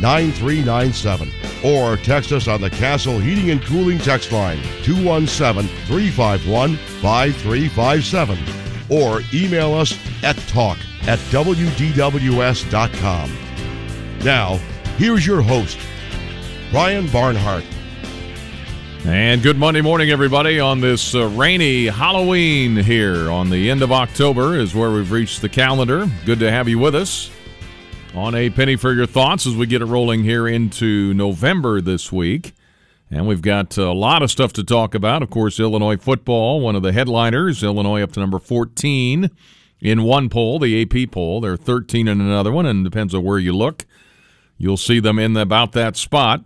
9397. 0.00 1.30
Or 1.64 1.96
text 1.96 2.32
us 2.32 2.48
on 2.48 2.60
the 2.60 2.70
Castle 2.70 3.18
Heating 3.18 3.50
and 3.50 3.62
Cooling 3.62 3.98
text 3.98 4.32
line 4.32 4.60
217 4.82 5.68
351 5.86 6.76
5357. 6.76 8.38
Or 8.88 9.20
email 9.32 9.74
us 9.74 9.96
at 10.22 10.36
talk 10.48 10.78
at 11.02 11.18
WDWS.com. 11.30 12.68
Now, 14.24 14.56
here's 14.96 15.26
your 15.26 15.42
host, 15.42 15.78
Brian 16.70 17.06
Barnhart. 17.08 17.64
And 19.06 19.42
good 19.42 19.56
Monday 19.56 19.80
morning, 19.80 20.10
everybody, 20.10 20.60
on 20.60 20.80
this 20.80 21.14
uh, 21.14 21.26
rainy 21.28 21.86
Halloween 21.86 22.76
here 22.76 23.30
on 23.30 23.48
the 23.48 23.70
end 23.70 23.82
of 23.82 23.92
October 23.92 24.58
is 24.58 24.74
where 24.74 24.90
we've 24.90 25.10
reached 25.10 25.40
the 25.40 25.48
calendar. 25.48 26.06
Good 26.26 26.40
to 26.40 26.50
have 26.50 26.68
you 26.68 26.78
with 26.78 26.94
us 26.94 27.30
on 28.14 28.34
a 28.34 28.50
penny 28.50 28.76
for 28.76 28.92
your 28.92 29.06
thoughts 29.06 29.46
as 29.46 29.54
we 29.54 29.66
get 29.66 29.82
it 29.82 29.86
rolling 29.86 30.24
here 30.24 30.48
into 30.48 31.14
November 31.14 31.80
this 31.80 32.10
week. 32.10 32.52
And 33.10 33.26
we've 33.26 33.42
got 33.42 33.76
a 33.76 33.92
lot 33.92 34.22
of 34.22 34.30
stuff 34.30 34.52
to 34.54 34.64
talk 34.64 34.94
about. 34.94 35.22
Of 35.22 35.30
course, 35.30 35.58
Illinois 35.58 35.96
football, 35.96 36.60
one 36.60 36.76
of 36.76 36.82
the 36.82 36.92
headliners. 36.92 37.62
Illinois 37.62 38.02
up 38.02 38.12
to 38.12 38.20
number 38.20 38.38
14 38.38 39.30
in 39.80 40.02
one 40.02 40.28
poll, 40.28 40.58
the 40.58 40.82
AP 40.82 41.10
poll. 41.10 41.40
They're 41.40 41.56
13 41.56 42.08
in 42.08 42.20
another 42.20 42.52
one, 42.52 42.66
and 42.66 42.84
depends 42.84 43.14
on 43.14 43.24
where 43.24 43.38
you 43.38 43.52
look. 43.52 43.86
You'll 44.58 44.76
see 44.76 45.00
them 45.00 45.18
in 45.18 45.36
about 45.36 45.72
that 45.72 45.96
spot. 45.96 46.44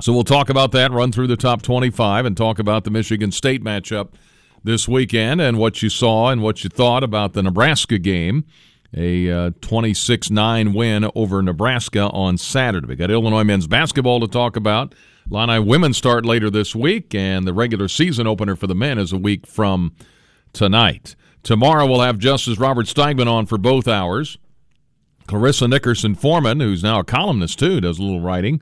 So 0.00 0.12
we'll 0.12 0.24
talk 0.24 0.48
about 0.48 0.72
that, 0.72 0.90
run 0.90 1.12
through 1.12 1.28
the 1.28 1.36
top 1.36 1.62
25, 1.62 2.24
and 2.26 2.36
talk 2.36 2.58
about 2.58 2.84
the 2.84 2.90
Michigan 2.90 3.30
State 3.30 3.62
matchup 3.62 4.10
this 4.62 4.88
weekend 4.88 5.40
and 5.40 5.58
what 5.58 5.82
you 5.82 5.88
saw 5.88 6.30
and 6.30 6.42
what 6.42 6.64
you 6.64 6.70
thought 6.70 7.04
about 7.04 7.34
the 7.34 7.42
Nebraska 7.42 7.98
game 7.98 8.44
a 8.96 9.50
26 9.60 10.30
uh, 10.30 10.34
9 10.34 10.72
win 10.72 11.10
over 11.14 11.42
Nebraska 11.42 12.08
on 12.08 12.38
Saturday. 12.38 12.86
We 12.86 12.96
got 12.96 13.10
Illinois 13.10 13.44
men's 13.44 13.66
basketball 13.66 14.20
to 14.20 14.28
talk 14.28 14.56
about. 14.56 14.94
Illini 15.30 15.58
women 15.58 15.94
start 15.94 16.26
later 16.26 16.50
this 16.50 16.74
week, 16.74 17.14
and 17.14 17.46
the 17.46 17.54
regular 17.54 17.88
season 17.88 18.26
opener 18.26 18.56
for 18.56 18.66
the 18.66 18.74
men 18.74 18.98
is 18.98 19.12
a 19.12 19.18
week 19.18 19.46
from 19.46 19.94
tonight. 20.52 21.16
Tomorrow 21.42 21.86
we'll 21.86 22.00
have 22.00 22.18
Justice 22.18 22.58
Robert 22.58 22.86
Steigmann 22.86 23.30
on 23.30 23.46
for 23.46 23.58
both 23.58 23.88
hours. 23.88 24.38
Clarissa 25.26 25.66
Nickerson 25.66 26.14
Foreman, 26.14 26.60
who's 26.60 26.82
now 26.82 27.00
a 27.00 27.04
columnist 27.04 27.58
too, 27.58 27.80
does 27.80 27.98
a 27.98 28.02
little 28.02 28.20
writing, 28.20 28.60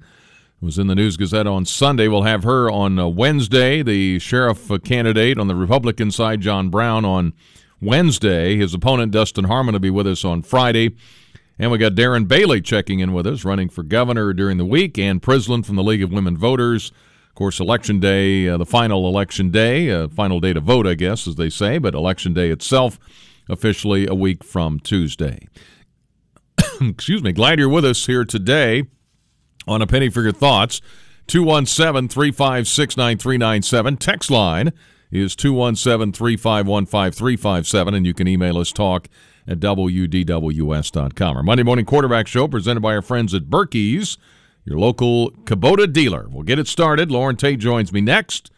was 0.61 0.79
in 0.79 0.87
the 0.87 0.95
News 0.95 1.17
Gazette 1.17 1.49
on 1.49 1.65
Sunday. 1.65 2.07
We'll 2.07 2.23
have 2.23 2.45
her 2.45 2.71
on 2.71 2.99
uh, 2.99 3.09
Wednesday. 3.09 3.83
The 3.83 4.21
sheriff 4.21 4.71
uh, 4.71 4.79
candidate 4.79 5.39
on 5.39 5.49
the 5.49 5.57
Republican 5.57 6.13
side, 6.13 6.41
John 6.41 6.71
Brown, 6.71 7.05
on 7.05 7.33
Wednesday. 7.83 8.57
His 8.57 8.73
opponent, 8.73 9.13
Dustin 9.13 9.47
Heuerman, 9.47 9.73
will 9.73 9.79
be 9.81 9.91
with 9.91 10.07
us 10.07 10.25
on 10.25 10.43
Friday. 10.43 10.97
And 11.59 11.71
we 11.71 11.79
got 11.79 11.93
Darren 11.93 12.27
Bailey 12.27 12.61
checking 12.61 13.01
in 13.01 13.13
with 13.13 13.27
us, 13.27 13.45
running 13.45 13.69
for 13.69 13.83
governor 13.83 14.33
during 14.33 14.57
the 14.57 14.65
week, 14.65 14.99
and 14.99 15.21
Prislin 15.21 15.65
from 15.65 15.77
the 15.77 15.83
League 15.83 16.03
of 16.03 16.11
Women 16.11 16.37
Voters. 16.37 16.93
Of 17.29 17.35
course, 17.35 17.61
election 17.61 18.01
day, 18.01 18.49
uh, 18.49 18.57
the 18.57 18.67
final 18.67 19.07
election 19.09 19.51
day, 19.51 19.91
uh, 19.91 20.09
final 20.09 20.41
day 20.41 20.53
to 20.53 20.61
vote, 20.61 20.87
I 20.87 20.95
guess, 20.95 21.27
as 21.27 21.37
they 21.37 21.51
say, 21.51 21.79
but 21.79 21.95
election 21.95 22.33
day 22.33 22.51
itself 22.51 22.99
officially 23.49 24.07
a 24.07 24.15
week 24.15 24.45
from 24.45 24.81
Tuesday. 24.81 25.49
Excuse 26.81 27.23
me. 27.23 27.33
Glad 27.33 27.59
you're 27.59 27.69
with 27.69 27.85
us 27.85 28.07
here 28.07 28.25
today 28.25 28.85
on 29.67 29.83
A 29.83 29.87
Penny 29.87 30.09
for 30.09 30.23
Your 30.23 30.33
Thoughts. 30.33 30.81
217 31.27 32.09
356 32.09 32.97
9397. 32.97 33.97
Text 33.97 34.31
line 34.31 34.73
is 35.13 35.37
217 35.37 36.13
351 36.13 36.87
5357, 36.87 37.95
and 37.95 38.07
you 38.07 38.15
can 38.15 38.27
email 38.27 38.59
us 38.59 38.73
talk 38.73 39.09
at 39.47 39.61
WDWS.com. 39.61 41.37
Our 41.37 41.43
Monday 41.43 41.63
morning 41.63 41.85
quarterback 41.85 42.27
show 42.27 42.49
presented 42.49 42.81
by 42.81 42.95
our 42.95 43.03
friends 43.03 43.35
at 43.35 43.45
Birkey's, 43.45 44.17
your 44.65 44.79
local 44.79 45.31
Kubota 45.45 45.93
dealer. 45.93 46.27
We'll 46.29 46.45
get 46.45 46.59
it 46.59 46.69
started. 46.69 47.11
Loren 47.11 47.37
Tate 47.37 47.59
joins 47.59 47.93
me 47.93 48.01
next 48.01 48.51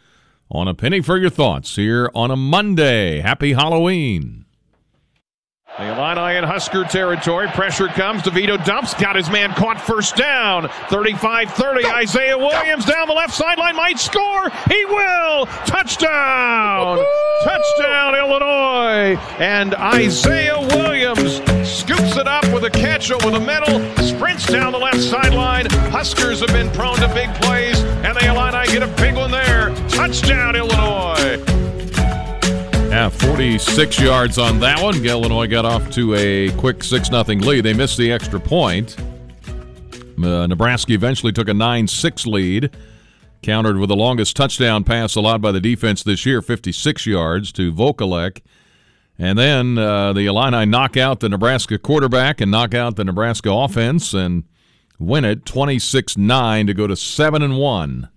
on 0.49 0.67
A 0.67 0.73
Penny 0.73 1.01
for 1.01 1.17
Your 1.17 1.29
Thoughts 1.29 1.75
here 1.75 2.09
on 2.15 2.31
a 2.31 2.35
Monday. 2.35 3.19
Happy 3.19 3.53
Halloween. 3.53 4.44
The 5.77 5.93
Illini 5.93 6.37
in 6.37 6.45
Husker 6.45 6.85
territory. 6.85 7.49
Pressure 7.49 7.89
comes. 7.89 8.21
DeVito 8.21 8.63
dumps. 8.63 8.93
Got 8.93 9.17
his 9.17 9.29
man 9.29 9.51
caught 9.51 9.81
first 9.81 10.15
down. 10.15 10.69
35 10.89 11.51
30. 11.51 11.85
Isaiah 11.87 12.37
Williams 12.37 12.85
down 12.85 13.09
the 13.09 13.13
left 13.13 13.33
sideline 13.33 13.75
might 13.75 13.99
score. 13.99 14.49
He 14.69 14.85
will. 14.85 15.47
Touchdown. 15.65 17.03
Touchdown, 17.43 18.15
Illinois. 18.15 19.19
And 19.37 19.75
Isaiah 19.75 20.61
Williams 20.61 21.41
scoops 21.69 22.15
it 22.15 22.27
up 22.27 22.45
with 22.53 22.63
a 22.63 22.69
catch 22.69 23.11
over 23.11 23.29
the 23.29 23.41
middle. 23.41 23.81
Sprints 23.97 24.45
down 24.45 24.71
the 24.71 24.79
left 24.79 25.01
sideline. 25.01 25.65
Huskers 25.91 26.39
have 26.39 26.53
been 26.53 26.71
prone 26.71 26.99
to 26.99 27.13
big 27.13 27.33
plays. 27.41 27.81
And 27.81 28.15
the 28.15 28.25
Illini 28.27 28.65
get 28.71 28.81
a 28.81 28.87
big 28.95 29.15
one 29.15 29.29
there. 29.29 29.75
Touchdown, 29.89 30.55
Illinois. 30.55 31.54
Yeah, 32.95 33.09
46 33.09 33.99
yards 33.99 34.37
on 34.37 34.61
that 34.61 34.81
one. 34.81 35.05
Illinois 35.05 35.47
got 35.47 35.65
off 35.65 35.91
to 35.91 36.15
a 36.15 36.49
quick 36.51 36.81
6 36.81 37.09
0 37.09 37.23
lead. 37.23 37.65
They 37.65 37.73
missed 37.73 37.97
the 37.97 38.09
extra 38.09 38.39
point. 38.39 38.97
Uh, 40.17 40.47
Nebraska 40.47 40.93
eventually 40.93 41.33
took 41.33 41.49
a 41.49 41.53
9 41.53 41.89
6 41.89 42.25
lead, 42.25 42.73
countered 43.43 43.79
with 43.79 43.89
the 43.89 43.97
longest 43.97 44.37
touchdown 44.37 44.85
pass 44.85 45.15
allowed 45.15 45.41
by 45.41 45.51
the 45.51 45.59
defense 45.59 46.03
this 46.03 46.25
year, 46.25 46.41
56 46.41 47.05
yards 47.05 47.51
to 47.51 47.73
Vokolek. 47.73 48.39
And 49.19 49.37
then 49.37 49.77
uh, 49.77 50.13
the 50.13 50.27
Illini 50.27 50.65
knock 50.65 50.95
out 50.95 51.19
the 51.19 51.27
Nebraska 51.27 51.77
quarterback 51.77 52.39
and 52.39 52.49
knock 52.49 52.73
out 52.73 52.95
the 52.95 53.03
Nebraska 53.03 53.51
offense 53.51 54.13
and 54.13 54.45
win 54.99 55.25
it 55.25 55.45
26 55.45 56.15
9 56.15 56.67
to 56.67 56.73
go 56.73 56.87
to 56.87 56.95
7 56.95 57.41
and 57.41 57.57
1 57.57 58.09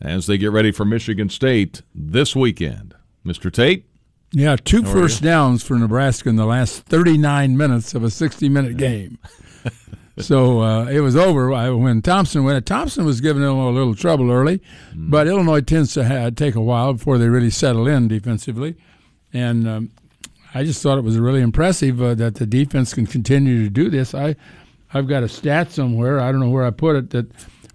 as 0.00 0.26
they 0.26 0.38
get 0.38 0.50
ready 0.50 0.72
for 0.72 0.84
Michigan 0.84 1.28
State 1.28 1.82
this 1.94 2.34
weekend. 2.34 2.96
Mr. 3.24 3.52
Tate? 3.52 3.86
Yeah, 4.34 4.56
two 4.56 4.82
first 4.82 5.22
downs 5.22 5.62
for 5.62 5.74
Nebraska 5.78 6.28
in 6.30 6.36
the 6.36 6.46
last 6.46 6.84
39 6.84 7.56
minutes 7.56 7.94
of 7.94 8.02
a 8.02 8.10
60 8.10 8.48
minute 8.48 8.78
game. 8.78 9.18
so 10.18 10.62
uh, 10.62 10.86
it 10.86 11.00
was 11.00 11.16
over 11.16 11.50
when 11.76 12.00
Thompson 12.00 12.42
went. 12.44 12.64
Thompson 12.64 13.04
was 13.04 13.20
giving 13.20 13.42
them 13.42 13.56
a 13.56 13.70
little 13.70 13.94
trouble 13.94 14.30
early, 14.30 14.58
mm. 14.94 15.10
but 15.10 15.26
Illinois 15.26 15.60
tends 15.60 15.92
to 15.94 16.04
have, 16.04 16.34
take 16.36 16.54
a 16.54 16.62
while 16.62 16.94
before 16.94 17.18
they 17.18 17.28
really 17.28 17.50
settle 17.50 17.86
in 17.86 18.08
defensively. 18.08 18.74
And 19.34 19.68
um, 19.68 19.90
I 20.54 20.64
just 20.64 20.82
thought 20.82 20.96
it 20.96 21.04
was 21.04 21.18
really 21.18 21.42
impressive 21.42 22.00
uh, 22.00 22.14
that 22.14 22.36
the 22.36 22.46
defense 22.46 22.94
can 22.94 23.06
continue 23.06 23.64
to 23.64 23.70
do 23.70 23.90
this. 23.90 24.14
I, 24.14 24.36
I've 24.94 25.08
got 25.08 25.22
a 25.22 25.28
stat 25.28 25.72
somewhere. 25.72 26.20
I 26.20 26.32
don't 26.32 26.40
know 26.40 26.50
where 26.50 26.64
I 26.64 26.70
put 26.70 26.96
it 26.96 27.10
that 27.10 27.30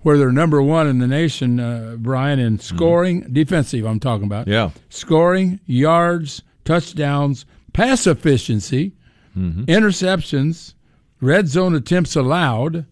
where 0.07 0.17
they're 0.17 0.31
number 0.31 0.61
one 0.61 0.87
in 0.87 0.99
the 0.99 1.07
nation, 1.07 1.59
uh, 1.59 1.97
Brian, 1.99 2.39
in 2.39 2.59
scoring, 2.59 3.23
mm. 3.23 3.33
defensive. 3.33 3.85
I'm 3.85 3.99
talking 3.99 4.23
about. 4.23 4.47
Yeah, 4.47 4.69
scoring, 4.87 5.59
yards, 5.65 6.43
touchdowns, 6.63 7.45
pass 7.73 8.07
efficiency, 8.07 8.93
mm-hmm. 9.37 9.65
interceptions, 9.65 10.75
red 11.19 11.49
zone 11.49 11.75
attempts 11.75 12.15
allowed, 12.15 12.85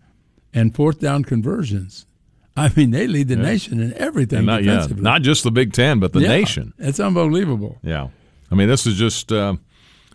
and 0.53 0.75
fourth 0.75 0.99
down 0.99 1.23
conversions. 1.23 2.05
I 2.57 2.69
mean, 2.75 2.91
they 2.91 3.07
lead 3.07 3.29
the 3.29 3.37
yeah. 3.37 3.43
nation 3.43 3.79
in 3.79 3.93
everything 3.93 4.43
not, 4.43 4.63
defensively. 4.63 4.97
Yeah, 4.97 5.09
not 5.09 5.21
just 5.21 5.45
the 5.45 5.51
Big 5.51 5.71
Ten, 5.71 6.01
but 6.01 6.11
the 6.11 6.19
yeah, 6.19 6.27
nation. 6.27 6.73
It's 6.77 6.99
unbelievable. 6.99 7.77
Yeah, 7.81 8.09
I 8.51 8.55
mean, 8.55 8.67
this 8.67 8.85
is 8.85 8.97
just 8.97 9.31
uh, 9.31 9.55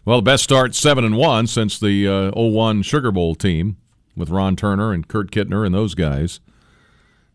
well, 0.05 0.19
the 0.19 0.23
best 0.31 0.44
start 0.44 0.75
seven 0.75 1.06
and 1.06 1.17
one 1.17 1.46
since 1.46 1.79
the 1.79 2.06
uh, 2.06 2.31
01 2.38 2.82
Sugar 2.82 3.11
Bowl 3.11 3.35
team 3.35 3.79
with 4.14 4.29
Ron 4.29 4.55
Turner 4.55 4.93
and 4.93 5.08
Kurt 5.08 5.31
Kittner 5.31 5.64
and 5.64 5.75
those 5.75 5.94
guys. 5.94 6.41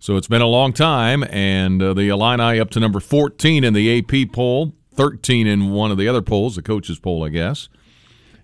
So 0.06 0.18
it's 0.18 0.28
been 0.28 0.44
a 0.44 0.48
long 0.48 0.72
time, 0.72 1.24
and 1.31 1.81
uh, 1.81 1.96
the 1.96 2.10
Illini 2.10 2.60
up 2.60 2.69
to 2.69 2.80
number 2.80 3.00
14 3.00 3.63
in 3.63 3.74
the 3.74 3.98
AP 3.98 4.31
poll, 4.31 4.75
13 4.94 5.48
in 5.48 5.72
one 5.72 5.90
of 5.90 5.98
the 5.98 6.07
other 6.07 6.22
polls, 6.22 6.56
the 6.56 6.62
coaches 6.62 7.00
poll, 7.00 7.24
I 7.24 7.30
guess. 7.30 7.69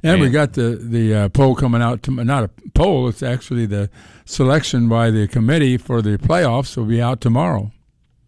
And, 0.02 0.20
we 0.22 0.32
got 0.32 0.54
the 0.54 0.76
the 0.82 1.14
uh, 1.14 1.30
poll 1.30 1.54
coming 1.54 1.80
out. 1.80 2.02
To, 2.02 2.24
not 2.24 2.46
a 2.46 2.50
poll; 2.74 3.08
it's 3.08 3.22
actually 3.22 3.68
the 3.68 3.92
selection 4.26 4.90
by 4.90 5.12
the 5.12 5.28
committee 5.28 5.78
for 5.78 6.02
the 6.02 6.18
playoffs. 6.18 6.76
Will 6.76 6.86
be 6.86 7.00
out 7.00 7.22
tomorrow. 7.22 7.72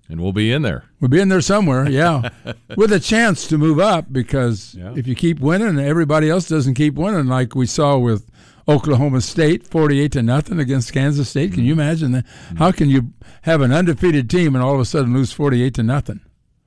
And 0.07 0.21
we'll 0.21 0.31
be 0.31 0.51
in 0.51 0.61
there. 0.61 0.83
We'll 0.99 1.09
be 1.09 1.19
in 1.19 1.29
there 1.29 1.41
somewhere, 1.41 1.89
yeah, 1.89 2.29
with 2.77 2.93
a 2.93 2.99
chance 2.99 3.47
to 3.47 3.57
move 3.57 3.79
up 3.79 4.13
because 4.13 4.75
Yeah. 4.75 4.93
if 4.95 5.07
you 5.07 5.15
keep 5.15 5.39
winning, 5.39 5.79
everybody 5.79 6.29
else 6.29 6.47
doesn't 6.47 6.75
keep 6.75 6.93
winning, 6.93 7.25
like 7.25 7.55
we 7.55 7.65
saw 7.65 7.97
with 7.97 8.29
Oklahoma 8.67 9.21
State, 9.21 9.67
forty-eight 9.67 10.11
to 10.13 10.23
nothing 10.23 10.59
against 10.59 10.93
Kansas 10.93 11.29
State. 11.29 11.53
Can 11.53 11.63
you 11.63 11.73
mm-hmm. 11.73 11.81
imagine 11.81 12.11
that? 12.13 12.25
Mm-hmm. 12.25 12.57
How 12.57 12.71
can 12.71 12.89
you 12.89 13.13
have 13.43 13.61
an 13.61 13.71
undefeated 13.71 14.29
team 14.29 14.55
and 14.55 14.63
all 14.63 14.73
of 14.73 14.79
a 14.79 14.85
sudden 14.85 15.13
lose 15.13 15.31
forty-eight 15.33 15.73
to 15.75 15.83
nothing? 15.83 16.21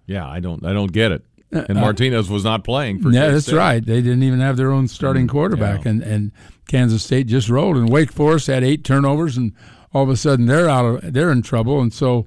Yeah, 0.06 0.28
I 0.28 0.40
don't, 0.40 0.64
I 0.64 0.72
don't 0.72 0.93
get 0.93 1.10
it. 1.12 1.25
Uh, 1.52 1.64
and 1.69 1.78
uh, 1.78 1.81
Martinez 1.81 2.28
was 2.28 2.44
not 2.44 2.64
playing 2.64 3.00
for. 3.00 3.08
Uh, 3.08 3.12
Yeah, 3.12 3.28
that's 3.28 3.52
right. 3.52 3.84
They 3.84 4.02
didn't 4.02 4.22
even 4.22 4.40
have 4.40 4.56
their 4.56 4.70
own 4.70 4.88
starting 4.88 5.26
mm, 5.26 5.31
quarterback, 5.31 5.84
yeah. 5.84 5.93
and, 5.93 6.02
and 6.02 6.32
Kansas 6.69 7.02
State 7.02 7.28
just 7.28 7.48
rolled. 7.48 7.76
And 7.76 7.88
Wake 7.88 8.12
Forest 8.12 8.48
had 8.48 8.62
eight 8.62 8.84
turnovers, 8.84 9.37
and 9.37 9.52
all 9.94 10.02
of 10.02 10.08
a 10.08 10.16
sudden 10.16 10.46
they're 10.46 10.69
out 10.69 10.84
of 10.84 11.12
they're 11.12 11.31
in 11.31 11.43
trouble. 11.43 11.81
And 11.81 11.93
so 11.93 12.26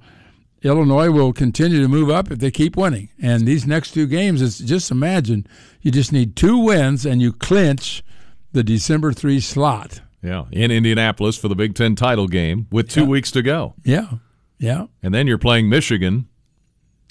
Illinois 0.64 1.10
will 1.10 1.32
continue 1.32 1.82
to 1.82 1.88
move 1.88 2.10
up 2.10 2.32
if 2.32 2.40
they 2.40 2.52
keep 2.52 2.76
winning. 2.76 3.10
And 3.22 3.48
these 3.48 3.68
next 3.68 3.92
two 3.92 4.08
games, 4.08 4.42
it's 4.42 4.60
just 4.60 4.92
imagine 4.92 5.46
you 5.82 5.92
just 5.92 6.12
need 6.12 6.36
two 6.36 6.58
wins 6.58 7.06
and 7.06 7.22
you 7.22 7.32
clinch 7.32 8.04
the 8.52 8.64
December 8.64 9.12
three 9.14 9.40
slot. 9.40 10.02
Yeah, 10.22 10.46
in 10.52 10.70
Indianapolis 10.70 11.38
for 11.38 11.48
the 11.48 11.56
Big 11.56 11.76
Ten 11.76 11.96
title 11.96 12.28
game 12.28 12.68
with 12.72 12.90
two 12.90 13.06
weeks 13.06 13.32
to 13.32 13.42
go, 13.42 13.76
Yeah, 13.86 14.10
yeah, 14.58 14.88
and 15.02 15.14
then 15.14 15.28
you're 15.28 15.38
playing 15.38 15.70
Michigan. 15.70 16.28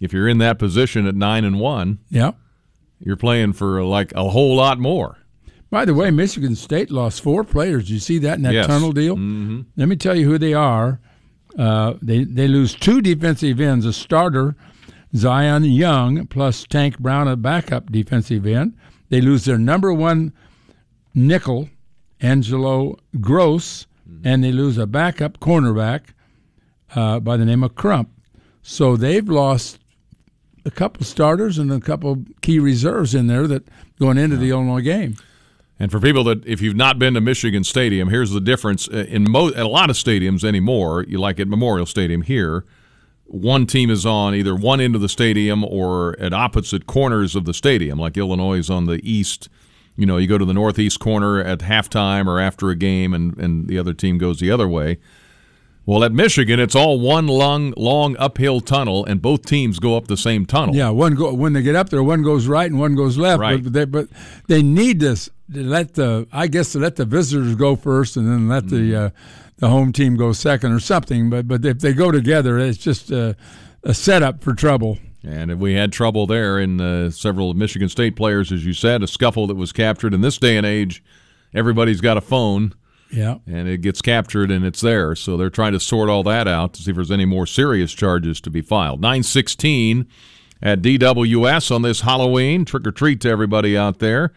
If 0.01 0.13
you're 0.13 0.29
in 0.29 0.39
that 0.39 0.59
position 0.59 1.07
at 1.07 1.15
nine 1.15 1.45
and 1.45 1.59
one, 1.59 1.99
yeah. 2.11 2.33
you're 3.01 3.17
playing 3.17 3.55
for 3.55 3.83
like 3.83 4.13
a 4.15 4.29
whole 4.29 4.55
lot 4.57 4.79
more. 4.79 5.17
By 5.71 5.85
the 5.87 5.95
way, 5.95 6.11
Michigan 6.11 6.55
State 6.55 6.91
lost 6.91 7.21
four 7.23 7.45
players. 7.45 7.91
You 7.91 7.99
see 7.99 8.19
that 8.19 8.37
in 8.37 8.43
that 8.43 8.55
Yes. 8.55 8.67
tunnel 8.67 8.93
deal? 8.93 9.17
Mm-hmm. 9.17 9.61
Let 9.77 9.89
me 9.89 9.97
tell 9.97 10.17
you 10.17 10.25
who 10.27 10.39
they 10.39 10.55
are. 10.55 11.01
Uh, 11.59 11.95
they 12.03 12.25
they 12.25 12.47
lose 12.47 12.75
two 12.75 13.01
defensive 13.01 13.59
ends: 13.59 13.85
a 13.87 13.93
starter, 13.93 14.55
Zion 15.17 15.65
Young, 15.65 16.27
plus 16.27 16.65
Tank 16.65 16.99
Brown, 16.99 17.27
a 17.27 17.37
backup 17.37 17.91
defensive 17.91 18.47
end. 18.47 18.75
They 19.09 19.21
lose 19.23 19.47
their 19.47 19.59
number 19.59 19.93
one 19.93 20.33
nickel, 21.27 21.69
Angelo 22.21 22.97
Grose, 23.21 23.87
and 24.25 24.43
they 24.43 24.53
lose 24.53 24.79
a 24.79 24.87
backup 24.87 25.39
cornerback 25.39 26.15
uh, 26.95 27.21
by 27.21 27.37
the 27.37 27.45
name 27.45 27.63
of 27.63 27.75
Crump. 27.75 28.11
So 28.63 28.97
they've 28.97 29.29
lost 29.29 29.79
a 30.65 30.71
couple 30.71 31.05
starters 31.05 31.59
and 31.59 31.73
a 31.73 31.81
couple 31.81 32.25
key 32.43 32.59
reserves 32.59 33.15
in 33.15 33.27
there 33.27 33.47
that 33.47 33.69
going 33.99 34.19
into 34.19 34.37
the 34.37 34.51
Illinois 34.51 34.81
game. 34.81 35.17
And 35.79 35.91
for 35.91 36.01
people 36.01 36.25
that, 36.25 36.45
if 36.47 36.61
you've 36.61 36.77
not 36.77 36.99
been 36.99 37.15
to 37.15 37.21
Michigan 37.21 37.63
Stadium, 37.65 38.09
here's 38.09 38.33
the 38.33 38.41
difference. 38.41 38.89
Uh, 38.89 39.07
In 39.09 39.31
mo- 39.31 39.53
a 39.55 39.65
lot 39.65 39.91
of 39.91 39.97
stadiums 39.97 40.43
anymore, 40.43 41.05
you 41.05 41.19
like 41.19 41.39
at 41.39 41.47
Memorial 41.47 41.87
Stadium 41.87 42.23
here, 42.23 42.65
one 43.27 43.67
team 43.67 43.91
is 43.91 44.05
on 44.05 44.35
either 44.35 44.57
one 44.57 44.81
end 44.81 44.95
of 44.95 45.01
the 45.01 45.09
stadium 45.09 45.63
or 45.65 46.19
at 46.19 46.33
opposite 46.33 46.87
corners 46.87 47.37
of 47.37 47.45
the 47.45 47.55
stadium. 47.55 47.99
Like 47.99 48.17
Illinois 48.17 48.59
is 48.59 48.71
on 48.71 48.87
the 48.87 49.01
east. 49.09 49.49
You 49.99 50.07
know, 50.07 50.17
you 50.17 50.27
go 50.29 50.39
to 50.39 50.45
the 50.45 50.55
northeast 50.55 51.01
corner 51.01 51.41
at 51.41 51.59
halftime 51.59 52.27
or 52.27 52.39
after 52.41 52.71
a 52.71 52.77
game, 52.77 53.13
and, 53.13 53.37
and 53.37 53.67
the 53.67 53.79
other 53.79 53.93
team 53.93 54.17
goes 54.17 54.39
the 54.39 54.51
other 54.51 54.69
way. 54.69 54.99
Well, 55.87 56.05
at 56.05 56.13
Michigan, 56.13 56.61
it's 56.61 56.77
all 56.77 57.01
one 57.01 57.27
long, 57.27 57.73
long 57.77 58.15
uphill 58.19 58.61
tunnel, 58.61 59.05
and 59.07 59.21
both 59.21 59.45
teams 59.45 59.79
go 59.79 59.97
up 59.97 60.07
the 60.07 60.17
same 60.19 60.47
tunnel. 60.47 60.77
Yeah, 60.77 60.91
one 60.91 61.15
go 61.15 61.33
when 61.35 61.53
they 61.53 61.63
get 61.63 61.75
up 61.75 61.89
there, 61.89 62.03
one 62.03 62.23
goes 62.23 62.47
right 62.47 62.71
and 62.71 62.79
one 62.79 62.95
goes 62.95 63.19
left. 63.19 63.41
Right. 63.41 63.63
But 63.63 63.73
they 63.73 63.85
but 63.87 64.09
they 64.47 64.63
need 64.63 65.01
this 65.01 65.31
to 65.53 65.65
let 65.65 65.95
the 65.95 66.29
I 66.33 66.47
guess 66.47 66.73
to 66.73 66.79
let 66.79 66.97
the 66.97 67.05
visitors 67.07 67.55
go 67.57 67.75
first 67.75 68.17
and 68.17 68.29
then 68.29 68.49
let 68.49 68.69
the 68.69 68.77
Mm-hmm. 68.77 69.07
uh, 69.07 69.11
the 69.57 69.69
home 69.69 69.93
team 69.93 70.17
go 70.17 70.33
second 70.33 70.73
or 70.73 70.79
something. 70.79 71.31
But 71.31 71.49
but 71.49 71.65
if 71.65 71.81
they 71.81 71.93
go 71.93 72.13
together, 72.13 72.59
it's 72.59 72.79
just 72.79 73.11
a, 73.11 73.35
a 73.83 73.93
setup 73.95 74.45
for 74.45 74.55
trouble. 74.55 74.99
And 75.25 75.59
we 75.61 75.75
had 75.75 75.93
trouble 75.93 76.27
there 76.27 76.59
in 76.61 76.81
uh, 76.81 77.11
several 77.11 77.53
Michigan 77.55 77.89
State 77.89 78.15
players, 78.17 78.53
as 78.53 78.65
you 78.65 78.73
said, 78.73 79.03
a 79.03 79.07
scuffle 79.07 79.47
that 79.49 79.57
was 79.57 79.73
captured. 79.73 80.15
In 80.15 80.21
this 80.21 80.39
day 80.39 80.57
and 80.57 80.65
age, 80.65 81.03
everybody's 81.53 82.01
got 82.01 82.17
a 82.17 82.21
phone 82.21 82.73
Yeah. 83.11 83.39
and 83.47 83.67
it 83.69 83.79
gets 83.81 84.01
captured 84.01 84.51
and 84.51 84.65
it's 84.65 84.81
there. 84.81 85.17
So 85.17 85.37
they're 85.37 85.51
trying 85.51 85.73
to 85.73 85.81
sort 85.81 86.09
all 86.09 86.23
that 86.25 86.47
out 86.47 86.73
to 86.75 86.83
see 86.83 86.91
if 86.91 86.95
there's 86.97 87.11
any 87.11 87.25
more 87.25 87.47
serious 87.47 87.93
charges 87.93 88.41
to 88.43 88.51
be 88.51 88.61
filed. 88.61 89.01
916 89.01 90.07
at 90.63 90.83
DWS 90.83 91.75
on 91.75 91.83
this 91.83 92.03
Halloween. 92.03 92.65
Trick 92.65 92.87
or 92.87 92.93
treat 92.93 93.21
to 93.23 93.29
everybody 93.29 93.77
out 93.77 93.99
there. 93.99 94.33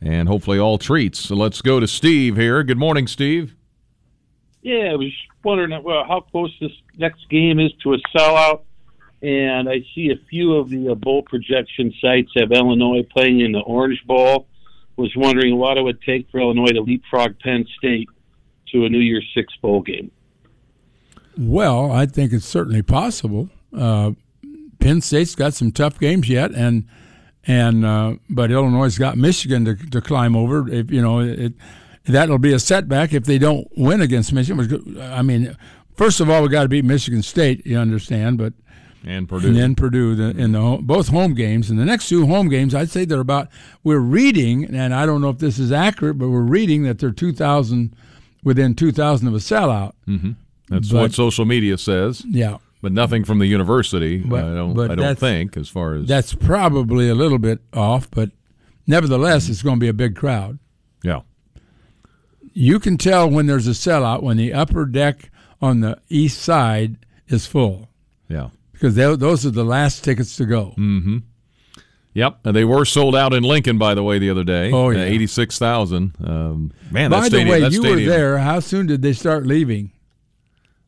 And 0.00 0.28
hopefully 0.28 0.58
all 0.58 0.78
treats. 0.78 1.18
So 1.20 1.34
let's 1.34 1.60
go 1.62 1.80
to 1.80 1.86
Steve 1.86 2.36
here. 2.36 2.62
Good 2.62 2.78
morning, 2.78 3.06
Steve. 3.06 3.54
Yeah, 4.62 4.90
I 4.92 4.94
was 4.96 5.12
wondering 5.42 5.82
well, 5.82 6.04
how 6.06 6.20
close 6.20 6.50
this 6.60 6.72
next 6.96 7.28
game 7.28 7.60
is 7.60 7.72
to 7.82 7.92
a 7.94 7.98
sellout. 8.16 8.62
And 9.24 9.70
I 9.70 9.82
see 9.94 10.10
a 10.10 10.22
few 10.28 10.56
of 10.56 10.68
the 10.68 10.90
uh, 10.90 10.94
bowl 10.94 11.22
projection 11.22 11.94
sites 11.98 12.30
have 12.36 12.52
Illinois 12.52 13.04
playing 13.10 13.40
in 13.40 13.52
the 13.52 13.60
Orange 13.60 14.02
Bowl. 14.06 14.46
Was 14.96 15.12
wondering 15.16 15.56
what 15.56 15.78
it 15.78 15.82
would 15.82 16.02
take 16.02 16.30
for 16.30 16.40
Illinois 16.40 16.72
to 16.72 16.82
leapfrog 16.82 17.38
Penn 17.40 17.66
State 17.78 18.08
to 18.70 18.84
a 18.84 18.88
New 18.90 18.98
Year's 18.98 19.28
Six 19.34 19.56
bowl 19.56 19.80
game. 19.80 20.10
Well, 21.38 21.90
I 21.90 22.04
think 22.04 22.34
it's 22.34 22.46
certainly 22.46 22.82
possible. 22.82 23.48
Uh, 23.76 24.12
Penn 24.78 25.00
State's 25.00 25.34
got 25.34 25.54
some 25.54 25.72
tough 25.72 25.98
games 25.98 26.28
yet, 26.28 26.52
and 26.52 26.86
and 27.46 27.84
uh, 27.84 28.16
but 28.28 28.50
Illinois's 28.50 28.98
got 28.98 29.16
Michigan 29.16 29.64
to, 29.64 29.74
to 29.74 30.02
climb 30.02 30.36
over. 30.36 30.70
If 30.70 30.90
you 30.90 31.00
know 31.00 31.20
it, 31.20 31.54
that'll 32.04 32.38
be 32.38 32.52
a 32.52 32.58
setback 32.58 33.14
if 33.14 33.24
they 33.24 33.38
don't 33.38 33.66
win 33.74 34.02
against 34.02 34.34
Michigan. 34.34 35.00
I 35.00 35.22
mean, 35.22 35.56
first 35.96 36.20
of 36.20 36.28
all, 36.28 36.42
we 36.42 36.50
got 36.50 36.64
to 36.64 36.68
beat 36.68 36.84
Michigan 36.84 37.22
State. 37.22 37.66
You 37.66 37.78
understand, 37.78 38.36
but 38.36 38.52
And 39.06 39.28
Purdue. 39.28 39.48
and 39.48 39.56
then 39.56 39.74
Purdue 39.74 40.14
the, 40.14 40.30
in 40.40 40.52
the 40.52 40.78
both 40.80 41.08
home 41.08 41.34
games. 41.34 41.68
And 41.70 41.78
the 41.78 41.84
next 41.84 42.08
two 42.08 42.26
home 42.26 42.48
games, 42.48 42.74
I'd 42.74 42.90
say 42.90 43.04
they're 43.04 43.20
about. 43.20 43.48
We're 43.82 43.98
reading, 43.98 44.64
and 44.64 44.94
I 44.94 45.04
don't 45.06 45.20
know 45.20 45.28
if 45.30 45.38
this 45.38 45.58
is 45.58 45.70
accurate, 45.72 46.18
but 46.18 46.28
we're 46.30 46.40
reading 46.40 46.84
that 46.84 46.98
they're 46.98 47.10
two 47.10 47.32
thousand 47.32 47.94
within 48.42 48.74
two 48.74 48.92
thousand 48.92 49.28
of 49.28 49.34
a 49.34 49.38
sellout. 49.38 49.92
Mm-hmm. 50.08 50.32
That's 50.68 50.90
but- 50.90 51.00
what 51.00 51.12
social 51.12 51.44
media 51.44 51.76
says. 51.78 52.24
Yeah. 52.26 52.58
But 52.82 52.92
nothing 52.92 53.24
from 53.24 53.38
the 53.38 53.46
university. 53.46 54.18
But- 54.18 54.44
I 54.44 54.54
don't. 54.54 54.74
but 54.74 54.90
I 54.90 54.94
don't 54.94 55.18
think 55.18 55.56
as 55.56 55.68
far 55.68 55.94
as 55.94 56.06
That's 56.06 56.34
probably 56.34 57.08
a 57.08 57.14
little 57.14 57.38
bit 57.38 57.60
off, 57.72 58.10
but 58.10 58.30
nevertheless, 58.86 59.48
it's 59.48 59.62
going 59.62 59.76
to 59.76 59.80
be 59.80 59.88
a 59.88 59.94
big 59.94 60.16
crowd. 60.16 60.58
yeah. 61.02 61.20
You 62.52 62.78
can 62.78 62.96
tell 62.98 63.28
when 63.28 63.46
there's 63.46 63.66
a 63.66 63.70
sellout 63.72 64.22
when 64.22 64.36
the 64.36 64.52
upper 64.52 64.84
deck 64.86 65.30
on 65.60 65.80
the 65.80 66.00
east 66.08 66.40
side 66.40 66.98
is 67.26 67.46
full 67.46 67.88
Yeah. 68.28 68.50
Because 68.92 69.18
those 69.18 69.46
are 69.46 69.50
the 69.50 69.64
last 69.64 70.04
tickets 70.04 70.36
to 70.36 70.44
go. 70.44 70.74
Yep, 72.12 72.38
and 72.44 72.54
they 72.54 72.64
were 72.64 72.84
sold 72.84 73.16
out 73.16 73.32
in 73.32 73.42
Lincoln, 73.42 73.76
by 73.78 73.94
the 73.94 74.02
way, 74.02 74.18
the 74.18 74.30
other 74.30 74.44
day. 74.44 74.70
Oh, 74.70 74.88
Uh, 74.88 74.90
yeah. 74.90 75.02
eighty-six 75.04 75.58
thousand. 75.58 76.12
Um, 76.22 76.70
man, 76.90 77.10
By 77.10 77.28
the 77.28 77.44
way, 77.44 77.58
you 77.60 77.70
stadium, 77.72 77.94
were 77.94 78.04
there. 78.04 78.38
How 78.38 78.60
soon 78.60 78.86
did 78.86 79.02
they 79.02 79.12
start 79.14 79.46
leaving? 79.46 79.90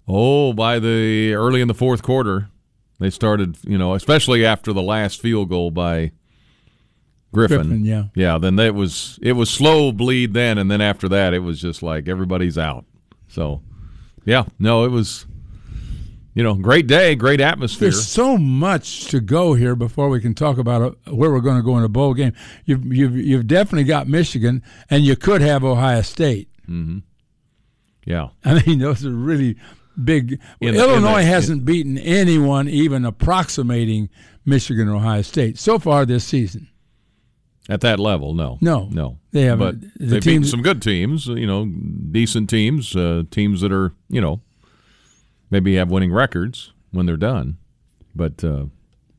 Oh, 0.06 0.52
by 0.52 0.78
the 0.78 1.34
early 1.34 1.60
in 1.60 1.66
the 1.68 1.74
fourth 1.74 2.02
quarter, 2.02 2.48
they 3.00 3.10
started. 3.10 3.56
You 3.64 3.76
know, 3.78 3.94
especially 3.94 4.46
after 4.46 4.72
the 4.72 4.82
last 4.82 5.20
field 5.20 5.48
goal 5.48 5.72
by 5.72 6.12
Griffin. 7.32 7.56
Griffin, 7.56 7.84
yeah. 7.84 8.04
yeah. 8.14 8.38
Then 8.38 8.56
it 8.60 8.74
was 8.74 9.18
it 9.20 9.32
was 9.32 9.50
slow 9.50 9.90
bleed 9.90 10.32
then, 10.32 10.58
and 10.58 10.70
then 10.70 10.80
after 10.80 11.08
that, 11.08 11.34
it 11.34 11.40
was 11.40 11.60
just 11.60 11.82
like 11.82 12.06
everybody's 12.08 12.56
out. 12.56 12.84
So, 13.26 13.62
yeah, 14.24 14.44
no, 14.60 14.84
it 14.84 14.90
was. 14.90 15.26
You 16.36 16.42
know, 16.42 16.52
great 16.54 16.86
day, 16.86 17.14
great 17.14 17.40
atmosphere. 17.40 17.88
There's 17.90 18.06
so 18.06 18.36
much 18.36 19.06
to 19.06 19.20
go 19.20 19.54
here 19.54 19.74
before 19.74 20.10
we 20.10 20.20
can 20.20 20.34
talk 20.34 20.58
about 20.58 20.82
uh 21.06 21.14
where 21.14 21.30
we're 21.32 21.40
going 21.40 21.56
to 21.56 21.62
go 21.62 21.78
in 21.78 21.82
a 21.82 21.88
bowl 21.88 22.12
game. 22.12 22.34
You've, 22.66 22.84
you've, 22.94 23.16
you've 23.16 23.46
definitely 23.46 23.84
got 23.84 24.06
Michigan, 24.06 24.62
and 24.90 25.02
you 25.02 25.16
could 25.16 25.40
have 25.40 25.64
Ohio 25.64 26.02
State. 26.02 26.50
Yeah, 28.04 28.28
I 28.44 28.62
mean, 28.66 28.78
those 28.80 29.04
are 29.06 29.10
really 29.10 29.56
big. 30.04 30.38
In 30.60 30.74
the- 30.74 30.80
Illinois 30.80 31.20
in 31.20 31.24
the- 31.24 31.32
hasn't 31.32 31.64
beaten 31.64 31.96
anyone 31.98 32.68
even 32.68 33.04
approximating 33.06 34.10
Michigan 34.44 34.88
or 34.88 34.96
Ohio 34.96 35.22
State 35.22 35.58
so 35.58 35.78
far 35.78 36.04
this 36.04 36.24
season. 36.24 36.68
at 37.68 37.80
that 37.80 37.98
level, 37.98 38.34
no, 38.34 38.58
No. 38.60 38.88
no, 38.92 39.18
They 39.32 39.42
haven't. 39.42 39.80
But 39.80 39.80
The 39.80 39.88
they've 40.06 40.10
beaten 40.22 40.42
teams- 40.42 40.50
some 40.50 40.60
good 40.62 40.82
teams. 40.82 41.26
You 41.28 41.46
know, 41.46 41.64
decent 42.12 42.50
teams, 42.50 42.94
uh, 42.94 43.22
teams 43.30 43.62
that 43.62 43.72
are 43.72 43.92
you 44.10 44.20
know 44.20 44.42
maybe 45.50 45.74
have 45.76 45.90
winning 45.90 46.12
records 46.12 46.72
when 46.90 47.06
they're 47.06 47.16
done. 47.16 47.56
But 48.14 48.42
uh, 48.44 48.66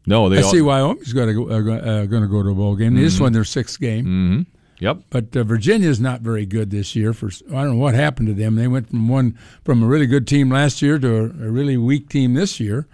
no, 0.06 0.30
they 0.30 0.40
I 0.40 0.42
all, 0.42 0.52
see 0.52 0.62
Wyoming's 0.62 1.14
going 1.14 1.28
to 1.28 1.34
go, 1.34 1.50
uh, 1.52 1.58
uh, 1.78 2.06
going 2.06 2.24
to 2.24 2.28
go 2.28 2.42
to 2.44 2.50
a 2.50 2.56
bowl 2.56 2.76
game. 2.76 2.94
They 2.96 3.02
Mm-hmm. 3.02 3.08
just 3.10 3.22
won 3.22 3.34
their 3.34 3.44
sixth 3.44 3.80
game. 3.80 4.48
Yep. 4.80 4.98
But 5.10 5.36
uh, 5.36 5.44
Virginia's 5.44 6.00
not 6.00 6.22
very 6.22 6.46
good 6.46 6.70
this 6.70 6.96
year. 6.96 7.12
For 7.14 7.28
I 7.50 7.64
don't 7.64 7.72
know 7.72 7.76
what 7.78 7.96
happened 7.96 8.28
to 8.28 8.34
them. 8.34 8.56
They 8.56 8.68
went 8.68 8.90
from 8.90 9.08
one 9.10 9.38
from 9.66 9.82
a 9.82 9.88
really 9.88 10.06
good 10.06 10.28
team 10.28 10.52
last 10.52 10.82
year 10.84 11.00
to 11.00 11.16
a, 11.16 11.24
a 11.24 11.52
really 11.52 11.78
weak 11.78 12.10
team 12.10 12.36
this 12.36 12.60
year, 12.60 12.88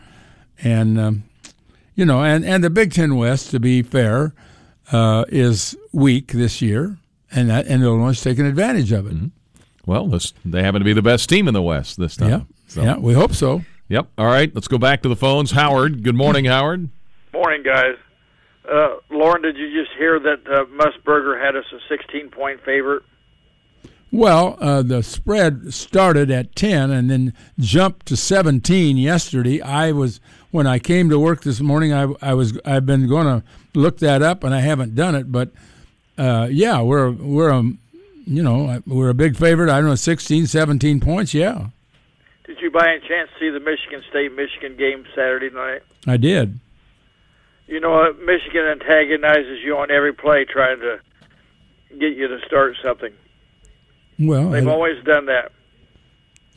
and 0.63 0.97
um, 0.99 1.23
you 1.95 2.05
know, 2.05 2.23
and 2.23 2.45
and 2.45 2.63
the 2.63 2.69
Big 2.69 2.93
Ten 2.93 3.15
West, 3.17 3.51
to 3.51 3.59
be 3.59 3.81
fair, 3.81 4.33
uh, 4.93 5.25
is 5.27 5.75
weak 5.91 6.31
this 6.31 6.61
year, 6.61 6.97
and 7.31 7.49
that, 7.49 7.67
and 7.67 7.83
Illinois 7.83 8.11
is 8.11 8.21
taking 8.21 8.45
advantage 8.45 8.93
of 8.93 9.05
it. 9.07 9.13
Mm-hmm. 9.15 9.27
Well, 9.85 10.07
this, 10.07 10.33
they 10.45 10.63
happen 10.63 10.79
to 10.79 10.85
be 10.85 10.93
the 10.93 11.01
best 11.01 11.27
team 11.27 11.49
in 11.49 11.53
the 11.53 11.61
West 11.61 11.99
this 11.99 12.15
time. 12.15 12.29
Yeah, 12.75 12.83
So- 12.83 12.83
yeah, 12.83 12.97
we 12.97 13.13
hope 13.13 13.33
so. 13.33 13.63
Yep. 13.89 14.07
All 14.17 14.25
right. 14.25 14.53
Let's 14.55 14.67
go 14.67 14.77
back 14.77 15.01
to 15.03 15.09
the 15.09 15.15
phones. 15.15 15.51
Howard. 15.51 16.03
Good 16.03 16.15
morning, 16.15 16.45
Howard. 16.45 16.89
Morning, 17.33 17.63
guys. 17.63 17.95
Uh, 18.71 18.95
Loren, 19.11 19.41
did 19.41 19.57
you 19.57 19.69
just 19.73 19.91
hear 19.97 20.19
that 20.19 20.39
uh, 20.47 20.65
Musburger 20.65 21.39
had 21.43 21.55
us 21.55 21.65
a 21.73 21.79
16 21.89 22.29
point 22.29 22.61
favorite? 22.63 23.03
Well, 24.11 24.57
uh, 24.61 24.83
the 24.83 25.01
spread 25.03 25.73
started 25.73 26.29
at 26.29 26.55
10 26.55 26.91
and 26.91 27.09
then 27.09 27.33
jumped 27.59 28.05
to 28.07 28.15
17 28.15 28.95
yesterday. 28.95 29.59
I 29.61 29.91
was 29.91 30.19
when 30.51 30.67
I 30.67 30.77
came 30.79 31.09
to 31.09 31.19
work 31.19 31.41
this 31.41 31.59
morning. 31.61 31.91
I, 31.93 32.13
I 32.21 32.33
was 32.35 32.57
I've 32.63 32.85
been 32.85 33.07
going 33.07 33.25
to 33.25 33.43
look 33.73 33.97
that 33.99 34.21
up 34.21 34.43
and 34.43 34.53
I 34.53 34.59
haven't 34.61 34.93
done 34.95 35.15
it, 35.15 35.31
but 35.31 35.49
uh, 36.17 36.47
yeah, 36.51 36.79
we're 36.81 37.09
we're 37.11 37.49
a 37.49 37.63
you 38.25 38.43
know 38.43 38.81
we're 38.85 39.09
a 39.09 39.15
big 39.15 39.35
favorite. 39.35 39.69
I 39.71 39.79
don't 39.79 39.89
know 39.89 39.95
16, 39.95 40.45
17 40.45 40.99
points. 40.99 41.33
Yeah, 41.33 41.53
Did 41.53 41.59
you 41.63 41.71
by 42.73 42.89
any 42.95 43.07
chance 43.07 43.29
see 43.39 43.49
the 43.49 43.59
Michigan 43.59 44.03
State 44.09 44.33
Michigan 44.35 44.75
game 44.75 45.05
Saturday 45.15 45.49
night? 45.49 45.83
I 46.07 46.17
did. 46.17 46.59
You 47.67 47.79
know, 47.79 47.93
uh, 48.03 48.13
Michigan 48.25 48.65
antagonizes 48.65 49.59
you 49.63 49.77
on 49.77 49.89
every 49.91 50.13
play 50.13 50.43
trying 50.45 50.79
to 50.81 50.99
get 51.97 52.17
you 52.17 52.27
to 52.27 52.39
start 52.45 52.75
something. 52.83 53.13
Well, 54.19 54.49
They've 54.49 54.67
I- 54.67 54.71
always 54.71 55.01
done 55.05 55.27
that. 55.27 55.51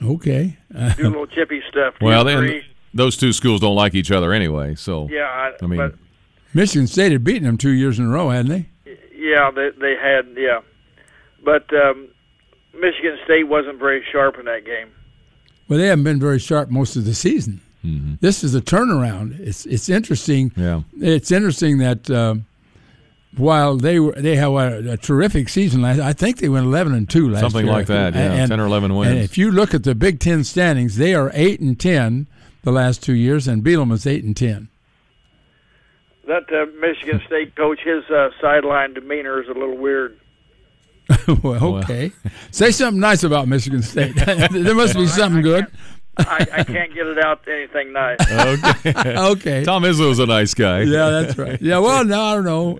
okay. 0.02 0.56
Uh, 0.74 0.92
Do 0.94 1.04
a 1.04 1.08
little 1.08 1.26
chippy 1.26 1.62
stuff. 1.70 1.94
Well, 2.00 2.24
then 2.24 2.62
those 2.92 3.16
two 3.16 3.32
schools 3.32 3.60
don't 3.60 3.76
like 3.76 3.94
each 3.94 4.10
other 4.10 4.32
anyway. 4.32 4.74
So 4.74 5.08
yeah, 5.10 5.24
I, 5.26 5.52
I 5.62 5.66
mean, 5.66 5.78
but 5.78 5.94
Michigan 6.54 6.86
State 6.86 7.12
had 7.12 7.22
beaten 7.24 7.44
them 7.44 7.56
two 7.58 7.70
years 7.70 7.98
in 7.98 8.06
a 8.06 8.08
row, 8.08 8.30
hadn't 8.30 8.50
they? 8.50 8.66
yeah, 9.14 9.50
they 9.50 9.70
they 9.78 9.94
had 9.96 10.28
yeah, 10.36 10.60
but 11.44 11.72
um, 11.74 12.08
Michigan 12.74 13.18
State 13.24 13.44
wasn't 13.44 13.78
very 13.78 14.04
sharp 14.12 14.38
in 14.38 14.44
that 14.46 14.64
game. 14.64 14.88
Well, 15.68 15.78
they 15.78 15.86
haven't 15.86 16.04
been 16.04 16.20
very 16.20 16.38
sharp 16.38 16.70
most 16.70 16.96
of 16.96 17.04
the 17.04 17.14
season. 17.14 17.60
Mm-hmm. 17.84 18.14
This 18.20 18.42
is 18.42 18.54
a 18.54 18.60
turnaround. 18.60 19.38
It's 19.40 19.66
it's 19.66 19.88
interesting. 19.88 20.52
Yeah. 20.56 20.82
it's 21.00 21.30
interesting 21.30 21.78
that 21.78 22.10
uh, 22.10 22.36
while 23.36 23.76
they 23.76 24.00
were 24.00 24.12
they 24.12 24.36
had 24.36 24.48
a, 24.48 24.92
a 24.92 24.96
terrific 24.96 25.48
season 25.48 25.82
last, 25.82 26.00
I 26.00 26.12
think 26.12 26.38
they 26.38 26.48
went 26.48 26.66
eleven 26.66 26.94
and 26.94 27.08
two 27.08 27.28
last 27.28 27.42
year. 27.42 27.50
Something 27.50 27.66
year. 27.66 27.74
like 27.74 27.86
that, 27.86 28.14
yeah, 28.14 28.46
10 28.46 28.60
or 28.60 28.66
11 28.66 28.94
wins. 28.94 29.12
And 29.12 29.20
if 29.20 29.38
you 29.38 29.50
look 29.50 29.74
at 29.74 29.84
the 29.84 29.94
Big 29.94 30.20
Ten 30.20 30.42
standings, 30.42 30.96
they 30.96 31.14
are 31.14 31.30
eight 31.34 31.60
and 31.60 31.78
ten 31.78 32.26
the 32.62 32.72
last 32.72 33.02
two 33.02 33.14
years, 33.14 33.46
and 33.46 33.62
Bielema 33.62 33.92
is 33.92 34.06
eight 34.06 34.24
and 34.24 34.36
ten. 34.36 34.68
That 36.26 36.52
uh, 36.52 36.66
Michigan 36.80 37.22
State 37.26 37.54
coach, 37.54 37.78
his 37.84 38.02
uh, 38.10 38.30
sideline 38.40 38.94
demeanor 38.94 39.40
is 39.40 39.48
a 39.48 39.52
little 39.52 39.76
weird. 39.76 40.18
well, 41.42 41.76
okay. 41.78 42.12
Say 42.50 42.70
something 42.70 43.00
nice 43.00 43.22
about 43.22 43.48
Michigan 43.48 43.82
State. 43.82 44.14
there 44.16 44.74
must 44.74 44.94
be 44.94 45.06
something 45.06 45.42
good. 45.42 45.66
I, 46.18 46.46
I 46.50 46.64
can't 46.64 46.94
get 46.94 47.06
it 47.06 47.18
out 47.18 47.44
to 47.44 47.52
anything 47.54 47.92
nice. 47.92 48.16
okay. 48.20 49.14
Okay. 49.16 49.64
Tom 49.64 49.82
Izzo's 49.82 50.18
a 50.18 50.26
nice 50.26 50.54
guy. 50.54 50.80
Yeah, 50.80 51.10
that's 51.10 51.36
right. 51.36 51.60
Yeah, 51.60 51.78
well, 51.78 52.04
no, 52.04 52.22
I 52.22 52.34
don't 52.34 52.44
know. 52.44 52.78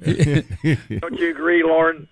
Don't 1.01 1.19
you 1.19 1.31
agree, 1.31 1.63
Loren? 1.63 2.09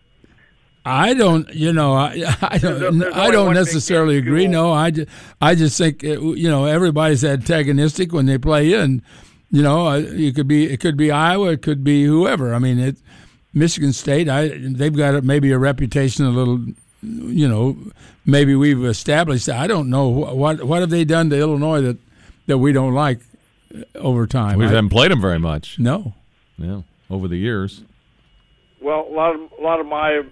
I 0.86 1.14
don't, 1.14 1.48
you 1.54 1.72
know, 1.72 1.94
I, 1.94 2.36
I 2.42 2.58
don't, 2.58 2.98
there's 2.98 3.14
I 3.14 3.30
don't 3.30 3.54
necessarily 3.54 4.18
agree. 4.18 4.46
No, 4.46 4.70
I 4.70 4.90
just, 4.90 5.08
I 5.40 5.54
just 5.54 5.78
think, 5.78 6.04
uh, 6.04 6.20
you 6.20 6.50
know, 6.50 6.66
everybody's 6.66 7.24
antagonistic 7.24 8.12
when 8.12 8.26
they 8.26 8.36
play 8.36 8.74
in. 8.74 9.02
you 9.50 9.62
know, 9.62 9.86
uh, 9.86 9.96
you 9.96 10.32
could 10.34 10.46
be, 10.46 10.70
it 10.70 10.80
could 10.80 10.98
be 10.98 11.10
Iowa, 11.10 11.52
it 11.52 11.62
could 11.62 11.84
be 11.84 12.04
whoever. 12.04 12.52
I 12.54 12.58
mean, 12.58 12.78
it, 12.78 12.98
Michigan 13.54 13.92
State, 13.92 14.28
I, 14.28 14.48
they've 14.48 14.94
got 14.96 15.22
maybe 15.24 15.52
a 15.52 15.58
reputation, 15.58 16.24
a 16.24 16.30
little, 16.30 16.60
you 17.02 17.48
know, 17.48 17.76
maybe 18.26 18.54
we've 18.54 18.84
established. 18.84 19.48
I 19.48 19.66
don't 19.66 19.88
know 19.88 20.08
what, 20.08 20.64
what 20.64 20.80
have 20.80 20.90
they 20.90 21.04
done 21.04 21.30
to 21.30 21.38
Illinois 21.38 21.80
that, 21.82 21.98
that 22.46 22.58
we 22.58 22.72
don't 22.72 22.94
like 22.94 23.20
uh, 23.74 23.82
over 23.96 24.26
time. 24.26 24.58
We 24.58 24.64
I- 24.66 24.68
haven't 24.68 24.90
played 24.90 25.10
them 25.10 25.20
very 25.20 25.38
much. 25.38 25.78
no. 25.78 26.14
Yeah, 26.56 26.82
over 27.10 27.26
the 27.26 27.36
years. 27.36 27.82
Well, 28.80 29.06
a 29.10 29.12
lot 29.12 29.34
of 29.34 29.40
a 29.58 29.62
lot 29.62 29.80
of 29.80 29.86
my 29.86 30.22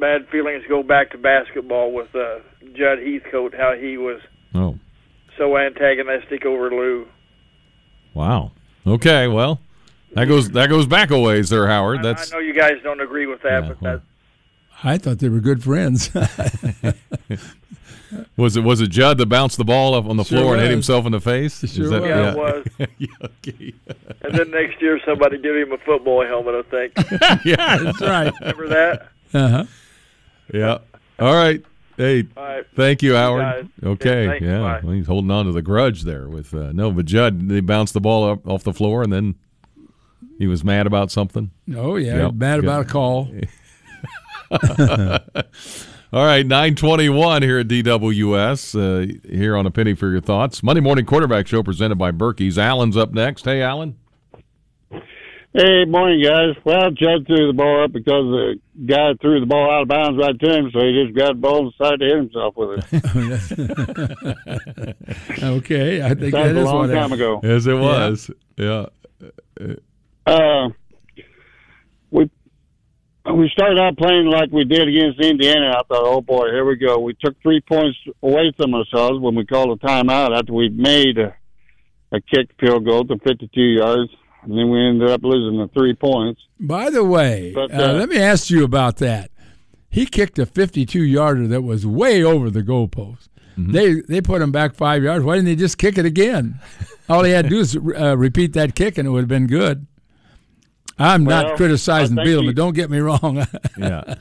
bad 0.00 0.26
feelings 0.32 0.64
go 0.68 0.82
back 0.82 1.10
to 1.12 1.18
basketball 1.18 1.92
with 1.92 2.08
uh, 2.14 2.38
Judd 2.74 2.98
Heathcote, 2.98 3.54
how 3.54 3.74
he 3.80 3.96
was 3.98 4.20
Oh, 4.54 4.78
so 5.38 5.56
antagonistic 5.56 6.44
over 6.44 6.70
Lou. 6.70 7.06
wow. 8.14 8.50
Okay, 8.84 9.28
well, 9.28 9.60
that 10.16 10.26
goes 10.26 10.50
that 10.50 10.68
goes 10.68 10.86
back 10.86 11.10
a 11.10 11.18
ways 11.18 11.48
there, 11.50 11.66
Howard. 11.68 12.02
That's 12.02 12.32
I 12.32 12.36
know 12.36 12.40
you 12.42 12.52
guys 12.54 12.74
don't 12.82 13.00
agree 13.00 13.26
with 13.26 13.42
that, 13.42 13.62
Yeah, 13.62 13.68
but 13.68 13.80
well. 13.80 13.92
that 13.98 14.02
I 14.84 14.98
thought 14.98 15.18
they 15.20 15.28
were 15.28 15.40
good 15.40 15.62
friends. 15.64 16.10
was 18.36 18.56
it 18.56 18.62
was 18.62 18.80
it 18.80 18.88
Judd 18.90 19.18
that 19.18 19.26
bounced 19.26 19.56
the 19.58 19.64
ball 19.64 19.94
up 19.94 20.06
on 20.06 20.16
the 20.16 20.24
Sure 20.24 20.38
floor 20.38 20.52
and 20.54 20.62
hit 20.62 20.70
himself 20.70 21.06
in 21.06 21.12
the 21.12 21.20
face? 21.20 21.62
Is 21.64 21.74
Sure 21.74 21.88
that- 21.88 22.00
was. 22.02 22.08
yeah, 22.08 22.30
it 22.30 22.36
was. 22.36 22.66
yeah, 22.98 23.08
okay. 23.24 23.72
And 24.22 24.34
then 24.34 24.50
next 24.50 24.80
year 24.80 25.00
somebody 25.04 25.38
gave 25.38 25.56
him 25.56 25.72
a 25.72 25.78
football 25.78 26.24
helmet. 26.26 26.54
I 26.54 26.62
think. 26.70 26.92
yeah, 27.44 27.78
That's 27.78 28.00
right. 28.00 28.32
Remember 28.40 28.68
that? 28.68 29.08
Uh 29.34 29.48
huh. 29.48 29.64
yeah. 30.52 30.78
All 31.18 31.34
right. 31.34 31.62
Hey, 31.96 32.24
All 32.36 32.44
right. 32.44 32.64
thank 32.76 33.02
you, 33.02 33.14
Howard. 33.14 33.40
guys. 33.40 33.64
Okay, 33.82 34.26
Yeah, 34.26 34.38
yeah. 34.60 34.80
Well, 34.82 34.92
he's 34.92 35.06
holding 35.06 35.30
on 35.30 35.46
to 35.46 35.52
the 35.52 35.62
grudge 35.62 36.02
there 36.02 36.28
with 36.28 36.52
uh, 36.52 36.70
no, 36.72 36.90
but 36.90 37.06
Judd 37.06 37.48
they 37.48 37.60
bounced 37.60 37.94
the 37.94 38.02
ball 38.02 38.28
up 38.30 38.46
off 38.46 38.62
the 38.64 38.74
floor 38.74 39.02
and 39.02 39.10
then 39.10 39.34
he 40.38 40.46
was 40.46 40.62
mad 40.64 40.86
about 40.86 41.10
something. 41.10 41.50
Oh 41.76 41.96
yeah, 41.96 42.16
Yep. 42.24 42.30
bad 42.34 42.58
about 42.60 42.82
a 42.82 42.84
call. 42.88 43.28
All 46.12 46.24
right, 46.24 46.46
921 46.46 47.42
here 47.42 47.58
at 47.58 47.66
DWS, 47.68 48.74
uh, 48.76 49.12
here 49.28 49.56
on 49.56 49.66
A 49.66 49.70
Penny 49.72 49.94
for 49.94 50.08
Your 50.10 50.20
Thoughts. 50.20 50.62
Monday 50.62 50.80
Morning 50.80 51.04
Quarterback 51.04 51.46
Show 51.48 51.62
presented 51.64 51.96
by 51.96 52.12
Birkey's. 52.12 52.56
Allen's 52.58 52.96
up 52.96 53.12
next. 53.12 53.44
Hey, 53.44 53.60
Allen. 53.60 53.96
Hey, 55.52 55.84
morning, 55.86 56.22
guys. 56.22 56.54
Well, 56.64 56.90
Judd 56.92 57.26
threw 57.26 57.48
the 57.48 57.52
ball 57.54 57.84
up 57.84 57.92
because 57.92 58.22
the 58.24 58.60
guy 58.86 59.14
threw 59.20 59.40
the 59.40 59.46
ball 59.46 59.68
out 59.70 59.82
of 59.82 59.88
bounds 59.88 60.18
right 60.18 60.38
to 60.38 60.56
him, 60.56 60.70
so 60.70 60.80
he 60.80 61.02
just 61.02 61.14
grabbed 61.14 61.38
the 61.38 61.40
ball 61.40 61.64
and 61.64 61.72
decided 61.72 62.00
to 62.00 62.06
hit 62.06 62.16
himself 62.18 62.54
with 62.56 62.84
it. 62.92 64.16
Okay, 65.42 66.02
I 66.02 66.08
think 66.14 66.32
That 66.32 66.52
that 66.52 66.54
was 66.54 66.70
a 66.70 66.74
long 66.74 66.86
time 66.88 66.96
happened. 66.96 67.14
ago. 67.14 67.40
Yes, 67.42 67.66
it 67.66 67.74
was. 67.74 68.30
Yeah. 68.56 68.86
Uh, 70.26 70.70
we 72.10 72.30
we 73.32 73.50
started 73.52 73.78
out 73.78 73.96
playing 73.96 74.26
like 74.26 74.50
we 74.50 74.64
did 74.64 74.88
against 74.88 75.20
Indiana. 75.20 75.70
I 75.70 75.82
thought, 75.88 76.04
oh 76.04 76.20
boy, 76.20 76.46
here 76.46 76.64
we 76.64 76.76
go. 76.76 76.98
We 76.98 77.14
took 77.14 77.40
three 77.42 77.60
points 77.60 77.98
away 78.22 78.52
from 78.56 78.74
ourselves 78.74 79.20
when 79.20 79.34
we 79.34 79.44
called 79.46 79.78
a 79.80 79.86
timeout 79.86 80.36
after 80.36 80.52
we 80.52 80.68
made 80.68 81.18
a, 81.18 81.34
a 82.12 82.20
kick 82.20 82.50
field 82.60 82.84
goal 82.84 83.04
to 83.04 83.18
52 83.18 83.60
yards, 83.60 84.10
and 84.42 84.52
then 84.52 84.70
we 84.70 84.80
ended 84.84 85.10
up 85.10 85.22
losing 85.22 85.58
the 85.58 85.68
three 85.68 85.94
points. 85.94 86.40
By 86.58 86.90
the 86.90 87.04
way, 87.04 87.52
But, 87.54 87.72
uh, 87.72 87.90
uh, 87.90 87.92
let 87.94 88.08
me 88.08 88.18
ask 88.18 88.50
you 88.50 88.64
about 88.64 88.96
that. 88.98 89.30
He 89.90 90.06
kicked 90.06 90.38
a 90.38 90.46
52-yarder 90.46 91.46
that 91.48 91.62
was 91.62 91.86
way 91.86 92.22
over 92.22 92.50
the 92.50 92.62
goalpost. 92.62 93.28
Mm-hmm. 93.56 93.72
They 93.72 94.00
they 94.02 94.20
put 94.20 94.42
him 94.42 94.52
back 94.52 94.74
five 94.74 95.02
yards. 95.02 95.24
Why 95.24 95.36
didn't 95.36 95.46
they 95.46 95.56
just 95.56 95.78
kick 95.78 95.96
it 95.96 96.04
again? 96.04 96.60
All 97.08 97.22
he 97.24 97.32
had 97.32 97.44
to 97.44 97.48
do 97.48 97.60
is 97.60 97.76
uh, 97.76 98.16
repeat 98.16 98.52
that 98.52 98.74
kick, 98.74 98.98
and 98.98 99.06
it 99.08 99.10
would 99.10 99.20
have 99.20 99.28
been 99.28 99.46
good. 99.46 99.86
I'm 100.98 101.24
Well, 101.26 101.42
not 101.48 101.56
criticizing 101.56 102.18
I 102.18 102.24
think 102.24 102.38
Bielema. 102.38 102.46
he- 102.48 102.52
Don't 102.54 102.74
get 102.74 102.90
me 102.90 102.98
wrong. 102.98 103.46
Yeah. 103.78 104.14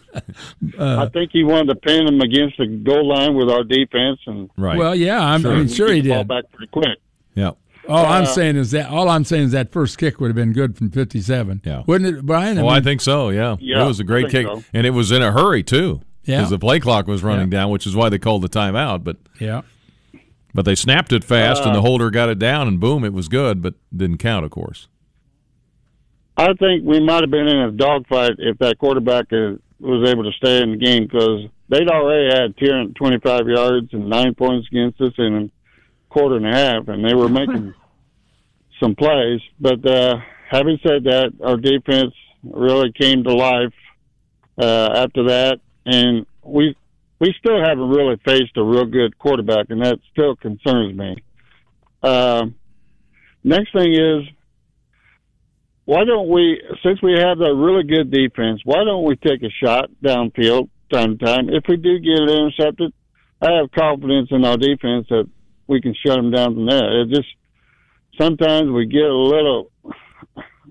I 0.79 1.07
think 1.09 1.31
he 1.31 1.43
wanted 1.43 1.67
to 1.67 1.75
pin 1.75 2.07
him 2.07 2.19
against 2.21 2.57
the 2.57 2.67
goal 2.67 3.07
line 3.07 3.33
with 3.35 3.49
our 3.49 3.63
defense, 3.63 4.19
and 4.27 4.49
Right. 4.57 4.77
well, 4.77 4.93
yeah, 4.95 5.23
I'm, 5.23 5.41
Sure. 5.41 5.53
I 5.53 5.57
mean, 5.59 5.67
sure 5.69 5.91
he 5.91 6.01
get 6.01 6.03
the 6.03 6.09
ball 6.09 6.19
did. 6.23 6.27
back 6.27 6.51
pretty 6.51 6.69
quick. 6.71 6.97
yeah. 7.35 7.51
All 7.87 8.03
I'm 8.05 8.23
Uh, 8.23 8.25
saying 8.25 8.55
is 8.55 8.71
that 8.71 8.89
all 8.89 9.07
I'm 9.09 9.23
saying 9.23 9.43
is 9.43 9.51
that 9.51 9.71
first 9.71 9.99
kick 9.99 10.19
would 10.19 10.27
have 10.27 10.35
been 10.35 10.53
good 10.53 10.75
from 10.75 10.89
57. 10.89 11.61
Yeah. 11.63 11.83
wouldn't 11.85 12.17
it, 12.17 12.25
Brian? 12.25 12.57
Well, 12.57 12.69
I 12.69 12.75
mean, 12.75 12.83
think 12.83 13.01
so. 13.01 13.29
Yeah. 13.29 13.57
Yeah, 13.59 13.83
it 13.83 13.87
was 13.87 13.99
a 13.99 14.03
great 14.03 14.29
kick, 14.29 14.47
so. 14.47 14.63
and 14.73 14.87
it 14.87 14.89
was 14.89 15.11
in 15.11 15.21
a 15.21 15.31
hurry 15.31 15.61
too. 15.61 16.01
Yeah. 16.23 16.37
Because 16.37 16.49
the 16.49 16.57
play 16.59 16.79
clock 16.79 17.07
was 17.07 17.23
running 17.23 17.51
Yeah. 17.51 17.59
down, 17.59 17.69
which 17.69 17.85
is 17.85 17.95
why 17.95 18.09
they 18.09 18.17
called 18.17 18.41
the 18.41 18.49
timeout. 18.49 19.03
But 19.03 19.17
yeah. 19.39 19.61
but 20.55 20.65
they 20.65 20.73
snapped 20.73 21.13
it 21.13 21.23
fast, 21.23 21.61
Uh, 21.63 21.67
and 21.67 21.75
the 21.75 21.81
holder 21.81 22.09
got 22.09 22.29
it 22.29 22.39
down, 22.39 22.67
and 22.67 22.79
boom, 22.79 23.03
it 23.05 23.13
was 23.13 23.27
good, 23.27 23.61
but 23.61 23.75
didn't 23.95 24.17
count, 24.17 24.43
of 24.45 24.49
course. 24.51 24.87
I 26.37 26.53
think 26.53 26.83
we 26.83 26.99
might 26.99 27.21
have 27.21 27.31
been 27.31 27.47
in 27.47 27.57
a 27.57 27.71
dogfight 27.71 28.33
if 28.39 28.57
that 28.59 28.77
quarterback 28.77 29.31
was 29.31 30.09
able 30.09 30.23
to 30.23 30.31
stay 30.37 30.61
in 30.61 30.71
the 30.71 30.77
game 30.77 31.03
because 31.03 31.49
they'd 31.69 31.87
already 31.87 32.27
had 32.35 32.57
225 32.57 33.47
yards 33.47 33.93
and 33.93 34.09
nine 34.09 34.35
points 34.35 34.67
against 34.69 34.99
us 34.99 35.13
in 35.17 35.35
a 35.35 36.13
quarter 36.13 36.35
and 36.35 36.47
a 36.47 36.53
half, 36.53 36.87
and 36.87 37.05
they 37.05 37.13
were 37.13 37.29
making 37.29 37.73
some 38.81 38.95
plays. 38.95 39.39
But 39.59 39.85
uh, 39.85 40.17
having 40.49 40.77
said 40.85 41.05
that, 41.05 41.31
our 41.41 41.57
defense 41.57 42.13
really 42.43 42.91
came 42.91 43.23
to 43.23 43.33
life 43.33 43.73
uh, 44.57 44.89
after 44.95 45.23
that, 45.27 45.59
and 45.85 46.25
we 46.43 46.75
we 47.19 47.33
still 47.39 47.63
haven't 47.63 47.89
really 47.89 48.17
faced 48.25 48.57
a 48.57 48.63
real 48.63 48.85
good 48.85 49.17
quarterback, 49.17 49.67
and 49.69 49.81
that 49.81 49.99
still 50.11 50.35
concerns 50.35 50.97
me. 50.97 51.15
Uh, 52.03 52.47
next 53.43 53.71
thing 53.71 53.93
is, 53.93 54.34
why 55.85 56.03
don't 56.03 56.29
we, 56.29 56.61
since 56.83 57.01
we 57.01 57.13
have 57.17 57.39
a 57.41 57.53
really 57.53 57.83
good 57.83 58.11
defense, 58.11 58.61
why 58.65 58.83
don't 58.83 59.03
we 59.03 59.15
take 59.15 59.43
a 59.43 59.49
shot 59.63 59.89
downfield 60.03 60.69
time 60.91 61.17
to 61.17 61.25
time? 61.25 61.49
If 61.49 61.63
we 61.69 61.77
do 61.77 61.99
get 61.99 62.23
it 62.23 62.29
intercepted, 62.29 62.91
I 63.41 63.51
have 63.53 63.71
confidence 63.71 64.29
in 64.31 64.43
our 64.43 64.57
defense 64.57 65.07
that 65.09 65.29
we 65.67 65.81
can 65.81 65.95
shut 66.05 66.15
them 66.15 66.31
down 66.31 66.55
from 66.55 66.65
there. 66.65 67.01
It 67.01 67.09
just 67.09 67.27
sometimes 68.19 68.71
we 68.71 68.85
get 68.87 69.03
a 69.03 69.15
little. 69.15 69.71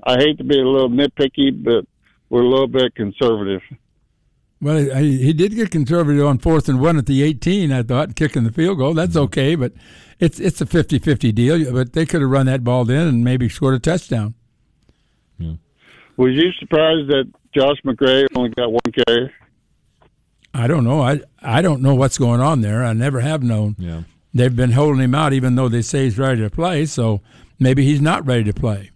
I 0.06 0.18
hate 0.18 0.38
to 0.38 0.44
be 0.44 0.58
a 0.58 0.68
little 0.68 0.90
nitpicky, 0.90 1.62
but 1.62 1.86
we're 2.28 2.42
a 2.42 2.48
little 2.48 2.66
bit 2.66 2.94
conservative. 2.94 3.62
Well, 4.60 4.78
he, 4.96 5.18
he 5.18 5.32
did 5.32 5.54
get 5.54 5.70
conservative 5.70 6.26
on 6.26 6.38
fourth 6.38 6.68
and 6.68 6.80
one 6.80 6.96
at 6.96 7.06
the 7.06 7.22
18, 7.22 7.70
I 7.70 7.82
thought, 7.82 8.16
kicking 8.16 8.44
the 8.44 8.52
field 8.52 8.78
goal. 8.78 8.94
That's 8.94 9.10
mm-hmm. 9.14 9.24
okay, 9.24 9.54
but 9.54 9.72
it's 10.18 10.40
it's 10.40 10.60
a 10.60 10.66
50 10.66 10.98
50 10.98 11.32
deal. 11.32 11.72
But 11.72 11.92
they 11.92 12.06
could 12.06 12.20
have 12.20 12.30
run 12.30 12.46
that 12.46 12.64
ball 12.64 12.88
in 12.90 13.06
and 13.06 13.22
maybe 13.22 13.48
scored 13.48 13.74
a 13.74 13.78
touchdown. 13.78 14.34
Yeah. 16.16 16.24
Was 16.24 16.34
you 16.34 16.52
surprised 16.58 17.08
that 17.08 17.30
Josh 17.54 17.76
McCray 17.84 18.26
only 18.34 18.50
got 18.50 18.70
one 18.70 18.80
carry? 19.06 19.32
I 20.52 20.66
don't 20.66 20.84
know. 20.84 21.02
I 21.02 21.20
I 21.42 21.62
don't 21.62 21.82
know 21.82 21.94
what's 21.94 22.18
going 22.18 22.40
on 22.40 22.60
there. 22.60 22.84
I 22.84 22.92
never 22.92 23.20
have 23.20 23.42
known. 23.42 23.76
Yeah. 23.78 24.02
They've 24.32 24.54
been 24.54 24.72
holding 24.72 25.02
him 25.02 25.14
out, 25.14 25.32
even 25.32 25.54
though 25.54 25.68
they 25.68 25.82
say 25.82 26.04
he's 26.04 26.18
ready 26.18 26.42
to 26.42 26.50
play. 26.50 26.86
So 26.86 27.20
maybe 27.58 27.84
he's 27.84 28.00
not 28.00 28.26
ready 28.26 28.44
to 28.44 28.52
play. 28.52 28.90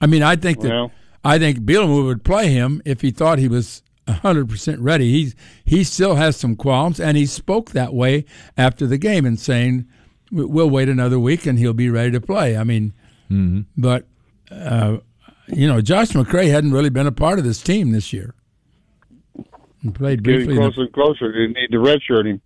I 0.00 0.06
mean, 0.06 0.22
I 0.22 0.36
think 0.36 0.60
that 0.60 0.70
well, 0.70 0.92
I 1.24 1.38
think 1.38 1.60
Bielema 1.60 2.04
would 2.04 2.24
play 2.24 2.48
him 2.48 2.80
if 2.84 3.00
he 3.00 3.10
thought 3.10 3.38
he 3.38 3.48
was 3.48 3.82
hundred 4.08 4.48
percent 4.48 4.80
ready. 4.80 5.10
He 5.10 5.32
he 5.64 5.84
still 5.84 6.16
has 6.16 6.36
some 6.36 6.56
qualms, 6.56 6.98
and 6.98 7.16
he 7.16 7.26
spoke 7.26 7.70
that 7.72 7.94
way 7.94 8.24
after 8.56 8.86
the 8.86 8.98
game 8.98 9.24
and 9.24 9.38
saying, 9.38 9.86
"We'll 10.30 10.70
wait 10.70 10.88
another 10.88 11.18
week 11.18 11.46
and 11.46 11.58
he'll 11.58 11.72
be 11.72 11.90
ready 11.90 12.10
to 12.12 12.20
play." 12.20 12.56
I 12.56 12.64
mean, 12.64 12.92
mm-hmm. 13.30 13.60
but 13.76 14.06
uh, 14.50 14.98
you 15.52 15.66
know, 15.66 15.80
Josh 15.80 16.08
McCray 16.10 16.50
hadn't 16.50 16.72
really 16.72 16.90
been 16.90 17.06
a 17.06 17.12
part 17.12 17.38
of 17.38 17.44
this 17.44 17.60
team 17.62 17.90
this 17.92 18.12
year. 18.12 18.34
He 19.82 19.90
played 19.90 20.22
briefly. 20.22 20.54
Getting 20.54 20.60
closer 20.60 20.80
and 20.82 20.92
closer. 20.92 21.30
You 21.32 21.48
need 21.48 21.68
to 21.72 21.78
redshirt 21.78 22.26
him. 22.26 22.40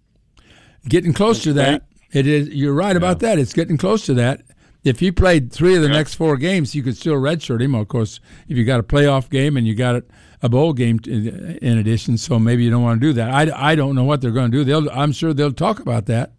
Getting 0.89 1.13
close 1.13 1.43
to 1.43 1.53
that. 1.55 1.85
It 2.13 2.27
is. 2.27 2.49
You're 2.51 2.75
right 2.75 2.97
about 2.97 3.19
that. 3.21 3.39
It's 3.39 3.53
getting 3.53 3.77
close 3.77 4.07
to 4.07 4.15
that. 4.15 4.43
If 4.85 5.01
he 5.01 5.11
played 5.11 5.51
three 5.51 5.75
of 5.77 5.83
the 5.83 5.89
Yeah. 5.89 5.95
next 5.95 6.15
four 6.15 6.37
games, 6.37 6.75
you 6.75 6.83
could 6.83 6.97
still 6.97 7.15
redshirt 7.15 7.61
him. 7.63 7.75
Of 7.75 7.89
course, 7.89 8.21
if 8.49 8.57
you 8.57 8.65
got 8.65 8.79
a 8.81 8.83
playoff 8.85 9.31
game 9.31 9.57
and 9.57 9.67
you 9.67 9.75
got 9.75 10.03
a 10.43 10.49
bowl 10.49 10.75
game 10.75 11.01
in 11.07 11.79
addition, 11.79 12.19
so 12.19 12.39
maybe 12.39 12.63
you 12.65 12.71
don't 12.71 12.83
want 12.83 13.01
to 13.01 13.07
do 13.07 13.13
that. 13.15 13.31
I, 13.31 13.71
I 13.73 13.75
don't 13.75 13.95
know 13.95 14.05
what 14.05 14.21
they're 14.21 14.31
going 14.31 14.51
to 14.53 14.59
do. 14.59 14.63
They'll 14.63 14.91
I'm 14.91 15.11
sure 15.13 15.33
they'll 15.33 15.53
talk 15.53 15.81
about 15.81 16.05
that. 16.07 16.33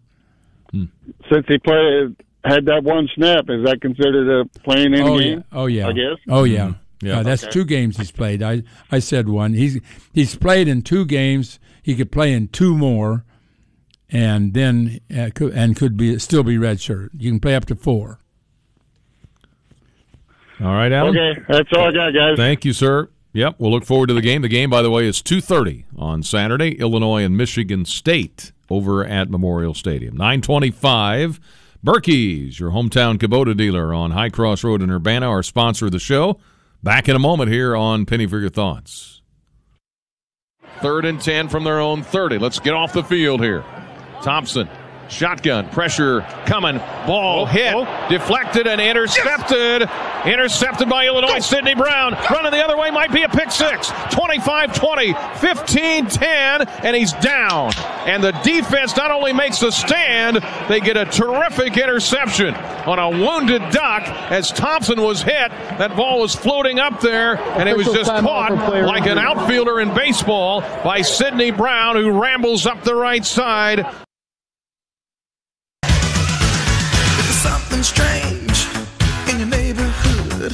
Since 0.72 1.46
he 1.48 1.58
played 1.58 2.14
had 2.46 2.64
that 2.66 2.82
one 2.84 3.08
snap, 3.14 3.46
is 3.48 3.64
that 3.64 3.80
considered 3.80 4.40
a 4.40 4.44
playing 4.60 4.94
in 4.94 5.02
oh 5.02 5.18
game? 5.18 5.38
yeah. 5.38 5.44
Oh 5.58 5.66
yeah. 5.66 5.88
I 5.88 5.92
guess. 5.92 6.18
Oh 6.28 6.44
yeah. 6.44 6.72
Yeah. 7.02 7.18
Uh, 7.18 7.22
that's 7.22 7.44
Okay. 7.44 7.52
two 7.52 7.64
games 7.64 7.96
he's 7.98 8.10
played. 8.10 8.42
I 8.42 8.62
I 8.90 8.98
said 9.00 9.28
one. 9.28 9.54
He's 9.54 9.80
he's 10.12 10.34
played 10.36 10.68
in 10.68 10.82
two 10.82 11.04
games. 11.04 11.58
He 11.82 11.94
could 11.94 12.10
play 12.10 12.32
in 12.32 12.48
two 12.48 12.76
more, 12.76 13.24
and 14.10 14.54
then 14.54 15.00
uh, 15.16 15.30
could, 15.34 15.52
and 15.54 15.76
could 15.76 15.96
be 15.96 16.18
still 16.18 16.42
be 16.42 16.56
redshirt. 16.56 17.10
You 17.18 17.30
can 17.30 17.40
play 17.40 17.54
up 17.54 17.66
to 17.66 17.76
four. 17.76 18.18
All 20.60 20.72
right, 20.72 20.90
Alan. 20.90 21.16
Okay, 21.16 21.40
that's 21.48 21.68
all 21.74 21.88
I 21.88 21.92
got, 21.92 22.10
guys. 22.14 22.36
Thank 22.36 22.64
you, 22.64 22.72
sir. 22.72 23.10
Yep, 23.34 23.56
we'll 23.58 23.70
look 23.70 23.84
forward 23.84 24.06
to 24.06 24.14
the 24.14 24.22
game. 24.22 24.40
The 24.40 24.48
game, 24.48 24.70
by 24.70 24.80
the 24.80 24.90
way, 24.90 25.06
is 25.06 25.20
2.30 25.20 25.84
on 25.98 26.22
Saturday, 26.22 26.80
Illinois 26.80 27.22
and 27.22 27.36
Michigan 27.36 27.84
State 27.84 28.52
over 28.70 29.04
at 29.04 29.28
Memorial 29.28 29.74
Stadium. 29.74 30.16
925, 30.16 31.38
Birkey's, 31.84 32.58
your 32.58 32.70
hometown 32.70 33.16
Kubota 33.18 33.56
dealer 33.56 33.94
on 33.94 34.10
High 34.10 34.30
Cross 34.30 34.64
Road 34.64 34.82
in 34.82 34.90
Urbana, 34.90 35.28
our 35.28 35.42
sponsor 35.42 35.86
of 35.86 35.92
the 35.92 35.98
show. 35.98 36.38
Back 36.82 37.08
in 37.08 37.16
a 37.16 37.20
moment 37.20 37.50
here 37.50 37.76
on 37.76 38.06
Penny 38.06 38.26
for 38.26 38.38
Your 38.38 38.50
Thoughts. 38.50 39.22
Third 40.80 41.04
and 41.04 41.20
10 41.20 41.48
from 41.48 41.64
their 41.64 41.80
own 41.80 42.02
30. 42.02 42.38
Let's 42.38 42.60
get 42.60 42.74
off 42.74 42.92
the 42.92 43.02
field 43.02 43.40
here. 43.40 43.64
Thompson, 44.22 44.68
shotgun, 45.08 45.68
pressure 45.70 46.22
coming, 46.46 46.78
ball 47.06 47.46
hit, 47.46 47.74
deflected 48.08 48.66
and 48.66 48.80
intercepted. 48.80 49.88
Intercepted 50.26 50.88
by 50.88 51.06
Illinois, 51.06 51.38
Sidney 51.38 51.74
Brown. 51.74 52.14
Running 52.30 52.50
the 52.50 52.64
other 52.64 52.76
way 52.76 52.90
might 52.90 53.12
be 53.12 53.22
a 53.22 53.28
pick 53.28 53.52
six. 53.52 53.92
25 54.10 54.74
20, 54.74 55.14
15 55.38 56.06
10, 56.06 56.62
and 56.62 56.96
he's 56.96 57.12
down. 57.12 57.72
And 58.06 58.24
the 58.24 58.32
defense 58.42 58.96
not 58.96 59.12
only 59.12 59.32
makes 59.32 59.60
the 59.60 59.70
stand, 59.70 60.38
they 60.68 60.80
get 60.80 60.96
a 60.96 61.04
terrific 61.04 61.76
interception 61.76 62.54
on 62.54 62.98
a 62.98 63.08
wounded 63.08 63.70
duck 63.70 64.02
as 64.30 64.50
Thompson 64.50 65.00
was 65.00 65.22
hit. 65.22 65.50
That 65.78 65.94
ball 65.96 66.20
was 66.20 66.34
floating 66.34 66.80
up 66.80 67.00
there, 67.00 67.36
and 67.38 67.68
it 67.68 67.76
was 67.76 67.86
just 67.86 68.10
caught 68.10 68.52
like 68.86 69.06
an 69.06 69.18
outfielder 69.18 69.80
in 69.80 69.94
baseball 69.94 70.60
by 70.82 71.02
Sidney 71.02 71.52
Brown, 71.52 71.96
who 71.96 72.10
rambles 72.10 72.66
up 72.66 72.82
the 72.82 72.94
right 72.94 73.24
side. 73.24 73.86
Strange 77.86 78.66
in 79.30 79.38
your 79.38 79.46
neighborhood. 79.46 80.50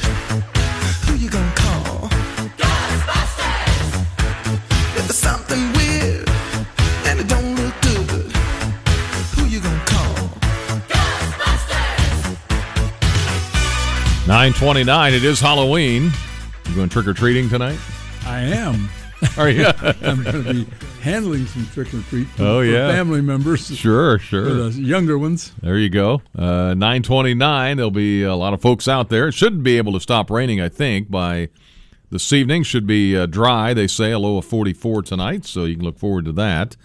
Who 1.05 1.15
you 1.15 1.29
gonna 1.31 1.51
call? 1.55 2.07
Ghostbusters! 2.61 4.05
If 4.97 5.07
there's 5.07 5.17
something 5.17 5.73
weird 5.73 6.29
and 7.07 7.19
it 7.19 7.27
don't 7.27 7.55
look 7.55 7.73
good, 7.81 8.31
who 9.33 9.45
you 9.47 9.59
gonna 9.59 9.85
call? 9.85 10.29
929, 14.27 15.13
it 15.15 15.23
is 15.23 15.39
Halloween. 15.39 16.11
You 16.69 16.75
going 16.75 16.89
trick 16.89 17.07
or 17.07 17.13
treating 17.13 17.49
tonight? 17.49 17.79
I 18.27 18.41
am. 18.41 18.89
Are 19.37 19.49
you? 19.49 19.65
I'm 19.81 20.21
going 20.23 20.43
to 20.43 20.53
be 20.53 20.67
handling 21.03 21.45
some 21.47 21.65
trick 21.67 21.93
or 21.93 22.01
treat. 22.03 22.27
For, 22.29 22.43
Oh, 22.43 22.59
yeah. 22.61 22.91
family 22.91 23.21
members. 23.21 23.67
Sure, 23.77 24.17
For 24.19 24.23
sure. 24.25 24.69
the 24.69 24.81
younger 24.81 25.17
ones. 25.17 25.51
There 25.61 25.77
you 25.77 25.89
go. 25.89 26.21
Uh, 26.37 26.73
929. 26.73 27.77
There'll 27.77 27.91
be 27.91 28.23
a 28.23 28.35
lot 28.35 28.53
of 28.53 28.61
folks 28.61 28.87
out 28.87 29.09
there. 29.09 29.27
It 29.27 29.33
shouldn't 29.33 29.63
be 29.63 29.77
able 29.77 29.93
to 29.93 29.99
stop 29.99 30.29
raining, 30.31 30.59
I 30.61 30.69
think, 30.69 31.11
by 31.11 31.49
this 32.09 32.31
evening. 32.33 32.63
Should 32.63 32.87
be 32.87 33.15
uh, 33.17 33.25
dry, 33.25 33.73
they 33.73 33.87
say, 33.87 34.11
a 34.11 34.19
low 34.19 34.37
of 34.37 34.45
44 34.45 35.01
tonight, 35.03 35.45
so 35.45 35.65
you 35.65 35.75
can 35.75 35.83
look 35.85 35.99
forward 35.99 36.25
to 36.25 36.31
that. 36.33 36.75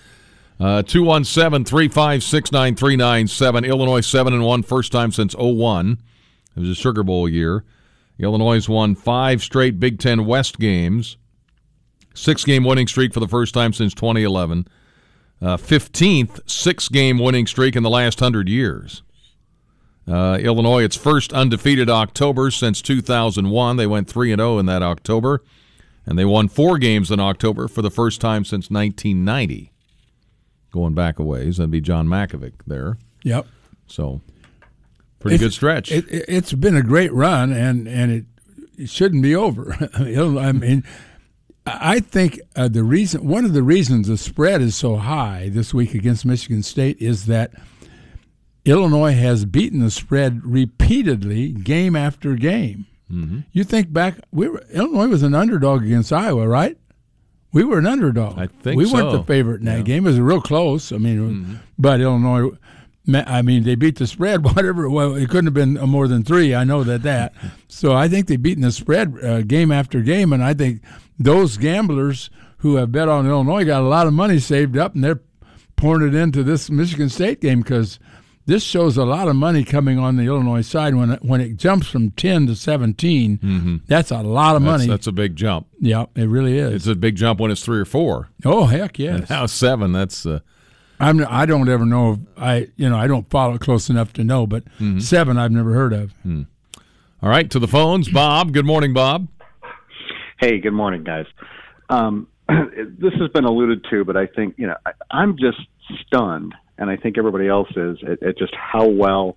Uh, 0.60 0.82
217 0.82 1.64
356 1.64 2.50
9397. 2.50 3.64
Illinois 3.64 4.00
7 4.00 4.32
and 4.34 4.44
1, 4.44 4.62
first 4.64 4.90
time 4.90 5.12
since 5.12 5.34
01. 5.38 5.98
It 6.56 6.60
was 6.60 6.70
a 6.70 6.74
Sugar 6.74 7.04
Bowl 7.04 7.28
year. 7.28 7.62
Illinois 8.18 8.68
won 8.68 8.96
five 8.96 9.40
straight 9.42 9.78
Big 9.78 10.00
Ten 10.00 10.26
West 10.26 10.58
games, 10.58 11.16
six 12.18 12.44
game 12.44 12.64
winning 12.64 12.86
streak 12.86 13.12
for 13.14 13.20
the 13.20 13.28
first 13.28 13.54
time 13.54 13.72
since 13.72 13.94
2011 13.94 14.66
uh, 15.40 15.56
15th 15.56 16.40
six 16.50 16.88
game 16.88 17.18
winning 17.18 17.46
streak 17.46 17.76
in 17.76 17.82
the 17.82 17.90
last 17.90 18.20
100 18.20 18.48
years. 18.48 19.02
Uh, 20.06 20.38
Illinois, 20.40 20.82
its 20.82 20.96
first 20.96 21.32
undefeated 21.32 21.90
October 21.90 22.50
since 22.50 22.80
2001. 22.82 23.76
They 23.76 23.86
went 23.86 24.08
3 24.08 24.32
and 24.32 24.40
0 24.40 24.58
in 24.58 24.66
that 24.66 24.82
October, 24.82 25.44
and 26.06 26.18
they 26.18 26.24
won 26.24 26.48
four 26.48 26.78
games 26.78 27.10
in 27.10 27.20
October 27.20 27.68
for 27.68 27.82
the 27.82 27.90
first 27.90 28.20
time 28.20 28.44
since 28.44 28.70
1990. 28.70 29.70
Going 30.72 30.94
back 30.94 31.18
a 31.18 31.22
ways, 31.22 31.58
that'd 31.58 31.70
be 31.70 31.80
John 31.80 32.08
Mackovic 32.08 32.54
there. 32.66 32.96
Yep. 33.22 33.46
So, 33.86 34.22
pretty 35.18 35.36
It's- 35.36 35.46
good 35.48 35.52
stretch. 35.54 35.92
It, 35.92 36.08
it, 36.08 36.24
it's 36.26 36.52
been 36.54 36.76
a 36.76 36.82
great 36.82 37.12
run, 37.12 37.52
and 37.52 37.86
and 37.86 38.10
it, 38.10 38.24
it 38.78 38.88
shouldn't 38.88 39.22
be 39.22 39.36
over. 39.36 39.76
I 39.94 40.52
mean, 40.52 40.84
I 41.80 42.00
think 42.00 42.40
uh, 42.56 42.68
the 42.68 42.82
reason 42.84 43.26
one 43.26 43.44
of 43.44 43.52
the 43.52 43.62
reasons 43.62 44.08
the 44.08 44.16
spread 44.16 44.60
is 44.62 44.74
so 44.76 44.96
high 44.96 45.48
this 45.52 45.72
week 45.74 45.94
against 45.94 46.24
Michigan 46.24 46.62
State 46.62 46.98
is 47.00 47.26
that 47.26 47.52
Illinois 48.64 49.14
has 49.14 49.44
beaten 49.44 49.80
the 49.80 49.90
spread 49.90 50.44
repeatedly, 50.44 51.52
game 51.52 51.96
after 51.96 52.34
game. 52.34 52.86
Mm-hmm. 53.10 53.40
You 53.52 53.64
think 53.64 53.92
back, 53.92 54.16
we 54.30 54.48
were 54.48 54.62
Illinois 54.72 55.08
was 55.08 55.22
an 55.22 55.34
underdog 55.34 55.82
against 55.84 56.12
Iowa, 56.12 56.46
right? 56.46 56.76
We 57.52 57.64
were 57.64 57.78
an 57.78 57.86
underdog. 57.86 58.38
I 58.38 58.46
think 58.48 58.76
we 58.76 58.84
weren't 58.92 59.10
the 59.12 59.22
favorite 59.24 59.60
in 59.60 59.64
that 59.66 59.78
Yeah. 59.78 59.82
game. 59.84 60.06
It 60.06 60.10
was 60.10 60.20
real 60.20 60.42
close. 60.42 60.92
I 60.92 60.98
mean, 60.98 61.18
Mm-hmm. 61.18 61.54
but 61.78 62.00
Illinois. 62.00 62.50
I 63.14 63.42
mean, 63.42 63.62
they 63.64 63.74
beat 63.74 63.96
the 63.96 64.06
spread. 64.06 64.44
Whatever. 64.54 64.88
Well, 64.90 65.14
it 65.14 65.28
couldn't 65.30 65.46
have 65.46 65.54
been 65.54 65.74
more 65.74 66.08
than 66.08 66.22
three. 66.24 66.54
I 66.54 66.64
know 66.64 66.84
that. 66.84 67.02
That. 67.02 67.32
so 67.68 67.94
I 67.94 68.08
think 68.08 68.26
they've 68.26 68.40
beaten 68.42 68.62
the 68.62 68.72
spread 68.72 69.14
uh, 69.24 69.42
game 69.42 69.72
after 69.72 70.00
game, 70.02 70.32
and 70.32 70.42
I 70.44 70.54
think 70.54 70.82
those 71.18 71.56
gamblers 71.56 72.30
who 72.58 72.76
have 72.76 72.92
bet 72.92 73.08
on 73.08 73.26
Illinois 73.26 73.64
got 73.64 73.82
a 73.82 73.88
lot 73.88 74.06
of 74.06 74.12
money 74.12 74.38
saved 74.38 74.76
up, 74.76 74.94
and 74.94 75.02
they're 75.04 75.20
pouring 75.76 76.06
it 76.08 76.14
into 76.14 76.42
this 76.42 76.68
Michigan 76.70 77.08
State 77.08 77.40
game 77.40 77.60
because 77.62 77.98
this 78.46 78.64
shows 78.64 78.96
a 78.96 79.04
lot 79.04 79.28
of 79.28 79.36
money 79.36 79.62
coming 79.62 79.98
on 79.98 80.16
the 80.16 80.24
Illinois 80.24 80.62
side 80.62 80.94
when 80.94 81.10
it, 81.12 81.22
when 81.22 81.40
it 81.40 81.56
jumps 81.56 81.86
from 81.86 82.10
10 82.12 82.46
to 82.48 82.56
17. 82.56 83.82
That's 83.86 84.10
a 84.10 84.22
lot 84.22 84.56
of 84.56 84.62
Mm-hmm. 84.62 84.70
That's, 84.70 84.78
money. 84.80 84.86
that's 84.88 85.06
a 85.06 85.12
big 85.12 85.36
jump. 85.36 85.66
yeah, 85.80 86.06
it 86.16 86.24
really 86.28 86.58
is. 86.58 86.74
It's 86.74 86.86
a 86.86 86.94
big 86.96 87.14
jump 87.16 87.40
when 87.40 87.50
it's 87.50 87.62
three 87.64 87.78
or 87.78 87.84
four. 87.84 88.28
oh 88.44 88.64
heck 88.66 88.98
And 88.98 89.28
now 89.30 89.46
seven. 89.46 89.92
That's 89.92 90.24
uh, 90.26 90.40
I'm 91.00 91.24
I 91.28 91.46
don't 91.46 91.68
ever 91.68 91.86
know 91.86 92.12
if 92.14 92.18
I 92.36 92.68
you 92.76 92.88
know 92.88 92.96
I 92.96 93.06
don't 93.06 93.28
follow 93.30 93.54
it 93.54 93.60
close 93.60 93.88
enough 93.90 94.12
to 94.14 94.24
know, 94.24 94.46
but 94.46 94.64
Mm-hmm. 94.80 94.98
seven 95.00 95.38
I've 95.38 95.52
never 95.52 95.72
heard 95.72 95.92
of. 95.92 96.12
all 97.22 97.28
right. 97.28 97.50
To 97.50 97.58
the 97.58 97.68
phones, 97.68 98.08
Bob. 98.08 98.52
Good 98.52 98.66
morning, 98.66 98.92
Bob. 98.92 99.28
Hey, 100.40 100.58
good 100.60 100.72
morning, 100.72 101.02
guys. 101.04 101.26
Um, 101.88 102.28
this 102.48 103.12
has 103.20 103.28
been 103.34 103.44
alluded 103.44 103.84
to, 103.90 104.04
but 104.04 104.16
I 104.16 104.26
think 104.26 104.54
you 104.58 104.66
know 104.66 104.76
I, 104.86 104.92
I'm 105.10 105.36
just 105.36 105.58
stunned, 106.06 106.54
and 106.78 106.88
I 106.90 106.96
think 106.96 107.18
everybody 107.18 107.48
else 107.48 107.68
is 107.76 107.98
at, 108.06 108.22
at 108.22 108.38
just 108.38 108.54
how 108.54 108.86
well 108.88 109.36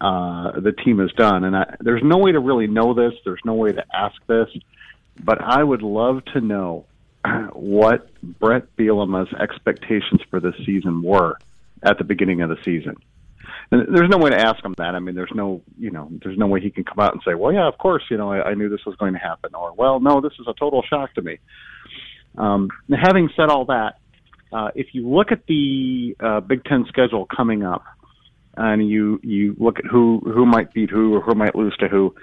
uh, 0.00 0.58
the 0.60 0.72
team 0.72 0.98
has 1.00 1.10
done. 1.12 1.44
And 1.44 1.56
I, 1.56 1.74
there's 1.80 2.02
no 2.04 2.18
way 2.18 2.32
to 2.32 2.40
really 2.40 2.66
know 2.66 2.94
this. 2.94 3.12
There's 3.24 3.40
no 3.44 3.54
way 3.54 3.72
to 3.72 3.84
ask 3.94 4.14
this, 4.26 4.48
but 5.22 5.40
I 5.42 5.62
would 5.62 5.82
love 5.82 6.24
to 6.34 6.40
know 6.40 6.86
what 7.52 8.08
Bret 8.22 8.76
Bielema's 8.76 9.32
expectations 9.34 10.20
for 10.30 10.40
this 10.40 10.54
season 10.64 11.02
were 11.02 11.38
at 11.82 11.98
the 11.98 12.04
beginning 12.04 12.42
of 12.42 12.48
the 12.48 12.56
season. 12.64 12.96
And 13.72 13.94
there's 13.94 14.08
no 14.08 14.18
way 14.18 14.30
to 14.30 14.38
ask 14.38 14.64
him 14.64 14.74
that. 14.78 14.94
I 14.94 14.98
mean, 14.98 15.14
there's 15.14 15.32
no, 15.34 15.62
you 15.78 15.90
know, 15.90 16.08
there's 16.22 16.38
no 16.38 16.46
way 16.46 16.60
he 16.60 16.70
can 16.70 16.84
come 16.84 16.98
out 16.98 17.12
and 17.12 17.22
say, 17.24 17.34
"Well, 17.34 17.52
yeah, 17.52 17.66
of 17.66 17.78
course, 17.78 18.02
you 18.10 18.16
know, 18.16 18.32
I, 18.32 18.50
I 18.50 18.54
knew 18.54 18.68
this 18.68 18.84
was 18.84 18.96
going 18.96 19.12
to 19.12 19.18
happen," 19.18 19.54
or 19.54 19.72
"Well, 19.72 20.00
no, 20.00 20.20
this 20.20 20.32
is 20.40 20.46
a 20.48 20.54
total 20.54 20.82
shock 20.82 21.14
to 21.14 21.22
me." 21.22 21.38
Um, 22.36 22.68
having 22.90 23.30
said 23.36 23.48
all 23.48 23.66
that, 23.66 23.98
uh, 24.52 24.70
if 24.74 24.88
you 24.92 25.08
look 25.08 25.32
at 25.32 25.46
the 25.46 26.16
uh, 26.20 26.40
Big 26.40 26.64
Ten 26.64 26.84
schedule 26.88 27.26
coming 27.26 27.62
up, 27.62 27.84
and 28.56 28.88
you 28.88 29.20
you 29.22 29.56
look 29.58 29.78
at 29.78 29.86
who 29.86 30.20
who 30.24 30.46
might 30.46 30.72
beat 30.72 30.90
who 30.90 31.14
or 31.14 31.20
who 31.20 31.34
might 31.34 31.54
lose 31.54 31.76
to 31.78 31.88
who, 31.88 32.14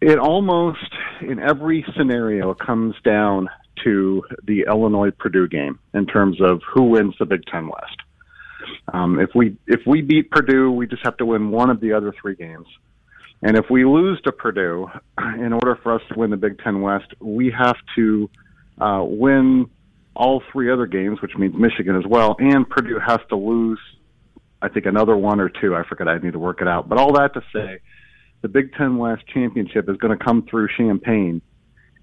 it 0.00 0.18
almost 0.18 0.92
in 1.20 1.38
every 1.38 1.84
scenario 1.96 2.54
comes 2.54 2.94
down 3.04 3.48
to 3.84 4.22
the 4.44 4.64
Illinois 4.68 5.10
Purdue 5.10 5.48
game 5.48 5.78
in 5.94 6.06
terms 6.06 6.38
of 6.40 6.60
who 6.72 6.84
wins 6.84 7.14
the 7.18 7.26
Big 7.26 7.44
Ten 7.46 7.68
West. 7.68 7.96
Um, 8.92 9.18
if 9.18 9.30
we 9.34 9.56
if 9.66 9.80
we 9.86 10.02
beat 10.02 10.30
Purdue, 10.30 10.70
we 10.70 10.86
just 10.86 11.02
have 11.04 11.16
to 11.18 11.26
win 11.26 11.50
one 11.50 11.70
of 11.70 11.80
the 11.80 11.92
other 11.92 12.14
three 12.20 12.34
games. 12.34 12.66
And 13.42 13.56
if 13.56 13.70
we 13.70 13.84
lose 13.84 14.20
to 14.22 14.32
Purdue, 14.32 14.88
in 15.38 15.52
order 15.52 15.78
for 15.82 15.94
us 15.94 16.02
to 16.12 16.18
win 16.18 16.30
the 16.30 16.36
Big 16.36 16.58
Ten 16.58 16.82
West, 16.82 17.06
we 17.20 17.52
have 17.56 17.76
to 17.96 18.28
uh, 18.80 19.02
win 19.02 19.70
all 20.14 20.42
three 20.52 20.70
other 20.70 20.86
games, 20.86 21.22
which 21.22 21.32
means 21.36 21.54
Michigan 21.54 21.96
as 21.96 22.04
well, 22.06 22.36
and 22.38 22.68
Purdue 22.68 22.98
has 22.98 23.20
to 23.30 23.36
lose, 23.36 23.80
I 24.60 24.68
think, 24.68 24.86
another 24.86 25.16
one 25.16 25.40
or 25.40 25.48
two. 25.48 25.74
I 25.74 25.84
forget. 25.88 26.08
I 26.08 26.18
need 26.18 26.32
to 26.32 26.38
work 26.38 26.60
it 26.60 26.68
out. 26.68 26.88
But 26.88 26.98
all 26.98 27.12
that 27.14 27.32
to 27.34 27.42
say, 27.52 27.80
the 28.42 28.48
Big 28.48 28.74
Ten 28.74 28.98
West 28.98 29.22
championship 29.32 29.88
is 29.88 29.96
going 29.96 30.16
to 30.16 30.22
come 30.22 30.46
through 30.50 30.68
Champaign 30.76 31.40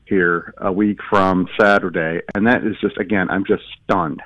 here 0.09 0.53
a 0.57 0.71
week 0.71 0.99
from 1.09 1.47
Saturday, 1.59 2.21
and 2.35 2.47
that 2.47 2.65
is 2.65 2.75
just 2.81 2.97
again, 2.97 3.29
I'm 3.29 3.45
just 3.45 3.63
stunned, 3.83 4.21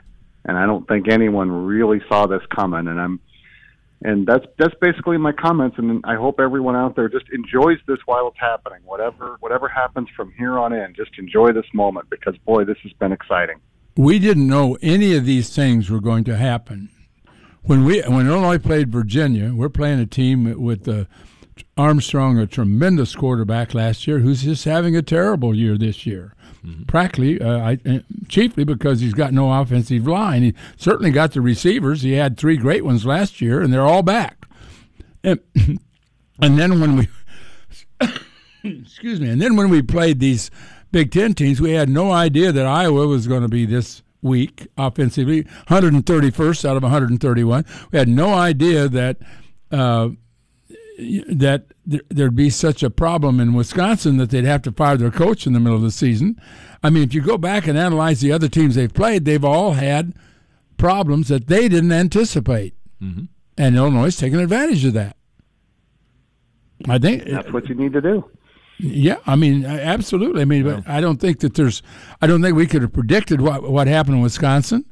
and 0.46 0.58
I 0.58 0.66
don't 0.66 0.88
think 0.88 1.10
anyone 1.10 1.52
really 1.52 2.02
saw 2.08 2.28
this 2.28 2.42
coming, 2.56 2.88
and 2.88 3.00
I'm. 3.00 3.20
And 4.04 4.26
that's 4.26 4.46
that's 4.58 4.74
basically 4.82 5.18
my 5.20 5.32
comments, 5.32 5.78
and 5.78 6.04
I 6.06 6.16
hope 6.16 6.40
everyone 6.40 6.76
out 6.76 6.96
there 6.96 7.08
just 7.08 7.26
enjoys 7.32 7.78
this 7.86 8.00
while 8.08 8.30
it's 8.30 8.40
happening. 8.40 8.80
Whatever 8.84 9.38
whatever 9.42 9.68
happens 9.68 10.08
from 10.18 10.34
here 10.40 10.58
on 10.58 10.74
in, 10.74 10.96
just 10.96 11.12
enjoy 11.20 11.52
this 11.52 11.68
moment 11.72 12.10
because 12.10 12.36
boy, 12.40 12.64
this 12.64 12.78
has 12.82 12.92
been 12.94 13.12
exciting. 13.12 13.60
We 13.96 14.18
didn't 14.18 14.48
know 14.48 14.76
any 14.82 15.16
of 15.16 15.26
these 15.26 15.56
things 15.56 15.92
were 15.92 16.02
going 16.02 16.24
to 16.24 16.36
happen. 16.36 16.90
When 17.62 17.86
we 17.86 18.02
when 18.02 18.26
Illinois 18.26 18.58
played 18.58 18.92
Virginia, 18.92 19.54
we're 19.54 19.70
playing 19.70 20.00
a 20.00 20.08
team 20.08 20.60
with 20.60 20.88
uh, 20.88 21.06
Armstrong, 21.82 22.38
a 22.38 22.46
tremendous 22.46 23.16
quarterback 23.16 23.74
last 23.74 24.06
year, 24.06 24.20
who's 24.20 24.44
just 24.44 24.66
having 24.66 24.96
a 24.96 25.02
terrible 25.02 25.56
year 25.56 25.78
this 25.78 26.06
year. 26.06 26.36
Practically, 26.86 27.42
uh, 27.42 27.58
I, 27.58 27.80
uh, 27.90 28.00
chiefly 28.28 28.64
because 28.64 29.00
he's 29.00 29.16
got 29.16 29.34
no 29.34 29.52
offensive 29.52 30.06
line. 30.06 30.44
He 30.44 30.54
certainly 30.78 31.10
got 31.10 31.32
the 31.32 31.42
receivers. 31.42 32.04
He 32.04 32.14
had 32.14 32.38
three 32.38 32.56
great 32.56 32.86
ones 32.86 33.04
last 33.04 33.42
year, 33.42 33.62
and 33.62 33.74
they're 33.74 33.86
all 33.86 34.04
back. 34.04 34.46
And, 35.24 35.40
and 36.40 36.60
then 36.60 36.80
when 36.80 36.98
we 36.98 37.08
excuse 38.64 39.20
me, 39.20 39.30
and 39.30 39.42
then 39.42 39.56
when 39.56 39.70
we 39.70 39.82
played 39.82 40.20
these 40.20 40.52
Big 40.92 41.12
Ten 41.12 41.34
teams, 41.34 41.60
we 41.60 41.72
had 41.72 41.90
no 41.90 42.12
idea 42.12 42.52
that 42.52 42.66
Iowa 42.66 43.08
was 43.08 43.28
going 43.28 43.42
to 43.42 43.50
be 43.50 43.66
this 43.66 44.04
weak 44.22 44.68
offensively, 44.78 45.46
131st 45.68 46.66
out 46.66 46.78
of 46.78 46.84
131. 46.84 47.66
We 47.92 47.98
had 47.98 48.08
no 48.08 48.34
idea 48.34 48.88
that 48.88 49.18
uh, 49.72 50.10
that 51.28 51.66
there'd 51.86 52.36
be 52.36 52.50
such 52.50 52.84
a 52.84 52.90
problem 52.90 53.40
in 53.40 53.54
Wisconsin 53.54 54.18
that 54.18 54.30
they'd 54.30 54.46
have 54.46 54.62
to 54.64 54.72
fire 54.72 54.98
their 54.98 55.12
coach 55.12 55.48
in 55.48 55.54
the 55.54 55.60
middle 55.60 55.78
of 55.78 55.82
the 55.84 55.92
season. 55.92 56.40
I 56.84 56.90
mean, 56.90 57.04
if 57.04 57.14
you 57.14 57.22
go 57.22 57.38
back 57.38 57.68
and 57.68 57.78
analyze 57.78 58.22
the 58.22 58.32
other 58.32 58.48
teams 58.48 58.76
they've 58.76 58.94
played, 58.94 59.26
they've 59.26 59.44
all 59.44 59.74
had 59.74 60.14
problems 60.78 61.28
that 61.28 61.48
they 61.48 61.68
didn't 61.68 61.92
anticipate, 61.92 62.74
mm-hmm. 63.02 63.26
and 63.58 63.76
Illinois 63.76 64.08
is 64.08 64.18
taking 64.18 64.40
advantage 64.40 64.86
of 64.86 64.94
that. 64.94 65.16
I 66.88 66.98
think 66.98 67.26
That's 67.26 67.52
what 67.52 67.70
you 67.70 67.76
need 67.76 67.94
to 67.94 68.02
do. 68.02 68.30
yeah, 68.80 69.18
I 69.28 69.36
mean, 69.36 69.66
absolutely. 69.66 70.42
I 70.42 70.46
mean, 70.46 70.64
but 70.64 70.88
I 70.88 71.02
don't 71.02 71.18
think 71.18 71.40
that 71.42 71.54
there's. 71.54 71.84
I 72.22 72.28
don't 72.28 72.42
think 72.42 72.56
we 72.56 72.66
could 72.66 72.82
have 72.82 72.94
predicted 72.94 73.42
what 73.42 73.70
what 73.70 73.88
happened 73.88 74.18
in 74.18 74.22
Wisconsin. 74.22 74.86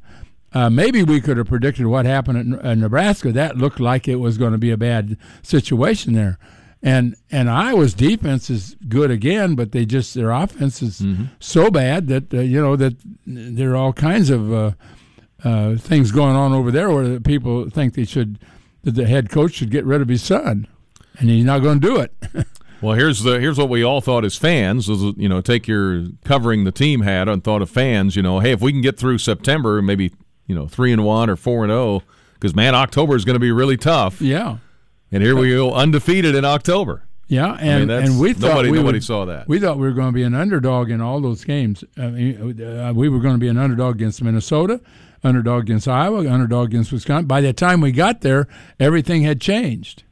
Uh, 0.53 0.69
maybe 0.69 1.03
we 1.03 1.21
could 1.21 1.37
have 1.37 1.47
predicted 1.47 1.85
what 1.85 2.05
happened 2.05 2.55
at 2.55 2.65
uh, 2.65 2.75
Nebraska. 2.75 3.31
That 3.31 3.57
looked 3.57 3.79
like 3.79 4.07
it 4.07 4.15
was 4.15 4.37
going 4.37 4.51
to 4.51 4.57
be 4.57 4.71
a 4.71 4.77
bad 4.77 5.17
situation 5.43 6.13
there, 6.13 6.39
and 6.81 7.15
and 7.31 7.49
Iowa's 7.49 7.93
defense 7.93 8.49
is 8.49 8.75
good 8.87 9.11
again, 9.11 9.55
but 9.55 9.71
they 9.71 9.85
just 9.85 10.15
their 10.15 10.31
offense 10.31 10.81
is 10.81 11.03
so 11.39 11.69
bad 11.69 12.07
that 12.07 12.33
uh, 12.33 12.39
you 12.39 12.59
know 12.59 12.75
that 12.75 12.95
there 13.27 13.71
are 13.73 13.77
all 13.77 13.93
kinds 13.93 14.29
of 14.31 14.51
uh, 14.51 14.71
uh, 15.43 15.75
things 15.75 16.11
going 16.11 16.35
on 16.35 16.51
over 16.51 16.71
there 16.71 16.89
where 16.89 17.19
people 17.19 17.69
think 17.69 17.93
they 17.93 18.05
should 18.05 18.39
that 18.83 18.95
the 18.95 19.05
head 19.05 19.29
coach 19.29 19.53
should 19.53 19.69
get 19.69 19.85
rid 19.85 20.01
of 20.01 20.07
his 20.07 20.23
son, 20.23 20.67
and 21.19 21.29
he's 21.29 21.45
not 21.45 21.59
going 21.59 21.79
to 21.79 21.87
do 21.87 21.97
it. 21.97 22.13
Well, 22.81 22.95
here's 22.95 23.23
the 23.23 23.41
here's 23.41 23.57
what 23.57 23.67
we 23.67 23.83
all 23.83 23.99
thought 23.99 24.23
as 24.23 24.37
fans. 24.37 24.87
Was, 24.87 25.01
you 25.17 25.27
know, 25.27 25.41
take 25.41 25.67
your 25.67 26.05
covering 26.23 26.63
the 26.63 26.71
team 26.71 27.01
hat 27.01 27.27
and 27.27 27.43
thought 27.43 27.61
of 27.61 27.69
fans. 27.69 28.15
You 28.15 28.21
know, 28.21 28.39
hey, 28.39 28.51
if 28.51 28.61
we 28.61 28.71
can 28.71 28.79
get 28.79 28.97
through 28.97 29.17
September, 29.17 29.81
maybe 29.81 30.13
you 30.49 30.55
know 30.55 30.67
three 30.67 30.91
and 30.91 31.05
one 31.05 31.29
or 31.29 31.37
four 31.37 31.63
and 31.63 31.71
zero, 31.71 32.01
because 32.33 32.53
man, 32.53 32.75
October 32.75 33.15
is 33.15 33.23
going 33.23 33.35
to 33.35 33.39
be 33.39 33.51
really 33.53 33.77
tough. 33.77 34.19
yeah. 34.21 34.57
And 35.11 35.23
here 35.23 35.35
we 35.35 35.49
go 35.51 35.73
undefeated 35.73 36.35
in 36.35 36.43
October. 36.45 37.03
Yeah, 37.27 37.57
and 37.59 37.89
that's- 37.89 38.09
and 38.09 38.19
we 38.19 38.33
thought 38.33 38.49
nobody- 38.49 38.71
we 38.71 38.77
nobody 38.77 38.97
would- 38.97 39.03
saw 39.03 39.25
that. 39.25 39.47
We 39.47 39.59
thought 39.59 39.77
we 39.77 39.87
were 39.87 39.93
going 39.93 40.09
to 40.09 40.13
be 40.13 40.23
an 40.23 40.33
underdog 40.35 40.89
in 40.91 40.99
all 41.01 41.19
those 41.21 41.43
games. 41.43 41.83
I 41.97 42.07
mean, 42.09 42.61
uh, 42.61 42.91
we 42.95 43.07
were 43.09 43.19
going 43.19 43.35
to 43.35 43.39
be 43.39 43.47
an 43.47 43.57
underdog 43.57 43.95
against 43.95 44.23
Minnesota, 44.23 44.81
underdog 45.23 45.63
against 45.63 45.87
Iowa, 45.87 46.27
underdog 46.31 46.69
against 46.69 46.91
Wisconsin. 46.91 47.25
By 47.27 47.41
the 47.41 47.53
time 47.53 47.81
we 47.81 47.91
got 47.91 48.21
there, 48.21 48.47
everything 48.79 49.23
had 49.23 49.39
changed. 49.41 50.03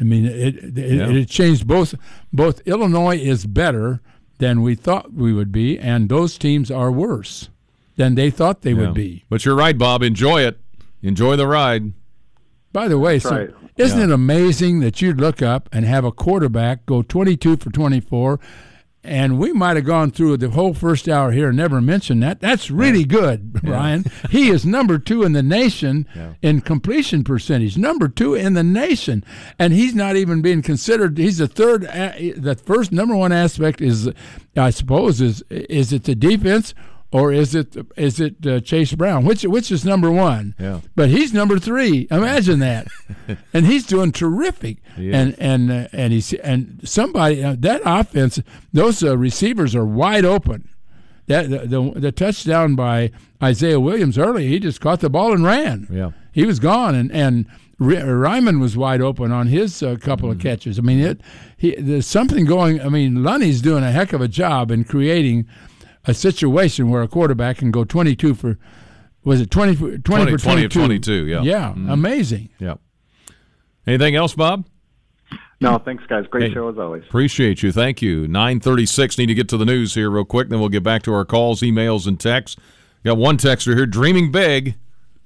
I 0.00 0.04
mean, 0.04 0.24
it 0.26 0.56
it, 0.56 0.78
Yeah. 0.78 1.08
it 1.08 1.14
had 1.16 1.28
changed. 1.28 1.66
Both 1.66 1.94
both 2.32 2.60
Illinois 2.66 3.18
is 3.18 3.44
better 3.46 4.00
than 4.38 4.62
we 4.62 4.74
thought 4.74 5.12
we 5.12 5.32
would 5.34 5.52
be, 5.52 5.78
and 5.78 6.08
those 6.08 6.38
teams 6.38 6.70
are 6.70 6.90
worse 6.90 7.50
than 7.96 8.14
they 8.14 8.30
thought 8.30 8.62
they 8.62 8.72
Yeah. 8.72 8.80
would 8.86 8.94
be. 8.94 9.24
But 9.28 9.44
you're 9.44 9.56
right, 9.56 9.76
Bob. 9.76 10.02
Enjoy 10.02 10.40
it. 10.42 10.58
Enjoy 11.02 11.36
the 11.36 11.46
ride. 11.46 11.92
By 12.72 12.88
the 12.88 12.98
way, 12.98 13.18
so 13.18 13.30
right. 13.30 13.50
isn't 13.76 13.98
Yeah. 13.98 14.04
it 14.06 14.10
amazing 14.12 14.80
that 14.80 15.02
you'd 15.02 15.20
look 15.20 15.42
up 15.42 15.68
and 15.72 15.84
have 15.84 16.04
a 16.04 16.12
quarterback 16.12 16.86
go 16.86 17.02
22 17.02 17.56
for 17.56 17.70
24, 17.70 18.38
and 19.02 19.38
we 19.38 19.52
might 19.52 19.76
have 19.76 19.86
gone 19.86 20.10
through 20.10 20.36
the 20.36 20.50
whole 20.50 20.74
first 20.74 21.08
hour 21.08 21.32
here 21.32 21.48
and 21.48 21.56
never 21.56 21.80
mentioned 21.80 22.22
that. 22.22 22.38
That's 22.38 22.70
really 22.70 23.02
good, 23.04 23.52
Brian. 23.64 24.04
he 24.30 24.50
is 24.50 24.64
number 24.66 24.98
two 24.98 25.22
in 25.24 25.32
the 25.32 25.42
nation 25.42 26.06
in 26.42 26.60
completion 26.60 27.24
percentage, 27.24 27.76
number 27.78 28.08
two 28.08 28.34
in 28.34 28.52
the 28.54 28.62
nation, 28.62 29.24
and 29.58 29.72
he's 29.72 29.94
not 29.94 30.16
even 30.16 30.42
being 30.42 30.60
considered. 30.62 31.16
He's 31.18 31.38
the 31.38 31.48
third. 31.48 31.84
a- 31.84 32.34
The 32.36 32.54
first 32.54 32.92
number 32.92 33.16
one 33.16 33.32
aspect 33.32 33.80
is, 33.80 34.08
I 34.54 34.70
suppose, 34.70 35.20
is 35.20 35.42
is 35.50 35.92
it 35.92 36.04
the 36.04 36.14
defense. 36.14 36.72
Or 37.12 37.32
is 37.32 37.56
it 37.56 37.76
is 37.96 38.20
it 38.20 38.46
uh, 38.46 38.60
Chase 38.60 38.92
Brown? 38.94 39.24
Which 39.24 39.42
which 39.42 39.72
is 39.72 39.84
number 39.84 40.12
one? 40.12 40.54
Yeah. 40.60 40.80
But 40.94 41.08
he's 41.08 41.32
number 41.32 41.58
three. 41.58 42.06
Imagine 42.10 42.58
that, 42.68 42.86
and 43.52 43.66
he's 43.66 43.84
doing 43.84 44.12
terrific. 44.12 44.78
He 44.96 45.12
and 45.12 45.34
and 45.40 45.72
uh, 45.72 45.88
and 45.92 46.12
he's 46.12 46.32
and 46.34 46.80
somebody 46.84 47.42
uh, 47.42 47.56
that 47.58 47.82
offense, 47.84 48.40
those 48.72 49.02
uh, 49.02 49.18
receivers 49.18 49.74
are 49.74 49.84
wide 49.84 50.24
open. 50.24 50.68
That 51.26 51.50
the, 51.50 51.58
the 51.66 52.00
the 52.00 52.12
touchdown 52.12 52.76
by 52.76 53.10
Isaiah 53.42 53.80
Williams 53.80 54.16
early, 54.16 54.46
he 54.46 54.60
just 54.60 54.80
caught 54.80 55.00
the 55.00 55.10
ball 55.10 55.32
and 55.32 55.44
ran. 55.44 55.88
Yeah. 55.90 56.10
he 56.32 56.44
was 56.46 56.60
gone, 56.60 56.94
and 56.94 57.10
and 57.10 57.46
Ry- 57.80 57.96
Reiman 57.96 58.60
was 58.60 58.76
wide 58.76 59.00
open 59.00 59.32
on 59.32 59.48
his 59.48 59.82
uh, 59.82 59.96
couple 60.00 60.30
of 60.30 60.38
catches. 60.38 60.78
I 60.78 60.82
mean, 60.82 61.00
it 61.00 61.20
he 61.56 61.74
there's 61.76 62.06
something 62.06 62.44
going. 62.44 62.80
I 62.80 62.88
mean, 62.88 63.16
Lunney's 63.16 63.60
doing 63.60 63.82
a 63.82 63.90
heck 63.90 64.12
of 64.12 64.20
a 64.20 64.28
job 64.28 64.70
in 64.70 64.84
creating 64.84 65.48
a 66.06 66.14
situation 66.14 66.88
where 66.90 67.02
a 67.02 67.08
quarterback 67.08 67.58
can 67.58 67.70
go 67.70 67.84
22 67.84 68.34
for 68.34 68.58
was 69.22 69.40
it 69.40 69.50
20, 69.50 69.76
20, 69.76 69.98
20 69.98 70.30
for 70.32 70.38
20 70.38 70.38
22? 70.38 70.64
of 70.64 70.72
22, 70.72 71.12
yeah. 71.26 71.42
Yeah, 71.42 71.74
Mhm. 71.76 71.92
amazing. 71.92 72.48
Yep. 72.58 72.80
Anything 73.86 74.16
else, 74.16 74.34
Bob? 74.34 74.64
No, 75.60 75.76
thanks, 75.76 76.04
guys. 76.08 76.24
Great 76.30 76.48
Hey. 76.48 76.54
show 76.54 76.70
as 76.70 76.78
always. 76.78 77.02
Appreciate 77.04 77.62
you. 77.62 77.70
Thank 77.70 78.00
you. 78.00 78.26
936. 78.26 79.18
Need 79.18 79.26
to 79.26 79.34
get 79.34 79.46
to 79.50 79.58
the 79.58 79.66
news 79.66 79.92
here 79.94 80.08
real 80.10 80.24
quick. 80.24 80.48
Then 80.48 80.58
we'll 80.58 80.70
get 80.70 80.82
back 80.82 81.02
to 81.02 81.12
our 81.12 81.26
calls, 81.26 81.60
emails, 81.60 82.06
and 82.06 82.18
texts. 82.18 82.56
Got 83.04 83.18
one 83.18 83.36
texter 83.36 83.74
here 83.74 83.84
dreaming 83.86 84.30
big, 84.32 84.76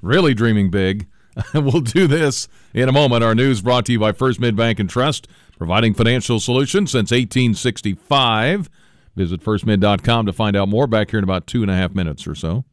really 0.03 0.35
dreaming 0.35 0.71
big. 0.71 1.07
we'll 1.55 1.81
do 1.81 2.09
this 2.09 2.49
in 2.73 2.89
a 2.89 2.93
moment. 2.93 3.23
Our 3.23 3.35
news 3.35 3.61
brought 3.63 3.85
to 3.87 3.93
you 3.93 4.01
by 4.01 4.11
First 4.11 4.41
Mid 4.41 4.57
Bank 4.57 4.81
and 4.81 4.91
Trust, 4.91 5.29
providing 5.57 5.95
financial 5.95 6.41
solutions 6.41 6.91
since 6.91 7.13
1865. 7.13 8.69
Visit 9.17 9.43
firstmid.com 9.43 10.27
to 10.27 10.33
find 10.33 10.57
out 10.57 10.69
more. 10.69 10.87
Back 10.87 11.11
here 11.11 11.19
in 11.19 11.25
about 11.25 11.47
two 11.47 11.63
and 11.63 11.71
a 11.71 11.75
half 11.75 11.95
minutes 11.95 12.27
or 12.27 12.35
so. 12.35 12.65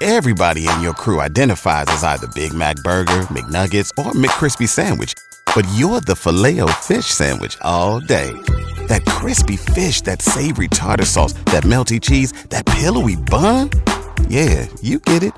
Everybody 0.00 0.66
in 0.68 0.80
your 0.80 0.94
crew 0.94 1.20
identifies 1.20 1.86
as 1.88 2.02
either 2.02 2.26
Big 2.34 2.52
Mac 2.52 2.74
Burger, 2.76 3.28
McNuggets, 3.30 3.90
or 4.04 4.10
McCrispy 4.12 4.68
Sandwich. 4.68 5.14
But 5.54 5.64
you're 5.76 6.00
the 6.00 6.16
filet 6.16 6.60
fish 6.80 7.06
Sandwich 7.06 7.56
all 7.60 8.00
day. 8.00 8.32
That 8.88 9.04
crispy 9.04 9.56
fish, 9.56 10.00
that 10.02 10.20
savory 10.20 10.68
tartar 10.68 11.04
sauce, 11.04 11.34
that 11.52 11.62
melty 11.62 12.00
cheese, 12.00 12.32
that 12.48 12.66
pillowy 12.66 13.14
bun. 13.16 13.70
Yeah, 14.28 14.66
you 14.82 14.98
get 14.98 15.22
it. 15.22 15.34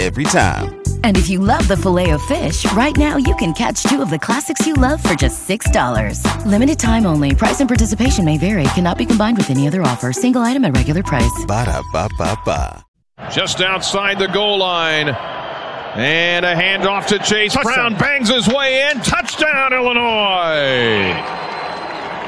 Every 0.00 0.24
time. 0.24 0.79
And 1.04 1.18
if 1.18 1.28
you 1.28 1.38
love 1.38 1.68
the 1.68 1.76
filet 1.76 2.10
of 2.10 2.22
fish, 2.22 2.64
right 2.72 2.96
now 2.96 3.16
you 3.18 3.34
can 3.36 3.52
catch 3.52 3.82
two 3.82 4.00
of 4.00 4.08
the 4.08 4.18
classics 4.18 4.66
you 4.66 4.72
love 4.74 5.02
for 5.02 5.14
just 5.14 5.46
$6. 5.46 6.24
Limited 6.46 6.78
time 6.78 7.04
only. 7.04 7.34
Price 7.34 7.60
and 7.60 7.68
participation 7.68 8.24
may 8.24 8.38
vary. 8.38 8.64
Cannot 8.74 8.96
be 8.96 9.04
combined 9.04 9.36
with 9.36 9.50
any 9.50 9.66
other 9.66 9.82
offer. 9.82 10.12
Single 10.12 10.40
item 10.40 10.64
at 10.64 10.74
regular 10.74 11.02
price. 11.02 11.44
Ba-da-ba-ba-ba. 11.46 12.84
Just 13.30 13.60
outside 13.60 14.18
the 14.18 14.28
goal 14.28 14.58
line. 14.58 15.10
And 15.10 16.46
a 16.46 16.54
handoff 16.54 17.06
to 17.08 17.18
Chase 17.18 17.56
Brown. 17.62 17.96
Bangs 17.98 18.28
his 18.28 18.48
way 18.48 18.90
in. 18.90 19.00
Touchdown, 19.00 19.72
Illinois. 19.72 21.12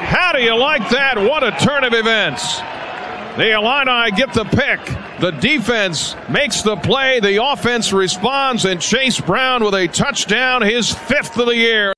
How 0.05 0.33
do 0.33 0.43
you 0.43 0.55
like 0.55 0.89
that? 0.91 1.17
What 1.17 1.43
a 1.43 1.53
turn 1.53 1.85
of 1.85 1.95
events. 1.95 2.61
The 3.37 3.53
Illini 3.53 4.11
get 4.11 4.35
the 4.35 4.45
pick. 4.45 4.85
The 5.19 5.31
defense 5.31 6.15
makes 6.29 6.61
the 6.61 6.77
play. 6.77 7.19
The 7.19 7.43
offense 7.43 7.91
responds, 7.91 8.67
and 8.67 8.79
Chase 8.79 9.23
Brown 9.23 9.65
with 9.65 9.73
a 9.73 9.89
touchdown, 9.89 10.61
his 10.61 10.93
fifth 10.93 11.39
of 11.39 11.47
the 11.47 11.57
year. 11.57 11.95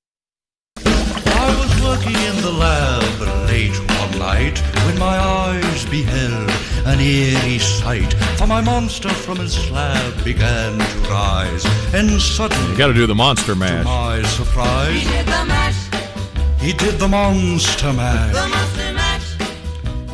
I 0.87 1.57
was 1.59 1.83
working 1.83 2.15
in 2.15 2.41
the 2.41 2.53
lab 2.53 3.03
late 3.49 3.77
one 3.99 4.19
night 4.21 4.59
when 4.87 4.97
my 4.99 5.19
eyes 5.19 5.85
beheld 5.87 6.51
an 6.87 7.01
eerie 7.01 7.59
sight. 7.59 8.15
For 8.39 8.47
my 8.47 8.61
monster 8.61 9.09
from 9.09 9.39
his 9.39 9.55
slab 9.55 10.25
began 10.25 10.79
to 10.79 10.99
rise, 11.11 11.65
and 11.93 12.21
suddenly, 12.21 12.71
You 12.71 12.79
got 12.79 12.87
to 12.89 12.95
do 12.95 13.07
the 13.07 13.15
monster 13.15 13.55
to 13.55 13.57
my 13.57 14.23
surprise, 14.23 15.03
he 15.03 15.09
did 15.09 15.27
the 15.27 15.45
mash. 15.47 16.61
He 16.61 16.73
did 16.73 17.01
the 17.01 17.09
monster 17.09 17.93
mash. 17.93 18.84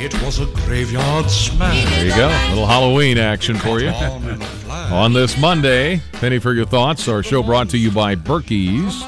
It 0.03 0.15
was 0.23 0.39
a 0.39 0.47
graveyard 0.65 1.31
smash. 1.31 1.85
There 1.91 2.07
you 2.07 2.17
go. 2.17 2.29
A 2.29 2.49
little 2.49 2.67
Halloween 2.67 3.19
action 3.19 3.55
for 3.55 3.81
you. 3.81 3.91
On 3.91 4.23
in 4.23 4.41
a 4.41 4.45
flash. 4.47 4.93
On 4.93 5.13
this 5.13 5.39
Monday, 5.39 6.01
Penny 6.13 6.39
for 6.39 6.55
your 6.55 6.65
thoughts. 6.65 7.07
Our 7.07 7.23
show 7.23 7.43
brought 7.43 7.69
to 7.69 7.77
you 7.77 7.91
by 7.91 8.15
Birkey's, 8.15 9.03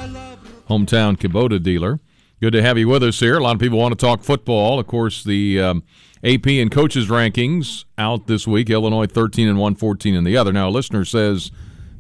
hometown 0.69 1.17
Kubota 1.17 1.63
dealer. 1.63 1.99
Good 2.43 2.53
to 2.53 2.61
have 2.61 2.77
you 2.77 2.89
with 2.89 3.03
us 3.05 3.19
here. 3.21 3.39
A 3.39 3.43
lot 3.43 3.55
of 3.55 3.59
people 3.59 3.79
want 3.79 3.99
to 3.99 4.07
talk 4.07 4.23
football. 4.23 4.79
Of 4.79 4.87
course, 4.87 5.25
the 5.25 5.63
um, 5.63 5.83
AP 6.23 6.47
and 6.49 6.71
coaches 6.71 7.09
rankings 7.09 7.87
out 7.97 8.27
this 8.27 8.47
week. 8.47 8.69
Illinois 8.69 9.07
13 9.07 9.49
and 9.49 9.59
114 9.59 10.15
in 10.15 10.25
the 10.25 10.37
other. 10.37 10.53
Now, 10.53 10.69
a 10.69 10.71
listener 10.71 11.07
says 11.07 11.51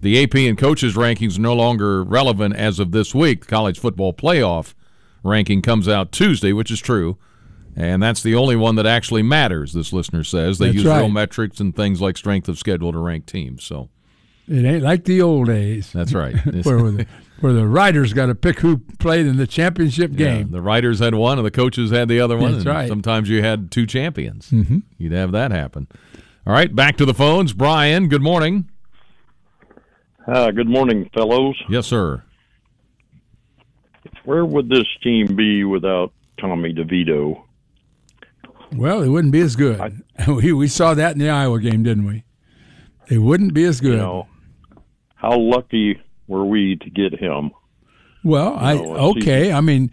the 0.02 0.22
AP 0.22 0.34
and 0.34 0.58
coaches 0.58 0.96
rankings 0.96 1.38
are 1.38 1.40
no 1.40 1.54
longer 1.54 2.04
relevant 2.04 2.56
as 2.56 2.78
of 2.78 2.92
this 2.92 3.14
week. 3.14 3.40
The 3.40 3.46
college 3.46 3.78
football 3.78 4.12
playoff 4.12 4.74
ranking 5.24 5.62
comes 5.62 5.88
out 5.88 6.12
Tuesday, 6.12 6.52
which 6.52 6.70
is 6.70 6.78
true. 6.78 7.16
And 7.74 8.02
that's 8.02 8.22
the 8.22 8.34
only 8.34 8.54
one 8.56 8.74
that 8.74 8.86
actually 8.86 9.22
matters, 9.22 9.72
this 9.72 9.92
listener 9.92 10.24
says. 10.24 10.58
They 10.58 10.66
That's 10.66 10.76
use 10.76 10.84
real 10.84 11.08
metrics 11.08 11.58
and 11.58 11.74
things 11.74 12.00
like 12.02 12.16
strength 12.18 12.48
of 12.48 12.58
schedule 12.58 12.92
to 12.92 12.98
rank 12.98 13.24
teams. 13.26 13.64
So 13.64 13.88
It 14.46 14.64
ain't 14.66 14.82
like 14.82 15.04
the 15.04 15.22
old 15.22 15.46
days. 15.46 15.90
that's 15.92 16.12
right. 16.12 16.34
where 16.64 16.90
the, 16.92 17.06
where 17.40 17.52
the 17.54 17.66
writers 17.66 18.12
got 18.12 18.26
to 18.26 18.34
pick 18.34 18.60
who 18.60 18.78
played 18.98 19.26
in 19.26 19.36
the 19.38 19.46
championship 19.46 20.10
Yeah, 20.12 20.36
game. 20.38 20.50
the 20.50 20.60
writers 20.60 20.98
had 20.98 21.14
one 21.14 21.38
and 21.38 21.46
the 21.46 21.50
coaches 21.50 21.90
had 21.90 22.08
the 22.08 22.20
other 22.20 22.36
one. 22.36 22.52
That's 22.52 22.66
right. 22.66 22.88
Sometimes 22.88 23.30
you 23.30 23.42
had 23.42 23.70
two 23.70 23.86
champions. 23.86 24.50
Mm-hmm. 24.50 24.78
You'd 24.98 25.12
have 25.12 25.32
that 25.32 25.50
happen. 25.50 25.88
All 26.46 26.52
right, 26.52 26.74
back 26.74 26.96
to 26.98 27.06
the 27.06 27.14
phones. 27.14 27.52
Brian, 27.54 28.08
good 28.08 28.22
morning. 28.22 28.68
Uh, 30.26 30.50
good 30.50 30.68
morning, 30.68 31.08
fellows. 31.14 31.56
Yes, 31.68 31.86
sir. 31.86 32.22
Where 34.24 34.44
would 34.44 34.68
this 34.68 34.86
team 35.02 35.34
be 35.36 35.64
without 35.64 36.12
Tommy 36.38 36.72
DeVito? 36.72 37.42
Well, 38.74 39.02
it 39.02 39.08
wouldn't 39.08 39.32
be 39.32 39.40
as 39.40 39.56
good. 39.56 40.02
we 40.28 40.52
we 40.52 40.68
saw 40.68 40.94
that 40.94 41.12
in 41.12 41.18
the 41.18 41.30
Iowa 41.30 41.60
game, 41.60 41.82
didn't 41.82 42.06
we? 42.06 42.24
It 43.08 43.18
wouldn't 43.18 43.54
be 43.54 43.64
as 43.64 43.80
good. 43.80 43.92
You 43.92 43.98
know, 43.98 44.28
how 45.14 45.38
lucky 45.38 46.00
were 46.26 46.44
we 46.44 46.76
to 46.76 46.90
get 46.90 47.18
him? 47.18 47.50
Well, 48.24 48.56
I 48.56 48.74
know, 48.74 48.82
it's 48.82 49.18
okay. 49.18 49.52
I 49.52 49.60
mean, 49.60 49.90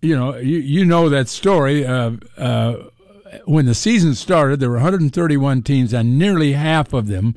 you 0.00 0.16
know, 0.16 0.36
you 0.36 0.58
you 0.58 0.84
know 0.84 1.08
that 1.08 1.28
story. 1.28 1.84
Uh, 1.84 2.12
uh, 2.38 2.74
when 3.46 3.66
the 3.66 3.74
season 3.74 4.14
started, 4.14 4.60
there 4.60 4.70
were 4.70 4.76
131 4.76 5.62
teams, 5.62 5.92
and 5.92 6.18
nearly 6.18 6.52
half 6.52 6.92
of 6.92 7.08
them 7.08 7.34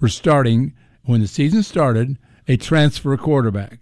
were 0.00 0.08
starting 0.08 0.74
when 1.04 1.20
the 1.22 1.26
season 1.26 1.62
started 1.62 2.18
a 2.46 2.56
transfer 2.56 3.16
quarterback. 3.16 3.80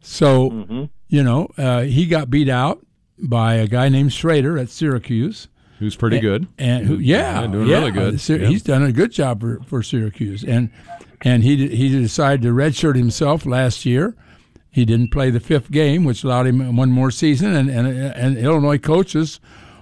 So, 0.00 0.88
you 1.08 1.22
know, 1.22 1.48
uh, 1.58 1.82
he 1.82 2.06
got 2.06 2.30
beat 2.30 2.48
out 2.48 2.84
by 3.18 3.54
a 3.54 3.66
guy 3.66 3.90
named 3.90 4.10
Shrader 4.10 4.58
at 4.58 4.70
Syracuse. 4.70 5.48
Who's 5.78 5.96
pretty 5.96 6.18
good. 6.20 6.48
and 6.58 6.86
who, 6.86 6.96
yeah, 6.98 7.46
doing 7.46 7.68
yeah, 7.68 7.78
really 7.78 7.90
good. 7.92 8.20
Sy- 8.20 8.34
Yeah. 8.36 8.48
He's 8.48 8.62
done 8.62 8.82
a 8.82 8.92
good 8.92 9.12
job 9.12 9.40
for, 9.40 9.60
for 9.66 9.82
Syracuse, 9.82 10.42
and 10.44 10.70
and 11.22 11.42
he 11.44 11.68
he 11.68 11.88
decided 11.88 12.42
to 12.42 12.48
redshirt 12.52 12.96
himself 12.96 13.46
last 13.46 13.84
year. 13.86 14.14
He 14.70 14.84
didn't 14.84 15.08
play 15.10 15.30
the 15.30 15.40
fifth 15.40 15.70
game, 15.70 16.04
which 16.04 16.22
allowed 16.24 16.46
him 16.46 16.76
one 16.76 16.90
more 16.90 17.10
season, 17.10 17.54
and 17.54 17.70
and, 17.70 17.86
and 17.86 18.36
Illinois 18.38 18.78
coaches 18.78 19.40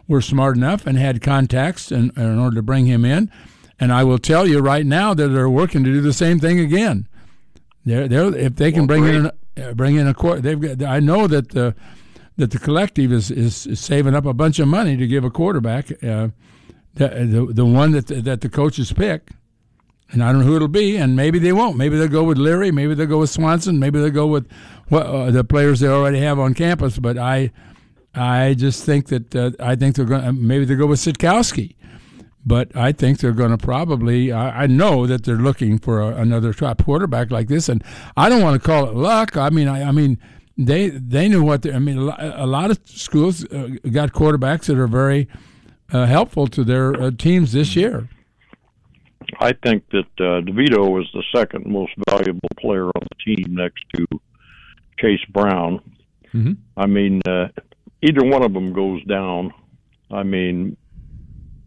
were 0.09 0.21
smart 0.21 0.57
enough 0.57 0.87
and 0.87 0.97
had 0.99 1.21
contacts 1.21 1.91
in, 1.91 2.11
in 2.17 2.39
order 2.39 2.57
to 2.57 2.63
bring 2.63 2.87
him 2.87 3.05
in. 3.05 3.31
And 3.81 3.93
I 3.93 4.05
will 4.05 4.19
tell 4.19 4.47
you 4.47 4.61
right 4.61 4.87
now 4.87 5.13
that 5.15 5.29
they're 5.29 5.51
working 5.51 5.83
to 5.85 5.93
do 5.93 6.01
the 6.01 6.13
same 6.13 6.39
thing 6.39 6.61
again. 6.61 7.09
They're, 7.85 8.09
they're 8.09 8.35
if 8.35 8.57
they 8.57 8.73
can 8.73 8.87
bring 8.87 9.05
in 9.05 9.27
uh, 9.27 9.73
bring 9.75 9.97
in 9.97 10.07
a 10.07 10.15
court, 10.15 10.43
they've 10.43 10.61
got. 10.61 10.83
I 10.83 11.01
know 11.01 11.27
that 11.27 11.51
the 11.51 11.75
that 12.37 12.51
the 12.51 12.59
collective 12.59 13.13
is, 13.13 13.31
is, 13.31 13.67
saving 13.79 14.15
up 14.15 14.27
a 14.27 14.35
bunch 14.35 14.59
of 14.59 14.69
money 14.69 14.97
to 14.97 15.07
give 15.07 15.25
a 15.25 15.31
quarterback 15.31 15.91
uh, 16.03 16.29
the, 16.95 17.09
the 17.09 17.53
the 17.53 17.65
one 17.65 17.93
that 17.93 18.07
the, 18.07 18.21
that 18.23 18.41
the 18.41 18.49
coaches 18.49 18.93
pick, 18.93 19.31
and 20.11 20.23
I 20.23 20.33
don't 20.33 20.41
know 20.41 20.47
who 20.47 20.57
it'll 20.57 20.69
be, 20.69 20.97
and 20.97 21.15
maybe 21.15 21.39
they 21.39 21.53
won't. 21.53 21.77
Maybe 21.77 21.97
they'll 21.99 22.09
go 22.09 22.25
with 22.25 22.39
Leary. 22.39 22.71
Maybe 22.71 22.95
they'll 22.95 23.07
go 23.07 23.19
with 23.19 23.31
Swanson. 23.31 23.79
Maybe 23.79 24.01
they'll 24.01 24.11
go 24.11 24.27
with 24.27 24.51
what 24.89 25.07
uh, 25.07 25.31
the 25.31 25.45
players 25.45 25.81
they 25.81 25.89
already 25.89 26.21
have 26.21 26.39
on 26.39 26.55
campus. 26.55 26.99
But 26.99 27.19
I 27.19 27.53
I 28.15 28.55
just 28.55 28.85
think 28.85 29.09
that 29.09 29.37
uh, 29.37 29.51
I 29.61 29.77
think 29.77 29.97
they're 29.97 30.07
going. 30.07 30.47
Maybe 30.47 30.65
they'll 30.65 30.79
go 30.79 30.87
with 30.87 31.01
Sitkowski. 31.01 31.75
But 32.47 32.75
I 32.77 32.93
think 32.93 33.19
they're 33.19 33.33
going 33.33 33.51
to 33.51 33.59
probably. 33.59 34.33
I, 34.33 34.63
I 34.63 34.67
know 34.67 35.07
that 35.07 35.25
they're 35.25 35.37
looking 35.37 35.79
for 35.79 36.01
a, 36.01 36.17
another 36.17 36.55
top 36.55 36.85
quarterback 36.85 37.31
like 37.31 37.49
this, 37.49 37.69
and 37.69 37.83
I 38.17 38.29
don't 38.29 38.41
want 38.41 38.61
to 38.61 38.67
call 38.67 38.89
it 38.89 38.95
luck. 38.95 39.37
I 39.37 39.51
mean, 39.51 39.69
I, 39.69 39.83
I 39.83 39.91
mean, 39.91 40.19
they 40.57 40.89
they 40.89 41.29
knew 41.29 41.43
what 41.43 41.63
they. 41.63 41.73
I 41.73 41.79
mean, 41.79 41.99
a 41.99 42.47
lot 42.47 42.71
of 42.71 42.81
schools 42.85 43.45
uh, 43.45 43.69
got 43.91 44.13
quarterbacks 44.13 44.67
that 44.67 44.79
are 44.79 44.87
very 44.87 45.29
uh, 45.93 46.07
helpful 46.07 46.47
to 46.49 46.65
their 46.65 47.01
uh, 47.01 47.11
teams 47.11 47.53
this 47.53 47.77
year. 47.77 48.09
I 49.41 49.53
think 49.53 49.85
that 49.91 50.07
uh, 50.19 50.41
DeVito 50.41 50.89
was 50.91 51.09
the 51.13 51.25
second 51.35 51.67
most 51.67 51.93
valuable 52.09 52.49
player 52.59 52.87
on 52.87 53.03
the 53.03 53.35
team 53.35 53.55
next 53.55 53.85
to 53.97 54.07
Chase 54.99 55.25
Brown. 55.31 55.81
Mm-hmm. 56.33 56.53
I 56.77 56.87
mean, 56.87 57.21
uh, 57.29 57.49
either 58.03 58.25
one 58.25 58.43
of 58.43 58.53
them 58.53 58.73
goes 58.73 59.03
down. 59.05 59.53
I 60.11 60.23
mean, 60.23 60.77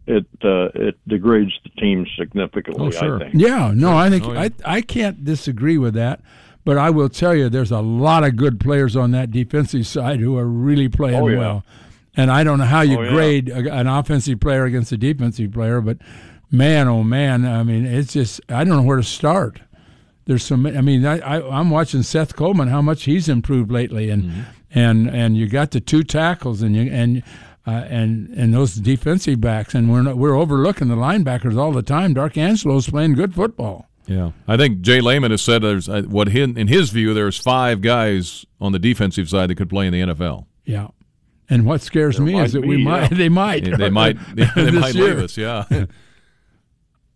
it 0.06 0.26
uh, 0.42 0.68
it 0.74 0.98
degrades 1.06 1.52
the 1.62 1.70
team 1.80 2.06
significantly. 2.18 2.88
Oh, 2.88 2.90
sure. 2.90 3.16
I 3.16 3.30
think. 3.30 3.34
Yeah, 3.42 3.72
no, 3.74 3.96
I 3.96 4.10
think 4.10 4.24
Oh, 4.24 4.32
yeah. 4.32 4.40
I 4.40 4.50
I 4.64 4.80
can't 4.80 5.24
disagree 5.24 5.78
with 5.78 5.94
that. 5.94 6.20
But 6.64 6.76
I 6.78 6.90
will 6.90 7.08
tell 7.08 7.34
you, 7.34 7.48
there's 7.48 7.70
a 7.70 7.80
lot 7.80 8.22
of 8.24 8.36
good 8.36 8.60
players 8.60 8.94
on 8.96 9.10
that 9.12 9.30
defensive 9.30 9.86
side 9.86 10.20
who 10.20 10.36
are 10.36 10.46
really 10.46 10.88
playing 10.88 11.20
Oh, 11.22 11.28
yeah. 11.28 11.38
well. 11.38 11.64
And 12.16 12.30
I 12.30 12.44
don't 12.44 12.58
know 12.58 12.64
how 12.66 12.82
you 12.82 12.98
Oh, 12.98 13.02
yeah. 13.02 13.10
grade 13.10 13.48
a, 13.48 13.72
an 13.72 13.86
offensive 13.86 14.40
player 14.40 14.64
against 14.64 14.92
a 14.92 14.96
defensive 14.98 15.52
player, 15.52 15.80
but 15.80 15.98
man, 16.50 16.86
oh 16.88 17.02
man, 17.02 17.46
I 17.46 17.62
mean, 17.62 17.86
it's 17.86 18.12
just 18.12 18.40
I 18.48 18.64
don't 18.64 18.76
know 18.76 18.82
where 18.82 18.96
to 18.98 19.02
start. 19.02 19.60
There's 20.26 20.44
some. 20.44 20.66
I 20.66 20.80
mean, 20.80 21.06
I, 21.06 21.18
I 21.20 21.58
I'm 21.58 21.70
watching 21.70 22.02
Seth 22.02 22.36
Coleman, 22.36 22.68
how 22.68 22.82
much 22.82 23.04
he's 23.04 23.28
improved 23.28 23.70
lately, 23.72 24.10
and 24.10 24.24
Mm-hmm. 24.24 24.40
and 24.78 25.08
and 25.10 25.36
you 25.36 25.48
got 25.48 25.70
the 25.72 25.80
two 25.80 26.02
tackles, 26.04 26.62
and 26.62 26.76
you 26.76 26.82
and 26.92 27.22
uh, 27.66 27.70
and 27.88 28.28
and 28.36 28.52
those 28.54 28.74
defensive 28.76 29.40
backs, 29.40 29.74
and 29.74 29.90
we're 29.90 30.02
not, 30.02 30.16
we're 30.18 30.36
overlooking 30.36 30.88
the 30.88 30.94
linebackers 30.96 31.56
all 31.56 31.72
the 31.72 31.82
time. 31.82 32.14
Darkangelo's 32.14 32.88
playing 32.90 33.14
good 33.14 33.34
football. 33.34 33.88
Yeah, 34.10 34.32
I 34.48 34.56
think 34.56 34.80
Jay 34.80 35.00
Lehman 35.00 35.30
has 35.30 35.40
said 35.40 35.62
there's 35.62 35.88
uh, 35.88 36.02
what 36.02 36.28
in, 36.34 36.58
in 36.58 36.66
his 36.66 36.90
view 36.90 37.14
there's 37.14 37.38
five 37.38 37.80
guys 37.80 38.44
on 38.60 38.72
the 38.72 38.80
defensive 38.80 39.28
side 39.28 39.50
that 39.50 39.54
could 39.54 39.70
play 39.70 39.86
in 39.86 39.92
the 39.92 40.00
NFL. 40.00 40.46
Yeah, 40.64 40.88
and 41.48 41.64
what 41.64 41.80
scares 41.80 42.16
There 42.16 42.26
me 42.26 42.40
is 42.40 42.52
that 42.54 42.62
we 42.66 42.78
be, 42.78 42.84
might 42.84 43.12
yeah. 43.12 43.18
they 43.18 43.28
might 43.28 43.66
Yeah, 43.66 43.76
they 43.76 43.88
might 43.90 44.16
they 44.34 44.46
this 44.54 44.74
might 44.74 44.94
year. 44.96 45.14
leave 45.14 45.18
us. 45.24 45.36
Yeah, 45.36 45.64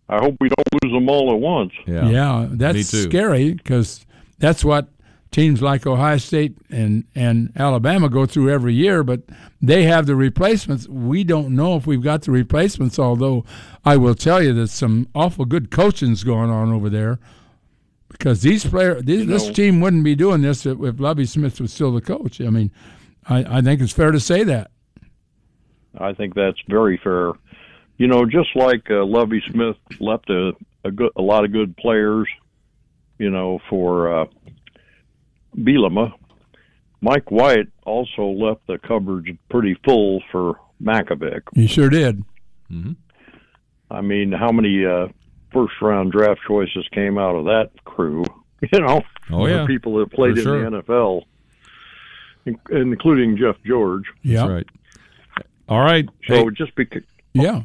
I 0.07 0.19
hope 0.19 0.35
we 0.39 0.47
don't 0.49 0.83
lose 0.83 0.93
them 0.93 1.09
all 1.09 1.33
at 1.33 1.39
once. 1.39 1.73
yeah, 1.85 2.07
Yeah, 2.07 2.47
that's 2.51 2.87
scary 2.87 3.53
because 3.53 4.05
that's 4.39 4.63
what 4.63 4.87
teams 5.35 5.61
like 5.61 5.85
Ohio 5.85 6.17
State 6.17 6.55
and, 6.69 7.03
and 7.13 7.51
Alabama 7.57 8.07
go 8.07 8.25
through 8.25 8.49
every 8.49 8.73
year. 8.73 9.03
But 9.03 9.23
they 9.61 9.83
have 9.83 10.05
the 10.05 10.15
replacements. 10.15 10.87
We 10.87 11.25
don't 11.25 11.53
know 11.53 11.75
if 11.75 11.85
we've 11.85 12.01
got 12.01 12.21
the 12.21 12.31
replacements. 12.31 12.97
Although 12.97 13.43
I 13.83 13.97
will 13.97 14.15
tell 14.15 14.41
you 14.41 14.53
that 14.53 14.69
some 14.69 15.09
awful 15.13 15.43
good 15.43 15.71
coaching's 15.71 16.23
going 16.23 16.49
on 16.49 16.71
over 16.71 16.89
there 16.89 17.19
because 18.07 18.43
these 18.43 18.65
players, 18.65 19.03
these, 19.03 19.27
this 19.27 19.47
know- 19.47 19.53
team 19.53 19.81
wouldn't 19.81 20.05
be 20.05 20.15
doing 20.15 20.41
this 20.41 20.65
if, 20.65 20.81
if 20.81 20.99
Lovie 21.01 21.25
Smith 21.25 21.59
was 21.59 21.73
still 21.73 21.91
the 21.91 22.01
coach. 22.01 22.39
I 22.39 22.49
mean, 22.49 22.71
I, 23.27 23.57
I 23.57 23.61
think 23.61 23.81
it's 23.81 23.91
fair 23.91 24.11
to 24.11 24.19
say 24.21 24.43
that. 24.43 24.71
I 25.97 26.13
think 26.13 26.33
that's 26.33 26.59
very 26.69 26.97
fair. 27.03 27.33
You 27.97 28.07
know, 28.07 28.25
just 28.25 28.55
like 28.55 28.89
uh, 28.89 29.05
Lovie 29.05 29.43
Smith 29.51 29.77
left 29.99 30.29
a 30.29 30.53
a, 30.85 30.91
good, 30.91 31.11
a 31.15 31.21
lot 31.21 31.43
of 31.43 31.51
good 31.51 31.75
players, 31.75 32.27
you 33.17 33.31
know, 33.31 33.59
for 33.69 34.21
uh, 34.21 34.25
Bielema. 35.57 36.13
Mike 37.01 37.29
White 37.31 37.67
also 37.85 38.23
left 38.27 38.65
the 38.67 38.77
cupboards 38.79 39.27
pretty 39.49 39.75
full 39.85 40.21
for 40.31 40.59
Mackovic. 40.81 41.41
You 41.53 41.67
sure 41.67 41.89
did. 41.89 42.23
I 43.91 44.01
mean, 44.01 44.31
how 44.31 44.51
many 44.51 44.85
uh, 44.85 45.07
first 45.53 45.73
round 45.81 46.11
draft 46.11 46.41
choices 46.47 46.87
came 46.91 47.17
out 47.17 47.35
of 47.35 47.45
that 47.45 47.69
crew? 47.85 48.23
You 48.71 48.79
know, 48.79 49.03
Oh, 49.31 49.45
The 49.45 49.53
yeah. 49.53 49.65
people 49.67 49.97
that 49.99 50.11
played 50.11 50.35
For 50.35 50.39
in 50.39 50.43
sure. 50.43 50.69
the 50.71 50.81
NFL, 50.81 51.23
in- 52.45 52.59
including 52.71 53.37
Jeff 53.37 53.57
George. 53.65 54.05
Yeah. 54.23 54.37
That's 54.47 54.49
right. 54.49 54.69
All 55.69 55.81
right. 55.81 56.07
So 56.27 56.35
Hey, 56.35 56.45
just 56.55 56.73
because, 56.75 57.03
Yeah. 57.33 57.63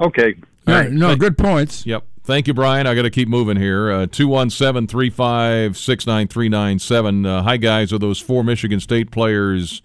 okay, 0.00 0.34
All 0.66 0.74
right. 0.74 0.90
No, 0.90 1.14
good 1.16 1.36
points. 1.36 1.84
Yep. 1.84 2.04
Thank 2.30 2.46
you, 2.46 2.54
Brian. 2.54 2.86
I 2.86 2.94
got 2.94 3.02
to 3.02 3.10
keep 3.10 3.26
moving 3.26 3.56
here. 3.56 3.90
Uh, 3.90 4.06
217 4.06 4.86
356 4.86 6.06
9397. 6.06 7.24
Hi, 7.24 7.56
guys. 7.56 7.92
Are 7.92 7.98
those 7.98 8.20
four 8.20 8.44
Michigan 8.44 8.78
State 8.78 9.10
players 9.10 9.82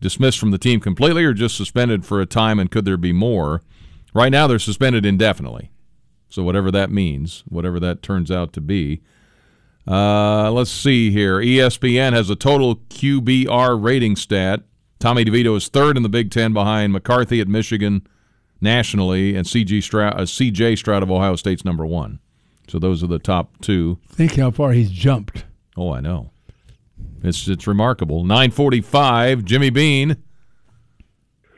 dismissed 0.00 0.38
from 0.38 0.52
the 0.52 0.58
team 0.58 0.78
completely 0.78 1.24
or 1.24 1.32
just 1.32 1.56
suspended 1.56 2.06
for 2.06 2.20
a 2.20 2.26
time, 2.26 2.60
and 2.60 2.70
could 2.70 2.84
there 2.84 2.96
be 2.96 3.12
more? 3.12 3.62
Right 4.14 4.30
now, 4.30 4.46
they're 4.46 4.60
suspended 4.60 5.04
indefinitely. 5.04 5.72
So, 6.28 6.44
whatever 6.44 6.70
that 6.70 6.92
means, 6.92 7.42
whatever 7.48 7.80
that 7.80 8.00
turns 8.00 8.30
out 8.30 8.52
to 8.52 8.60
be. 8.60 9.02
Uh, 9.84 10.52
let's 10.52 10.70
see 10.70 11.10
here. 11.10 11.38
ESPN 11.40 12.12
has 12.12 12.30
a 12.30 12.36
total 12.36 12.76
QBR 12.76 13.82
rating 13.82 14.14
stat. 14.14 14.60
Tommy 15.00 15.24
DeVito 15.24 15.56
is 15.56 15.66
third 15.66 15.96
in 15.96 16.04
the 16.04 16.08
Big 16.08 16.30
Ten 16.30 16.52
behind 16.52 16.92
McCarthy 16.92 17.40
at 17.40 17.48
Michigan 17.48 18.06
nationally, 18.60 19.36
and 19.36 19.46
CG 19.46 19.82
Stroud, 19.82 20.14
uh, 20.14 20.22
CJ 20.22 20.78
Stroud 20.78 21.02
of 21.02 21.10
Ohio 21.10 21.36
State's 21.36 21.64
number 21.64 21.86
one. 21.86 22.20
So 22.68 22.78
those 22.78 23.02
are 23.02 23.06
the 23.06 23.18
top 23.18 23.60
two. 23.60 23.98
Think 24.08 24.36
how 24.36 24.50
far 24.50 24.72
he's 24.72 24.90
jumped. 24.90 25.44
Oh, 25.76 25.92
I 25.92 26.00
know. 26.00 26.30
It's 27.22 27.48
it's 27.48 27.66
remarkable. 27.66 28.24
Nine 28.24 28.50
forty 28.50 28.80
five. 28.80 29.44
Jimmy 29.44 29.70
Bean. 29.70 30.16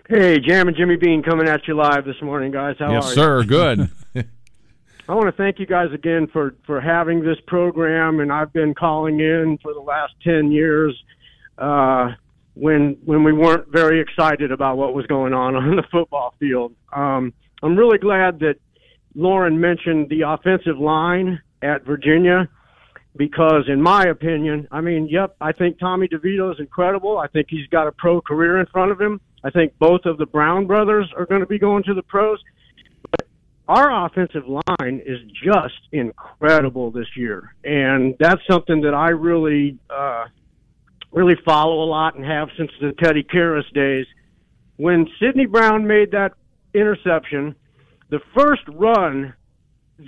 Hey, 0.08 0.40
Jam 0.40 0.68
and 0.68 0.76
Jimmy 0.76 0.96
Bean 0.96 1.22
coming 1.22 1.48
at 1.48 1.68
you 1.68 1.74
live 1.74 2.04
this 2.04 2.20
morning, 2.22 2.50
guys. 2.50 2.76
How 2.78 2.86
are 2.86 2.88
you? 2.88 2.94
yes, 2.96 3.12
are 3.12 3.14
sir. 3.14 3.44
Good. 3.44 3.90
I 5.08 5.14
want 5.14 5.26
to 5.26 5.32
thank 5.32 5.58
you 5.58 5.66
guys 5.66 5.92
again 5.92 6.28
for 6.32 6.54
for 6.66 6.80
having 6.80 7.22
this 7.22 7.38
program, 7.46 8.20
and 8.20 8.32
I've 8.32 8.52
been 8.52 8.74
calling 8.74 9.20
in 9.20 9.58
for 9.62 9.74
the 9.74 9.80
last 9.80 10.14
ten 10.22 10.50
years. 10.50 11.00
Uh, 11.58 12.12
when 12.60 12.98
when 13.04 13.24
we 13.24 13.32
weren't 13.32 13.68
very 13.68 14.00
excited 14.00 14.52
about 14.52 14.76
what 14.76 14.94
was 14.94 15.06
going 15.06 15.32
on 15.32 15.56
on 15.62 15.76
the 15.76 15.84
football 15.90 16.34
field, 16.38 16.74
um, 16.92 17.32
I'm 17.62 17.76
really 17.76 17.98
glad 17.98 18.40
that 18.40 18.56
Loren 19.14 19.60
mentioned 19.60 20.08
the 20.08 20.22
offensive 20.22 20.78
line 20.78 21.40
at 21.62 21.84
Virginia 21.84 22.48
because, 23.16 23.64
in 23.68 23.82
my 23.82 24.04
opinion, 24.04 24.68
I 24.70 24.80
mean, 24.80 25.08
yep, 25.08 25.36
I 25.40 25.52
think 25.52 25.78
Tommy 25.78 26.06
DeVito 26.06 26.52
is 26.52 26.60
incredible. 26.60 27.18
I 27.18 27.26
think 27.26 27.48
he's 27.50 27.66
got 27.68 27.86
a 27.86 27.92
pro 27.92 28.20
career 28.20 28.60
in 28.60 28.66
front 28.66 28.92
of 28.92 29.00
him. 29.00 29.20
I 29.42 29.50
think 29.50 29.72
both 29.78 30.02
of 30.04 30.18
the 30.18 30.26
Brown 30.26 30.66
brothers 30.66 31.10
are 31.16 31.26
going 31.26 31.40
to 31.40 31.46
be 31.46 31.58
going 31.58 31.82
to 31.84 31.94
the 31.94 32.02
pros. 32.02 32.38
But 33.10 33.26
our 33.68 34.06
offensive 34.06 34.46
line 34.46 35.02
is 35.04 35.18
just 35.42 35.80
incredible 35.92 36.90
this 36.90 37.08
year, 37.16 37.54
and 37.64 38.14
that's 38.20 38.42
something 38.48 38.82
that 38.82 38.94
I 38.94 39.10
really, 39.10 39.78
uh, 39.88 40.26
really 41.12 41.36
follow 41.44 41.82
a 41.82 41.86
lot 41.88 42.14
and 42.14 42.24
have 42.24 42.48
since 42.56 42.70
the 42.80 42.92
Teddy 43.02 43.22
Karras 43.24 43.70
days. 43.72 44.06
When 44.76 45.08
Sidney 45.20 45.46
Brown 45.46 45.86
made 45.86 46.12
that 46.12 46.32
interception, 46.74 47.54
the 48.10 48.20
first 48.34 48.62
run 48.68 49.34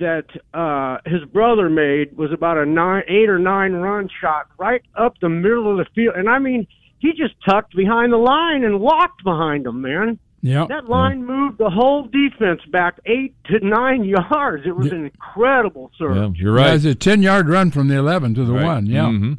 that 0.00 0.24
uh, 0.54 0.98
his 1.04 1.22
brother 1.32 1.68
made 1.68 2.16
was 2.16 2.32
about 2.32 2.56
a 2.56 2.64
nine, 2.64 3.02
eight 3.08 3.28
or 3.28 3.38
nine 3.38 3.72
run 3.74 4.08
shot 4.20 4.46
right 4.58 4.82
up 4.98 5.14
the 5.20 5.28
middle 5.28 5.70
of 5.70 5.76
the 5.76 5.86
field, 5.94 6.14
and 6.16 6.28
I 6.30 6.38
mean, 6.38 6.66
he 6.98 7.10
just 7.12 7.34
tucked 7.46 7.76
behind 7.76 8.12
the 8.12 8.16
line 8.16 8.64
and 8.64 8.80
walked 8.80 9.22
behind 9.24 9.66
him, 9.66 9.82
man. 9.82 10.18
Yeah. 10.40 10.66
That 10.68 10.88
line 10.88 11.24
moved 11.26 11.58
the 11.58 11.68
whole 11.70 12.04
defense 12.08 12.60
back 12.72 12.98
eight 13.06 13.34
to 13.46 13.58
nine 13.64 14.04
yards. 14.30 14.64
It 14.66 14.74
was 14.74 14.90
an 14.90 15.04
incredible 15.04 15.90
serve. 15.98 16.16
Yeah, 16.16 16.30
you're 16.34 16.58
Yeah, 16.58 16.64
right. 16.66 16.74
it's 16.74 16.84
a 16.84 16.94
10 16.94 17.22
yard 17.22 17.48
run 17.48 17.70
from 17.70 17.88
the 17.88 17.96
11 17.96 18.34
to 18.34 18.44
the 18.44 18.52
Right. 18.54 18.64
1. 18.64 18.86
Yeah. 18.86 19.04
Mhm. 19.06 19.38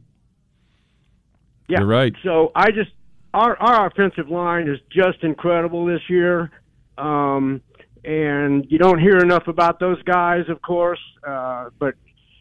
Yeah. 1.67 1.79
You're 1.79 1.87
right. 1.87 2.13
So 2.23 2.51
I 2.55 2.71
just 2.71 2.91
our 3.33 3.57
our 3.57 3.87
offensive 3.87 4.29
line 4.29 4.67
is 4.67 4.79
just 4.91 5.23
incredible 5.23 5.85
this 5.85 6.01
year. 6.09 6.51
Um 6.97 7.61
and 8.03 8.65
you 8.69 8.77
don't 8.77 8.99
hear 8.99 9.17
enough 9.19 9.47
about 9.47 9.79
those 9.79 10.01
guys, 10.03 10.49
of 10.49 10.61
course. 10.61 10.99
Uh 11.27 11.69
but 11.79 11.95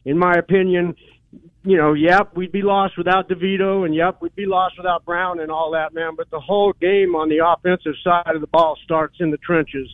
in 0.04 0.18
my 0.18 0.34
opinion, 0.34 0.96
you 1.64 1.76
know, 1.76 1.92
yep, 1.92 2.36
we'd 2.36 2.52
be 2.52 2.62
lost 2.62 2.98
without 2.98 3.28
DeVito 3.28 3.84
and 3.84 3.94
yep, 3.94 4.20
we'd 4.20 4.34
be 4.34 4.46
lost 4.46 4.74
without 4.76 5.04
Brown 5.04 5.40
and 5.40 5.50
all 5.50 5.70
that, 5.72 5.94
man. 5.94 6.14
But 6.16 6.30
the 6.30 6.40
whole 6.40 6.72
game 6.80 7.14
on 7.14 7.28
the 7.28 7.46
offensive 7.46 7.94
side 8.02 8.34
of 8.34 8.40
the 8.40 8.48
ball 8.48 8.76
starts 8.84 9.16
in 9.20 9.30
the 9.30 9.36
trenches. 9.38 9.88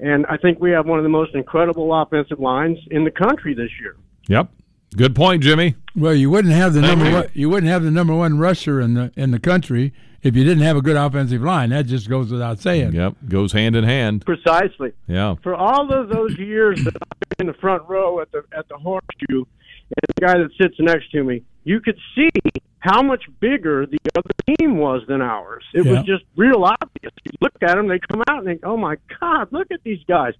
And 0.00 0.26
I 0.26 0.36
think 0.36 0.60
we 0.60 0.70
have 0.72 0.86
one 0.86 0.98
of 0.98 1.04
the 1.04 1.08
most 1.08 1.34
incredible 1.34 1.94
offensive 1.94 2.40
lines 2.40 2.78
in 2.90 3.04
the 3.04 3.10
country 3.10 3.54
this 3.54 3.70
year. 3.80 3.96
Yep. 4.28 4.50
Good 4.96 5.14
point, 5.14 5.42
Jimmy. 5.42 5.74
Well, 5.94 6.14
you 6.14 6.30
wouldn't 6.30 6.54
have 6.54 6.72
the 6.74 6.80
Thank 6.80 6.98
number 6.98 7.10
you. 7.10 7.16
one, 7.16 7.30
you 7.34 7.50
wouldn't 7.50 7.70
have 7.70 7.82
the 7.82 7.90
number 7.90 8.14
one 8.14 8.38
rusher 8.38 8.80
in 8.80 8.94
the 8.94 9.12
in 9.16 9.30
the 9.32 9.38
country 9.38 9.92
if 10.22 10.34
you 10.34 10.44
didn't 10.44 10.62
have 10.64 10.76
a 10.76 10.82
good 10.82 10.96
offensive 10.96 11.42
line. 11.42 11.70
That 11.70 11.86
just 11.86 12.08
goes 12.08 12.30
without 12.32 12.58
saying. 12.58 12.92
Yep. 12.94 13.14
Goes 13.28 13.52
hand 13.52 13.76
in 13.76 13.84
hand. 13.84 14.24
Precisely. 14.24 14.92
Yeah. 15.06 15.34
for 15.42 15.54
all 15.54 15.92
of 15.92 16.08
those 16.08 16.36
years 16.38 16.82
that 16.84 16.94
I've 16.96 17.36
been 17.36 17.48
in 17.48 17.52
the 17.52 17.58
front 17.60 17.82
row 17.88 18.20
at 18.20 18.32
the 18.32 18.42
at 18.56 18.66
the 18.68 18.76
horseshoe, 18.78 19.44
and 19.44 20.14
the 20.16 20.20
guy 20.20 20.38
that 20.38 20.50
sits 20.60 20.76
next 20.78 21.10
to 21.12 21.22
me, 21.22 21.42
you 21.64 21.80
could 21.80 21.98
see 22.14 22.30
how 22.80 23.02
much 23.02 23.24
bigger 23.40 23.84
the 23.86 23.98
other 24.16 24.30
team 24.58 24.78
was 24.78 25.02
than 25.08 25.20
ours. 25.20 25.64
It 25.74 25.84
Yeah. 25.84 25.92
was 25.92 26.02
just 26.04 26.24
real 26.36 26.64
obvious. 26.64 27.12
You 27.24 27.32
look 27.42 27.52
at 27.62 27.74
them, 27.74 27.88
they 27.88 27.98
come 27.98 28.22
out 28.28 28.38
and 28.38 28.46
think, 28.46 28.60
"Oh 28.64 28.76
my 28.76 28.96
God, 29.20 29.48
look 29.50 29.66
at 29.70 29.82
these 29.84 30.00
guys." 30.08 30.32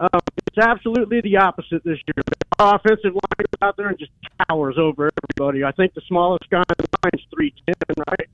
Um, 0.00 0.08
it's 0.56 0.64
absolutely 0.66 1.20
the 1.20 1.36
opposite 1.36 1.82
this 1.84 1.98
year. 2.06 2.24
Our 2.58 2.76
offensive 2.76 3.14
line 3.14 3.20
goes 3.38 3.46
out 3.62 3.76
there 3.76 3.88
and 3.88 3.98
just 3.98 4.12
towers 4.48 4.76
over 4.78 5.10
everybody. 5.38 5.64
I 5.64 5.72
think 5.72 5.94
the 5.94 6.02
smallest 6.06 6.48
guy 6.50 6.58
in 6.60 6.64
the 6.78 6.86
line 7.02 7.10
is 7.14 7.20
three 7.34 7.52
ten, 7.66 7.74
right? 8.08 8.28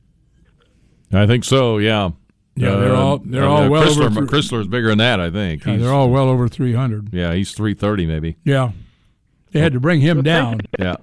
I 1.12 1.26
think 1.26 1.44
so. 1.44 1.78
Yeah. 1.78 2.10
Yeah, 2.56 2.76
they're 2.76 2.94
uh, 2.94 3.00
all- 3.00 3.18
they're 3.24 3.44
all 3.44 3.62
uh, 3.62 3.68
well 3.70 3.84
Crisler, 3.84 4.04
over 4.06 4.26
three- 4.26 4.26
Crisler's 4.40 4.66
bigger 4.68 4.88
than 4.88 4.98
that. 4.98 5.18
I 5.20 5.30
think. 5.30 5.64
Yeah, 5.64 5.76
they're 5.78 5.92
all 5.92 6.10
well 6.10 6.28
over 6.28 6.46
300. 6.48 7.12
Yeah, 7.14 7.32
he's 7.32 7.52
three 7.52 7.72
thirty 7.74 8.04
maybe. 8.06 8.36
Yeah. 8.44 8.72
They 9.52 9.60
had 9.60 9.72
to 9.72 9.80
bring 9.80 10.00
him 10.00 10.22
down. 10.22 10.60
Yeah. 10.78 10.96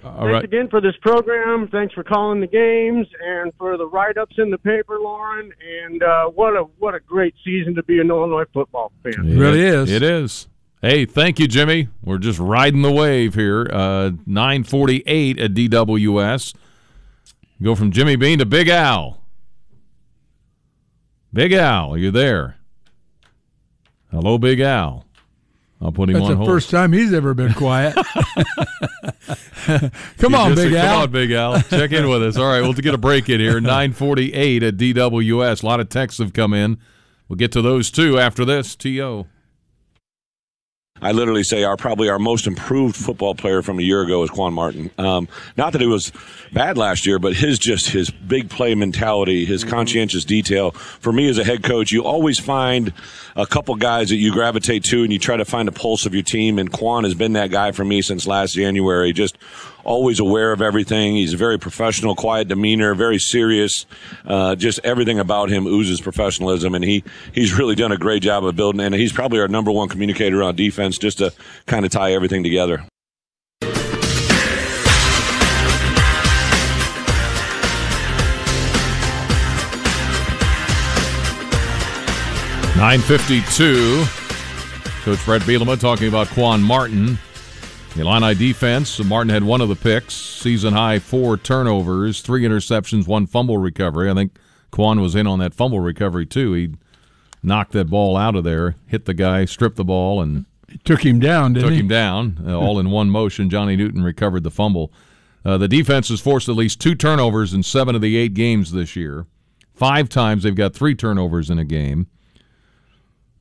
For- 0.00 0.08
All 0.08 0.14
Thanks 0.20 0.32
right. 0.32 0.44
again 0.44 0.68
for 0.68 0.80
this 0.80 0.94
program. 1.02 1.68
Thanks 1.68 1.94
for 1.94 2.02
calling 2.04 2.40
the 2.40 2.46
games 2.46 3.06
and 3.24 3.52
for 3.58 3.76
the 3.76 3.86
write-ups 3.86 4.36
in 4.38 4.50
the 4.50 4.58
paper, 4.58 4.98
Loren. 5.00 5.52
And 5.84 6.02
uh, 6.02 6.26
what 6.26 6.54
a 6.56 6.62
what 6.78 6.94
a 6.94 7.00
great 7.00 7.34
season 7.44 7.74
to 7.76 7.82
be 7.82 8.00
an 8.00 8.10
Illinois 8.10 8.44
football 8.52 8.92
fan. 9.02 9.28
It 9.28 9.38
really 9.38 9.62
is. 9.62 9.90
It 9.90 10.02
is. 10.02 10.48
Hey, 10.82 11.04
thank 11.04 11.38
you, 11.38 11.46
Jimmy. 11.46 11.88
We're 12.02 12.16
just 12.18 12.38
riding 12.38 12.80
the 12.82 12.90
wave 12.90 13.34
here. 13.34 13.68
Uh, 13.70 14.12
948 14.26 15.38
at 15.38 15.52
DWS. 15.52 16.54
Go 17.62 17.74
from 17.74 17.90
Jimmy 17.90 18.16
Bean 18.16 18.38
to 18.38 18.46
Big 18.46 18.68
Al. 18.68 19.20
Big 21.32 21.52
Al, 21.52 21.94
are 21.94 21.98
you 21.98 22.10
there? 22.10 22.56
Hello, 24.10 24.38
Big 24.38 24.58
Al. 24.60 25.04
I'll 25.82 25.92
put 25.92 26.10
him 26.10 26.14
That's 26.14 26.24
on 26.26 26.30
the 26.32 26.36
hold. 26.36 26.48
first 26.48 26.68
time 26.70 26.92
he's 26.92 27.12
ever 27.14 27.32
been 27.32 27.54
quiet. 27.54 27.94
Come 30.18 30.34
on, 30.34 30.54
Big 30.54 30.72
said, 30.72 30.84
Al. 30.84 30.92
Come 30.94 31.02
on, 31.02 31.10
Big 31.10 31.30
Al. 31.30 31.62
Check 31.62 31.92
in 31.92 32.08
with 32.08 32.22
us. 32.22 32.36
All 32.36 32.44
right, 32.48 32.60
we'll 32.60 32.74
get 32.74 32.92
a 32.92 32.98
break 32.98 33.30
in 33.30 33.40
here. 33.40 33.60
948 33.60 34.62
at 34.62 34.76
DWS. 34.76 35.62
A 35.62 35.66
lot 35.66 35.80
of 35.80 35.88
texts 35.88 36.18
have 36.18 36.34
come 36.34 36.52
in. 36.52 36.78
We'll 37.28 37.36
get 37.36 37.52
to 37.52 37.62
those 37.62 37.90
too 37.90 38.18
after 38.18 38.44
this. 38.44 38.76
T.O. 38.76 39.26
I 41.02 41.12
literally 41.12 41.44
say 41.44 41.64
our 41.64 41.76
probably 41.76 42.08
our 42.08 42.18
most 42.18 42.46
improved 42.46 42.96
football 42.96 43.34
player 43.34 43.62
from 43.62 43.78
a 43.78 43.82
year 43.82 44.02
ago 44.02 44.22
is 44.22 44.30
Quan 44.30 44.52
Martin. 44.52 44.90
Um, 44.98 45.28
not 45.56 45.72
that 45.72 45.80
he 45.80 45.86
was 45.86 46.12
bad 46.52 46.76
last 46.76 47.06
year, 47.06 47.18
but 47.18 47.34
his 47.34 47.58
just 47.58 47.88
his 47.88 48.10
big 48.10 48.50
play 48.50 48.74
mentality, 48.74 49.44
his 49.44 49.64
conscientious 49.64 50.24
detail. 50.24 50.72
For 50.72 51.12
me 51.12 51.28
as 51.28 51.38
a 51.38 51.44
head 51.44 51.62
coach, 51.62 51.92
you 51.92 52.04
always 52.04 52.38
find 52.38 52.92
a 53.36 53.46
couple 53.46 53.74
guys 53.76 54.10
that 54.10 54.16
you 54.16 54.32
gravitate 54.32 54.84
to, 54.84 55.02
and 55.02 55.12
you 55.12 55.18
try 55.18 55.36
to 55.36 55.44
find 55.44 55.68
a 55.68 55.72
pulse 55.72 56.06
of 56.06 56.14
your 56.14 56.22
team. 56.22 56.58
And 56.58 56.70
Quan 56.70 57.04
has 57.04 57.14
been 57.14 57.32
that 57.34 57.50
guy 57.50 57.72
for 57.72 57.84
me 57.84 58.02
since 58.02 58.26
last 58.26 58.54
January. 58.54 59.12
Just 59.12 59.38
always 59.90 60.20
aware 60.20 60.52
of 60.52 60.62
everything. 60.62 61.16
He's 61.16 61.34
a 61.34 61.36
very 61.36 61.58
professional, 61.58 62.14
quiet 62.14 62.46
demeanor, 62.46 62.94
very 62.94 63.18
serious. 63.18 63.86
Uh, 64.24 64.54
just 64.54 64.78
everything 64.84 65.18
about 65.18 65.50
him 65.50 65.66
oozes 65.66 66.00
professionalism, 66.00 66.76
and 66.76 66.84
he 66.84 67.02
he's 67.32 67.52
really 67.52 67.74
done 67.74 67.90
a 67.90 67.96
great 67.98 68.22
job 68.22 68.44
of 68.44 68.54
building. 68.54 68.80
And 68.80 68.94
he's 68.94 69.12
probably 69.12 69.40
our 69.40 69.48
number 69.48 69.72
one 69.72 69.88
communicator 69.88 70.44
on 70.44 70.54
defense, 70.54 70.96
just 70.96 71.18
to 71.18 71.32
kind 71.66 71.84
of 71.84 71.90
tie 71.90 72.12
everything 72.12 72.44
together. 72.44 72.84
Nine 82.76 83.00
fifty-two. 83.00 84.04
Coach 85.02 85.24
Bret 85.24 85.42
Bielema 85.42 85.78
talking 85.78 86.06
about 86.08 86.28
Quan 86.28 86.62
Martin. 86.62 87.18
The 87.94 88.02
Illini 88.02 88.34
defense. 88.34 89.02
Martin 89.04 89.30
had 89.30 89.42
one 89.42 89.60
of 89.60 89.68
the 89.68 89.74
picks, 89.76 90.14
season 90.14 90.74
high 90.74 91.00
four 91.00 91.36
turnovers, 91.36 92.20
three 92.20 92.42
interceptions, 92.42 93.06
one 93.06 93.26
fumble 93.26 93.58
recovery. 93.58 94.08
I 94.10 94.14
think 94.14 94.38
Quan 94.70 95.00
was 95.00 95.14
in 95.16 95.26
on 95.26 95.40
that 95.40 95.54
fumble 95.54 95.80
recovery 95.80 96.24
too. 96.24 96.52
He 96.52 96.74
knocked 97.42 97.72
that 97.72 97.90
ball 97.90 98.16
out 98.16 98.36
of 98.36 98.44
there, 98.44 98.76
hit 98.86 99.06
the 99.06 99.14
guy, 99.14 99.44
stripped 99.44 99.76
the 99.76 99.84
ball, 99.84 100.20
and 100.22 100.46
Took 100.84 101.04
him 101.04 101.18
down, 101.18 101.54
didn't 101.54 101.64
took 101.68 101.72
he? 101.74 101.80
him 101.80 101.88
down 101.88 102.44
uh, 102.46 102.56
all 102.56 102.78
in 102.78 102.90
one 102.90 103.10
motion. 103.10 103.50
Johnny 103.50 103.74
Newton 103.74 104.04
recovered 104.04 104.44
the 104.44 104.52
fumble. 104.52 104.92
Uh, 105.44 105.58
the 105.58 105.66
defense 105.66 106.10
has 106.10 106.20
forced 106.20 106.48
at 106.48 106.54
least 106.54 106.80
two 106.80 106.94
turnovers 106.94 107.52
in 107.52 107.64
seven 107.64 107.96
of 107.96 108.00
the 108.00 108.16
eight 108.16 108.34
games 108.34 108.70
this 108.70 108.94
year. 108.94 109.26
Five 109.74 110.08
times 110.08 110.44
they've 110.44 110.54
got 110.54 110.72
three 110.72 110.94
turnovers 110.94 111.50
in 111.50 111.58
a 111.58 111.64
game. 111.64 112.06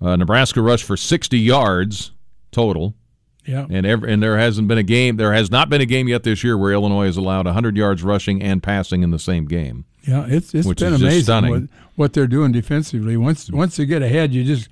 Uh, 0.01 0.15
Nebraska 0.15 0.59
rushed 0.59 0.85
for 0.85 0.97
60 0.97 1.37
yards 1.37 2.13
total. 2.51 2.95
Yeah. 3.45 3.65
And 3.69 3.85
every, 3.85 4.11
and 4.11 4.21
there 4.21 4.37
hasn't 4.37 4.67
been 4.67 4.77
a 4.77 4.83
game. 4.83 5.17
There 5.17 5.33
has 5.33 5.49
not 5.49 5.69
been 5.69 5.81
a 5.81 5.85
game 5.85 6.07
yet 6.07 6.23
this 6.23 6.43
year 6.43 6.57
where 6.57 6.71
Illinois 6.71 7.05
has 7.05 7.17
allowed 7.17 7.45
100 7.45 7.75
yards 7.77 8.03
rushing 8.03 8.41
and 8.41 8.61
passing 8.61 9.01
in 9.01 9.11
the 9.11 9.19
same 9.19 9.45
game. 9.45 9.85
Yeah, 10.03 10.25
it's 10.27 10.53
it's 10.53 10.67
Which 10.67 10.79
been 10.79 10.93
amazing 10.93 11.49
what, 11.49 11.63
what 11.95 12.13
they're 12.13 12.27
doing 12.27 12.51
defensively. 12.51 13.17
Once 13.17 13.51
once 13.51 13.75
they 13.77 13.85
get 13.85 14.01
ahead, 14.01 14.33
you 14.33 14.43
just 14.43 14.69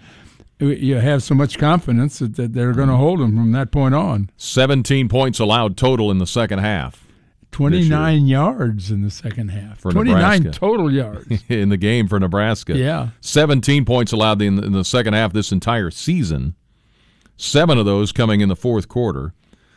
you 0.60 0.96
have 0.96 1.22
so 1.22 1.36
much 1.36 1.58
confidence 1.58 2.20
that, 2.20 2.36
that 2.36 2.54
they're 2.54 2.74
going 2.74 2.90
to 2.90 2.96
hold 2.96 3.20
them 3.20 3.36
from 3.36 3.52
that 3.52 3.72
point 3.72 3.94
on. 3.94 4.32
17 4.38 5.08
points 5.08 5.40
allowed 5.40 5.78
total 5.78 6.10
in 6.10 6.18
the 6.18 6.26
second 6.26 6.60
half. 6.60 7.08
Twenty 7.52 7.88
nine 7.88 8.28
yards 8.28 8.92
in 8.92 9.02
the 9.02 9.10
second 9.10 9.50
half. 9.50 9.80
For 9.80 9.92
Twenty 9.92 10.12
nine 10.12 10.44
Nebraska. 10.44 10.60
total 10.60 10.92
yards. 10.92 11.44
in 11.50 11.70
the 11.70 11.78
game 11.78 12.08
for 12.08 12.20
Nebraska. 12.20 12.78
Yeah. 12.78 13.10
17 13.22 13.86
points 13.86 14.12
allowed 14.12 14.42
in 14.42 14.58
the, 14.58 14.64
in 14.64 14.74
the 14.74 14.84
second 14.84 15.14
half 15.14 15.34
this 15.34 15.52
entire 15.52 15.90
season. 15.90 16.56
Seven 17.38 17.78
of 17.78 17.86
those 17.86 18.12
coming 18.12 18.42
in 18.42 18.50
the 18.50 18.56
fourth 18.56 18.88
quarter. 18.88 19.34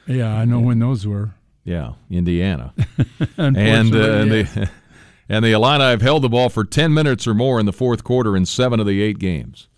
yeah, 0.06 0.34
I 0.34 0.44
know 0.44 0.60
when 0.60 0.78
those 0.78 1.06
were. 1.06 1.34
Yeah, 1.62 1.92
Indiana. 2.10 2.72
and 3.36 3.56
uh, 3.56 3.60
and, 3.60 3.88
yes. 4.30 4.54
the, 4.54 4.70
and 5.28 5.44
the 5.44 5.52
Illini 5.52 5.84
have 5.84 6.00
held 6.00 6.22
the 6.22 6.28
ball 6.28 6.48
for 6.48 6.64
10 6.64 6.92
minutes 6.94 7.26
or 7.26 7.34
more 7.34 7.60
in 7.60 7.66
the 7.66 7.72
fourth 7.72 8.02
quarter 8.02 8.34
in 8.36 8.46
seven 8.46 8.80
of 8.80 8.86
the 8.86 9.02
eight 9.02 9.18
games. 9.18 9.68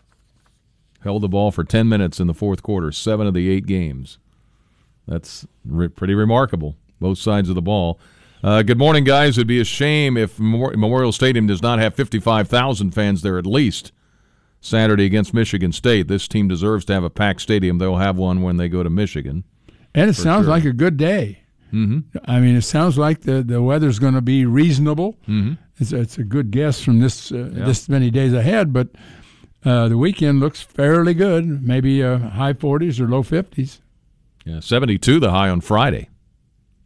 Held 1.03 1.23
the 1.23 1.29
ball 1.29 1.51
for 1.51 1.65
10 1.65 1.89
minutes 1.89 2.21
in 2.21 2.29
the 2.29 2.35
fourth 2.35 2.63
quarter, 2.63 2.93
seven 2.93 3.27
of 3.27 3.35
the 3.35 3.51
eight 3.51 3.67
games. 3.67 4.19
That's 5.09 5.45
re- 5.65 5.89
pretty 5.89 6.15
remarkable, 6.15 6.77
both 7.01 7.19
sides 7.19 7.49
of 7.49 7.57
the 7.57 7.63
ball. 7.63 7.99
Uh, 8.45 8.63
good 8.63 8.79
morning, 8.79 9.03
guys. 9.03 9.37
It'd 9.37 9.49
be 9.49 9.61
a 9.61 9.65
shame 9.65 10.17
if 10.17 10.39
Memorial 10.39 11.11
Stadium 11.11 11.49
does 11.49 11.63
not 11.63 11.81
have 11.81 11.95
55,000 11.97 12.93
fans 12.93 13.23
there 13.23 13.39
at 13.39 13.47
least 13.47 13.91
Saturday 14.63 15.05
against 15.05 15.35
Michigan 15.35 15.73
State. 15.73 16.09
This 16.09 16.27
team 16.29 16.49
deserves 16.49 16.85
to 16.87 16.95
have 16.95 17.05
a 17.05 17.11
packed 17.11 17.43
stadium. 17.43 17.77
They'll 17.79 17.97
have 17.97 18.17
one 18.17 18.41
when 18.43 18.57
they 18.57 18.69
go 18.71 18.83
to 18.83 18.89
Michigan. 18.89 19.45
And 19.95 20.09
it 20.09 20.15
sounds 20.15 20.45
sure. 20.47 20.51
like 20.55 20.65
a 20.65 20.73
good 20.73 20.97
day. 20.97 21.41
Mm-hmm. 21.73 22.17
I 22.25 22.39
mean, 22.41 22.55
it 22.57 22.63
sounds 22.63 22.97
like 22.97 23.23
the, 23.23 23.43
the 23.43 23.61
weather's 23.61 23.99
going 23.99 24.15
to 24.15 24.21
be 24.23 24.47
reasonable. 24.47 25.17
Mhm. 25.29 25.59
It's, 25.79 25.93
it's 25.93 26.17
a 26.19 26.23
good 26.25 26.51
guess 26.51 26.81
from 26.81 27.01
this 27.01 27.33
uh, 27.33 27.51
Yeah. 27.55 27.65
this 27.65 27.89
many 27.89 28.11
days 28.11 28.33
ahead, 28.33 28.73
but 28.73 28.89
uh, 29.65 29.89
the 29.89 29.99
weekend 29.99 30.39
looks 30.41 30.61
fairly 30.63 31.15
good. 31.15 31.63
Maybe 31.67 32.03
uh, 32.03 32.19
high 32.19 32.53
40s 32.53 33.01
or 33.01 33.09
low 33.09 33.23
50s. 33.23 33.81
Yeah, 34.45 34.61
72 34.61 35.19
the 35.19 35.31
high 35.31 35.49
on 35.49 35.61
Friday. 35.61 36.09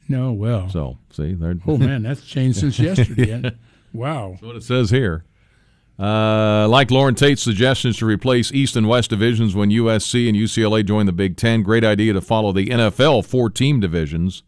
No, 0.09 0.33
well. 0.33 0.69
So, 0.71 0.99
see, 1.11 1.35
they're 1.35 1.57
Oh 1.67 1.77
man, 1.79 2.03
that's 2.05 2.25
changed 2.25 2.59
since 2.61 2.79
yesterday. 2.79 3.51
Wow. 3.93 4.31
That's 4.33 4.43
what 4.43 4.57
it 4.57 4.63
says 4.63 4.91
here. 4.91 5.25
Uh, 5.99 6.69
like 6.69 6.91
Loren 6.91 7.15
Tate's 7.15 7.43
suggestions 7.43 7.97
to 7.99 8.07
replace 8.07 8.53
East 8.53 8.77
and 8.77 8.87
West 8.87 9.09
divisions 9.09 9.55
when 9.55 9.71
USC 9.71 10.29
and 10.29 10.37
UCLA 10.37 10.85
join 10.85 11.07
the 11.07 11.13
Big 11.13 11.37
Ten, 11.37 11.63
great 11.63 11.85
idea 11.85 12.13
to 12.13 12.21
follow 12.21 12.53
the 12.53 12.67
NFL 12.67 13.25
four 13.25 13.49
team 13.49 13.81
divisions 13.81 14.43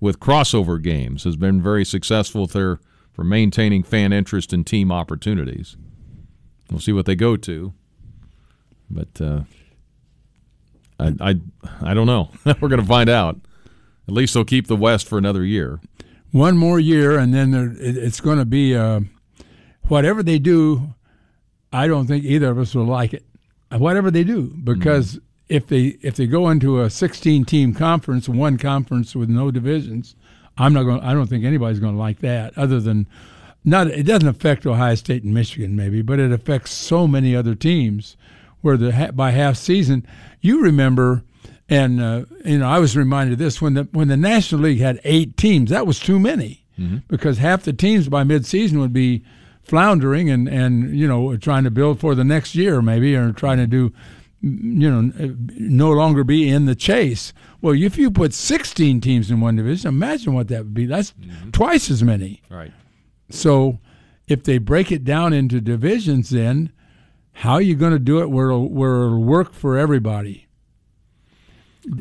with 0.00 0.18
crossover 0.18 0.82
games 0.82 1.24
has 1.24 1.36
been 1.36 1.60
very 1.60 1.84
successful 1.84 2.46
there 2.46 2.80
for 3.12 3.22
maintaining 3.22 3.82
fan 3.82 4.12
interest 4.12 4.52
and 4.52 4.66
team 4.66 4.90
opportunities. 4.90 5.76
We'll 6.70 6.80
see 6.80 6.92
what 6.92 7.04
they 7.04 7.16
go 7.16 7.36
to, 7.36 7.74
but 8.88 9.20
uh, 9.20 9.40
I, 10.98 11.14
I 11.20 11.40
I 11.82 11.94
don't 11.94 12.06
know. 12.06 12.30
We're 12.60 12.68
going 12.68 12.80
to 12.80 12.86
find 12.86 13.10
out. 13.10 13.38
At 14.08 14.14
least 14.14 14.34
they'll 14.34 14.44
keep 14.44 14.66
the 14.66 14.76
West 14.76 15.06
for 15.06 15.18
another 15.18 15.44
year. 15.44 15.80
One 16.32 16.56
more 16.56 16.80
year, 16.80 17.18
and 17.18 17.34
then 17.34 17.50
there, 17.50 17.70
it, 17.72 17.96
it's 17.96 18.20
going 18.20 18.38
to 18.38 18.44
be 18.44 18.74
uh, 18.74 19.00
whatever 19.90 20.22
they 20.22 20.38
do. 20.38 20.94
I 21.72 21.86
don't 21.86 22.06
think 22.06 22.24
either 22.24 22.50
of 22.50 22.58
us 22.58 22.74
will 22.74 22.84
like 22.84 23.14
it. 23.14 23.24
Whatever 23.70 24.10
they 24.10 24.24
do, 24.24 24.42
because 24.64 25.20
if 25.48 25.66
they 25.66 25.98
if 26.02 26.16
they 26.16 26.26
go 26.26 26.48
into 26.48 26.80
a 26.80 26.90
16 26.90 27.44
team 27.44 27.74
conference, 27.74 28.28
one 28.28 28.58
conference 28.58 29.14
with 29.14 29.28
no 29.28 29.50
divisions, 29.50 30.16
I'm 30.58 30.72
not 30.72 30.84
going. 30.84 31.00
I 31.00 31.12
don't 31.12 31.28
think 31.28 31.44
anybody's 31.44 31.78
going 31.78 31.94
to 31.94 31.98
like 31.98 32.20
that. 32.20 32.56
Other 32.58 32.80
than 32.80 33.06
not, 33.64 33.86
it 33.88 34.04
doesn't 34.04 34.28
affect 34.28 34.66
Ohio 34.66 34.94
State 34.94 35.22
and 35.22 35.34
Michigan 35.34 35.76
maybe, 35.76 36.02
but 36.02 36.18
it 36.18 36.32
affects 36.32 36.72
so 36.72 37.06
many 37.06 37.36
other 37.36 37.54
teams. 37.54 38.16
Where 38.62 38.76
the 38.76 39.10
by 39.14 39.30
half 39.30 39.56
season, 39.56 40.06
you 40.40 40.62
remember, 40.62 41.22
and 41.68 42.00
uh, 42.00 42.24
you 42.44 42.58
know, 42.58 42.68
I 42.68 42.78
was 42.78 42.96
reminded 42.96 43.34
of 43.34 43.38
this 43.38 43.62
when 43.62 43.74
the 43.74 43.84
when 43.92 44.08
the 44.08 44.16
National 44.16 44.62
League 44.62 44.80
had 44.80 45.00
eight 45.04 45.36
teams. 45.36 45.70
That 45.70 45.86
was 45.86 45.98
too 45.98 46.18
many 46.18 46.64
because 47.08 47.38
half 47.38 47.62
the 47.62 47.72
teams 47.72 48.08
by 48.08 48.24
midseason 48.24 48.80
would 48.80 48.92
be 48.92 49.22
floundering 49.70 50.28
and 50.28 50.48
and 50.48 50.98
you 50.98 51.06
know 51.06 51.36
trying 51.36 51.62
to 51.62 51.70
build 51.70 52.00
for 52.00 52.16
the 52.16 52.24
next 52.24 52.56
year 52.56 52.82
maybe 52.82 53.14
or 53.14 53.32
trying 53.32 53.56
to 53.56 53.68
do 53.68 53.92
you 54.42 54.90
know 54.90 55.12
no 55.56 55.92
longer 55.92 56.24
be 56.24 56.48
in 56.48 56.64
the 56.64 56.74
chase. 56.74 57.32
Well 57.62 57.74
if 57.74 57.96
you 57.96 58.10
put 58.10 58.34
16 58.34 59.00
teams 59.00 59.30
in 59.30 59.40
one 59.40 59.54
division 59.54 59.88
imagine 59.88 60.34
what 60.34 60.48
that 60.48 60.64
would 60.64 60.74
be. 60.74 60.86
That's 60.86 61.12
mm-hmm. 61.12 61.50
twice 61.52 61.88
as 61.88 62.02
many. 62.02 62.42
Right. 62.50 62.72
so 63.30 63.78
if 64.26 64.42
they 64.42 64.58
break 64.58 64.90
it 64.90 65.04
down 65.04 65.32
into 65.32 65.60
divisions 65.60 66.30
then 66.30 66.72
how 67.32 67.54
are 67.54 67.62
you 67.62 67.76
going 67.76 67.92
to 67.92 68.00
do 68.00 68.20
it 68.20 68.28
where 68.28 68.48
it'll, 68.48 68.68
where 68.68 69.04
it'll 69.04 69.22
work 69.22 69.54
for 69.54 69.78
everybody? 69.78 70.48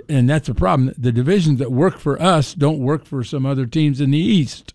And 0.09 0.27
that's 0.27 0.49
a 0.49 0.55
problem. 0.55 0.93
The 0.97 1.11
divisions 1.11 1.59
that 1.59 1.71
work 1.71 1.99
for 1.99 2.21
us 2.21 2.53
don't 2.55 2.79
work 2.79 3.05
for 3.05 3.23
some 3.23 3.45
other 3.45 3.67
teams 3.67 4.01
in 4.01 4.09
the 4.11 4.17
east 4.17 4.73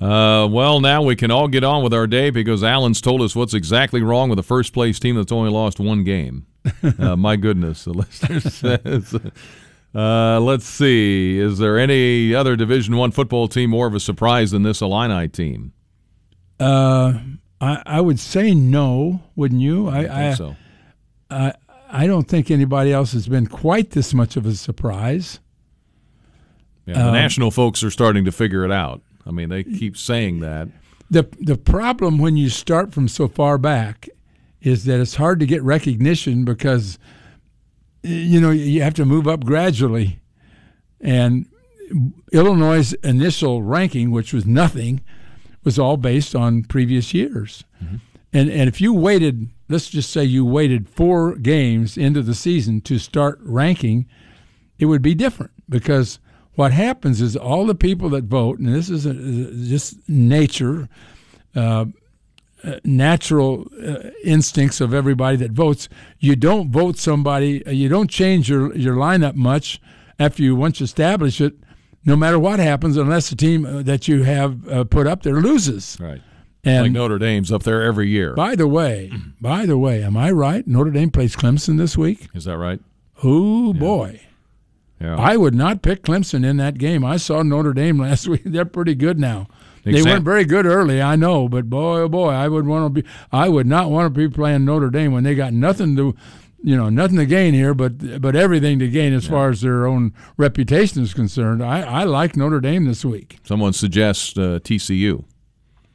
Uh, 0.00 0.46
well, 0.50 0.80
now 0.80 1.02
we 1.02 1.16
can 1.16 1.30
all 1.30 1.48
get 1.48 1.64
on 1.64 1.82
with 1.82 1.94
our 1.94 2.06
day 2.06 2.28
because 2.30 2.62
Alan's 2.62 3.00
told 3.00 3.22
us 3.22 3.34
what's 3.34 3.54
exactly 3.54 4.02
wrong 4.02 4.28
with 4.28 4.36
the 4.36 4.42
first 4.42 4.72
place 4.72 4.98
team 4.98 5.16
that's 5.16 5.32
only 5.32 5.50
lost 5.50 5.80
one 5.80 6.04
game. 6.04 6.46
uh, 6.98 7.16
my 7.16 7.36
goodness, 7.36 7.84
the 7.84 7.92
listener 7.94 8.40
says. 8.50 9.14
Uh, 9.94 10.38
let's 10.40 10.66
see. 10.66 11.38
Is 11.38 11.58
there 11.58 11.78
any 11.78 12.34
other 12.34 12.56
Division 12.56 12.96
One 12.96 13.10
football 13.10 13.48
team 13.48 13.70
more 13.70 13.86
of 13.86 13.94
a 13.94 14.00
surprise 14.00 14.50
than 14.50 14.62
this 14.64 14.82
Illini 14.82 15.28
team? 15.28 15.72
Uh, 16.60 17.14
I, 17.60 17.82
I 17.86 18.00
would 18.02 18.18
say 18.20 18.52
no, 18.54 19.22
wouldn't 19.34 19.60
you? 19.62 19.88
I, 19.88 19.98
I 20.00 20.06
think 20.34 20.36
so. 20.36 20.56
I, 21.30 21.54
I 21.88 22.06
don't 22.06 22.28
think 22.28 22.50
anybody 22.50 22.92
else 22.92 23.12
has 23.12 23.28
been 23.28 23.46
quite 23.46 23.90
this 23.92 24.12
much 24.12 24.36
of 24.36 24.44
a 24.44 24.54
surprise. 24.54 25.40
Yeah, 26.84 26.94
the 26.94 27.06
Um, 27.08 27.14
national 27.14 27.50
folks 27.50 27.82
are 27.82 27.90
starting 27.90 28.24
to 28.26 28.32
figure 28.32 28.64
it 28.64 28.70
out. 28.72 29.00
I 29.26 29.30
mean, 29.30 29.48
they 29.48 29.64
keep 29.64 29.96
saying 29.96 30.40
that. 30.40 30.68
The 31.10 31.28
the 31.40 31.56
problem 31.56 32.18
when 32.18 32.36
you 32.36 32.48
start 32.48 32.92
from 32.92 33.08
so 33.08 33.28
far 33.28 33.58
back 33.58 34.08
is 34.60 34.84
that 34.84 35.00
it's 35.00 35.16
hard 35.16 35.40
to 35.40 35.46
get 35.46 35.62
recognition 35.62 36.44
because 36.44 36.98
you 38.06 38.40
know, 38.40 38.50
you 38.50 38.82
have 38.82 38.94
to 38.94 39.04
move 39.04 39.26
up 39.26 39.44
gradually. 39.44 40.20
And 41.00 41.46
Illinois' 42.32 42.94
initial 43.02 43.62
ranking, 43.62 44.10
which 44.10 44.32
was 44.32 44.46
nothing, 44.46 45.02
was 45.64 45.78
all 45.78 45.96
based 45.96 46.34
on 46.34 46.62
previous 46.64 47.12
years. 47.12 47.64
Mm-hmm. 47.82 47.96
And 48.32 48.50
and 48.50 48.68
if 48.68 48.80
you 48.80 48.92
waited, 48.92 49.48
let's 49.68 49.88
just 49.88 50.10
say 50.10 50.24
you 50.24 50.44
waited 50.44 50.88
four 50.88 51.34
games 51.36 51.96
into 51.96 52.22
the 52.22 52.34
season 52.34 52.80
to 52.82 52.98
start 52.98 53.38
ranking, 53.42 54.06
it 54.78 54.86
would 54.86 55.02
be 55.02 55.14
different 55.14 55.52
because 55.68 56.18
what 56.56 56.72
happens 56.72 57.20
is 57.20 57.36
all 57.36 57.66
the 57.66 57.74
people 57.74 58.08
that 58.10 58.24
vote, 58.24 58.58
and 58.58 58.74
this 58.74 58.90
is 58.90 59.06
a, 59.06 59.14
just 59.68 59.96
nature, 60.08 60.88
uh, 61.54 61.86
uh, 62.64 62.80
natural 62.84 63.68
uh, 63.86 64.10
instincts 64.24 64.80
of 64.80 64.92
everybody 64.92 65.36
that 65.36 65.52
votes. 65.52 65.88
You 66.18 66.34
don't 66.34 66.70
vote 66.70 66.96
somebody, 66.98 67.64
uh, 67.66 67.70
you 67.70 67.88
don't 67.88 68.10
change 68.10 68.48
your, 68.48 68.74
your 68.74 68.96
lineup 68.96 69.34
much 69.34 69.80
after 70.18 70.42
you 70.42 70.56
once 70.56 70.80
establish 70.80 71.40
it, 71.40 71.54
no 72.04 72.16
matter 72.16 72.38
what 72.38 72.58
happens, 72.58 72.96
unless 72.96 73.30
the 73.30 73.36
team 73.36 73.64
uh, 73.64 73.82
that 73.82 74.08
you 74.08 74.22
have 74.22 74.68
uh, 74.68 74.84
put 74.84 75.06
up 75.06 75.22
there 75.22 75.40
loses. 75.40 75.96
Right. 76.00 76.22
And 76.64 76.86
like 76.86 76.92
Notre 76.92 77.18
Dame's 77.18 77.52
up 77.52 77.62
there 77.62 77.82
every 77.82 78.08
year. 78.08 78.34
by 78.34 78.56
the 78.56 78.66
way, 78.66 79.12
by 79.40 79.66
the 79.66 79.78
way, 79.78 80.02
am 80.02 80.16
I 80.16 80.32
right? 80.32 80.66
Notre 80.66 80.90
Dame 80.90 81.10
plays 81.10 81.36
Clemson 81.36 81.78
this 81.78 81.96
week. 81.96 82.28
Is 82.34 82.44
that 82.44 82.58
right? 82.58 82.80
Oh 83.22 83.72
boy. 83.72 84.20
Yeah. 85.00 85.16
I 85.16 85.36
would 85.36 85.54
not 85.54 85.82
pick 85.82 86.02
Clemson 86.02 86.44
in 86.44 86.56
that 86.56 86.78
game. 86.78 87.04
I 87.04 87.16
saw 87.18 87.42
Notre 87.42 87.72
Dame 87.74 87.98
last 88.06 88.26
week. 88.28 88.42
They're 88.44 88.64
pretty 88.64 88.94
good 88.94 89.18
now. 89.20 89.46
They 89.84 89.92
Exam- 89.92 90.10
weren't 90.12 90.24
very 90.24 90.44
good 90.44 90.66
early, 90.66 91.00
I 91.00 91.14
know, 91.16 91.48
but 91.48 91.70
boy, 91.70 92.00
oh 92.00 92.08
boy, 92.08 92.30
I 92.30 92.48
would 92.48 92.66
want 92.66 92.94
to 92.94 93.02
be. 93.02 93.08
I 93.30 93.48
would 93.48 93.66
not 93.66 93.90
want 93.90 94.06
to 94.12 94.18
be 94.18 94.28
playing 94.28 94.64
Notre 94.64 94.90
Dame 94.90 95.12
when 95.12 95.22
they 95.22 95.34
got 95.36 95.52
nothing 95.52 95.94
to, 95.96 96.16
you 96.62 96.76
know, 96.76 96.88
nothing 96.88 97.18
to 97.18 97.26
gain 97.26 97.54
here, 97.54 97.72
but 97.72 98.20
but 98.20 98.34
everything 98.34 98.80
to 98.80 98.88
gain 98.88 99.12
as 99.12 99.28
far 99.28 99.50
as 99.50 99.60
their 99.60 99.86
own 99.86 100.12
reputation 100.38 101.02
is 101.04 101.14
concerned. 101.14 101.62
I 101.62 101.82
I 101.82 102.02
like 102.02 102.36
Notre 102.36 102.58
Dame 102.60 102.86
this 102.86 103.04
week. 103.04 103.38
Someone 103.44 103.72
suggests 103.74 104.36
uh, 104.36 104.58
TCU 104.64 105.22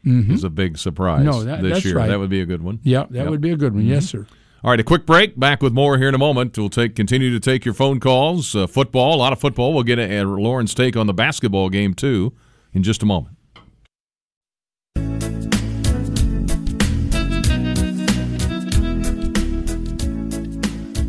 Mhm. 0.05 0.31
is 0.31 0.43
a 0.45 0.49
big 0.49 0.77
surprise 0.77 1.25
No, 1.25 1.43
that- 1.43 1.61
this 1.61 1.73
that's 1.73 1.85
year. 1.85 1.97
right. 1.97 2.07
That 2.07 2.19
would 2.19 2.29
be 2.29 2.39
a 2.41 2.45
good 2.45 2.61
one. 2.63 2.79
Yeah, 2.83 3.07
that 3.09 3.29
would 3.29 3.41
be 3.41 3.51
a 3.51 3.57
good 3.57 3.73
one. 3.73 3.85
Yes, 3.85 4.05
sir. 4.05 4.25
All 4.63 4.69
right, 4.69 4.79
a 4.79 4.83
quick 4.83 5.07
break. 5.07 5.39
Back 5.39 5.63
with 5.63 5.73
more 5.73 5.97
here 5.97 6.07
in 6.07 6.13
a 6.13 6.19
moment. 6.19 6.55
We'll 6.55 6.69
take 6.69 6.95
continue 6.95 7.31
to 7.31 7.39
take 7.39 7.65
your 7.65 7.73
phone 7.73 7.99
calls. 7.99 8.55
Uh, 8.55 8.67
football, 8.67 9.15
a 9.15 9.17
lot 9.17 9.33
of 9.33 9.39
football. 9.39 9.73
We'll 9.73 9.81
get 9.81 9.97
a, 9.97 10.19
a 10.19 10.23
Loren's 10.23 10.75
take 10.75 10.95
on 10.95 11.07
the 11.07 11.15
basketball 11.15 11.69
game 11.69 11.95
too 11.95 12.31
in 12.71 12.83
just 12.83 13.01
a 13.01 13.07
moment. 13.07 13.37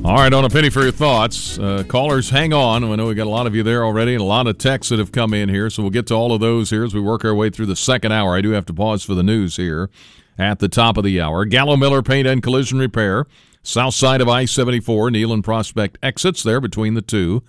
All 0.03 0.17
right, 0.17 0.33
on 0.33 0.47
a 0.47 0.49
penny 0.49 0.71
for 0.71 0.83
your 0.83 0.91
thoughts. 0.91 1.59
Uh, 1.59 1.85
callers, 1.87 2.31
hang 2.31 2.55
on. 2.55 2.83
I 2.83 2.97
know 2.97 3.07
we 3.07 3.15
got 3.15 3.27
a 3.27 3.31
lot 3.31 3.47
of 3.47 3.55
you 3.55 3.63
there 3.63 3.85
already 3.85 4.15
and 4.15 4.23
a 4.23 4.25
lot 4.25 4.47
of 4.47 4.57
texts 4.57 4.89
that 4.89 4.99
have 4.99 5.13
come 5.13 5.35
in 5.35 5.51
here, 5.51 5.69
so 5.69 5.83
we'll 5.83 5.91
get 5.91 6.07
to 6.07 6.15
all 6.15 6.33
of 6.33 6.41
those 6.41 6.71
here 6.71 6.85
as 6.85 6.95
we 6.95 7.03
work 7.03 7.23
our 7.23 7.35
way 7.35 7.51
through 7.51 7.67
the 7.67 7.77
second 7.77 8.13
hour. 8.13 8.35
I 8.35 8.41
do 8.41 8.51
have 8.53 8.65
to 8.67 8.73
pause 8.73 9.05
for 9.05 9.15
the 9.15 9.23
news 9.23 9.57
here 9.57 9.91
at 10.39 10.59
the 10.59 10.69
top 10.69 10.97
of 10.97 11.05
the 11.05 11.21
hour. 11.21 11.45
Gallo 11.45 11.77
Miller 11.77 12.03
Paint 12.03 12.27
and 12.27 12.43
Collision 12.43 12.79
Repair, 12.79 13.27
south 13.63 13.95
side 13.95 14.21
of 14.21 14.29
I 14.29 14.45
74, 14.45 15.11
Neal 15.11 15.33
and 15.33 15.45
Prospect 15.45 15.99
exits 16.03 16.43
there 16.43 16.61
between 16.61 16.95
the 16.95 17.03
two. 17.03 17.43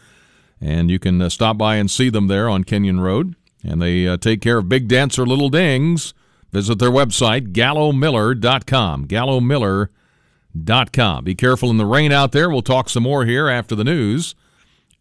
And 0.62 0.90
you 0.90 1.00
can 1.00 1.22
uh, 1.22 1.30
stop 1.30 1.58
by 1.58 1.76
and 1.76 1.92
see 1.92 2.10
them 2.10 2.28
there 2.28 2.50
on 2.50 2.64
Kenyon 2.64 3.02
Road. 3.02 3.36
And 3.64 3.82
they 3.82 4.08
uh, 4.08 4.18
take 4.18 4.42
care 4.42 4.60
of 4.60 4.70
big 4.70 4.88
dents 4.88 5.20
or 5.20 5.26
little 5.26 5.50
dings. 5.50 6.14
Visit 6.52 6.80
their 6.80 6.92
website, 6.92 7.52
gallomiller.com. 7.52 9.08
Gallomiller.com. 9.08 11.24
Be 11.24 11.36
careful 11.36 11.70
in 11.70 11.78
the 11.78 11.86
rain 11.86 12.12
out 12.12 12.32
there. 12.32 12.50
We'll 12.50 12.62
talk 12.62 12.90
some 12.90 13.04
more 13.04 13.26
here 13.26 13.50
after 13.50 13.76
the 13.76 13.84
news 13.84 14.36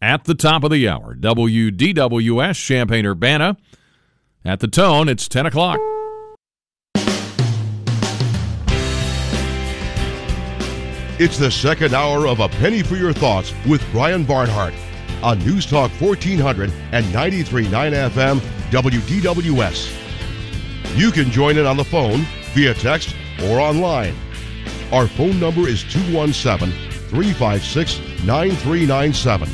at 0.01 0.25
the 0.25 0.35
top 0.35 0.63
of 0.63 0.71
the 0.71 0.89
hour. 0.89 1.15
WDWS 1.15 2.65
Champaign 2.65 3.05
Urbana. 3.05 3.57
At 4.43 4.59
the 4.59 4.67
tone, 4.67 5.07
it's 5.07 5.29
10 5.29 5.45
o'clock. 5.45 5.79
It's 11.19 11.37
the 11.37 11.51
second 11.51 11.93
hour 11.93 12.25
of 12.25 12.39
A 12.39 12.49
Penny 12.49 12.81
for 12.81 12.95
Your 12.95 13.13
Thoughts 13.13 13.53
with 13.67 13.83
Brian 13.91 14.23
Barnhart 14.23 14.73
on 15.21 15.37
News 15.45 15.67
Talk 15.67 15.91
1400 16.01 16.73
and 16.91 17.05
93.9 17.05 17.69
FM 18.09 18.39
WDWS. 18.71 19.95
You 20.97 21.11
can 21.11 21.29
join 21.29 21.59
in 21.59 21.67
on 21.67 21.77
the 21.77 21.83
phone, 21.83 22.25
via 22.55 22.73
text, 22.73 23.15
or 23.43 23.59
online. 23.59 24.15
Our 24.91 25.07
phone 25.07 25.39
number 25.39 25.67
is 25.67 25.83
217 25.83 26.71
356 27.09 27.99
9397. 28.25 29.47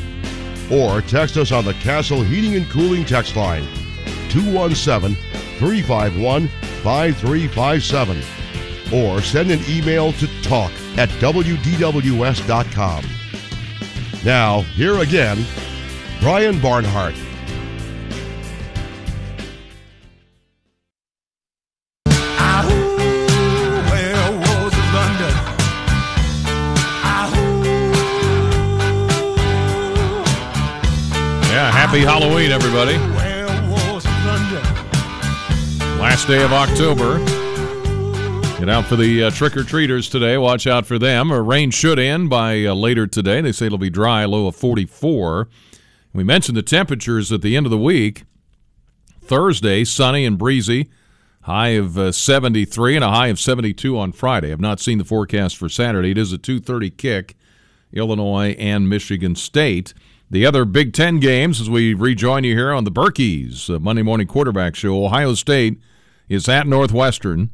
Or 0.72 1.02
text 1.02 1.36
us 1.36 1.52
on 1.52 1.66
the 1.66 1.74
Castle 1.74 2.24
Heating 2.24 2.56
and 2.56 2.70
Cooling 2.70 3.04
text 3.04 3.36
line 3.36 3.68
217 4.30 5.18
351 5.58 6.48
5357. 6.48 8.24
Or 8.94 9.22
send 9.22 9.52
an 9.52 9.60
email 9.68 10.14
to 10.14 10.42
talk 10.42 10.72
at 11.00 11.08
WDWS.com. 11.22 13.04
Now, 14.26 14.62
here 14.76 15.00
again, 15.00 15.46
Brian 16.20 16.60
Barnhart. 16.60 17.16
Yeah, 31.46 31.72
happy 31.72 32.02
Halloween, 32.02 32.52
everybody. 32.52 32.98
Last 35.98 36.28
day 36.28 36.44
of 36.44 36.52
October. 36.52 37.49
Get 38.60 38.68
out 38.68 38.88
for 38.88 38.98
the 38.98 39.24
uh, 39.24 39.32
trick 39.32 39.56
or 39.56 39.64
treaters 39.64 40.10
today. 40.10 40.38
Watch 40.38 40.68
out 40.68 40.86
for 40.86 41.00
them. 41.00 41.32
Uh, 41.32 41.40
rain 41.40 41.72
should 41.72 41.98
end 41.98 42.30
by 42.30 42.66
uh, 42.66 42.74
later 42.74 43.08
today. 43.08 43.40
They 43.40 43.54
say 43.54 43.68
it'll 43.68 43.78
be 43.78 43.90
dry, 43.90 44.26
low 44.26 44.48
of 44.48 44.56
44. 44.58 45.48
We 46.14 46.26
mentioned 46.26 46.58
the 46.58 46.62
temperatures 46.62 47.32
at 47.32 47.42
the 47.42 47.56
end 47.56 47.66
of 47.66 47.70
the 47.70 47.78
week. 47.78 48.26
Thursday, 49.22 49.86
sunny 49.86 50.26
and 50.26 50.38
breezy, 50.38 50.90
high 51.44 51.70
of 51.70 51.98
uh, 51.98 52.12
73 52.12 52.98
and 52.98 53.06
a 53.06 53.10
high 53.10 53.28
of 53.28 53.40
72 53.40 53.98
on 53.98 54.12
Friday. 54.12 54.52
I've 54.52 54.60
not 54.60 54.82
seen 54.82 54.98
the 54.98 55.06
forecast 55.06 55.56
for 55.56 55.70
Saturday. 55.70 56.12
It 56.12 56.18
is 56.18 56.34
a 56.34 56.38
2:30 56.38 56.98
kick, 56.98 57.38
Illinois 57.94 58.58
and 58.60 58.90
Michigan 58.90 59.36
State. 59.36 59.94
The 60.30 60.46
other 60.46 60.66
Big 60.66 60.92
Ten 60.92 61.22
games 61.22 61.62
as 61.62 61.70
we 61.70 61.94
rejoin 61.94 62.44
you 62.44 62.56
here 62.56 62.74
on 62.74 62.84
the 62.84 62.92
Birkey's 62.92 63.70
uh, 63.70 63.80
Monday 63.80 64.02
Morning 64.02 64.28
Quarterback 64.28 64.76
Show. 64.76 65.06
Ohio 65.06 65.34
State 65.34 65.80
is 66.28 66.50
at 66.50 66.68
Northwestern, 66.68 67.52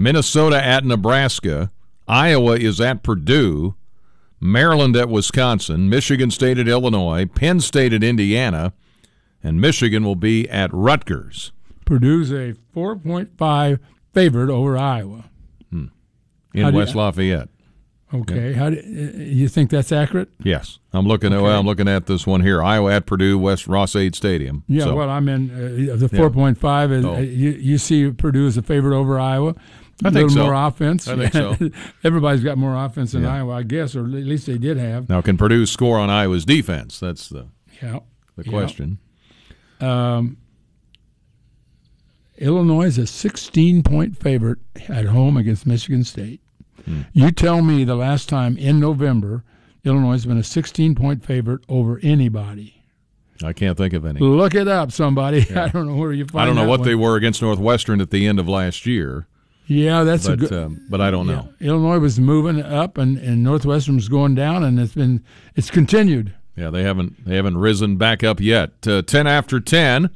Minnesota 0.00 0.64
at 0.64 0.82
Nebraska, 0.84 1.70
Iowa 2.08 2.56
is 2.56 2.80
at 2.80 3.02
Purdue, 3.02 3.74
Maryland 4.40 4.96
at 4.96 5.10
Wisconsin, 5.10 5.90
Michigan 5.90 6.30
State 6.30 6.58
at 6.58 6.66
Illinois, 6.66 7.26
Penn 7.26 7.60
State 7.60 7.92
at 7.92 8.02
Indiana, 8.02 8.72
and 9.44 9.60
Michigan 9.60 10.02
will 10.02 10.16
be 10.16 10.48
at 10.48 10.72
Rutgers. 10.72 11.52
Purdue's 11.84 12.32
a 12.32 12.54
4.5 12.74 13.78
favorite 14.14 14.50
over 14.50 14.76
Iowa. 14.78 15.24
in 15.72 16.62
How 16.64 16.70
do 16.70 16.76
you- 16.76 16.78
West 16.78 16.94
Lafayette. 16.96 17.48
Okay, 18.12 18.54
how 18.54 18.70
do, 18.70 18.76
uh, 18.76 19.22
you 19.22 19.46
think 19.46 19.70
that's 19.70 19.92
accurate? 19.92 20.28
Yes, 20.42 20.80
I'm 20.92 21.06
looking 21.06 21.32
at. 21.32 21.40
Well, 21.42 21.56
I'm 21.60 21.64
looking 21.64 21.86
at 21.86 22.06
this 22.06 22.26
one 22.26 22.40
here: 22.40 22.60
Iowa 22.60 22.92
at 22.92 23.06
Purdue, 23.06 23.38
West 23.38 23.68
Ross-Ade 23.68 24.16
Stadium. 24.16 24.64
Yeah, 24.66 24.82
So, 24.82 24.96
well, 24.96 25.08
I'm 25.08 25.28
in 25.28 25.48
uh, 25.52 25.94
the 25.94 26.08
Yeah. 26.12 26.18
4.5. 26.18 26.90
Is, 26.90 27.04
Oh. 27.04 27.14
uh, 27.14 27.18
you, 27.20 27.50
you 27.50 27.78
see 27.78 28.10
Purdue 28.10 28.48
as 28.48 28.56
a 28.56 28.62
favorite 28.62 28.96
over 28.98 29.20
Iowa. 29.20 29.54
I 30.04 30.10
think 30.10 30.30
so. 30.30 30.42
more 30.44 30.54
offense. 30.54 31.06
I 31.08 31.16
think 31.16 31.32
so. 31.32 31.56
Everybody's 32.04 32.42
got 32.42 32.56
more 32.58 32.74
offense 32.76 33.12
than 33.12 33.22
Yeah. 33.22 33.34
Iowa, 33.34 33.54
I 33.54 33.62
guess, 33.62 33.94
or 33.94 34.00
at 34.04 34.06
least 34.10 34.46
they 34.46 34.58
did 34.58 34.76
have. 34.76 35.08
now, 35.08 35.20
can 35.20 35.36
Purdue 35.36 35.66
score 35.66 35.98
on 35.98 36.08
Iowa's 36.10 36.44
defense? 36.44 36.98
That's 37.00 37.28
the 37.28 37.46
Yeah. 37.82 38.00
the 38.36 38.44
Yeah. 38.44 38.50
question. 38.50 38.98
Um, 39.80 40.36
Illinois 42.38 42.86
is 42.86 42.98
a 42.98 43.06
16 43.06 43.82
point 43.82 44.16
favorite 44.16 44.58
at 44.88 45.06
home 45.06 45.36
against 45.36 45.66
Michigan 45.66 46.04
State. 46.04 46.40
Hmm. 46.84 47.02
You 47.12 47.30
tell 47.30 47.60
me 47.62 47.84
the 47.84 47.96
last 47.96 48.28
time 48.28 48.56
in 48.56 48.80
November 48.80 49.44
Illinois 49.84 50.12
has 50.12 50.26
been 50.26 50.38
a 50.38 50.42
16 50.44 50.94
point 50.94 51.24
favorite 51.24 51.60
over 51.68 52.00
anybody. 52.02 52.82
I 53.42 53.54
can't 53.54 53.76
think 53.78 53.94
of 53.94 54.04
any. 54.04 54.20
Look 54.20 54.54
it 54.54 54.68
up, 54.68 54.92
somebody. 54.92 55.46
I 55.56 55.68
don't 55.68 55.86
know 55.86 55.96
where 55.96 56.12
you 56.12 56.26
find 56.26 56.42
I 56.42 56.46
don't 56.46 56.56
know 56.56 56.68
what 56.68 56.80
one. 56.80 56.88
they 56.88 56.94
were 56.94 57.16
against 57.16 57.40
Northwestern 57.40 58.00
at 58.02 58.10
the 58.10 58.26
end 58.26 58.38
of 58.38 58.48
last 58.48 58.84
year. 58.86 59.26
Yeah, 59.70 60.02
that's 60.02 60.26
a 60.26 60.36
good. 60.36 60.52
um, 60.52 60.84
but 60.90 61.00
I 61.00 61.12
don't 61.12 61.28
know. 61.28 61.48
Illinois 61.60 62.00
was 62.00 62.18
moving 62.18 62.60
up, 62.60 62.98
and, 62.98 63.16
and 63.18 63.44
Northwestern 63.44 63.94
was 63.94 64.08
going 64.08 64.34
down, 64.34 64.64
and 64.64 64.80
it's 64.80 64.94
been 64.94 65.22
it's 65.54 65.70
continued. 65.70 66.34
Yeah, 66.56 66.70
they 66.70 66.82
haven't 66.82 67.24
they 67.24 67.36
haven't 67.36 67.56
risen 67.56 67.96
back 67.96 68.24
up 68.24 68.40
yet. 68.40 68.72
Uh, 68.84 69.02
ten 69.02 69.28
after 69.28 69.60
ten, 69.60 70.10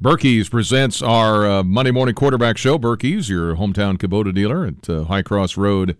Birkey's 0.00 0.48
presents 0.48 1.02
our 1.02 1.44
uh, 1.44 1.62
Monday 1.64 1.90
morning 1.90 2.14
quarterback 2.14 2.56
show. 2.56 2.78
Birkey's, 2.78 3.28
your 3.28 3.56
hometown 3.56 3.98
Kubota 3.98 4.32
dealer 4.32 4.66
at 4.66 4.88
uh, 4.88 5.02
High 5.04 5.22
Cross 5.22 5.56
Road 5.56 5.96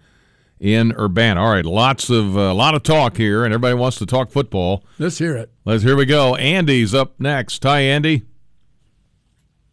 in 0.60 0.92
Urbana. 0.92 1.42
All 1.42 1.50
right, 1.50 1.66
lots 1.66 2.08
of 2.08 2.36
a 2.36 2.50
uh, 2.50 2.54
lot 2.54 2.76
of 2.76 2.84
talk 2.84 3.16
here, 3.16 3.44
and 3.44 3.52
everybody 3.52 3.74
wants 3.74 3.98
to 3.98 4.06
talk 4.06 4.30
football. 4.30 4.84
Let's 5.00 5.18
hear 5.18 5.36
it. 5.36 5.50
Let's 5.64 5.82
here 5.82 5.96
we 5.96 6.06
go. 6.06 6.36
Andy's 6.36 6.94
up 6.94 7.18
next. 7.18 7.64
Hi, 7.64 7.80
Andy. 7.80 8.22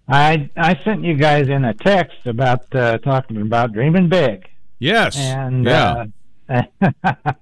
I 0.10 0.50
I 0.58 0.80
sent 0.84 1.04
you 1.04 1.16
guys 1.16 1.50
in 1.50 1.66
a 1.66 1.74
text 1.74 2.26
about 2.26 2.74
uh, 2.76 2.98
talking 3.00 3.42
about 3.42 3.74
dreaming 3.74 4.10
big. 4.10 4.48
Yes. 4.80 5.18
And 5.18 5.66
yeah. 5.66 6.06
uh, 6.50 6.62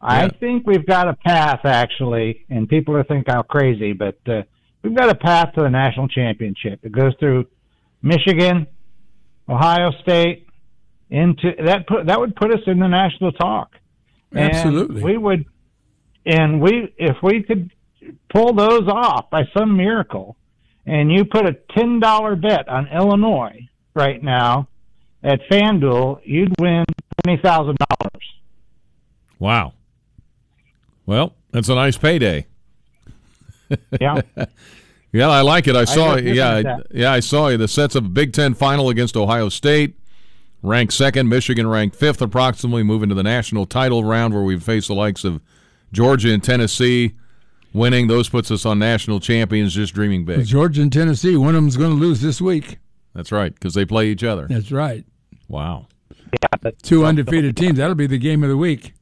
I 0.00 0.22
Yeah. 0.24 0.28
think 0.40 0.66
we've 0.66 0.86
got 0.86 1.08
a 1.08 1.14
path 1.14 1.60
actually, 1.64 2.44
and 2.50 2.68
people 2.68 2.96
are 2.96 3.04
thinking 3.04 3.32
how 3.32 3.42
crazy, 3.42 3.92
but 3.92 4.18
uh, 4.26 4.42
we've 4.82 4.94
got 4.94 5.10
a 5.10 5.14
path 5.14 5.54
to 5.54 5.62
the 5.62 5.70
national 5.70 6.08
championship. 6.08 6.80
It 6.82 6.92
goes 6.92 7.12
through 7.20 7.46
Michigan, 8.02 8.66
Ohio 9.48 9.92
State, 10.02 10.46
into 11.10 11.52
that 11.64 11.86
put 11.86 12.06
that 12.06 12.18
would 12.18 12.34
put 12.36 12.52
us 12.52 12.60
in 12.66 12.78
the 12.80 12.88
national 12.88 13.32
talk. 13.32 13.72
And 14.32 14.52
Absolutely. 14.52 15.02
we 15.02 15.16
would, 15.16 15.46
and 16.26 16.60
we 16.60 16.92
if 16.98 17.16
we 17.22 17.42
could 17.42 17.70
pull 18.28 18.52
those 18.54 18.88
off 18.88 19.30
by 19.30 19.44
some 19.56 19.76
miracle, 19.76 20.36
and 20.88 21.12
you 21.12 21.24
put 21.24 21.46
a 21.46 21.52
ten 21.76 22.00
dollar 22.00 22.36
bet 22.36 22.68
on 22.68 22.88
Illinois 22.88 23.68
right 23.94 24.22
now 24.22 24.68
at 25.22 25.40
FanDuel, 25.50 26.20
you'd 26.24 26.54
win 26.60 26.84
twenty 27.24 27.40
thousand 27.42 27.76
dollars. 27.78 28.24
Wow. 29.38 29.74
Well, 31.06 31.34
that's 31.50 31.68
a 31.68 31.74
nice 31.74 31.96
payday. 31.96 32.46
Yeah. 34.00 34.22
Yeah, 35.12 35.28
I 35.28 35.40
like 35.42 35.66
it. 35.68 35.76
I 35.76 35.84
saw. 35.84 36.14
listened 36.14 36.34
yeah, 36.36 36.54
I- 36.54 36.76
yeah, 36.90 37.12
I 37.12 37.20
saw 37.20 37.48
you. 37.48 37.56
the 37.58 37.68
sets 37.68 37.94
of 37.94 38.04
a 38.06 38.08
Big 38.08 38.32
Ten 38.32 38.54
final 38.54 38.88
against 38.90 39.14
Ohio 39.16 39.48
State, 39.50 39.94
ranked 40.62 40.92
second. 40.94 41.28
Michigan 41.28 41.66
ranked 41.66 41.94
fifth, 41.96 42.20
approximately 42.22 42.82
moving 42.82 43.08
to 43.10 43.14
the 43.14 43.22
national 43.22 43.66
title 43.66 44.04
round 44.04 44.32
where 44.34 44.42
we 44.42 44.58
face 44.58 44.86
the 44.88 44.94
likes 44.94 45.22
of 45.24 45.40
Georgia 45.92 46.32
and 46.32 46.42
Tennessee. 46.44 47.14
Winning 47.78 48.08
those 48.08 48.28
puts 48.28 48.50
us 48.50 48.66
on 48.66 48.78
national 48.78 49.20
champions. 49.20 49.74
Just 49.74 49.94
dreaming 49.94 50.24
big. 50.24 50.44
Georgia 50.44 50.82
and 50.82 50.92
Tennessee, 50.92 51.36
one 51.36 51.50
of 51.50 51.54
them's 51.54 51.76
going 51.76 51.90
to 51.90 51.96
lose 51.96 52.20
this 52.20 52.40
week. 52.40 52.78
That's 53.14 53.32
right, 53.32 53.54
because 53.54 53.74
they 53.74 53.84
play 53.84 54.08
each 54.08 54.24
other. 54.24 54.46
That's 54.48 54.70
right. 54.72 55.04
Wow. 55.48 55.86
Yeah, 56.32 56.70
Two 56.82 57.06
undefeated 57.06 57.56
teams. 57.56 57.78
That'll 57.78 57.94
be 57.94 58.06
the 58.06 58.18
game 58.18 58.42
of 58.42 58.50
the 58.50 58.56
week. 58.56 58.92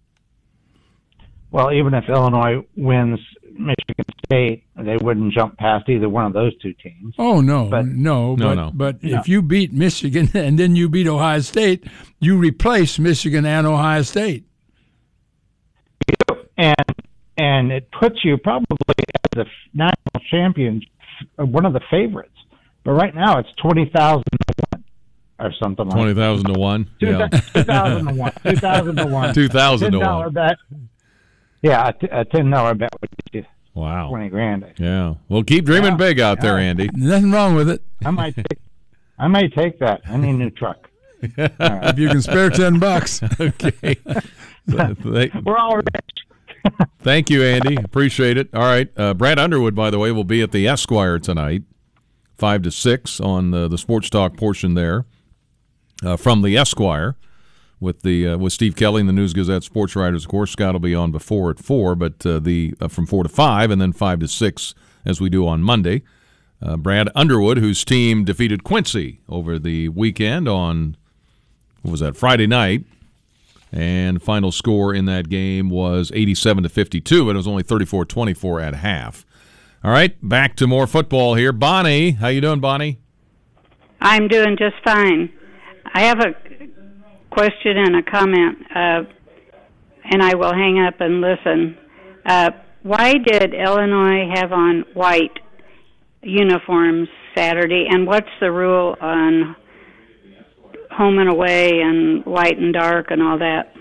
Well, 1.51 1.73
even 1.73 1.95
if 1.95 2.09
Illinois 2.09 2.65
wins 2.77 3.19
Michigan 3.53 4.05
State, 4.27 4.65
they 4.77 4.97
wouldn't 4.99 5.33
jump 5.33 5.57
past 5.57 5.89
either 5.89 6.09
one 6.09 6.27
of 6.27 6.33
those 6.35 6.57
two 6.59 6.73
teams. 6.75 7.15
Oh 7.19 7.41
no, 7.41 7.69
But- 7.71 7.87
no, 7.87 8.37
No, 8.37 8.49
but, 8.49 8.55
no. 8.55 8.71
but 8.75 9.03
No. 9.03 9.19
if 9.19 9.29
you 9.29 9.41
beat 9.43 9.73
Michigan 9.73 10.29
and 10.35 10.59
then 10.59 10.77
you 10.77 10.89
beat 10.89 11.07
Ohio 11.09 11.41
State, 11.41 11.85
you 12.21 12.37
replace 12.37 12.99
Michigan 12.99 13.45
and 13.47 13.67
Ohio 13.67 14.03
State. 14.03 14.45
and 16.59 16.75
and 17.37 17.71
it 17.73 17.89
puts 17.99 18.25
you 18.25 18.37
probably 18.39 18.67
as 18.99 19.31
the 19.35 19.47
national 19.75 20.29
champions, 20.31 20.85
uh, 21.39 21.45
one 21.45 21.65
of 21.67 21.73
the 21.73 21.81
favorites. 21.91 22.31
But 22.85 22.93
right 22.93 23.15
now 23.15 23.39
it's 23.39 23.49
twenty 23.61 23.91
thousand 23.95 24.25
to 24.25 24.55
one 24.73 24.85
or 25.39 25.53
something 25.63 25.87
like 25.87 25.97
Twenty 25.97 26.15
thousand 26.15 26.53
to 26.55 26.59
one. 26.59 26.89
Two 27.01 27.07
Yeah. 27.07 27.29
thousand 27.29 28.07
to 28.07 28.15
one. 28.15 28.33
Two 28.45 28.57
thousand 28.57 28.97
to 28.97 29.07
one. 29.21 29.35
2,000 29.35 29.93
to 29.93 29.99
$10 29.99 30.19
one. 30.25 30.33
bet. 30.33 30.57
Yeah, 31.63 31.91
a 32.13 32.25
ten 32.25 32.51
dollar 32.51 32.75
bet 32.75 32.91
would 33.01 33.11
get 33.33 33.45
you 33.45 33.45
Wow. 33.75 34.09
twenty 34.09 34.29
grand. 34.29 34.65
Yeah. 34.79 35.15
Well, 35.29 35.43
keep 35.43 35.65
dreaming 35.65 35.97
big 35.97 36.21
out 36.21 36.41
there, 36.41 36.59
Andy. 36.59 36.89
Nothing 36.95 37.33
wrong 37.33 37.55
with 37.55 37.69
it. 37.69 37.83
I 38.05 38.11
might 38.11 38.35
take. 38.37 38.59
I 39.19 39.27
might 39.29 39.53
take 39.55 39.79
that. 39.81 40.03
I 40.07 40.17
need 40.17 40.31
a 40.31 40.33
new 40.35 40.51
truck. 40.51 40.89
If 41.37 41.99
you 41.99 42.09
can 42.09 42.23
spare 42.23 42.51
ten 42.51 42.79
bucks. 42.79 43.21
okay. 43.41 43.97
So, 44.71 44.95
they- 45.05 45.31
We're 45.45 45.57
all 45.59 45.77
rich. 45.77 46.26
Thank 47.01 47.31
you, 47.31 47.43
Andy. 47.43 47.77
Appreciate 47.77 48.37
it. 48.37 48.49
All 48.55 48.63
right. 48.63 48.89
Uh, 48.97 49.15
Brad 49.15 49.39
Underwood, 49.39 49.75
by 49.75 49.91
the 49.91 49.99
way, 49.99 50.11
will 50.13 50.25
be 50.25 50.43
at 50.43 50.53
the 50.53 50.67
Esquire 50.67 51.19
tonight, 51.19 51.63
5 52.37 52.63
to 52.63 52.71
6 52.71 53.21
on 53.21 53.51
the, 53.51 53.69
the 53.69 53.79
sports 53.79 54.11
talk 54.11 54.37
portion 54.37 54.75
there 54.75 55.07
uh, 56.05 56.17
from 56.17 56.43
the 56.43 56.57
Esquire 56.57 57.17
with 57.81 58.03
the 58.03 58.29
uh, 58.29 58.39
with 58.39 58.53
Steve 58.53 58.75
Kelly 58.75 59.01
and 59.01 59.09
the 59.09 59.13
News 59.13 59.33
Gazette 59.33 59.63
sports 59.63 59.95
writers. 59.95 60.25
Of 60.25 60.31
course, 60.31 60.51
Scott 60.51 60.75
will 60.75 60.81
be 60.81 60.95
on 60.95 61.13
before 61.13 61.51
at 61.51 61.59
4, 61.59 61.95
but 61.95 62.25
uh, 62.25 62.39
the 62.39 62.75
uh, 62.81 62.89
from 62.89 63.07
4 63.07 63.25
to 63.25 63.29
5 63.29 63.71
and 63.71 63.81
then 63.81 63.93
5 63.93 64.21
to 64.21 64.29
6 64.29 64.75
as 65.05 65.21
we 65.21 65.29
do 65.29 65.47
on 65.47 65.63
Monday. 65.63 66.03
Uh, 66.63 66.77
Brad 66.77 67.11
Underwood, 67.15 67.59
whose 67.59 67.85
team 67.85 68.25
defeated 68.25 68.65
Quincy 68.65 69.21
over 69.29 69.59
the 69.59 69.91
weekend 69.91 70.49
on, 70.49 70.97
what 71.83 71.91
was 71.91 72.01
that, 72.01 72.17
Friday 72.17 72.47
night. 72.47 72.85
And 73.73 74.23
final 74.23 74.53
score 74.53 74.95
in 74.95 75.07
that 75.07 75.29
game 75.29 75.71
was 75.71 76.11
87 76.15 76.63
to 76.63 76.69
52, 76.69 77.25
but 77.25 77.31
it 77.31 77.37
was 77.37 77.49
only 77.49 77.63
34-24 77.63 78.63
at 78.63 78.75
half. 78.77 79.27
All 79.85 79.91
right, 79.91 80.17
back 80.27 80.57
to 80.57 80.67
more 80.67 80.87
football 80.87 81.35
here. 81.35 81.53
Bonnie, 81.53 82.13
how 82.13 82.29
you 82.29 82.41
doing, 82.41 82.61
Bonnie? 82.61 82.99
I'm 84.01 84.29
doing 84.29 84.57
just 84.59 84.77
fine. 84.85 85.33
I 85.95 86.03
have 86.03 86.21
a 86.21 86.35
question 87.31 87.77
and 87.77 87.97
a 87.97 88.03
comment, 88.03 88.59
uh, 88.75 89.03
and 90.05 90.23
I 90.23 90.35
will 90.35 90.53
hang 90.53 90.79
up 90.79 91.01
and 91.01 91.21
listen. 91.21 91.77
Uh, 92.25 92.51
why 92.83 93.15
did 93.15 93.53
Illinois 93.53 94.31
have 94.35 94.53
on 94.53 94.85
white 94.95 95.39
uniforms 96.23 97.09
Saturday, 97.37 97.87
and 97.89 98.07
what's 98.07 98.31
the 98.41 98.51
rule 98.51 98.97
on 99.01 99.57
home 100.97 101.19
and 101.19 101.29
away 101.29 101.81
and 101.81 102.27
light 102.27 102.59
and 102.59 102.73
dark 102.73 103.11
and 103.11 103.23
all 103.23 103.39
that? 103.39 103.73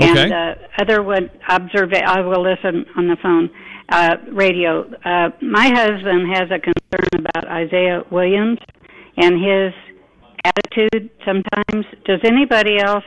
Okay. 0.00 0.08
And 0.08 0.32
uh, 0.32 0.54
other 0.78 1.02
one 1.02 1.30
observe. 1.48 1.92
I 1.92 2.20
will 2.20 2.42
listen 2.42 2.86
on 2.96 3.08
the 3.08 3.16
phone, 3.22 3.50
uh, 3.90 4.16
radio. 4.32 4.82
Uh, 5.04 5.30
my 5.42 5.68
husband 5.68 6.34
has 6.34 6.48
a 6.50 6.58
concern 6.58 7.26
about 7.26 7.46
Isaiah 7.48 8.02
Williams 8.10 8.58
and 9.16 9.34
his 9.34 9.74
attitude. 10.44 11.10
Sometimes, 11.26 11.84
does 12.06 12.20
anybody 12.24 12.78
else 12.78 13.04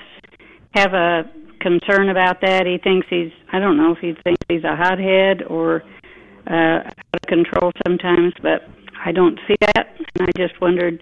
have 0.75 0.93
a 0.93 1.23
concern 1.59 2.09
about 2.09 2.41
that? 2.41 2.67
He 2.67 2.77
thinks 2.77 3.07
he's. 3.09 3.31
I 3.51 3.59
don't 3.59 3.77
know 3.77 3.91
if 3.91 3.99
he 3.99 4.13
thinks 4.23 4.41
he's 4.47 4.63
a 4.63 4.75
hothead 4.75 5.43
or 5.47 5.81
uh, 6.47 6.85
out 6.85 6.93
of 7.13 7.21
control 7.27 7.71
sometimes, 7.85 8.33
but 8.41 8.61
I 9.03 9.11
don't 9.11 9.39
see 9.47 9.55
that, 9.61 9.95
and 9.97 10.27
I 10.27 10.31
just 10.37 10.61
wondered 10.61 11.01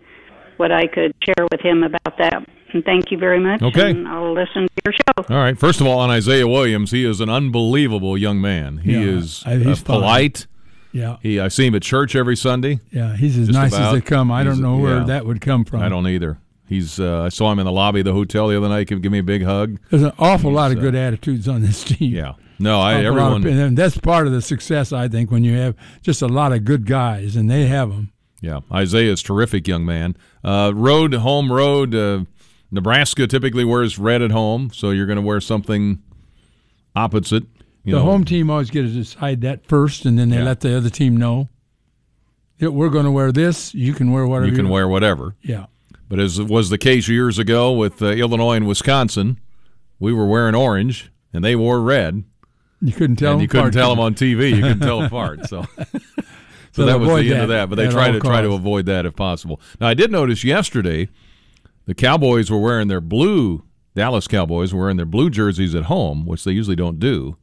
what 0.57 0.71
I 0.71 0.87
could 0.87 1.13
share 1.23 1.47
with 1.51 1.61
him 1.61 1.83
about 1.83 2.17
that. 2.17 2.47
And 2.73 2.83
thank 2.83 3.11
you 3.11 3.17
very 3.19 3.39
much. 3.39 3.61
Okay. 3.61 3.91
And 3.91 4.07
I'll 4.07 4.33
listen 4.33 4.63
to 4.67 4.81
your 4.85 4.93
show. 4.93 5.33
All 5.35 5.41
right. 5.41 5.57
First 5.57 5.79
of 5.81 5.85
all, 5.87 5.99
on 5.99 6.09
Isaiah 6.09 6.47
Williams, 6.47 6.89
he 6.91 7.05
is 7.05 7.21
an 7.21 7.29
unbelievable 7.29 8.17
young 8.17 8.41
man. 8.41 8.79
He 8.79 8.93
Yeah, 8.93 8.99
is 9.01 9.43
I- 9.45 9.57
he's 9.57 9.81
uh, 9.81 9.85
polite. 9.85 10.47
Yeah. 10.91 11.17
He, 11.21 11.39
I 11.39 11.47
see 11.47 11.65
him 11.67 11.75
at 11.75 11.81
church 11.83 12.15
every 12.15 12.35
Sunday. 12.35 12.79
Yeah, 12.91 13.15
he's 13.15 13.37
as 13.37 13.49
nice 13.49 13.73
about. 13.73 13.87
as 13.87 13.93
they 13.93 14.01
come. 14.01 14.31
I 14.31 14.43
He's- 14.43 14.55
don't 14.55 14.61
know 14.63 14.77
where 14.77 14.97
yeah. 14.99 15.03
that 15.05 15.25
would 15.25 15.41
come 15.41 15.65
from. 15.65 15.81
I 15.81 15.89
don't 15.89 16.07
either. 16.07 16.37
He's. 16.67 16.99
Uh, 16.99 17.23
I 17.23 17.29
saw 17.29 17.51
him 17.51 17.59
in 17.59 17.65
the 17.65 17.71
lobby 17.71 17.99
of 17.99 18.05
the 18.05 18.13
hotel 18.13 18.47
the 18.47 18.57
other 18.57 18.69
night. 18.69 18.87
Give, 18.87 19.01
give 19.01 19.11
me 19.11 19.19
a 19.19 19.23
big 19.23 19.43
hug. 19.43 19.77
There's 19.89 20.03
an 20.03 20.13
awful 20.17 20.51
lot 20.51 20.67
of 20.71 20.77
He's, 20.77 20.79
uh, 20.79 20.81
good 20.91 20.95
attitudes 20.95 21.47
on 21.47 21.61
this 21.61 21.83
team. 21.83 22.13
Yeah. 22.13 22.33
No, 22.59 22.79
I 22.79 22.93
Awful 23.05 23.15
lot 23.15 23.31
of- 23.33 23.45
everyone. 23.45 23.59
and 23.59 23.77
that's 23.77 23.97
part 23.97 24.27
of 24.27 24.33
the 24.33 24.41
success, 24.41 24.93
I 24.93 25.07
think, 25.07 25.29
when 25.31 25.43
you 25.43 25.55
have 25.57 25.75
just 26.03 26.21
a 26.21 26.27
lot 26.27 26.53
of 26.53 26.63
good 26.63 26.85
guys, 26.85 27.35
and 27.35 27.49
they 27.51 27.65
have 27.65 27.89
them. 27.89 28.11
Yeah, 28.43 28.59
Isaiah's 28.71 29.23
terrific 29.23 29.67
young 29.69 29.85
man. 29.85 30.17
Uh, 30.43 30.73
road, 30.75 31.13
home 31.13 31.49
road. 31.51 31.95
Uh, 31.95 32.25
Nebraska 32.71 33.25
typically 33.25 33.63
wears 33.63 33.97
red 33.97 34.21
at 34.21 34.31
home, 34.31 34.69
so 34.73 34.89
you're 34.89 35.05
going 35.05 35.15
to 35.15 35.21
wear 35.21 35.39
something 35.39 36.03
opposite. 36.95 37.43
You 37.85 37.93
the 37.93 37.99
know, 37.99 38.05
home 38.05 38.25
team 38.25 38.49
always 38.49 38.69
gets 38.69 38.89
to 38.89 38.95
decide 38.95 39.41
that 39.41 39.65
first, 39.65 40.05
and 40.05 40.19
then 40.19 40.29
they 40.29 40.37
Yeah. 40.39 40.43
let 40.43 40.59
the 40.59 40.75
other 40.75 40.89
team 40.89 41.15
know. 41.17 41.47
that 42.59 42.71
we're 42.71 42.89
going 42.89 43.05
to 43.05 43.11
wear 43.11 43.31
this. 43.31 43.73
You 43.73 43.93
can 43.93 44.11
wear 44.11 44.25
whatever 44.27 44.47
you 44.49 44.55
can 44.55 44.69
wear 44.69 44.87
whatever. 44.87 45.35
Yeah. 45.41 45.65
But 46.09 46.19
as 46.19 46.41
was 46.41 46.69
the 46.69 46.77
case 46.77 47.07
years 47.09 47.39
ago 47.39 47.71
with 47.71 48.01
uh, 48.01 48.07
Illinois 48.07 48.55
and 48.55 48.67
Wisconsin, 48.67 49.39
we 49.99 50.13
were 50.13 50.25
wearing 50.27 50.53
orange 50.55 51.11
and 51.33 51.43
they 51.43 51.55
wore 51.55 51.81
red. 51.81 52.23
You 52.81 52.91
couldn't 52.93 53.15
tell 53.17 53.31
and 53.31 53.39
them 53.39 53.41
you 53.43 53.47
couldn't 53.47 53.71
tell 53.71 53.89
them 53.89 53.99
on 53.99 54.13
TV. 54.13 54.51
You 54.55 54.61
couldn't 54.61 54.81
tell 54.81 55.01
apart. 55.03 55.45
So, 55.47 55.65
so, 56.73 56.81
So 56.81 56.85
that 56.85 56.99
was 56.99 57.07
the 57.07 57.13
avoid 57.13 57.31
end 57.31 57.41
of 57.41 57.47
that 57.49 57.55
that. 57.55 57.69
But 57.69 57.75
they 57.75 57.87
try 57.87 58.11
to 58.11 58.19
try 58.19 58.41
to 58.41 58.53
avoid 58.53 58.87
that 58.87 59.05
if 59.05 59.15
possible. 59.15 59.61
Now, 59.79 59.87
I 59.87 59.93
did 59.93 60.11
notice 60.11 60.43
yesterday 60.43 61.07
the 61.85 61.95
Cowboys 61.95 62.49
were 62.49 62.59
wearing 62.59 62.87
their 62.87 63.01
blue. 63.01 63.63
Dallas 63.95 64.27
Cowboys 64.27 64.73
were 64.73 64.81
wearing 64.81 64.97
their 64.97 65.05
blue 65.05 65.29
jerseys 65.29 65.75
at 65.75 65.83
home, 65.83 66.25
which 66.25 66.43
they 66.43 66.51
usually 66.51 66.75
don't 66.75 66.99
do. 66.99 67.37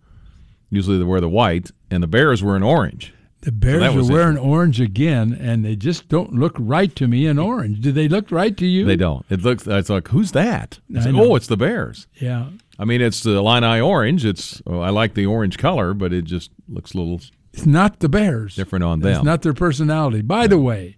Usually 0.68 0.99
they 0.99 1.05
wear 1.05 1.20
the 1.20 1.28
white, 1.28 1.70
and 1.91 2.03
the 2.03 2.09
Bears 2.09 2.43
were 2.43 2.57
in 2.57 2.62
orange. 2.62 3.14
The 3.43 3.53
Bears 3.53 3.81
that 3.81 3.97
are 3.97 4.12
wearing 4.12 4.37
orange 4.37 4.81
again, 4.81 5.33
and 5.41 5.64
they 5.64 5.74
just 5.74 6.09
don't 6.09 6.35
look 6.35 6.55
right 6.59 6.95
to 6.97 7.09
me 7.09 7.26
in 7.26 7.39
orange. 7.39 7.81
Do 7.81 7.91
they 7.91 8.07
look 8.07 8.31
right 8.31 8.55
to 8.57 8.66
you? 8.66 8.85
They 8.85 8.97
don't. 8.97 9.24
It 9.31 9.43
looks. 9.43 9.66
It's 9.66 9.89
like 9.89 10.09
who's 10.09 10.33
that? 10.33 10.78
It's 10.91 11.07
like, 11.07 11.14
oh, 11.14 11.37
it's 11.37 11.47
the 11.47 11.57
Bears. 11.57 12.07
Yeah. 12.16 12.51
I 12.78 12.85
mean, 12.85 13.01
it's 13.01 13.22
the 13.22 13.37
Illini 13.37 13.81
orange. 13.81 14.26
It's 14.26 14.61
oh, 14.66 14.81
I 14.81 14.91
like 14.91 15.14
the 15.14 15.26
orange 15.26 15.57
color, 15.57 15.95
but 15.95 16.12
it 16.12 16.24
just 16.24 16.51
looks 16.68 16.93
a 16.93 16.99
little 16.99 17.20
It's 17.53 17.66
not 17.66 17.98
the 18.01 18.09
Bears. 18.09 18.55
different 18.55 18.84
on 18.84 19.01
them. 19.01 19.12
It's 19.12 19.24
not 19.24 19.42
their 19.42 19.55
personality. 19.55 20.22
By 20.22 20.46
the 20.46 20.59
way, 20.59 20.96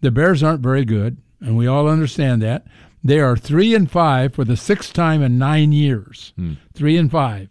the 0.00 0.10
Bears 0.10 0.42
aren't 0.42 0.62
very 0.62 0.84
good, 0.84 1.18
and 1.40 1.56
we 1.56 1.66
all 1.66 1.88
understand 1.88 2.42
that. 2.42 2.66
They 3.02 3.20
are 3.20 3.36
three 3.36 3.74
and 3.74 3.90
five 3.90 4.34
for 4.34 4.44
the 4.44 4.56
sixth 4.56 4.92
time 4.92 5.22
in 5.22 5.38
nine 5.38 5.72
years. 5.72 6.32
Hmm. 6.36 6.54
Three 6.74 6.96
and 6.96 7.10
five. 7.10 7.48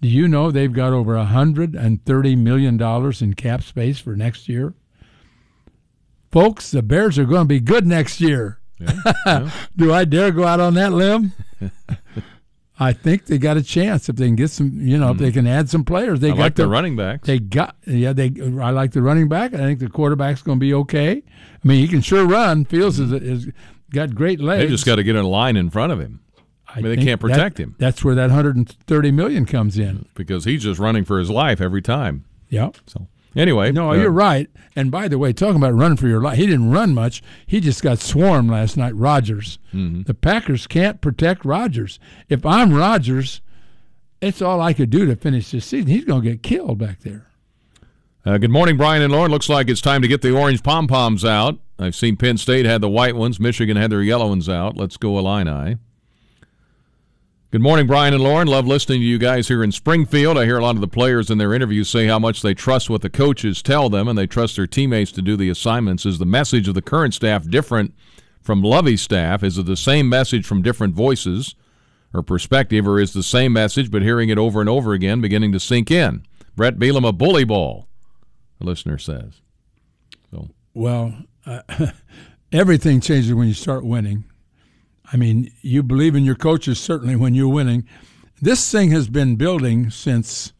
Do 0.00 0.08
you 0.08 0.26
know 0.26 0.50
they've 0.50 0.72
got 0.72 0.92
over 0.92 1.14
a 1.16 1.24
hundred 1.24 1.74
and 1.74 2.04
thirty 2.04 2.34
million 2.34 2.76
dollars 2.76 3.22
in 3.22 3.34
cap 3.34 3.62
space 3.62 3.98
for 3.98 4.16
next 4.16 4.48
year? 4.48 4.74
Folks, 6.30 6.70
the 6.70 6.82
Bears 6.82 7.18
are 7.18 7.24
going 7.24 7.42
to 7.44 7.48
be 7.48 7.60
good 7.60 7.86
next 7.86 8.20
year. 8.20 8.58
Do 9.76 9.92
I 9.92 10.04
dare 10.04 10.32
go 10.32 10.44
out 10.44 10.60
on 10.60 10.74
that 10.74 10.92
limb? 10.92 11.32
I 12.82 12.92
think 12.92 13.26
they 13.26 13.38
got 13.38 13.56
a 13.56 13.62
chance 13.62 14.08
if 14.08 14.16
they 14.16 14.26
can 14.26 14.36
get 14.36 14.50
some. 14.50 14.72
You 14.80 14.98
know, 14.98 15.10
if 15.12 15.18
they 15.18 15.32
can 15.32 15.46
add 15.46 15.68
some 15.70 15.84
players. 15.84 16.20
They 16.20 16.28
Hmm. 16.28 16.34
I 16.34 16.36
got 16.36 16.42
like 16.42 16.54
the 16.56 16.68
running 16.68 16.96
backs. 16.96 17.26
They 17.26 17.38
got 17.38 17.76
yeah. 17.86 18.12
They 18.12 18.26
I 18.60 18.70
like 18.70 18.92
the 18.92 19.02
running 19.02 19.28
back. 19.28 19.54
I 19.54 19.58
think 19.58 19.78
the 19.80 19.88
quarterback's 19.88 20.42
going 20.42 20.58
to 20.58 20.60
be 20.60 20.74
okay. 20.74 21.22
I 21.22 21.66
mean, 21.68 21.80
he 21.80 21.88
can 21.88 22.00
sure 22.02 22.26
run. 22.26 22.64
Fields 22.64 22.98
is, 22.98 23.12
is 23.12 23.48
got 23.90 24.14
great 24.14 24.40
legs. 24.40 24.62
They 24.64 24.68
just 24.68 24.86
got 24.86 24.96
to 24.96 25.02
get 25.02 25.16
in 25.16 25.24
a 25.24 25.28
line 25.28 25.56
in 25.56 25.70
front 25.70 25.92
of 25.92 26.00
him. 26.00 26.20
I, 26.74 26.80
mean, 26.80 26.96
they 26.96 27.04
can't 27.04 27.20
protect 27.20 27.56
that- 27.56 27.62
him 27.62 27.76
That's 27.78 28.02
where 28.02 28.14
that 28.14 28.30
130 28.30 29.10
million 29.10 29.44
comes 29.44 29.78
in. 29.78 30.06
because 30.14 30.46
he's 30.46 30.62
just 30.62 30.80
running 30.80 31.04
for 31.04 31.18
his 31.18 31.28
life 31.28 31.60
every 31.60 31.82
time. 31.82 32.24
Yeah. 32.48 32.70
So 32.86 33.08
anyway, 33.36 33.72
No, 33.72 33.90
uh, 33.90 33.94
you're 33.94 34.10
right. 34.10 34.48
And 34.74 34.90
by 34.90 35.08
the 35.08 35.18
way, 35.18 35.32
talking 35.32 35.56
about 35.56 35.74
running 35.74 35.96
for 35.98 36.08
your 36.08 36.20
life, 36.22 36.36
he 36.38 36.46
didn't 36.46 36.70
run 36.70 36.94
much. 36.94 37.22
He 37.46 37.60
just 37.60 37.82
got 37.82 37.98
swarmed 37.98 38.50
last 38.50 38.76
night. 38.76 38.94
Rodgers. 38.96 39.58
Mhm. 39.74 40.06
The 40.06 40.14
Packers 40.14 40.66
can't 40.66 41.00
protect 41.00 41.44
Rodgers. 41.44 41.98
If 42.28 42.44
I'm 42.46 42.72
Rodgers, 42.72 43.40
it's 44.20 44.40
all 44.40 44.60
I 44.60 44.72
could 44.72 44.90
do 44.90 45.04
to 45.06 45.16
finish 45.16 45.50
this 45.50 45.66
season. 45.66 45.88
He's 45.90 46.04
going 46.04 46.22
to 46.22 46.30
get 46.30 46.42
killed 46.42 46.78
back 46.78 47.00
there. 47.00 47.26
Uh, 48.24 48.38
good 48.38 48.50
morning, 48.52 48.76
Brian 48.76 49.02
and 49.02 49.12
Loren. 49.12 49.30
Looks 49.32 49.48
like 49.48 49.68
it's 49.68 49.80
time 49.80 50.00
to 50.02 50.08
get 50.08 50.22
the 50.22 50.30
orange 50.30 50.62
pom 50.62 50.86
poms 50.86 51.24
out. 51.24 51.58
I've 51.78 51.96
seen 51.96 52.16
Penn 52.16 52.36
State 52.38 52.64
had 52.64 52.80
the 52.80 52.88
white 52.88 53.16
ones. 53.16 53.40
Michigan 53.40 53.76
had 53.76 53.90
their 53.90 54.02
yellow 54.02 54.28
ones 54.28 54.48
out. 54.48 54.76
Let's 54.76 54.96
go 54.96 55.18
Illini. 55.18 55.76
Good 57.52 57.60
morning, 57.60 57.86
Brian 57.86 58.14
and 58.14 58.22
Loren. 58.22 58.48
Love 58.48 58.66
listening 58.66 59.00
to 59.00 59.06
you 59.06 59.18
guys 59.18 59.48
here 59.48 59.62
in 59.62 59.72
Springfield. 59.72 60.38
I 60.38 60.46
hear 60.46 60.56
a 60.56 60.62
lot 60.62 60.74
of 60.74 60.80
the 60.80 60.88
players 60.88 61.30
in 61.30 61.36
their 61.36 61.52
interviews 61.52 61.90
say 61.90 62.06
how 62.06 62.18
much 62.18 62.40
they 62.40 62.54
trust 62.54 62.88
what 62.88 63.02
the 63.02 63.10
coaches 63.10 63.60
tell 63.60 63.90
them 63.90 64.08
and 64.08 64.16
they 64.16 64.26
trust 64.26 64.56
their 64.56 64.66
teammates 64.66 65.12
to 65.12 65.20
do 65.20 65.36
the 65.36 65.50
assignments. 65.50 66.06
Is 66.06 66.18
the 66.18 66.24
message 66.24 66.66
of 66.66 66.74
the 66.74 66.80
current 66.80 67.12
staff 67.12 67.46
different 67.46 67.94
from 68.40 68.62
Lovie's 68.62 69.02
staff? 69.02 69.42
Is 69.42 69.58
it 69.58 69.66
the 69.66 69.76
same 69.76 70.08
message 70.08 70.46
from 70.46 70.62
different 70.62 70.94
voices 70.94 71.54
or 72.14 72.22
perspective, 72.22 72.88
or 72.88 72.98
is 72.98 73.12
the 73.12 73.22
same 73.22 73.52
message 73.52 73.90
but 73.90 74.00
hearing 74.00 74.30
it 74.30 74.38
over 74.38 74.60
and 74.60 74.70
over 74.70 74.94
again 74.94 75.20
beginning 75.20 75.52
to 75.52 75.60
sink 75.60 75.90
in? 75.90 76.24
Bret 76.56 76.78
Bielema, 76.78 77.10
a 77.10 77.12
bully 77.12 77.44
ball, 77.44 77.86
a 78.62 78.64
listener 78.64 78.96
says. 78.96 79.42
So 80.30 80.48
Well, 80.72 81.18
uh, 81.44 81.60
everything 82.50 83.02
changes 83.02 83.34
when 83.34 83.48
you 83.48 83.52
start 83.52 83.84
winning. 83.84 84.24
I 85.10 85.16
mean, 85.16 85.52
you 85.60 85.82
believe 85.82 86.14
in 86.14 86.24
your 86.24 86.34
coaches 86.34 86.78
certainly 86.78 87.16
when 87.16 87.34
you're 87.34 87.48
winning. 87.48 87.86
This 88.40 88.70
thing 88.70 88.90
has 88.90 89.08
been 89.08 89.36
building 89.36 89.90
since 89.90 90.52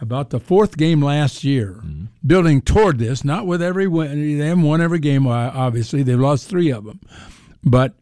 about 0.00 0.30
the 0.30 0.40
fourth 0.40 0.76
game 0.76 1.02
last 1.02 1.44
year, 1.44 1.80
mm-hmm. 1.84 2.06
building 2.26 2.60
toward 2.60 2.98
this. 2.98 3.24
Not 3.24 3.46
with 3.46 3.62
every 3.62 3.86
win; 3.86 4.38
they 4.38 4.46
haven't 4.46 4.64
won 4.64 4.80
every 4.80 4.98
game. 4.98 5.26
Obviously, 5.26 6.02
they've 6.02 6.18
lost 6.18 6.48
three 6.48 6.70
of 6.70 6.84
them, 6.84 7.00
but 7.62 7.94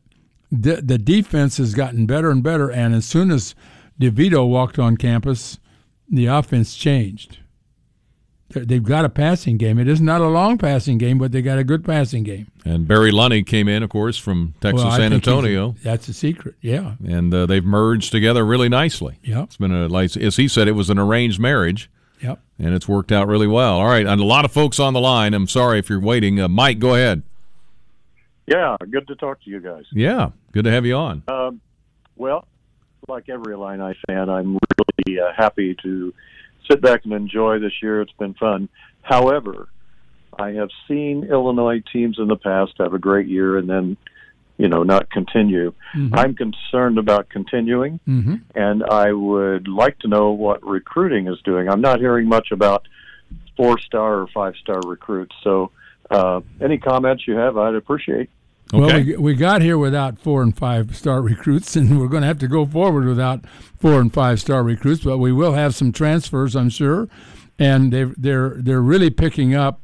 the 0.51 0.77
the 0.77 0.99
defense 0.99 1.59
has 1.59 1.75
gotten 1.75 2.07
better 2.07 2.31
and 2.31 2.43
better. 2.43 2.71
And 2.71 2.95
as 2.95 3.05
soon 3.07 3.31
as 3.31 3.55
DeVito 4.01 4.49
walked 4.49 4.79
on 4.79 4.97
campus, 4.97 5.59
the 6.09 6.27
offense 6.27 6.75
changed. 6.77 7.39
They- 8.53 8.65
They've 8.65 8.83
got 8.83 9.05
a 9.05 9.09
passing 9.09 9.57
game. 9.57 9.79
It 9.79 9.89
is 9.89 10.01
not 10.01 10.21
a 10.21 10.29
long 10.29 10.59
passing 10.59 10.99
game, 10.99 11.19
but 11.19 11.33
they 11.33 11.43
got 11.43 11.59
a 11.59 11.65
good 11.65 11.85
passing 11.85 12.23
game. 12.23 12.47
And 12.65 12.87
Barry 12.89 13.11
Lunney 13.13 13.45
came 13.47 13.69
in, 13.69 13.83
of 13.83 13.91
course, 13.91 14.17
from 14.19 14.55
Texas 14.61 14.85
Well, 14.85 14.93
San 14.93 15.11
think 15.11 15.27
a- 15.27 15.31
Antonio. 15.31 15.75
that's 15.83 16.09
a 16.09 16.15
secret, 16.15 16.55
yeah. 16.61 16.95
And 17.07 17.33
uh, 17.35 17.47
they've 17.47 17.65
merged 17.65 18.13
together 18.13 18.45
really 18.47 18.69
nicely. 18.69 19.19
Yeah, 19.23 19.43
It's 19.45 19.57
been 19.57 19.73
a, 19.73 19.89
like, 19.89 20.17
as 20.17 20.37
he 20.37 20.49
said, 20.49 20.69
it 20.69 20.73
was 20.73 20.91
an 20.91 20.99
arranged 20.99 21.41
marriage. 21.41 21.91
Yep. 22.23 22.39
And 22.61 22.73
it's 22.75 22.87
worked 22.87 23.11
out 23.11 23.27
really 23.27 23.49
well. 23.49 23.81
All 23.81 23.87
right. 23.87 24.07
And 24.07 24.21
a 24.21 24.25
lot 24.25 24.45
of 24.45 24.53
folks 24.53 24.79
on 24.79 24.93
the 24.95 25.01
line. 25.01 25.35
I'm 25.35 25.49
sorry 25.49 25.81
if 25.81 25.91
you're 25.91 25.99
waiting. 26.01 26.41
Uh, 26.41 26.47
Mike, 26.47 26.79
go 26.79 26.95
ahead. 26.95 27.23
Yeah, 28.47 28.77
good 28.91 29.07
to 29.09 29.15
talk 29.17 29.43
to 29.43 29.51
you 29.51 29.61
guys. 29.61 29.85
Yeah. 29.93 30.31
Good 30.53 30.65
to 30.65 30.71
have 30.71 30.85
you 30.87 30.95
on. 30.97 31.23
Um, 31.29 31.61
well, 32.17 32.47
like 33.09 33.29
every 33.29 33.55
Illini 33.55 33.95
fan, 34.07 34.29
I'm 34.29 34.59
really 35.07 35.21
uh, 35.21 35.33
happy 35.37 35.75
to 35.83 36.15
sit 36.71 36.81
back 36.81 37.05
and 37.05 37.13
enjoy 37.13 37.59
this 37.59 37.83
year. 37.83 38.01
It's 38.01 38.13
been 38.19 38.35
fun. 38.35 38.69
However, 39.03 39.69
I 40.39 40.53
have 40.53 40.71
seen 40.89 41.25
Illinois 41.25 41.83
teams 41.93 42.19
in 42.19 42.29
the 42.29 42.37
past 42.37 42.73
have 42.79 42.95
a 42.95 42.99
great 42.99 43.27
year 43.27 43.59
and 43.59 43.69
then, 43.69 43.97
you 44.59 44.69
know, 44.69 44.83
not 44.83 45.11
continue. 45.11 45.73
Mhm. 45.95 46.11
I'm 46.15 46.35
concerned 46.35 46.99
about 46.99 47.29
continuing, 47.29 48.01
Mm-hmm. 48.09 48.37
and 48.55 48.83
I 48.85 49.13
would 49.13 49.69
like 49.69 49.99
to 50.01 50.09
know 50.09 50.31
what 50.33 50.65
recruiting 50.65 51.27
is 51.27 51.41
doing. 51.43 51.69
I'm 51.69 51.81
not 51.81 52.01
hearing 52.01 52.29
much 52.29 52.53
about 52.53 52.87
four 53.57 53.79
star 53.79 54.21
or 54.21 54.27
five 54.29 54.55
star 54.57 54.81
recruits. 54.87 55.35
So, 55.43 55.71
uh, 56.11 56.41
any 56.61 56.79
comments 56.79 57.27
you 57.27 57.35
have, 57.37 57.57
I'd 57.59 57.75
appreciate. 57.75 58.31
Well, 58.73 59.05
we, 59.05 59.17
we 59.17 59.35
got 59.35 59.61
here 59.61 59.77
without 59.77 60.19
four 60.19 60.43
and 60.43 60.57
five 60.57 60.97
star 60.97 61.21
recruits, 61.33 61.77
and 61.77 62.01
we're 62.01 62.09
going 62.09 62.23
to 62.23 62.27
have 62.27 62.39
to 62.39 62.49
go 62.49 62.65
forward 62.67 63.05
without 63.05 63.45
four 63.79 64.01
and 64.01 64.13
five 64.13 64.41
star 64.41 64.63
recruits. 64.63 65.05
But 65.05 65.19
we 65.19 65.33
will 65.33 65.53
have 65.53 65.75
some 65.75 65.93
transfers, 65.93 66.57
I'm 66.57 66.71
sure, 66.71 67.09
and 67.59 67.93
they're 67.93 68.15
they're 68.17 68.55
they're 68.57 68.81
really 68.81 69.11
picking 69.11 69.55
up. 69.55 69.81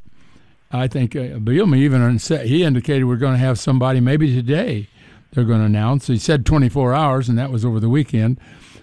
I 0.71 0.87
think 0.87 1.15
uh, 1.17 1.39
Bielema 1.39 1.77
even 1.77 2.19
said 2.19 2.47
he 2.47 2.63
indicated 2.63 3.05
we're 3.05 3.17
going 3.17 3.35
to 3.35 3.39
have 3.39 3.59
somebody 3.59 4.01
maybe 4.01 4.35
today. 4.35 4.89
They're 5.33 5.45
going 5.45 5.61
to 5.61 5.67
announce. 5.67 6.07
He 6.07 6.19
said 6.19 6.47
24 6.47 6.95
hours, 6.95 7.29
and 7.29 7.39
that 7.39 7.51
was 7.51 7.65
over 7.65 7.81
the 7.81 7.89
weekend. 7.91 8.41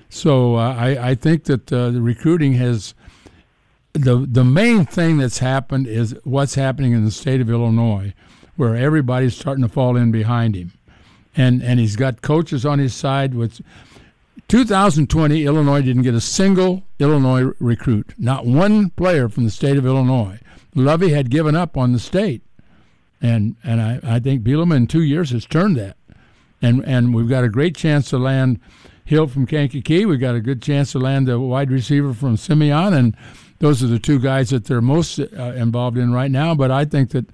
So 0.10 0.56
uh, 0.56 0.76
I 0.76 1.10
I 1.10 1.16
think 1.16 1.46
that 1.46 1.74
uh, 1.74 1.90
the 1.90 2.02
recruiting 2.02 2.54
has 2.54 2.94
the 3.94 4.18
the 4.30 4.44
main 4.44 4.86
thing 4.86 5.18
that's 5.18 5.40
happened 5.40 5.88
is 5.88 6.16
what's 6.24 6.56
happening 6.56 6.94
in 6.94 7.06
the 7.06 7.12
state 7.12 7.42
of 7.42 7.50
Illinois, 7.50 8.14
where 8.56 8.76
everybody's 8.76 9.36
starting 9.36 9.64
to 9.64 9.70
fall 9.70 9.96
in 9.98 10.12
behind 10.12 10.56
him, 10.56 10.74
and 11.36 11.62
and 11.62 11.80
he's 11.80 11.96
got 11.96 12.22
coaches 12.22 12.66
on 12.66 12.80
his 12.80 12.94
side. 12.94 13.34
With 13.34 13.62
2020, 14.48 15.46
Illinois 15.46 15.82
didn't 15.82 16.04
get 16.04 16.14
a 16.14 16.22
single 16.22 16.84
Illinois 17.00 17.52
recruit, 17.60 18.14
not 18.18 18.46
one 18.46 18.90
player 18.92 19.30
from 19.30 19.44
the 19.44 19.52
state 19.52 19.78
of 19.78 19.86
Illinois. 19.86 20.40
Lovie 20.76 21.12
had 21.12 21.30
given 21.30 21.56
up 21.56 21.78
on 21.78 21.94
the 21.94 22.00
state, 22.00 22.42
and 23.22 23.56
and 23.64 23.82
I, 23.82 24.00
I 24.04 24.20
think 24.20 24.44
Bielema 24.44 24.76
in 24.76 24.88
two 24.88 25.04
years 25.04 25.32
has 25.32 25.46
turned 25.46 25.78
that, 25.78 25.98
and 26.62 26.84
and 26.86 27.14
we've 27.14 27.30
got 27.30 27.44
a 27.44 27.50
great 27.50 27.76
chance 27.76 28.10
to 28.10 28.18
land 28.18 28.60
Hill 29.06 29.28
from 29.28 29.46
Kankakee. 29.46 30.06
We've 30.06 30.20
got 30.20 30.36
a 30.36 30.42
good 30.42 30.62
chance 30.62 30.92
to 30.94 31.00
land 31.00 31.30
a 31.30 31.40
wide 31.40 31.72
receiver 31.72 32.14
from 32.14 32.38
Simeon, 32.38 32.94
and 32.94 33.16
those 33.60 33.84
are 33.84 33.88
the 33.88 34.00
two 34.00 34.20
guys 34.20 34.50
that 34.50 34.66
they're 34.66 34.82
most 34.82 35.20
uh, 35.20 35.26
involved 35.56 35.98
in 35.98 36.12
right 36.12 36.32
now. 36.32 36.56
But 36.56 36.72
I 36.72 36.86
think 36.86 37.12
that 37.12 37.26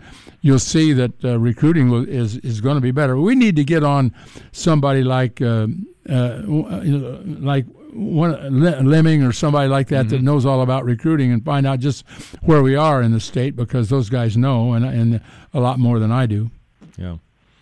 you'll 0.42 0.60
see 0.60 0.94
that 0.94 1.24
uh, 1.24 1.40
recruiting 1.40 1.90
will, 1.90 2.08
is 2.08 2.38
is 2.38 2.62
going 2.62 2.76
to 2.76 2.82
be 2.82 2.92
better. 2.92 3.18
We 3.18 3.36
need 3.36 3.56
to 3.56 3.64
get 3.64 3.84
on 3.84 4.14
somebody 4.52 5.04
like 5.04 5.42
uh, 5.42 5.68
uh, 6.10 6.42
like 6.46 7.66
one 7.94 8.32
Le- 8.32 8.82
Lemming 8.82 9.24
or 9.24 9.32
somebody 9.32 9.68
like 9.68 9.90
that 9.90 10.10
that 10.10 10.22
knows 10.22 10.46
all 10.46 10.62
about 10.62 10.86
recruiting 10.86 11.32
and 11.32 11.44
find 11.44 11.68
out 11.68 11.80
just 11.80 12.08
where 12.42 12.64
we 12.64 12.76
are 12.76 13.02
in 13.02 13.12
the 13.12 13.20
state 13.20 13.56
because 13.56 13.90
those 13.90 14.10
guys 14.10 14.38
know 14.38 14.74
and 14.74 14.86
and 14.86 15.22
a 15.54 15.60
lot 15.60 15.80
more 15.80 16.00
than 16.00 16.12
I 16.12 16.26
do. 16.26 16.50
Yeah. 16.98 17.18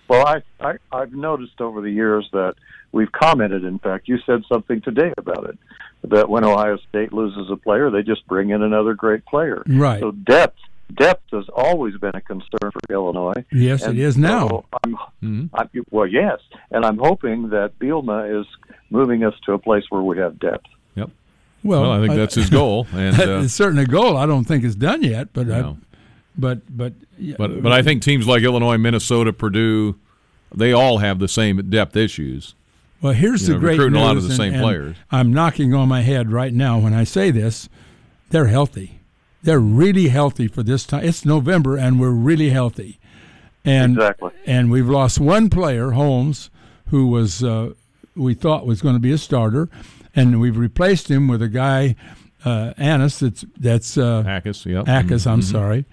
Well, 0.08 0.26
I, 0.26 0.42
I 0.60 0.78
I've 0.92 1.14
noticed 1.14 1.62
over 1.62 1.82
the 1.82 1.92
years 1.92 2.28
that 2.34 2.56
we've 2.92 3.12
commented. 3.12 3.64
In 3.64 3.80
fact, 3.80 4.08
you 4.08 4.18
said 4.26 4.44
something 4.52 4.82
today 4.82 5.14
about 5.18 5.50
it. 5.50 5.58
That 6.04 6.30
when 6.30 6.46
Ohio 6.46 6.78
State 6.90 7.12
loses 7.12 7.50
a 7.52 7.58
player, 7.58 7.90
they 7.90 8.04
just 8.04 8.26
bring 8.28 8.52
in 8.52 8.62
another 8.64 8.94
great 8.94 9.26
player. 9.26 9.64
Right. 9.68 10.00
So 10.00 10.12
depth 10.12 10.58
depth 10.96 11.24
has 11.32 11.46
always 11.54 11.96
been 11.98 12.16
a 12.16 12.22
concern 12.22 12.72
for 12.72 12.80
Illinois. 12.90 13.46
Yes, 13.52 13.84
it 13.84 13.90
And 13.90 14.00
is 14.00 14.18
now. 14.18 14.48
so 14.48 14.66
I'm, 14.84 15.50
I'm, 15.54 15.70
well, 15.92 16.08
yes, 16.08 16.40
and 16.72 16.84
I'm 16.86 16.98
hoping 16.98 17.50
that 17.50 17.78
Bielema 17.80 18.40
is 18.42 18.48
moving 18.90 19.24
us 19.24 19.34
to 19.46 19.54
a 19.54 19.60
place 19.60 19.84
where 19.90 20.02
we 20.02 20.18
have 20.18 20.40
depth. 20.40 20.66
Yep. 20.96 21.12
Well, 21.64 21.82
Well, 21.82 21.92
I 21.92 22.00
think 22.00 22.16
that's 22.16 22.34
his 22.36 22.50
goal, 22.50 22.88
and, 22.94 23.20
uh, 23.20 23.42
it's 23.44 23.54
certainly 23.54 23.84
a 23.84 23.88
goal. 23.88 24.18
I 24.18 24.26
don't 24.26 24.46
think 24.46 24.64
it's 24.64 24.74
done 24.76 25.04
yet, 25.04 25.32
but 25.34 25.52
I, 25.52 25.76
but 26.38 26.62
but 26.76 26.94
yeah, 27.18 27.36
But 27.38 27.62
but 27.62 27.72
I 27.72 27.84
think 27.84 28.02
teams 28.02 28.26
like 28.28 28.42
Illinois, 28.44 28.78
Minnesota, 28.78 29.32
Purdue, 29.34 29.96
they 30.56 30.72
all 30.72 30.98
have 31.00 31.20
the 31.20 31.28
same 31.28 31.70
depth 31.70 31.96
issues. 31.98 32.56
Well, 33.02 33.14
here's 33.14 33.42
You 33.44 33.48
the 33.48 33.54
know, 33.54 33.60
great 33.60 33.72
recruiting 33.80 33.94
news. 33.94 34.02
a 34.02 34.06
lot 34.06 34.18
of 34.18 34.24
the 34.24 34.30
and- 34.30 34.38
same 34.38 34.54
and 34.56 34.62
players. 34.64 34.96
I'm 35.12 35.32
knocking 35.34 35.74
on 35.74 35.88
my 35.88 36.02
head 36.02 36.32
right 36.32 36.54
now 36.54 36.80
when 36.80 36.94
I 36.94 37.04
say 37.06 37.32
this. 37.32 37.70
They're 38.30 38.48
healthy. 38.48 39.00
They're 39.42 39.60
really 39.60 40.10
healthy 40.10 40.48
for 40.48 40.64
this 40.64 40.86
time. 40.86 41.04
It's 41.06 41.24
November, 41.26 41.78
and 41.78 42.00
we're 42.00 42.10
really 42.12 42.50
healthy. 42.50 43.00
And 43.66 43.94
Exactly. 43.94 44.32
and 44.46 44.70
we've 44.70 44.88
lost 44.90 45.20
one 45.20 45.50
player, 45.50 45.92
Holmes, 45.92 46.50
who 46.90 47.08
was 47.08 47.44
uh, 47.44 47.72
we 48.16 48.34
thought 48.34 48.66
was 48.68 48.82
going 48.82 48.96
to 48.96 49.00
be 49.00 49.12
a 49.12 49.18
starter, 49.18 49.70
and 50.16 50.40
we've 50.42 50.58
replaced 50.58 51.10
him 51.10 51.28
with 51.28 51.42
a 51.42 51.48
guy, 51.48 51.96
uh, 52.46 52.74
Annis. 52.78 53.20
That's 53.20 53.46
that's 53.58 53.98
uh, 53.98 54.24
Ackus, 54.28 54.66
yep. 54.66 54.86
Ackus, 54.88 55.26
I'm 55.26 55.40
Mhm. 55.42 55.44
sorry. 55.44 55.86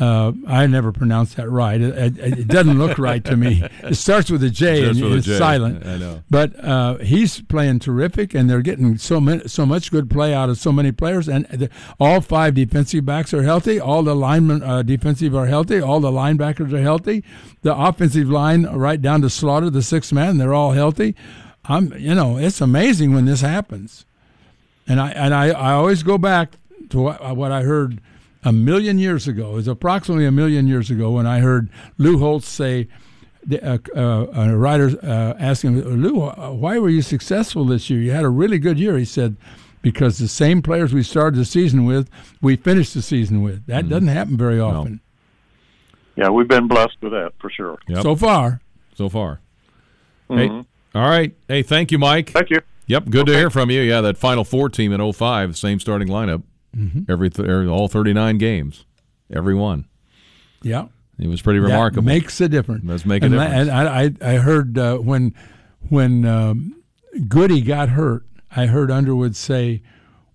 Uh, 0.00 0.32
I 0.46 0.66
never 0.66 0.90
pronounced 0.90 1.36
that 1.36 1.50
right. 1.50 1.78
It, 1.78 2.18
it, 2.18 2.38
it, 2.38 2.48
doesn't 2.48 2.78
look 2.78 2.98
right 2.98 3.22
to 3.26 3.36
me. 3.36 3.62
It 3.82 3.96
starts 3.96 4.30
with 4.30 4.42
a 4.42 4.48
J 4.48 4.88
and 4.88 4.98
it's 4.98 5.26
J. 5.26 5.36
silent. 5.36 5.84
I 5.84 5.98
know. 5.98 6.22
But 6.30 6.58
uh, 6.64 6.96
he's 6.98 7.42
playing 7.42 7.80
terrific, 7.80 8.32
and 8.32 8.48
they're 8.48 8.62
getting 8.62 8.96
so 8.96 9.20
many, 9.20 9.46
so 9.48 9.66
much 9.66 9.90
good 9.90 10.08
play 10.08 10.32
out 10.32 10.48
of 10.48 10.56
so 10.56 10.72
many 10.72 10.92
players. 10.92 11.28
And 11.28 11.46
the, 11.46 11.68
all 12.00 12.22
five 12.22 12.54
defensive 12.54 13.04
backs 13.04 13.34
are 13.34 13.42
healthy. 13.42 13.78
All 13.78 14.02
the 14.02 14.16
linemen 14.16 14.62
uh, 14.62 14.82
defensive 14.82 15.34
are 15.34 15.46
healthy. 15.46 15.80
All 15.80 16.00
the 16.00 16.10
linebackers 16.10 16.72
are 16.72 16.80
healthy. 16.80 17.22
The 17.60 17.76
offensive 17.76 18.30
line, 18.30 18.64
right 18.64 19.00
down 19.02 19.20
to 19.22 19.30
Slaughter, 19.30 19.68
the 19.68 19.82
sixth 19.82 20.12
man, 20.12 20.38
they're 20.38 20.54
all 20.54 20.72
healthy. 20.72 21.14
I'm, 21.64 21.92
you 21.98 22.14
know, 22.14 22.38
it's 22.38 22.60
amazing 22.60 23.12
when 23.12 23.26
this 23.26 23.42
happens. 23.42 24.06
And 24.86 25.00
I 25.00 25.10
and 25.10 25.34
I, 25.34 25.48
I 25.48 25.72
always 25.72 26.02
go 26.02 26.18
back 26.18 26.54
to 26.90 27.00
what, 27.00 27.36
what 27.36 27.52
I 27.52 27.62
heard 27.62 28.00
a 28.44 28.52
million 28.52 28.98
years 28.98 29.28
ago. 29.28 29.52
It 29.52 29.54
was 29.54 29.68
approximately 29.68 30.26
a 30.26 30.32
million 30.32 30.66
years 30.66 30.90
ago 30.90 31.12
when 31.12 31.26
I 31.26 31.40
heard 31.40 31.70
Lou 31.98 32.18
Holtz 32.18 32.48
say, 32.48 32.88
uh, 33.62 33.78
uh, 33.96 34.26
a 34.34 34.56
writer 34.56 34.90
uh, 35.02 35.34
asking 35.38 35.80
Lou, 35.80 36.28
why 36.30 36.78
were 36.78 36.88
you 36.88 37.02
successful 37.02 37.64
this 37.64 37.90
year? 37.90 38.00
You 38.00 38.12
had 38.12 38.24
a 38.24 38.28
really 38.28 38.58
good 38.58 38.78
year. 38.78 38.96
He 38.96 39.04
said, 39.04 39.36
because 39.80 40.18
the 40.18 40.28
same 40.28 40.62
players 40.62 40.92
we 40.92 41.02
started 41.02 41.38
the 41.38 41.44
season 41.44 41.84
with, 41.84 42.08
we 42.40 42.56
finished 42.56 42.94
the 42.94 43.02
season 43.02 43.42
with. 43.42 43.66
That 43.66 43.82
mm-hmm. 43.82 43.90
doesn't 43.90 44.08
happen 44.08 44.36
very 44.36 44.60
often. 44.60 45.00
No. 46.16 46.24
Yeah, 46.24 46.28
we've 46.30 46.46
been 46.46 46.68
blessed 46.68 46.98
with 47.00 47.12
that 47.12 47.32
for 47.40 47.50
sure. 47.50 47.78
Yep. 47.88 48.02
So 48.02 48.14
far. 48.14 48.60
So 48.94 49.08
far. 49.08 49.40
Mm-hmm. 50.30 50.60
Hey, 50.60 50.66
all 50.94 51.08
right. 51.08 51.34
Hey, 51.48 51.62
thank 51.62 51.90
you, 51.90 51.98
Mike. 51.98 52.30
Thank 52.30 52.50
you. 52.50 52.60
Yep, 52.86 53.06
good 53.06 53.22
okay. 53.22 53.32
to 53.32 53.38
hear 53.38 53.50
from 53.50 53.70
you. 53.70 53.80
Yeah, 53.80 54.02
that 54.02 54.18
Final 54.18 54.44
Four 54.44 54.68
team 54.68 54.92
in 54.92 55.12
05, 55.12 55.56
same 55.56 55.80
starting 55.80 56.08
lineup 56.08 56.42
mm-hmm. 56.76 57.10
every 57.10 57.30
th- 57.30 57.48
er, 57.48 57.68
all 57.68 57.88
39 57.88 58.38
games, 58.38 58.84
every 59.30 59.54
one. 59.54 59.86
Yeah. 60.62 60.86
It 61.18 61.28
was 61.28 61.42
pretty 61.42 61.60
remarkable. 61.60 62.02
That 62.02 62.08
makes 62.08 62.40
a 62.40 62.48
difference. 62.48 62.84
Does 62.84 63.06
make 63.06 63.22
a 63.22 63.26
and 63.26 63.34
difference. 63.34 63.68
And 63.70 64.20
I, 64.22 64.34
I 64.34 64.36
heard 64.38 64.78
uh, 64.78 64.96
when 64.98 65.34
when 65.88 66.24
um, 66.24 66.82
Goody 67.28 67.60
got 67.60 67.90
hurt, 67.90 68.26
I 68.50 68.66
heard 68.66 68.90
Underwood 68.90 69.36
say, 69.36 69.82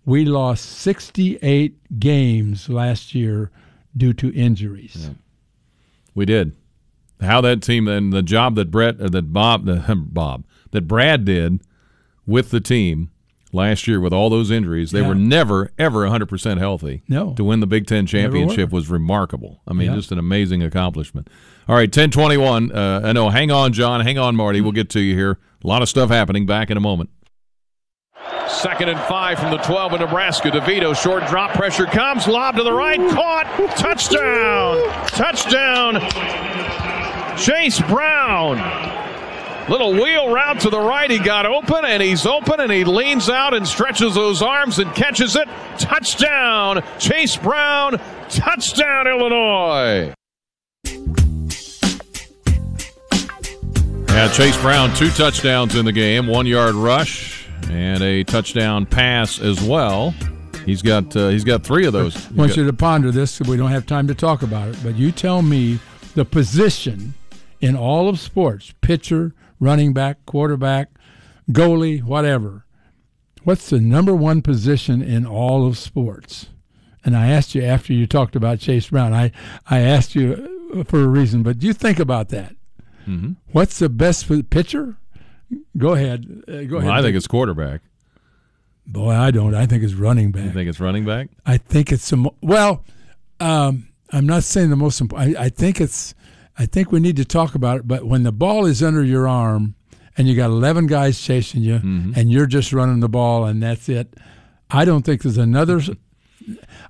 "We 0.06 0.24
lost 0.24 0.66
68 0.66 2.00
games 2.00 2.70
last 2.70 3.16
year 3.16 3.52
due 3.96 4.14
to 4.14 4.34
injuries." 4.34 5.08
Yeah. 5.08 5.16
We 6.14 6.26
did. 6.26 6.56
How 7.20 7.42
that 7.42 7.64
team 7.64 7.88
and 7.88 8.14
the 8.14 8.22
job 8.22 8.56
that 8.56 8.70
Brett, 8.70 8.98
that 9.00 9.34
Bob, 9.34 9.66
the 9.66 9.96
Bob, 9.96 10.46
that 10.72 10.88
Brad 10.88 11.26
did 11.26 11.62
with 12.26 12.52
the 12.52 12.62
team 12.62 13.10
last 13.52 13.88
year 13.88 14.00
with 14.00 14.14
all 14.14 14.30
those 14.30 14.52
injuries. 14.52 14.92
They 14.92 15.02
yeah. 15.02 15.08
were 15.08 15.16
never, 15.16 15.72
ever 15.78 16.08
100% 16.08 16.58
healthy. 16.58 17.04
No. 17.08 17.34
To 17.34 17.44
win 17.44 17.60
the 17.60 17.68
Big 17.68 17.88
Ten 17.88 18.06
championship 18.06 18.72
was 18.72 18.90
remarkable. 18.90 19.62
I 19.68 19.74
mean, 19.74 19.90
yeah. 19.90 19.96
just 19.96 20.12
an 20.12 20.20
amazing 20.20 20.64
accomplishment. 20.64 21.30
All 21.68 21.76
right, 21.76 21.88
1021. 21.90 22.72
Uh, 22.72 23.02
I 23.04 23.12
know. 23.14 23.30
Hang 23.30 23.52
on, 23.52 23.74
John. 23.74 24.02
Hang 24.02 24.18
on, 24.18 24.36
Marty. 24.36 24.62
We'll 24.62 24.72
get 24.72 24.90
to 24.92 25.00
you 25.00 25.16
here. 25.16 25.38
A 25.64 25.68
lot 25.68 25.82
of 25.82 25.90
stuff 25.90 26.10
happening. 26.10 26.46
Back 26.46 26.70
in 26.70 26.78
a 26.78 26.82
moment. 26.82 27.10
Second 28.48 28.90
and 28.90 29.00
five 29.02 29.38
from 29.38 29.52
the 29.52 29.58
12 29.58 29.94
of 29.94 30.00
Nebraska. 30.00 30.50
DeVito, 30.50 30.96
short 30.96 31.28
drop 31.28 31.52
pressure 31.54 31.86
comes. 31.86 32.28
Lob 32.28 32.56
to 32.56 32.64
the 32.64 32.74
right. 32.74 33.00
Caught. 33.12 33.76
Touchdown. 33.78 34.78
Touchdown. 35.10 36.02
Chase 37.38 37.82
Brown. 37.82 38.87
Little 39.70 39.92
wheel 39.94 40.30
route 40.32 40.62
to 40.62 40.70
the 40.70 40.80
right. 40.80 41.10
He 41.10 41.20
got 41.20 41.46
open 41.46 41.84
and 41.84 42.02
he's 42.02 42.26
open 42.26 42.60
and 42.62 42.72
he 42.72 42.86
leans 42.86 43.30
out 43.30 43.54
and 43.54 43.68
stretches 43.68 44.16
those 44.16 44.42
arms 44.42 44.80
and 44.80 44.94
catches 44.96 45.36
it. 45.36 45.48
Touchdown, 45.78 46.84
Chase 47.00 47.36
Brown. 47.36 48.00
Touchdown, 48.30 49.08
Illinois. 49.08 50.14
Yeah, 54.10 54.32
Chase 54.32 54.60
Brown, 54.62 54.96
two 54.96 55.10
touchdowns 55.10 55.76
in 55.76 55.86
the 55.86 55.92
game, 55.92 56.28
one 56.28 56.46
yard 56.48 56.74
rush 56.76 57.48
and 57.70 58.02
a 58.02 58.24
touchdown 58.24 58.86
pass 58.86 59.40
as 59.40 59.62
well. 59.62 60.16
He's 60.66 60.82
got 60.82 61.16
uh, 61.16 61.30
he's 61.30 61.44
got 61.44 61.64
three 61.64 61.86
of 61.86 61.94
those. 61.94 62.16
I 62.16 62.30
want 62.34 62.50
got- 62.52 62.58
you 62.58 62.66
to 62.66 62.74
ponder 62.74 63.12
this. 63.12 63.40
We 63.42 63.58
don't 63.58 63.70
have 63.72 63.86
time 63.86 64.08
to 64.08 64.16
talk 64.16 64.42
about 64.42 64.70
it, 64.70 64.78
but 64.84 64.96
you 64.96 65.12
tell 65.12 65.42
me 65.42 65.80
the 66.16 66.26
position 66.26 67.14
in 67.62 67.76
all 67.76 68.10
of 68.10 68.20
sports, 68.20 68.74
pitcher, 68.82 69.34
running 69.60 69.94
back, 69.94 70.26
quarterback, 70.26 70.90
goalie, 71.52 72.04
whatever. 72.04 72.66
What's 73.44 73.70
the 73.70 73.80
number 73.80 74.14
one 74.14 74.42
position 74.42 75.02
in 75.02 75.26
all 75.26 75.66
of 75.66 75.78
sports? 75.78 76.48
And 77.06 77.16
I 77.16 77.28
asked 77.28 77.56
you 77.56 77.64
after 77.64 77.94
you 77.94 78.06
talked 78.06 78.36
about 78.36 78.60
Chase 78.60 78.90
Brown. 78.90 79.14
I, 79.14 79.32
I 79.70 79.80
asked 79.80 80.16
you 80.16 80.84
for 80.86 81.02
a 81.02 81.08
reason, 81.08 81.44
but 81.44 81.64
you 81.64 81.72
think 81.72 82.00
about 82.00 82.30
that. 82.30 82.56
Mm-hmm. 83.08 83.34
What's 83.54 83.80
the 83.80 83.88
best 83.88 84.30
pitcher? 84.50 84.98
Go 85.78 85.94
ahead. 85.94 86.44
Uh, 86.48 86.64
go 86.64 86.78
well, 86.78 86.80
ahead. 86.80 86.92
I 86.92 87.02
think 87.02 87.16
it's 87.16 87.28
quarterback. 87.28 87.82
Boy, 88.86 89.14
I 89.14 89.32
don't. 89.32 89.56
I 89.56 89.66
think 89.66 89.84
it's 89.84 89.94
running 89.94 90.32
back. 90.32 90.46
You 90.46 90.52
think 90.52 90.70
it's 90.70 90.80
running 90.80 91.06
back? 91.06 91.30
I 91.46 91.58
think 91.58 91.92
it's 91.92 92.04
some. 92.04 92.30
Well, 92.42 92.84
um, 93.40 93.88
I'm 94.12 94.26
not 94.26 94.44
saying 94.44 94.70
the 94.70 94.76
most 94.76 95.00
important. 95.00 95.38
I, 95.38 95.46
I 95.46 95.50
think 95.50 95.80
it's 95.80 96.14
I 96.58 96.66
think 96.66 96.92
we 96.92 97.00
need 97.00 97.16
to 97.18 97.26
talk 97.26 97.56
about 97.56 97.78
it. 97.78 97.88
But 97.88 98.06
when 98.06 98.24
the 98.24 98.32
ball 98.32 98.66
is 98.66 98.82
under 98.82 99.04
your 99.04 99.28
arm 99.28 99.76
and 100.18 100.28
you 100.28 100.36
got 100.36 100.50
11 100.50 100.88
guys 100.88 101.22
chasing 101.22 101.62
you 101.62 101.76
mm-hmm. 101.76 102.14
and 102.16 102.32
you're 102.32 102.48
just 102.48 102.74
running 102.74 103.00
the 103.00 103.10
ball 103.10 103.46
and 103.46 103.62
that's 103.62 103.88
it, 103.90 104.16
I 104.72 104.86
don't 104.86 105.04
think 105.04 105.22
there's 105.22 105.38
another. 105.38 105.82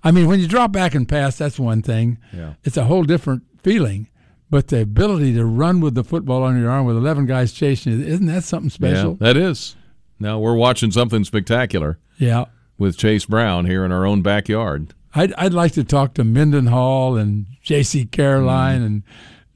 I 0.03 0.11
mean, 0.11 0.27
when 0.27 0.39
you 0.39 0.47
drop 0.47 0.71
back 0.71 0.95
and 0.95 1.07
pass, 1.07 1.37
that's 1.37 1.59
one 1.59 1.81
thing. 1.81 2.17
Yeah. 2.31 2.53
It's 2.63 2.77
a 2.77 2.85
whole 2.85 3.03
different 3.03 3.43
feeling. 3.61 4.09
But 4.49 4.69
the 4.69 4.81
ability 4.81 5.33
to 5.33 5.45
run 5.45 5.81
with 5.81 5.95
the 5.95 6.05
football 6.05 6.45
under 6.45 6.61
your 6.61 6.69
arm 6.69 6.85
with 6.85 6.95
11 6.95 7.25
guys 7.25 7.51
chasing 7.51 7.99
you, 7.99 8.05
isn't 8.05 8.27
that 8.27 8.45
something 8.45 8.69
special? 8.69 9.17
Yeah, 9.19 9.33
that 9.33 9.37
is. 9.37 9.75
Now 10.19 10.39
we're 10.39 10.55
watching 10.55 10.91
something 10.91 11.25
spectacular. 11.25 11.99
Yeah. 12.17 12.45
With 12.77 12.97
Chase 12.97 13.25
Brown 13.25 13.65
here 13.65 13.83
in 13.83 13.91
our 13.91 14.05
own 14.05 14.21
backyard. 14.21 14.93
I'd, 15.13 15.33
I'd 15.33 15.53
like 15.53 15.73
to 15.73 15.83
talk 15.83 16.13
to 16.13 16.23
Mendenhall 16.23 17.17
and 17.17 17.47
J.C. 17.63 18.05
Caroline 18.05 18.81
mm. 18.81 18.85
and 18.85 19.03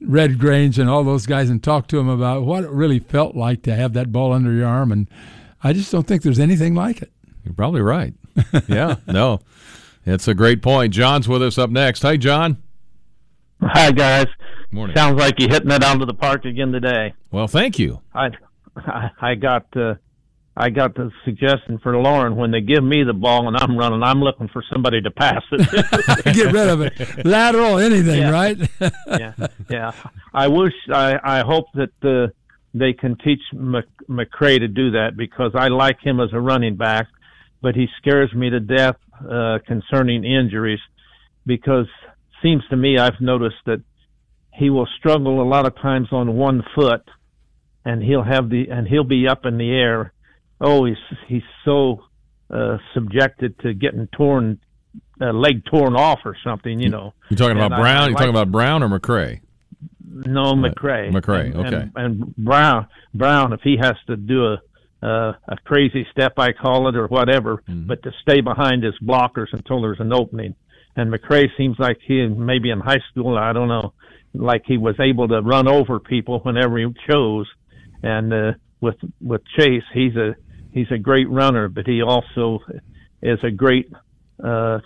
Red 0.04 0.38
Grange 0.38 0.78
and 0.78 0.88
all 0.88 1.04
those 1.04 1.26
guys 1.26 1.50
and 1.50 1.62
talk 1.62 1.86
to 1.88 1.96
them 1.96 2.08
about 2.08 2.42
what 2.42 2.64
it 2.64 2.70
really 2.70 2.98
felt 2.98 3.34
like 3.34 3.62
to 3.62 3.74
have 3.74 3.92
that 3.94 4.12
ball 4.12 4.32
under 4.32 4.52
your 4.52 4.66
arm. 4.66 4.92
And 4.92 5.08
I 5.62 5.72
just 5.72 5.90
don't 5.92 6.06
think 6.06 6.22
there's 6.22 6.38
anything 6.38 6.74
like 6.74 7.02
it. 7.02 7.12
You're 7.44 7.54
probably 7.54 7.82
right. 7.82 8.14
yeah, 8.68 8.96
no, 9.06 9.40
it's 10.06 10.28
a 10.28 10.34
great 10.34 10.62
point. 10.62 10.92
John's 10.92 11.28
with 11.28 11.42
us 11.42 11.58
up 11.58 11.70
next. 11.70 12.02
Hi, 12.02 12.16
John. 12.16 12.62
Hi, 13.60 13.92
guys. 13.92 14.26
Morning. 14.70 14.96
Sounds 14.96 15.18
like 15.18 15.38
you're 15.38 15.50
hitting 15.50 15.70
it 15.70 15.84
out 15.84 16.00
of 16.00 16.06
the 16.06 16.14
park 16.14 16.44
again 16.44 16.72
today. 16.72 17.14
Well, 17.30 17.46
thank 17.46 17.78
you. 17.78 18.00
I 18.14 18.30
I 19.20 19.34
got 19.34 19.66
uh, 19.76 19.94
I 20.56 20.68
got 20.68 20.94
the 20.94 21.10
suggestion 21.24 21.78
for 21.78 21.96
Loren 21.96 22.36
when 22.36 22.50
they 22.50 22.60
give 22.60 22.84
me 22.84 23.04
the 23.04 23.14
ball 23.14 23.48
and 23.48 23.56
I'm 23.56 23.76
running, 23.76 24.02
I'm 24.02 24.20
looking 24.20 24.48
for 24.48 24.62
somebody 24.70 25.00
to 25.00 25.10
pass 25.10 25.42
it. 25.50 26.24
Get 26.34 26.52
rid 26.52 26.68
of 26.68 26.82
it, 26.82 27.24
lateral, 27.24 27.78
anything, 27.78 28.20
yeah. 28.20 28.30
right? 28.30 28.58
yeah, 29.06 29.32
yeah. 29.70 29.92
I 30.34 30.48
wish, 30.48 30.74
I, 30.92 31.18
I 31.24 31.40
hope 31.40 31.66
that 31.74 31.92
uh, 32.04 32.30
they 32.74 32.92
can 32.92 33.16
teach 33.24 33.40
Mc, 33.54 33.86
McCray 34.10 34.58
to 34.58 34.68
do 34.68 34.90
that 34.90 35.16
because 35.16 35.52
I 35.54 35.68
like 35.68 35.98
him 36.02 36.20
as 36.20 36.28
a 36.34 36.40
running 36.40 36.76
back, 36.76 37.06
but 37.62 37.74
he 37.74 37.86
scares 37.98 38.32
me 38.34 38.50
to 38.50 38.60
death 38.60 38.96
uh, 39.30 39.58
concerning 39.66 40.24
injuries 40.24 40.80
because 41.46 41.86
seems 42.42 42.62
to 42.68 42.76
me 42.76 42.98
I've 42.98 43.20
noticed 43.20 43.64
that 43.66 43.82
he 44.52 44.68
will 44.68 44.88
struggle 44.98 45.40
a 45.40 45.48
lot 45.48 45.66
of 45.66 45.74
times 45.76 46.08
on 46.12 46.36
one 46.36 46.62
foot 46.74 47.08
and 47.84 48.02
he'll 48.02 48.24
have 48.24 48.50
the 48.50 48.68
and 48.70 48.86
he'll 48.86 49.04
be 49.04 49.26
up 49.26 49.46
in 49.46 49.58
the 49.58 49.70
air 49.70 50.11
oh, 50.62 50.86
he's 50.86 50.96
he's 51.26 51.42
so 51.64 52.04
uh, 52.50 52.78
subjected 52.94 53.58
to 53.60 53.74
getting 53.74 54.08
torn, 54.16 54.58
uh, 55.20 55.32
leg 55.32 55.64
torn 55.66 55.94
off 55.94 56.20
or 56.24 56.36
something. 56.42 56.80
You 56.80 56.88
know. 56.88 57.12
you're 57.28 57.36
talking 57.36 57.56
about 57.56 57.78
Brown? 57.78 57.96
I, 57.96 58.04
I 58.04 58.06
you 58.06 58.14
like, 58.14 58.16
talking 58.18 58.30
about 58.30 58.50
Brown 58.50 58.82
or 58.82 58.88
McCray? 58.88 59.40
No, 60.08 60.54
McCray. 60.54 61.08
Uh, 61.14 61.20
McCray. 61.20 61.46
And, 61.46 61.56
okay. 61.56 61.90
And, 61.96 62.22
and, 62.22 62.36
Brown, 62.36 62.86
Brown, 63.14 63.52
if 63.52 63.60
he 63.62 63.76
has 63.80 63.96
to 64.06 64.16
do 64.16 64.46
a 64.46 64.58
uh, 65.02 65.32
a 65.48 65.56
crazy 65.64 66.06
step, 66.12 66.34
I 66.38 66.52
call 66.52 66.88
it, 66.88 66.96
or 66.96 67.08
whatever, 67.08 67.56
mm-hmm. 67.56 67.86
but 67.88 68.02
to 68.04 68.12
stay 68.22 68.40
behind 68.40 68.84
his 68.84 68.94
blockers 69.02 69.48
until 69.52 69.82
there's 69.82 69.98
an 69.98 70.12
opening. 70.12 70.54
And 70.94 71.12
McCray 71.12 71.46
seems 71.56 71.76
like 71.78 71.98
he, 72.06 72.26
maybe 72.28 72.70
in 72.70 72.78
high 72.78 73.00
school, 73.10 73.36
I 73.36 73.52
don't 73.52 73.68
know, 73.68 73.94
like 74.34 74.62
he 74.64 74.76
was 74.76 74.94
able 75.00 75.26
to 75.28 75.40
run 75.40 75.66
over 75.66 75.98
people 75.98 76.38
whenever 76.40 76.78
he 76.78 76.86
chose. 77.08 77.48
And 78.02 78.32
uh, 78.32 78.52
with 78.80 78.96
with 79.20 79.42
Chase, 79.56 79.84
he's 79.92 80.14
a 80.16 80.36
he's 80.72 80.90
a 80.90 80.98
great 80.98 81.28
runner, 81.30 81.68
but 81.68 81.86
he 81.86 82.02
also 82.02 82.60
is 83.22 83.38
a 83.42 83.50
great 83.50 83.90
uh, 84.42 84.78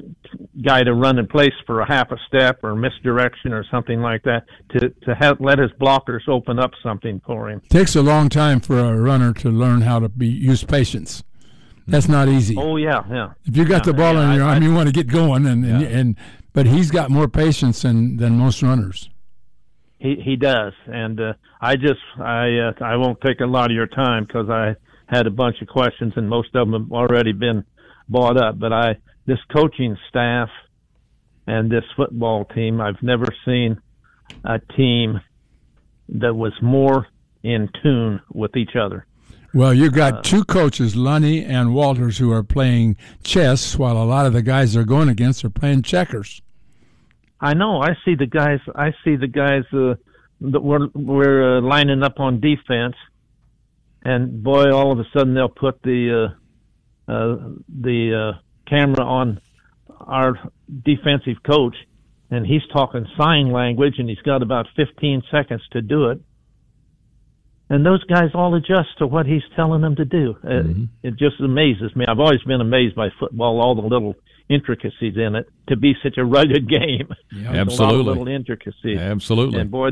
guy 0.62 0.82
to 0.82 0.93
run 0.93 1.18
in 1.18 1.26
place 1.26 1.55
for 1.66 1.80
a 1.80 1.87
half 1.87 2.11
a 2.11 2.16
step 2.26 2.62
or 2.62 2.74
misdirection 2.74 3.53
or 3.53 3.64
something 3.70 4.01
like 4.01 4.22
that 4.24 4.45
to 4.70 4.91
to 5.05 5.14
have, 5.14 5.41
let 5.41 5.59
his 5.59 5.70
blockers 5.80 6.28
open 6.28 6.59
up 6.59 6.72
something 6.82 7.20
for 7.24 7.49
him. 7.49 7.62
Takes 7.70 7.97
a 7.97 8.03
long 8.03 8.28
time 8.28 8.61
for 8.61 8.78
a 8.78 9.01
runner 9.01 9.32
to 9.34 9.49
learn 9.49 9.80
how 9.82 9.99
to 9.99 10.09
be 10.09 10.26
use 10.26 10.64
patience. 10.64 11.22
That's 11.89 12.09
not 12.09 12.28
easy. 12.28 12.57
Oh 12.59 12.76
yeah, 12.76 13.05
yeah. 13.09 13.32
If 13.45 13.57
you 13.57 13.64
got 13.64 13.87
yeah, 13.87 13.93
the 13.93 13.95
ball 13.95 14.14
yeah, 14.14 14.28
in 14.28 14.34
your 14.37 14.45
I, 14.45 14.55
arm, 14.55 14.62
I, 14.62 14.66
you 14.66 14.74
want 14.74 14.89
to 14.89 14.93
get 14.93 15.07
going, 15.07 15.47
and 15.47 15.64
and, 15.64 15.80
yeah. 15.80 15.89
and 15.89 16.16
but 16.53 16.66
he's 16.66 16.91
got 16.91 17.11
more 17.11 17.28
patience 17.28 17.82
than 17.82 18.16
than 18.16 18.37
most 18.37 18.62
runners. 18.62 19.09
He 19.99 20.16
he 20.16 20.37
does, 20.37 20.74
and 20.87 21.18
uh, 21.20 21.32
I 21.61 21.76
just 21.76 22.01
I 22.18 22.59
uh, 22.59 22.72
I 22.84 22.97
won't 22.97 23.20
take 23.20 23.41
a 23.41 23.47
lot 23.47 23.70
of 23.70 23.74
your 23.74 23.87
time 23.87 24.24
because 24.24 24.51
I 24.51 24.74
had 25.07 25.27
a 25.27 25.31
bunch 25.31 25.61
of 25.63 25.69
questions 25.69 26.13
and 26.17 26.29
most 26.29 26.55
of 26.55 26.71
them 26.71 26.81
have 26.81 26.93
already 26.93 27.33
been 27.33 27.65
brought 28.09 28.37
up. 28.37 28.59
But 28.59 28.73
I 28.73 28.97
this 29.27 29.39
coaching 29.55 29.97
staff 30.09 30.49
and 31.47 31.71
this 31.71 31.85
football 31.97 32.45
team, 32.45 32.81
I've 32.81 33.03
never 33.03 33.27
seen 33.45 33.81
a 34.45 34.59
team 34.77 35.21
that 36.09 36.35
was 36.35 36.53
more 36.61 37.07
in 37.43 37.69
tune 37.83 38.21
with 38.33 38.57
each 38.57 38.77
other. 38.77 39.07
Well, 39.55 39.73
you 39.73 39.91
got 39.91 40.23
two 40.23 40.45
coaches, 40.45 40.95
Lunney 40.95 41.49
and 41.49 41.73
Walters, 41.73 42.19
who 42.19 42.31
are 42.31 42.43
playing 42.43 42.97
chess, 43.23 43.79
while 43.79 43.97
a 43.97 44.05
lot 44.05 44.27
of 44.27 44.35
the 44.35 44.43
guys 44.43 44.75
they're 44.75 44.85
going 44.85 45.09
against 45.09 45.45
are 45.45 45.51
playing 45.51 45.83
checkers. 45.83 46.43
I 47.41 47.55
know. 47.55 47.81
I 47.81 47.97
see 48.05 48.15
the 48.17 48.27
guys. 48.27 48.61
I 48.75 48.93
see 49.03 49.17
the 49.17 49.29
guys 49.29 49.65
uh, 49.73 49.95
that 50.43 50.61
we're 50.61 50.89
we're 50.95 51.59
uh, 51.59 51.61
lining 51.63 52.03
up 52.03 52.21
on 52.21 52.41
defense, 52.41 52.97
and 54.03 54.43
boy, 54.43 54.71
all 54.73 54.93
of 54.93 54.99
a 54.99 55.05
sudden 55.17 55.35
they'll 55.35 55.49
put 55.49 55.83
the 55.83 56.31
uh, 57.09 57.13
uh, 57.13 57.37
the 57.69 58.33
uh, 58.35 58.39
camera 58.69 59.05
on 59.05 59.41
our 60.01 60.39
defensive 60.85 61.43
coach, 61.45 61.77
and 62.31 62.47
he's 62.47 62.63
talking 62.73 63.07
sign 63.19 63.51
language, 63.53 63.95
and 63.99 64.09
he's 64.09 64.21
got 64.21 64.43
about 64.43 64.67
15 64.77 65.23
seconds 65.31 65.63
to 65.73 65.81
do 65.83 66.07
it. 66.11 66.21
And 67.69 67.85
those 67.85 68.05
guys 68.05 68.31
all 68.33 68.55
adjust 68.55 68.91
to 68.99 69.07
what 69.09 69.27
he's 69.27 69.43
telling 69.57 69.81
them 69.81 69.97
to 69.97 70.05
do. 70.05 70.37
Uh, 70.45 70.49
Mm-hmm. 70.49 70.85
it 71.03 71.17
just 71.17 71.41
amazes 71.41 71.95
me. 71.97 72.05
I've 72.07 72.21
always 72.21 72.43
been 72.43 72.61
amazed 72.61 72.95
by 72.95 73.09
football, 73.19 73.61
all 73.61 73.75
the 73.75 73.83
little 73.83 74.15
intricacies 74.49 75.17
in 75.17 75.35
it, 75.35 75.49
to 75.69 75.77
be 75.77 75.95
such 76.01 76.17
a 76.19 76.25
rugged 76.25 76.69
game. 76.81 77.09
Lot 77.33 77.57
Absolutely. 77.57 78.05
little 78.05 78.29
intricacies. 78.29 78.99
Absolutely. 78.99 79.61
And 79.63 79.71
boy, 79.71 79.91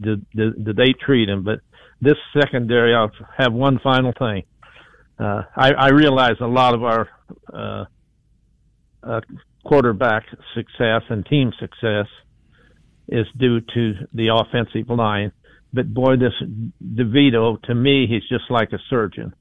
did, 0.00 0.26
did, 0.34 0.64
did 0.64 0.76
they 0.76 0.92
treat 0.92 1.28
him. 1.28 1.44
But 1.44 1.60
this 2.04 2.18
secondary, 2.38 2.94
I'll 2.94 3.10
have 3.36 3.52
one 3.52 3.78
final 3.82 4.12
thing. 4.18 4.44
Uh, 5.18 5.42
I, 5.56 5.72
I 5.72 5.88
realize 5.90 6.36
a 6.40 6.46
lot 6.46 6.74
of 6.74 6.82
our 6.82 7.08
uh, 7.52 7.84
uh, 9.02 9.20
quarterback 9.64 10.24
success 10.54 11.02
and 11.08 11.24
team 11.26 11.52
success 11.58 12.06
is 13.08 13.26
due 13.38 13.60
to 13.60 13.92
the 14.12 14.28
offensive 14.34 14.88
line. 14.90 15.32
But 15.72 15.92
boy, 15.92 16.16
this 16.16 16.32
DeVito, 16.82 17.60
to 17.62 17.74
me, 17.74 18.06
he's 18.08 18.22
just 18.28 18.50
like 18.50 18.72
a 18.72 18.78
surgeon, 18.88 19.34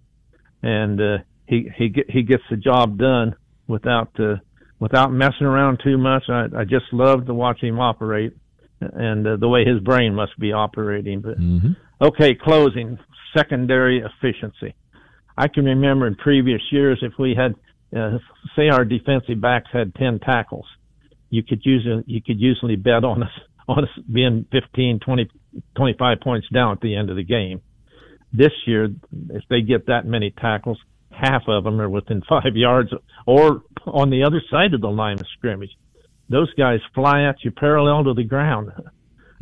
and 0.63 0.99
uh, 0.99 1.17
he 1.47 1.69
he 1.77 1.93
he 2.09 2.23
gets 2.23 2.43
the 2.49 2.57
job 2.57 2.97
done 2.97 3.35
without 3.67 4.09
uh, 4.19 4.37
without 4.79 5.11
messing 5.11 5.45
around 5.45 5.79
too 5.83 5.97
much. 5.97 6.23
I, 6.29 6.45
I 6.57 6.63
just 6.63 6.85
love 6.91 7.27
to 7.27 7.33
watch 7.35 7.61
him 7.61 7.79
operate, 7.79 8.33
and 8.81 9.27
uh, 9.27 9.37
the 9.37 9.47
way 9.47 9.63
his 9.63 9.79
brain 9.79 10.15
must 10.15 10.37
be 10.39 10.53
operating. 10.53 11.21
But 11.21 11.39
Mm-hmm. 11.39 11.73
Okay, 12.03 12.35
closing 12.35 12.99
secondary 13.35 14.03
efficiency. 14.03 14.75
I 15.37 15.47
can 15.47 15.63
remember 15.63 16.05
in 16.05 16.15
previous 16.15 16.61
years 16.69 16.99
if 17.01 17.13
we 17.17 17.33
had, 17.33 17.55
uh, 17.97 18.17
say, 18.57 18.67
our 18.67 18.83
defensive 18.83 19.39
backs 19.39 19.69
had 19.71 19.95
ten 19.95 20.19
tackles, 20.19 20.65
you 21.29 21.43
could 21.43 21.61
usually 21.63 22.03
you 22.05 22.21
could 22.21 22.41
usually 22.41 22.75
bet 22.75 23.05
on 23.05 23.23
us 23.23 23.31
on 23.69 23.85
us 23.85 23.89
being 24.11 24.45
15, 24.51 24.99
20, 24.99 25.29
25 25.77 26.17
points 26.21 26.47
down 26.53 26.73
at 26.73 26.81
the 26.81 26.93
end 26.93 27.09
of 27.09 27.15
the 27.15 27.23
game. 27.23 27.61
This 28.33 28.51
year, 28.67 28.89
if 29.29 29.43
they 29.49 29.61
get 29.61 29.87
that 29.87 30.05
many 30.05 30.31
tackles, 30.31 30.79
half 31.09 31.43
of 31.47 31.63
them 31.63 31.79
are 31.79 31.89
within 31.89 32.21
five 32.29 32.55
yards 32.55 32.89
or 33.25 33.63
on 33.85 34.09
the 34.09 34.23
other 34.23 34.41
side 34.51 34.73
of 34.73 34.81
the 34.81 34.89
line 34.89 35.19
of 35.19 35.25
scrimmage. 35.37 35.71
Those 36.27 36.53
guys 36.55 36.79
fly 36.93 37.23
at 37.23 37.43
you 37.45 37.51
parallel 37.51 38.03
to 38.03 38.13
the 38.13 38.25
ground. 38.25 38.71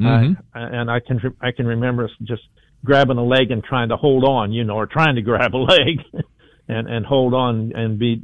Mhm. 0.02 0.38
I, 0.54 0.62
and 0.62 0.90
I 0.92 1.00
can 1.00 1.20
I 1.42 1.52
can 1.52 1.66
remember 1.68 2.10
just 2.24 2.44
grabbing 2.84 3.18
a 3.18 3.24
leg 3.24 3.52
and 3.52 3.64
trying 3.64 3.90
to 3.90 3.98
hold 3.98 4.24
on, 4.24 4.52
you 4.52 4.64
know, 4.64 4.76
or 4.76 4.86
trying 4.88 5.16
to 5.16 5.22
grab 5.22 5.54
a 5.56 5.58
leg 5.58 6.00
and 6.68 6.88
and 6.90 7.06
hold 7.06 7.34
on 7.34 7.72
and 7.76 7.98
be 8.00 8.20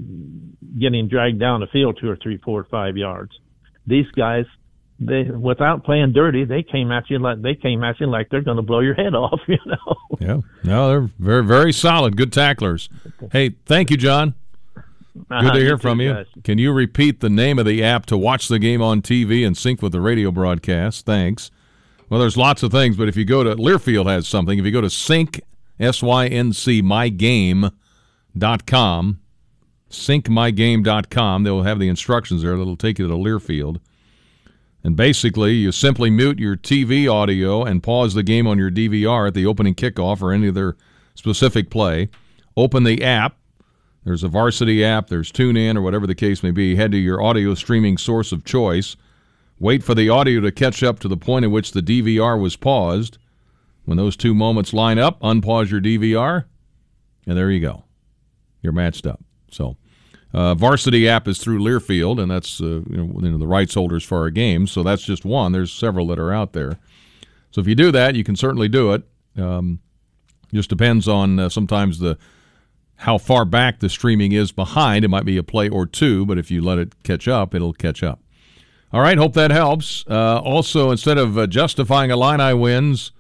getting 0.80 1.08
dragged 1.08 1.40
down 1.40 1.60
the 1.62 1.68
field 1.68 1.98
two 2.02 2.10
or 2.10 2.16
three, 2.16 2.38
four, 2.38 2.62
or 2.62 2.64
five 2.66 2.98
yards. 2.98 3.32
These 3.86 4.08
guys, 4.16 4.46
they 5.00 5.24
without 5.24 5.84
playing 5.84 6.14
dirty, 6.14 6.44
they 6.46 6.64
came 6.64 6.92
at 6.92 7.10
you 7.10 7.20
like 7.20 7.42
they 7.42 7.56
came 7.56 7.84
at 7.84 8.00
you 8.00 8.08
like 8.08 8.30
they're 8.30 8.42
going 8.42 8.58
to 8.58 8.64
blow 8.64 8.80
your 8.80 8.96
head 8.96 9.14
off, 9.24 9.40
you 9.48 9.58
know. 9.66 9.96
Yeah. 10.20 10.38
No, 10.64 10.88
they're 10.90 11.10
very, 11.20 11.44
very 11.44 11.72
solid. 11.74 12.18
Good 12.18 12.34
tacklers. 12.34 12.90
Hey, 13.32 13.52
thank 13.66 13.92
you, 13.92 13.98
John. 13.98 14.34
Good 15.16 15.24
Uh-huh, 15.32 15.52
to 15.54 15.60
you 15.60 15.66
hear 15.66 15.78
from 15.80 16.00
you. 16.02 16.14
guys. 16.14 16.26
Can 16.44 16.58
you 16.60 16.72
repeat 16.72 17.22
the 17.22 17.30
name 17.30 17.58
of 17.58 17.66
the 17.66 17.84
app 17.84 18.06
to 18.08 18.18
watch 18.18 18.48
the 18.50 18.60
game 18.60 18.82
on 18.84 19.02
TV 19.02 19.46
and 19.46 19.58
sync 19.58 19.82
with 19.82 19.92
the 19.92 20.02
radio 20.02 20.30
broadcast? 20.32 21.06
Thanks. 21.08 21.50
Well, 22.10 22.20
there's 22.20 22.38
lots 22.38 22.64
of 22.64 22.72
things, 22.72 22.96
but 22.96 23.10
if 23.10 23.18
you 23.18 23.26
go 23.26 23.44
to 23.44 23.56
Learfield 23.56 24.10
has 24.10 24.28
something. 24.28 24.58
If 24.58 24.66
you 24.66 24.72
go 24.72 24.82
to 24.82 24.90
sync 24.90 25.42
s 25.80 26.02
y 26.02 26.28
n 26.28 26.54
c 26.54 26.82
mygame.com, 26.82 27.72
syncmygame.com, 29.90 31.44
they'll 31.44 31.64
have 31.64 31.80
the 31.80 31.90
instructions 31.90 32.44
there 32.44 32.58
that'll 32.58 32.78
take 32.78 33.00
you 33.00 33.08
to 33.08 33.14
Learfield. 33.14 33.80
And 34.84 34.96
basically, 34.96 35.56
you 35.56 35.72
simply 35.74 36.10
mute 36.10 36.40
your 36.40 36.56
TV 36.56 37.12
audio 37.12 37.64
and 37.64 37.84
pause 37.84 38.14
the 38.14 38.24
game 38.24 38.48
on 38.48 38.58
your 38.58 38.72
DVR 38.72 39.28
at 39.28 39.34
the 39.34 39.46
opening 39.46 39.76
kickoff 39.76 40.22
or 40.22 40.32
any 40.32 40.48
other 40.48 40.78
specific 41.14 41.70
play. 41.70 42.10
Open 42.56 42.84
the 42.86 43.04
app. 43.04 43.36
There's 44.06 44.24
a 44.24 44.30
varsity 44.30 44.86
app, 44.86 45.10
there's 45.10 45.34
TuneIn, 45.34 45.76
or 45.76 45.82
whatever 45.82 46.08
the 46.08 46.16
case 46.16 46.42
may 46.42 46.52
be. 46.52 46.78
Head 46.78 46.94
to 46.94 46.98
your 46.98 47.22
audio 47.22 47.54
streaming 47.54 47.98
source 47.98 48.32
of 48.32 48.46
choice. 48.46 48.96
Wait 49.60 49.84
for 49.84 49.96
the 49.96 50.10
audio 50.10 50.40
to 50.40 50.52
catch 50.52 50.84
up 50.84 51.00
to 51.00 51.08
the 51.08 51.18
point 51.18 51.46
at 51.46 51.52
which 51.52 51.72
the 51.72 51.82
DVR 51.82 52.40
was 52.40 52.56
paused. 52.56 53.18
When 53.86 53.98
those 53.98 54.18
two 54.18 54.34
moments 54.34 54.74
line 54.74 55.00
up, 55.00 55.20
unpause 55.22 55.72
your 55.72 55.80
DVR, 55.80 56.44
and 57.26 57.38
there 57.38 57.50
you 57.50 57.62
go. 57.62 57.86
You're 58.62 58.74
matched 58.74 59.08
up. 59.08 59.24
So, 59.50 59.78
uh, 60.34 60.56
varsity 60.56 61.08
app 61.08 61.28
is 61.28 61.38
through 61.38 61.60
Learfield, 61.60 62.22
and 62.22 62.30
that's 62.30 62.60
uh, 62.60 62.82
you 62.90 62.98
know, 62.98 63.38
the 63.38 63.48
rights 63.48 63.76
holders 63.76 64.04
for 64.04 64.20
our 64.20 64.30
games. 64.30 64.72
So 64.72 64.84
that's 64.84 65.04
just 65.04 65.24
one. 65.24 65.54
There's 65.54 65.72
several 65.72 66.08
that 66.08 66.20
are 66.20 66.34
out 66.34 66.52
there. 66.52 66.78
So 67.52 67.62
if 67.62 67.68
you 67.68 67.76
do 67.76 67.92
that, 67.92 68.16
you 68.16 68.26
can 68.26 68.36
certainly 68.36 68.68
do 68.68 68.92
it. 68.92 69.04
Um, 69.38 69.80
just 70.54 70.70
depends 70.70 71.08
on 71.08 71.40
uh, 71.40 71.50
sometimes 71.50 72.00
the 72.00 72.18
how 72.98 73.18
far 73.18 73.46
back 73.46 73.80
the 73.80 73.90
streaming 73.90 74.32
is 74.32 74.52
behind. 74.52 75.06
It 75.06 75.10
might 75.10 75.26
be 75.26 75.38
a 75.38 75.44
play 75.44 75.70
or 75.70 75.86
two, 75.86 76.26
but 76.26 76.38
if 76.38 76.52
you 76.52 76.62
let 76.62 76.78
it 76.78 77.04
catch 77.04 77.28
up, 77.28 77.54
it'll 77.56 77.74
catch 77.74 78.04
up. 78.04 78.20
All 78.94 79.02
right, 79.02 79.18
hope 79.18 79.34
that 79.34 79.52
helps. 79.52 80.06
Uh, 80.10 80.40
also, 80.40 80.92
instead 80.92 81.18
of 81.18 81.38
uh, 81.38 81.48
justifying 81.48 82.10
Illini 82.10 82.54
wins 82.54 83.12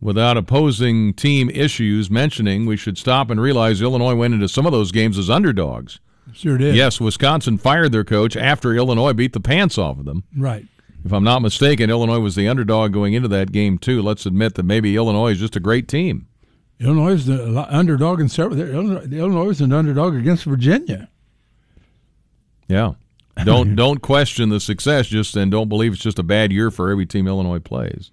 without 0.00 0.36
opposing 0.36 1.14
team 1.14 1.48
issues, 1.50 2.10
mentioning 2.10 2.66
we 2.66 2.76
should 2.76 2.98
stop 2.98 3.30
and 3.30 3.40
realize 3.40 3.80
Illinois 3.80 4.14
went 4.14 4.34
into 4.34 4.48
some 4.48 4.66
of 4.66 4.72
those 4.72 4.92
games 4.92 5.16
as 5.16 5.30
underdogs. 5.30 5.98
Sure 6.34 6.58
did. 6.58 6.74
Yes, 6.74 7.00
Wisconsin 7.00 7.56
fired 7.58 7.92
their 7.92 8.04
coach 8.04 8.36
after 8.36 8.74
Illinois 8.74 9.12
beat 9.12 9.32
the 9.32 9.40
pants 9.40 9.78
off 9.78 9.98
of 9.98 10.04
them. 10.04 10.24
Right. 10.36 10.66
If 11.04 11.12
I'm 11.12 11.24
not 11.24 11.42
mistaken, 11.42 11.90
Illinois 11.90 12.20
was 12.20 12.36
the 12.36 12.48
underdog 12.48 12.92
going 12.92 13.14
into 13.14 13.28
that 13.28 13.50
game 13.50 13.78
too. 13.78 14.02
Let's 14.02 14.24
admit 14.26 14.54
that 14.54 14.62
maybe 14.64 14.94
Illinois 14.94 15.32
is 15.32 15.40
just 15.40 15.56
a 15.56 15.60
great 15.60 15.88
team. 15.88 16.28
Illinois 16.78 17.12
is 17.12 17.26
the 17.26 17.66
underdog 17.68 18.20
in 18.20 18.28
several. 18.28 18.60
Illinois, 18.60 19.06
Illinois 19.10 19.48
is 19.50 19.60
an 19.60 19.72
underdog 19.72 20.14
against 20.14 20.44
Virginia. 20.44 21.08
Yeah. 22.68 22.92
Don't 23.44 23.74
don't 23.76 24.02
question 24.02 24.50
the 24.50 24.60
success 24.60 25.06
just 25.06 25.34
and 25.36 25.50
don't 25.50 25.68
believe 25.68 25.94
it's 25.94 26.02
just 26.02 26.18
a 26.18 26.22
bad 26.22 26.52
year 26.52 26.70
for 26.70 26.90
every 26.90 27.06
team 27.06 27.26
Illinois 27.26 27.60
plays. 27.60 28.10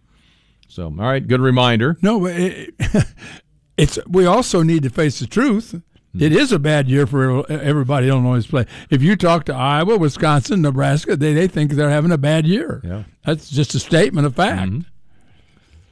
So, 0.69 0.85
all 0.85 0.91
right, 0.91 1.27
good 1.27 1.41
reminder. 1.41 1.97
No, 2.01 2.25
it, 2.25 2.73
it's 3.77 3.99
we 4.07 4.25
also 4.25 4.63
need 4.63 4.83
to 4.83 4.89
face 4.89 5.19
the 5.19 5.27
truth. 5.27 5.71
Hmm. 6.13 6.23
It 6.23 6.31
is 6.31 6.51
a 6.53 6.57
bad 6.59 6.87
year 6.89 7.05
for 7.05 7.49
everybody 7.51 8.07
Illinois 8.07 8.45
play. 8.47 8.65
If 8.89 9.03
you 9.03 9.15
talk 9.15 9.43
to 9.45 9.53
Iowa, 9.53 9.97
Wisconsin, 9.97 10.61
Nebraska, 10.61 11.15
they, 11.17 11.33
they 11.33 11.47
think 11.47 11.71
they're 11.71 11.89
having 11.89 12.11
a 12.11 12.17
bad 12.17 12.47
year. 12.47 12.81
Yeah. 12.83 13.03
That's 13.25 13.49
just 13.49 13.75
a 13.75 13.79
statement 13.79 14.25
of 14.25 14.35
fact. 14.35 14.71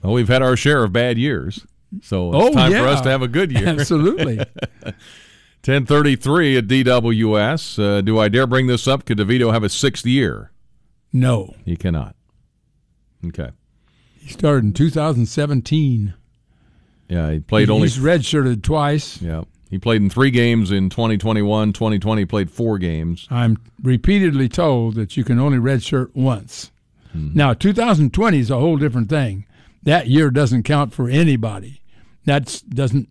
Well, 0.04 0.14
we've 0.14 0.28
had 0.30 0.42
our 0.42 0.56
share 0.56 0.84
of 0.86 0.94
bad 0.94 1.18
years. 1.18 1.66
So 2.02 2.30
it's 2.34 2.46
Oh, 2.50 2.54
time 2.54 2.72
for 2.72 2.88
us 2.88 3.02
to 3.02 3.10
have 3.10 3.22
a 3.22 3.28
good 3.28 3.52
year. 3.52 3.68
Absolutely. 3.80 4.40
1033 5.68 6.58
at 6.58 6.68
DWS. 6.68 7.84
Uh, 7.84 8.02
do 8.02 8.18
I 8.18 8.30
dare 8.30 8.48
bring 8.48 8.68
this 8.68 8.88
up? 8.88 9.06
Could 9.06 9.18
DeVito 9.18 9.52
have 9.52 9.64
a 9.64 9.70
sixth 9.70 10.06
year? 10.06 10.52
No. 11.12 11.56
He 11.66 11.76
cannot. 11.76 12.16
Okay. 13.26 13.52
He 14.18 14.30
started 14.30 14.64
in 14.64 14.74
2017. 14.74 16.14
Yeah, 17.10 17.32
he 17.32 17.40
played 17.40 17.70
only 17.70 17.90
He's 17.90 17.98
redshirted 17.98 18.64
twice. 18.64 19.22
Yeah. 19.22 19.44
He 19.70 19.78
played 19.78 20.02
in 20.02 20.10
three 20.10 20.32
games 20.32 20.72
in 20.72 20.90
2021. 20.90 21.74
2020 21.74 22.26
played 22.26 22.50
four 22.50 22.78
games. 22.78 23.28
I'm 23.30 23.58
repeatedly 23.84 24.48
told 24.48 24.96
that 24.96 25.18
you 25.18 25.26
can 25.26 25.38
only 25.38 25.58
redshirt 25.58 26.16
once. 26.16 26.72
Hmm. 27.12 27.32
Now, 27.34 27.54
2020 27.54 28.40
is 28.40 28.50
a 28.50 28.60
whole 28.60 28.78
different 28.78 29.10
thing. 29.10 29.46
That 29.84 30.08
year 30.08 30.32
doesn't 30.32 30.64
count 30.64 30.94
for 30.94 31.10
anybody. 31.10 31.82
That 32.26 32.62
doesn't 32.70 33.10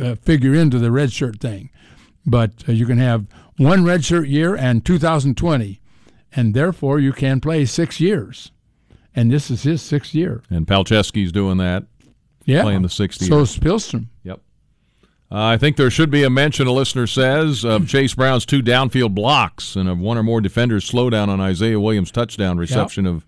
uh, 0.00 0.14
figure 0.16 0.54
into 0.54 0.78
the 0.78 0.88
redshirt 0.88 1.40
thing. 1.40 1.70
But 2.28 2.52
uh, 2.68 2.72
you 2.72 2.84
can 2.86 2.98
have 2.98 3.26
one 3.56 3.82
redshirt 3.84 4.28
year 4.28 4.54
and 4.54 4.84
2020. 4.84 5.80
and 6.32 6.52
therefore 6.54 7.00
you 7.00 7.12
can 7.12 7.40
play 7.40 7.64
six 7.64 8.00
years. 8.00 8.52
And 9.16 9.32
this 9.32 9.50
is 9.50 9.62
his 9.62 9.80
sixth 9.82 10.14
year. 10.14 10.42
And 10.50 10.66
Palczewski's 10.66 11.32
doing 11.32 11.56
that. 11.58 11.84
Yeah. 12.44 12.62
Playing 12.62 12.82
the 12.82 12.88
sixth 12.88 13.20
year. 13.22 13.30
So 13.30 13.40
is 13.40 13.58
Pihlstrom. 13.58 14.06
Yep. 14.24 14.40
Uh, 15.30 15.44
I 15.44 15.56
think 15.58 15.76
there 15.76 15.90
should 15.90 16.10
be 16.10 16.22
a 16.24 16.30
mention, 16.30 16.66
a 16.66 16.72
listener 16.72 17.06
says, 17.06 17.64
of 17.64 17.88
Chase 17.94 18.14
Brown's 18.14 18.46
two 18.46 18.62
downfield 18.62 19.14
blocks 19.14 19.74
and 19.76 19.88
of 19.88 19.98
one 19.98 20.16
or 20.18 20.22
more 20.22 20.40
defenders' 20.40 20.88
slowdown 20.90 21.28
on 21.28 21.40
Isaiah 21.40 21.80
Williams' 21.80 22.10
touchdown 22.10 22.56
reception 22.58 23.06
of 23.06 23.26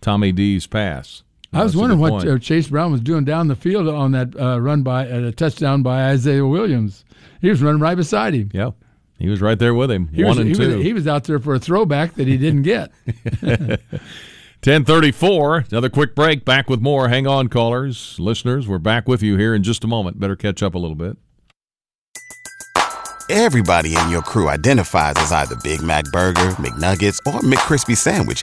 Tommy 0.00 0.32
D's 0.32 0.66
pass. 0.66 1.22
I 1.52 1.62
was 1.62 1.76
wondering 1.76 2.00
what 2.00 2.10
point. 2.10 2.28
uh, 2.28 2.38
Chase 2.38 2.68
Brown 2.68 2.92
was 2.92 3.00
doing 3.00 3.24
down 3.24 3.48
the 3.48 3.56
field 3.56 3.86
on 3.88 4.12
that 4.12 4.38
uh, 4.40 4.58
run 4.60 4.82
by 4.82 5.08
uh, 5.10 5.20
a 5.24 5.32
touchdown 5.32 5.82
by 5.82 6.06
Isaiah 6.10 6.46
Williams. 6.46 7.04
He 7.40 7.50
was 7.50 7.62
running 7.62 7.80
right 7.80 7.96
beside 7.96 8.34
him. 8.34 8.50
Yeah, 8.54 8.70
he 9.18 9.28
was 9.28 9.40
right 9.42 9.58
there 9.58 9.74
with 9.74 9.90
him. 9.90 10.08
He 10.08 10.24
one 10.24 10.30
was, 10.30 10.38
and 10.38 10.48
he 10.48 10.54
two. 10.54 10.76
Was, 10.76 10.84
he 10.84 10.92
was 10.92 11.06
out 11.06 11.24
there 11.24 11.38
for 11.38 11.54
a 11.54 11.58
throwback 11.58 12.14
that 12.14 12.26
he 12.26 12.38
didn't 12.38 12.62
get. 12.62 12.90
1034. 14.64 15.64
Another 15.72 15.88
quick 15.90 16.14
break. 16.14 16.44
Back 16.44 16.70
with 16.70 16.80
more. 16.80 17.08
Hang 17.08 17.26
on, 17.26 17.48
callers. 17.48 18.16
Listeners, 18.20 18.68
we're 18.68 18.78
back 18.78 19.08
with 19.08 19.20
you 19.20 19.36
here 19.36 19.56
in 19.56 19.64
just 19.64 19.82
a 19.82 19.88
moment. 19.88 20.20
Better 20.20 20.36
catch 20.36 20.62
up 20.62 20.74
a 20.74 20.78
little 20.78 20.94
bit. 20.94 21.16
Everybody 23.28 23.96
in 23.96 24.08
your 24.08 24.22
crew 24.22 24.48
identifies 24.48 25.16
as 25.16 25.32
either 25.32 25.56
Big 25.64 25.82
Mac 25.82 26.04
Burger, 26.12 26.50
McNuggets, 26.60 27.18
or 27.26 27.40
McCrispy 27.40 27.96
Sandwich. 27.96 28.42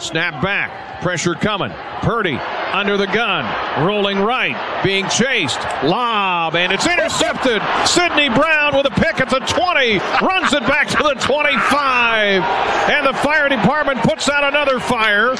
Snap 0.00 0.42
back. 0.42 1.02
Pressure 1.02 1.34
coming. 1.34 1.70
Purdy 2.02 2.36
under 2.72 2.96
the 2.96 3.06
gun. 3.06 3.44
Rolling 3.86 4.18
right. 4.18 4.82
Being 4.82 5.08
chased. 5.08 5.60
Lob. 5.84 6.56
And 6.56 6.72
it's 6.72 6.86
intercepted. 6.86 7.62
Sidney 7.86 8.28
Brown 8.28 8.76
with 8.76 8.86
a 8.86 8.90
pick 8.90 9.20
at 9.20 9.28
the 9.28 9.40
20. 9.40 9.98
Runs 10.26 10.52
it 10.52 10.66
back 10.66 10.88
to 10.88 11.02
the 11.02 11.14
25. 11.20 12.42
And 12.90 13.06
the 13.06 13.14
fire 13.14 13.48
department 13.48 14.00
puts 14.00 14.28
out 14.28 14.44
another 14.44 14.80
fire. 14.80 15.34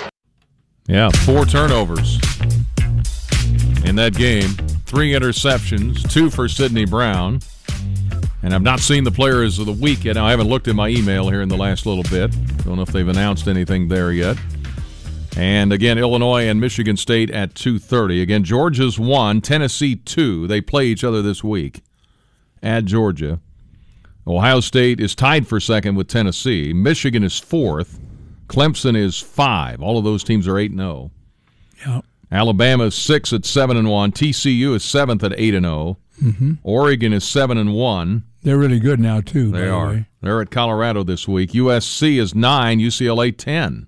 Yeah, 0.86 1.10
four 1.10 1.46
turnovers 1.46 2.18
in 3.84 3.96
that 3.96 4.14
game. 4.14 4.50
Three 4.86 5.12
interceptions, 5.12 6.10
two 6.10 6.30
for 6.30 6.48
Sidney 6.48 6.84
Brown. 6.84 7.40
And 8.42 8.54
I've 8.54 8.62
not 8.62 8.80
seen 8.80 9.04
the 9.04 9.10
players 9.10 9.58
of 9.58 9.66
the 9.66 9.72
week 9.72 10.04
yet. 10.04 10.16
I 10.16 10.30
haven't 10.30 10.48
looked 10.48 10.66
at 10.68 10.74
my 10.74 10.88
email 10.88 11.28
here 11.28 11.42
in 11.42 11.48
the 11.50 11.56
last 11.58 11.84
little 11.84 12.04
bit. 12.04 12.30
Don't 12.64 12.76
know 12.76 12.82
if 12.82 12.88
they've 12.88 13.06
announced 13.06 13.46
anything 13.48 13.88
there 13.88 14.12
yet. 14.12 14.38
And 15.36 15.72
again, 15.72 15.98
Illinois 15.98 16.48
and 16.48 16.60
Michigan 16.60 16.96
State 16.96 17.30
at 17.30 17.54
2:30. 17.54 18.20
Again, 18.22 18.42
Georgia's 18.42 18.98
one, 18.98 19.40
Tennessee 19.40 19.94
two. 19.96 20.46
They 20.46 20.60
play 20.60 20.86
each 20.86 21.04
other 21.04 21.22
this 21.22 21.44
week 21.44 21.82
at 22.62 22.84
Georgia. 22.86 23.40
Ohio 24.26 24.60
State 24.60 25.00
is 25.00 25.14
tied 25.14 25.46
for 25.46 25.60
second 25.60 25.94
with 25.96 26.08
Tennessee. 26.08 26.72
Michigan 26.72 27.22
is 27.22 27.38
fourth. 27.38 28.00
Clemson 28.48 28.96
is 28.96 29.18
five. 29.18 29.80
All 29.82 29.98
of 29.98 30.04
those 30.04 30.24
teams 30.24 30.48
are 30.48 30.58
eight 30.58 30.70
and 30.72 30.80
zero. 30.80 31.10
Yeah. 31.86 32.00
Alabama 32.32 32.84
is 32.84 32.94
six 32.94 33.32
at 33.32 33.44
seven 33.44 33.76
and 33.76 33.88
one. 33.88 34.12
TCU 34.12 34.74
is 34.74 34.82
seventh 34.84 35.22
at 35.24 35.32
eight 35.38 35.54
and 35.54 35.64
zero. 35.64 35.98
Mhm. 36.22 36.58
Oregon 36.62 37.12
is 37.12 37.24
seven 37.24 37.56
and 37.56 37.72
one. 37.74 38.24
They're 38.42 38.58
really 38.58 38.78
good 38.80 39.00
now 39.00 39.20
too. 39.20 39.50
They 39.50 39.60
the 39.62 39.70
are. 39.70 39.88
way. 39.88 40.06
They're 40.22 40.40
at 40.40 40.50
Colorado 40.50 41.02
this 41.04 41.28
week. 41.28 41.50
USC 41.52 42.18
is 42.18 42.34
nine. 42.34 42.78
UCLA 42.80 43.36
ten. 43.36 43.86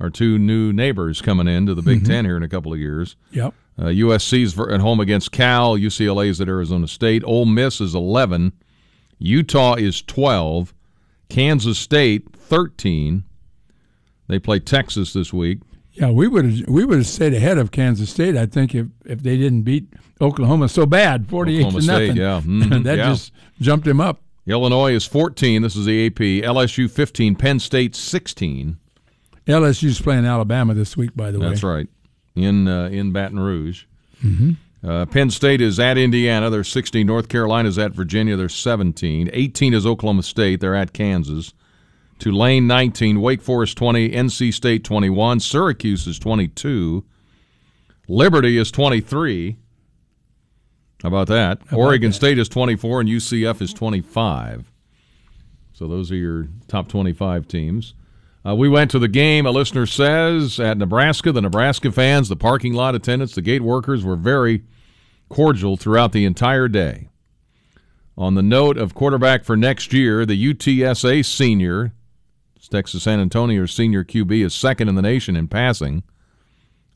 Our 0.00 0.10
two 0.10 0.38
new 0.38 0.72
neighbors 0.72 1.20
coming 1.20 1.48
into 1.48 1.74
the 1.74 1.82
Big 1.82 2.02
Mhm. 2.02 2.06
Ten 2.06 2.24
here 2.24 2.36
in 2.36 2.42
a 2.44 2.48
couple 2.48 2.72
of 2.72 2.78
years. 2.78 3.16
Yep. 3.32 3.52
Uh, 3.80 3.86
USC's 3.86 4.58
at 4.58 4.80
home 4.80 5.00
against 5.00 5.32
Cal. 5.32 5.76
UCLA's 5.76 6.40
at 6.40 6.48
Arizona 6.48 6.86
State. 6.88 7.22
Ole 7.24 7.46
Miss 7.46 7.80
is 7.80 7.94
11. 7.94 8.52
Utah 9.18 9.74
is 9.74 10.02
12. 10.02 10.72
Kansas 11.28 11.78
State 11.78 12.28
13. 12.36 13.24
They 14.28 14.38
play 14.38 14.60
Texas 14.60 15.12
this 15.12 15.32
week. 15.32 15.58
Yeah, 15.92 16.10
we 16.10 16.28
would 16.28 16.44
have 16.44 16.68
we 16.68 16.84
would 16.84 16.98
have 16.98 17.06
stayed 17.08 17.34
ahead 17.34 17.58
of 17.58 17.72
Kansas 17.72 18.10
State. 18.10 18.36
I 18.36 18.46
think 18.46 18.74
if, 18.74 18.86
if 19.04 19.22
they 19.22 19.36
didn't 19.36 19.62
beat 19.62 19.88
Oklahoma 20.20 20.68
so 20.68 20.84
bad, 20.86 21.28
forty 21.28 21.58
eight 21.58 21.66
Oklahoma 21.66 21.80
to 21.80 21.86
nothing. 21.86 22.10
State, 22.12 22.20
yeah. 22.20 22.40
Mhm, 22.44 22.82
that 22.84 22.98
yeah. 22.98 23.08
just 23.10 23.32
jumped 23.60 23.86
him 23.86 24.00
up. 24.00 24.20
Illinois 24.46 24.94
is 24.94 25.04
14. 25.04 25.60
This 25.60 25.76
is 25.76 25.84
the 25.84 26.06
AP. 26.06 26.18
LSU 26.42 26.90
15. 26.90 27.34
Penn 27.36 27.58
State 27.58 27.94
16. 27.94 28.78
LSU's 29.46 30.00
playing 30.00 30.24
Alabama 30.24 30.72
this 30.72 30.96
week, 30.96 31.10
by 31.14 31.30
the 31.30 31.38
way. 31.38 31.48
That's 31.50 31.62
right. 31.62 31.86
In 32.34 32.66
uh, 32.66 32.88
in 32.88 33.12
Baton 33.12 33.38
Rouge. 33.40 33.84
Mhm. 34.24 34.56
Uh, 34.82 35.04
Penn 35.06 35.28
State 35.30 35.60
is 35.60 35.78
at 35.80 35.98
Indiana. 35.98 36.48
They're 36.50 36.64
16. 36.64 37.06
North 37.06 37.28
Carolina's 37.28 37.78
at 37.78 37.92
Virginia. 37.92 38.36
They're 38.36 38.48
17. 38.48 39.28
18 39.32 39.74
is 39.74 39.84
Oklahoma 39.84 40.22
State. 40.22 40.60
They're 40.60 40.74
at 40.74 40.92
Kansas. 40.92 41.52
Tulane 42.18 42.66
19. 42.66 43.20
Wake 43.20 43.42
Forest 43.42 43.76
20. 43.76 44.10
NC 44.10 44.52
State 44.54 44.82
21. 44.84 45.40
Syracuse 45.40 46.06
is 46.06 46.18
22. 46.18 47.04
Liberty 48.08 48.56
is 48.56 48.70
23. 48.70 49.56
How 51.02 51.08
about 51.08 51.28
that? 51.28 51.62
about 51.62 51.78
Oregon 51.78 52.10
that? 52.10 52.16
State 52.16 52.38
is 52.38 52.48
24 52.48 53.00
and 53.00 53.08
UCF 53.08 53.62
is 53.62 53.72
25. 53.72 54.72
So 55.72 55.86
those 55.86 56.10
are 56.10 56.16
your 56.16 56.48
top 56.66 56.88
25 56.88 57.46
teams. 57.46 57.94
Uh, 58.44 58.54
we 58.54 58.68
went 58.68 58.90
to 58.90 58.98
the 58.98 59.08
game, 59.08 59.46
a 59.46 59.50
listener 59.50 59.86
says, 59.86 60.58
at 60.58 60.78
Nebraska. 60.78 61.32
The 61.32 61.42
Nebraska 61.42 61.92
fans, 61.92 62.28
the 62.28 62.36
parking 62.36 62.72
lot 62.72 62.94
attendants, 62.94 63.34
the 63.34 63.42
gate 63.42 63.62
workers 63.62 64.04
were 64.04 64.16
very 64.16 64.64
cordial 65.28 65.76
throughout 65.76 66.12
the 66.12 66.24
entire 66.24 66.68
day. 66.68 67.08
On 68.16 68.34
the 68.34 68.42
note 68.42 68.76
of 68.76 68.94
quarterback 68.94 69.44
for 69.44 69.56
next 69.56 69.92
year, 69.92 70.26
the 70.26 70.52
UTSA 70.52 71.24
senior, 71.24 71.92
Texas 72.68 73.04
San 73.04 73.20
Antonio 73.20 73.64
senior 73.66 74.02
QB, 74.04 74.44
is 74.44 74.54
second 74.54 74.88
in 74.88 74.96
the 74.96 75.02
nation 75.02 75.36
in 75.36 75.46
passing. 75.46 76.02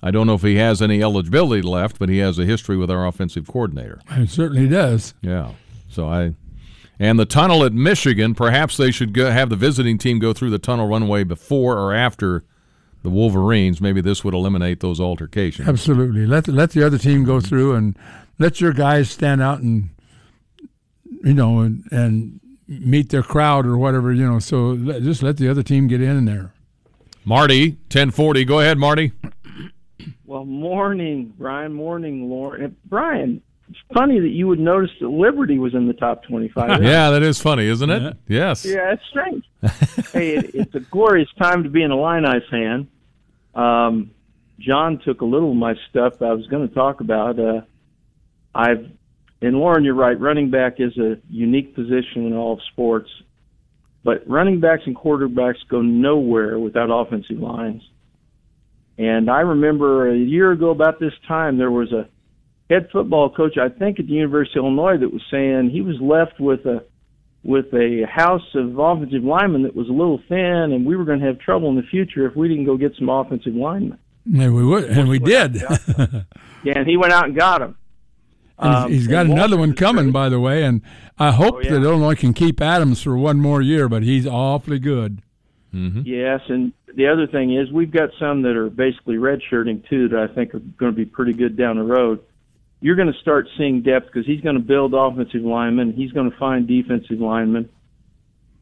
I 0.03 0.11
don't 0.11 0.27
know 0.27 0.35
if 0.35 0.43
he 0.43 0.57
has 0.57 0.83
any 0.83 1.03
eligibility 1.03 1.63
left, 1.63 1.99
but 1.99 2.09
he 2.09 2.19
has 2.19 2.39
a 2.39 2.45
history 2.45 2.77
with 2.77 2.91
our 2.91 3.07
offensive 3.07 3.47
coordinator. 3.47 4.01
It 4.11 4.31
certainly 4.31 4.69
does. 4.69 5.15
Yeah. 5.23 5.53
So 5.89 6.09
I 6.09 6.35
and 6.99 7.19
the 7.19 7.27
tunnel 7.27 7.65
at 7.65 7.73
Michigan, 7.73 8.35
perhaps 8.35 8.77
they 8.77 8.91
should 8.91 9.13
go, 9.13 9.31
have 9.31 9.51
the 9.51 9.57
visiting 9.57 9.99
team 9.99 10.19
go 10.19 10.33
through 10.33 10.51
the 10.51 10.59
tunnel 10.59 10.87
runway 10.87 11.25
before 11.25 11.77
or 11.77 11.95
after 11.95 12.45
the 13.03 13.11
Wolverines. 13.11 13.81
Maybe 13.81 14.01
this 14.01 14.23
would 14.25 14.35
eliminate 14.35 14.81
those 14.81 15.01
altercations. 15.01 15.69
Absolutely. 15.69 16.27
Let 16.27 16.49
let 16.49 16.71
the 16.71 16.85
other 16.85 16.99
team 16.99 17.25
go 17.25 17.41
through 17.41 17.75
and 17.75 17.99
let 18.39 18.61
your 18.61 18.73
guys 18.73 19.11
stand 19.11 19.43
out 19.43 19.61
and 19.61 19.91
you 21.25 21.35
know 21.35 21.61
and, 21.61 21.85
and 21.91 22.41
meet 22.69 23.11
their 23.11 23.23
crowd 23.23 23.67
or 23.67 23.77
whatever 23.77 24.13
you 24.13 24.27
know. 24.27 24.39
So 24.39 24.71
let, 24.71 25.03
just 25.03 25.23
let 25.23 25.37
the 25.37 25.49
other 25.49 25.63
team 25.63 25.89
get 25.89 26.01
in 26.01 26.25
there. 26.25 26.53
Marty, 27.25 27.71
1040. 27.71 28.45
Go 28.45 28.61
ahead, 28.61 28.79
Marty. 28.79 29.13
Well, 30.25 30.45
morning, 30.45 31.33
Brian. 31.39 31.73
Morning, 31.73 32.31
Loren. 32.31 32.65
Uh, 32.65 32.69
Brian, 32.87 33.43
it's 33.69 33.79
funny 33.95 34.21
that 34.21 34.29
you 34.29 34.49
would 34.49 34.59
notice 34.59 34.91
that 35.01 35.09
Liberty 35.09 35.59
was 35.59 35.75
in 35.75 35.87
the 35.87 35.95
top 35.95 36.25
25. 36.25 36.83
yeah, 36.83 37.11
that 37.11 37.23
is 37.23 37.41
funny, 37.41 37.67
isn't 37.67 37.91
it? 37.91 38.17
Yes. 38.29 38.65
Yeah, 38.65 38.93
it's 38.93 39.03
strange. 39.09 39.45
hey, 40.13 40.37
it, 40.37 40.55
it's 40.55 40.75
a 40.75 40.81
glorious 40.81 41.29
time 41.39 41.63
to 41.63 41.71
be 41.71 41.83
an 41.83 41.91
Illini 41.91 42.41
fan. 42.51 42.89
Um, 43.55 44.11
John 44.59 45.01
took 45.05 45.21
a 45.21 45.25
little 45.25 45.51
of 45.51 45.57
my 45.57 45.75
stuff 45.91 46.23
I 46.23 46.33
was 46.33 46.47
going 46.47 46.69
to 46.69 46.75
talk 46.75 47.01
about. 47.01 47.39
Uh, 47.39 47.63
I've, 48.55 48.91
and 49.41 49.57
Loren, 49.57 49.85
you're 49.85 49.95
right. 49.95 50.19
Running 50.19 50.51
back 50.51 50.75
is 50.79 50.97
a 50.99 51.19
unique 51.29 51.75
position 51.75 52.27
in 52.27 52.35
all 52.35 52.55
of 52.55 52.61
sports, 52.73 53.11
but 54.05 54.29
running 54.29 54.61
backs 54.61 54.83
and 54.87 54.97
quarterbacks 54.97 55.67
go 55.69 55.81
nowhere 55.81 56.59
without 56.59 56.91
offensive 56.91 57.39
lines. 57.39 57.83
And 58.99 59.31
I 59.31 59.41
remember 59.41 60.09
a 60.11 60.17
year 60.17 60.53
ago 60.53 60.71
about 60.71 61.01
this 61.01 61.13
time, 61.27 61.59
there 61.59 61.71
was 61.71 61.93
a 61.93 62.09
head 62.71 62.89
football 62.93 63.31
coach, 63.31 63.57
I 63.59 63.69
think 63.69 63.99
at 63.99 64.07
the 64.07 64.13
University 64.13 64.59
of 64.59 64.65
Illinois, 64.65 64.99
that 64.99 65.13
was 65.13 65.23
saying 65.31 65.71
he 65.71 65.81
was 65.81 65.97
left 66.01 66.39
with 66.41 66.65
a 66.67 66.85
with 67.45 67.67
a 67.75 68.07
house 68.09 68.55
of 68.55 68.79
offensive 68.79 69.25
linemen 69.25 69.65
that 69.65 69.75
was 69.75 69.89
a 69.89 69.93
little 69.93 70.21
thin, 70.29 70.71
and 70.73 70.87
we 70.87 70.95
were 70.95 71.05
going 71.05 71.19
to 71.19 71.27
have 71.27 71.41
trouble 71.41 71.69
in 71.71 71.75
the 71.77 71.83
future 71.83 72.25
if 72.27 72.37
we 72.37 72.47
didn't 72.47 72.67
go 72.67 72.77
get 72.77 72.95
some 72.97 73.09
offensive 73.09 73.55
linemen. 73.55 73.99
And 74.33 74.55
we 74.55 74.65
would, 74.65 74.85
and 74.85 75.09
we 75.09 75.19
did. 75.19 75.57
Yeah, 75.57 76.23
and 76.77 76.87
he 76.87 76.97
went 76.97 77.13
out 77.13 77.25
and 77.25 77.35
got 77.35 77.59
them. 77.59 77.77
And 78.61 78.75
Um, 78.75 78.91
he's 78.91 79.01
he's 79.01 79.09
got 79.09 79.27
and 79.27 79.33
another 79.33 79.57
one 79.57 79.73
coming, 79.75 80.13
by 80.13 80.29
the 80.29 80.39
way, 80.39 80.63
and 80.63 80.83
I 81.19 81.33
hope 81.33 81.55
Oh, 81.57 81.61
yeah. 81.63 81.73
that 81.73 81.83
Illinois 81.83 82.15
can 82.15 82.33
keep 82.33 82.61
Adams 82.61 83.03
for 83.03 83.17
one 83.17 83.39
more 83.39 83.61
year. 83.61 83.89
But 83.89 84.05
he's 84.05 84.25
awfully 84.27 84.79
good. 84.79 85.21
Mm-hmm. 85.75 86.03
Yes, 86.05 86.41
and 86.49 86.73
the 86.95 87.09
other 87.09 87.27
thing 87.27 87.57
is 87.57 87.73
we've 87.73 87.91
got 87.91 88.11
some 88.19 88.43
that 88.43 88.57
are 88.57 88.69
basically 88.69 89.17
redshirting 89.17 89.89
too 89.89 90.09
that 90.09 90.29
I 90.31 90.35
think 90.35 90.55
are 90.55 90.59
going 90.59 90.93
to 90.93 90.97
be 90.97 91.07
pretty 91.07 91.33
good 91.33 91.57
down 91.57 91.77
the 91.77 91.83
road. 91.83 92.21
You're 92.81 92.97
going 92.97 93.13
to 93.13 93.19
start 93.21 93.49
seeing 93.57 93.83
depth 93.83 94.07
because 94.07 94.27
he's 94.27 94.41
going 94.41 94.57
to 94.57 94.63
build 94.63 94.93
offensive 94.93 95.43
linemen. 95.43 95.93
He's 95.93 96.13
going 96.13 96.31
to 96.31 96.37
find 96.37 96.67
defensive 96.67 97.21
linemen. 97.21 97.71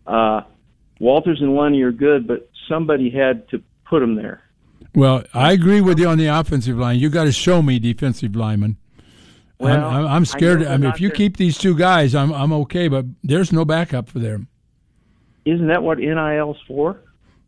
Uh, 0.06 0.42
Walters 1.00 1.40
and 1.40 1.50
Lunney 1.50 1.82
are 1.82 1.92
good, 1.92 2.28
but 2.28 2.50
somebody 2.68 3.10
had 3.10 3.48
to 3.48 3.62
put 3.86 4.00
them 4.00 4.14
there. 4.14 4.42
Well, 4.94 5.24
I 5.32 5.52
agree 5.52 5.80
with 5.80 5.98
you 5.98 6.08
on 6.08 6.18
the 6.18 6.26
offensive 6.26 6.76
line. 6.76 6.98
You 6.98 7.08
got 7.08 7.24
to 7.24 7.32
show 7.32 7.62
me 7.62 7.78
defensive 7.78 8.36
linemen. 8.36 8.76
Well, 9.58 9.76
I'm, 9.76 9.84
I'm, 9.84 10.06
I'm 10.06 10.24
scared. 10.24 10.66
I 10.66 10.74
I, 10.74 10.76
mean, 10.76 10.90
if 10.90 11.00
you 11.00 11.08
not 11.08 11.16
keep 11.16 11.36
these 11.36 11.58
two 11.58 11.76
guys, 11.76 12.14
I'm 12.14 12.32
I'm 12.32 12.52
okay. 12.52 12.88
But 12.88 13.06
there's 13.22 13.52
no 13.52 13.64
backup 13.64 14.08
for 14.08 14.18
them. 14.18 14.48
Isn't 15.44 15.68
that 15.68 15.82
what 15.82 15.98
NIL's 15.98 16.58
for? 16.66 17.00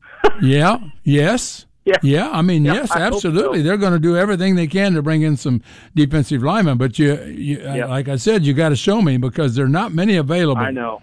yeah. 0.43 0.79
Yes. 1.05 1.67
Yeah. 1.85 1.97
yeah, 2.01 2.31
I 2.31 2.43
mean, 2.43 2.65
Yeah, 2.65 2.75
yes, 2.75 2.93
I 2.93 3.01
absolutely. 3.01 3.59
so. 3.59 3.65
They're 3.65 3.77
going 3.77 3.93
to 3.93 3.99
do 3.99 4.17
everything 4.17 4.55
they 4.55 4.69
can 4.69 4.93
to 4.95 5.03
bring 5.03 5.23
in 5.23 5.37
some 5.37 5.63
defensive 5.97 6.41
linemen. 6.41 6.79
But 6.79 6.97
you, 6.97 7.21
you 7.25 7.59
uh, 7.59 7.75
Yeah. 7.75 7.87
like 7.87 8.09
I 8.09 8.15
said, 8.17 8.45
you 8.47 8.55
got 8.55 8.69
to 8.69 8.77
show 8.77 9.03
me 9.03 9.17
because 9.17 9.57
there 9.57 9.65
are 9.65 9.69
not 9.69 9.93
many 9.93 10.17
available. 10.17 10.63
I 10.63 10.71
know. 10.71 11.03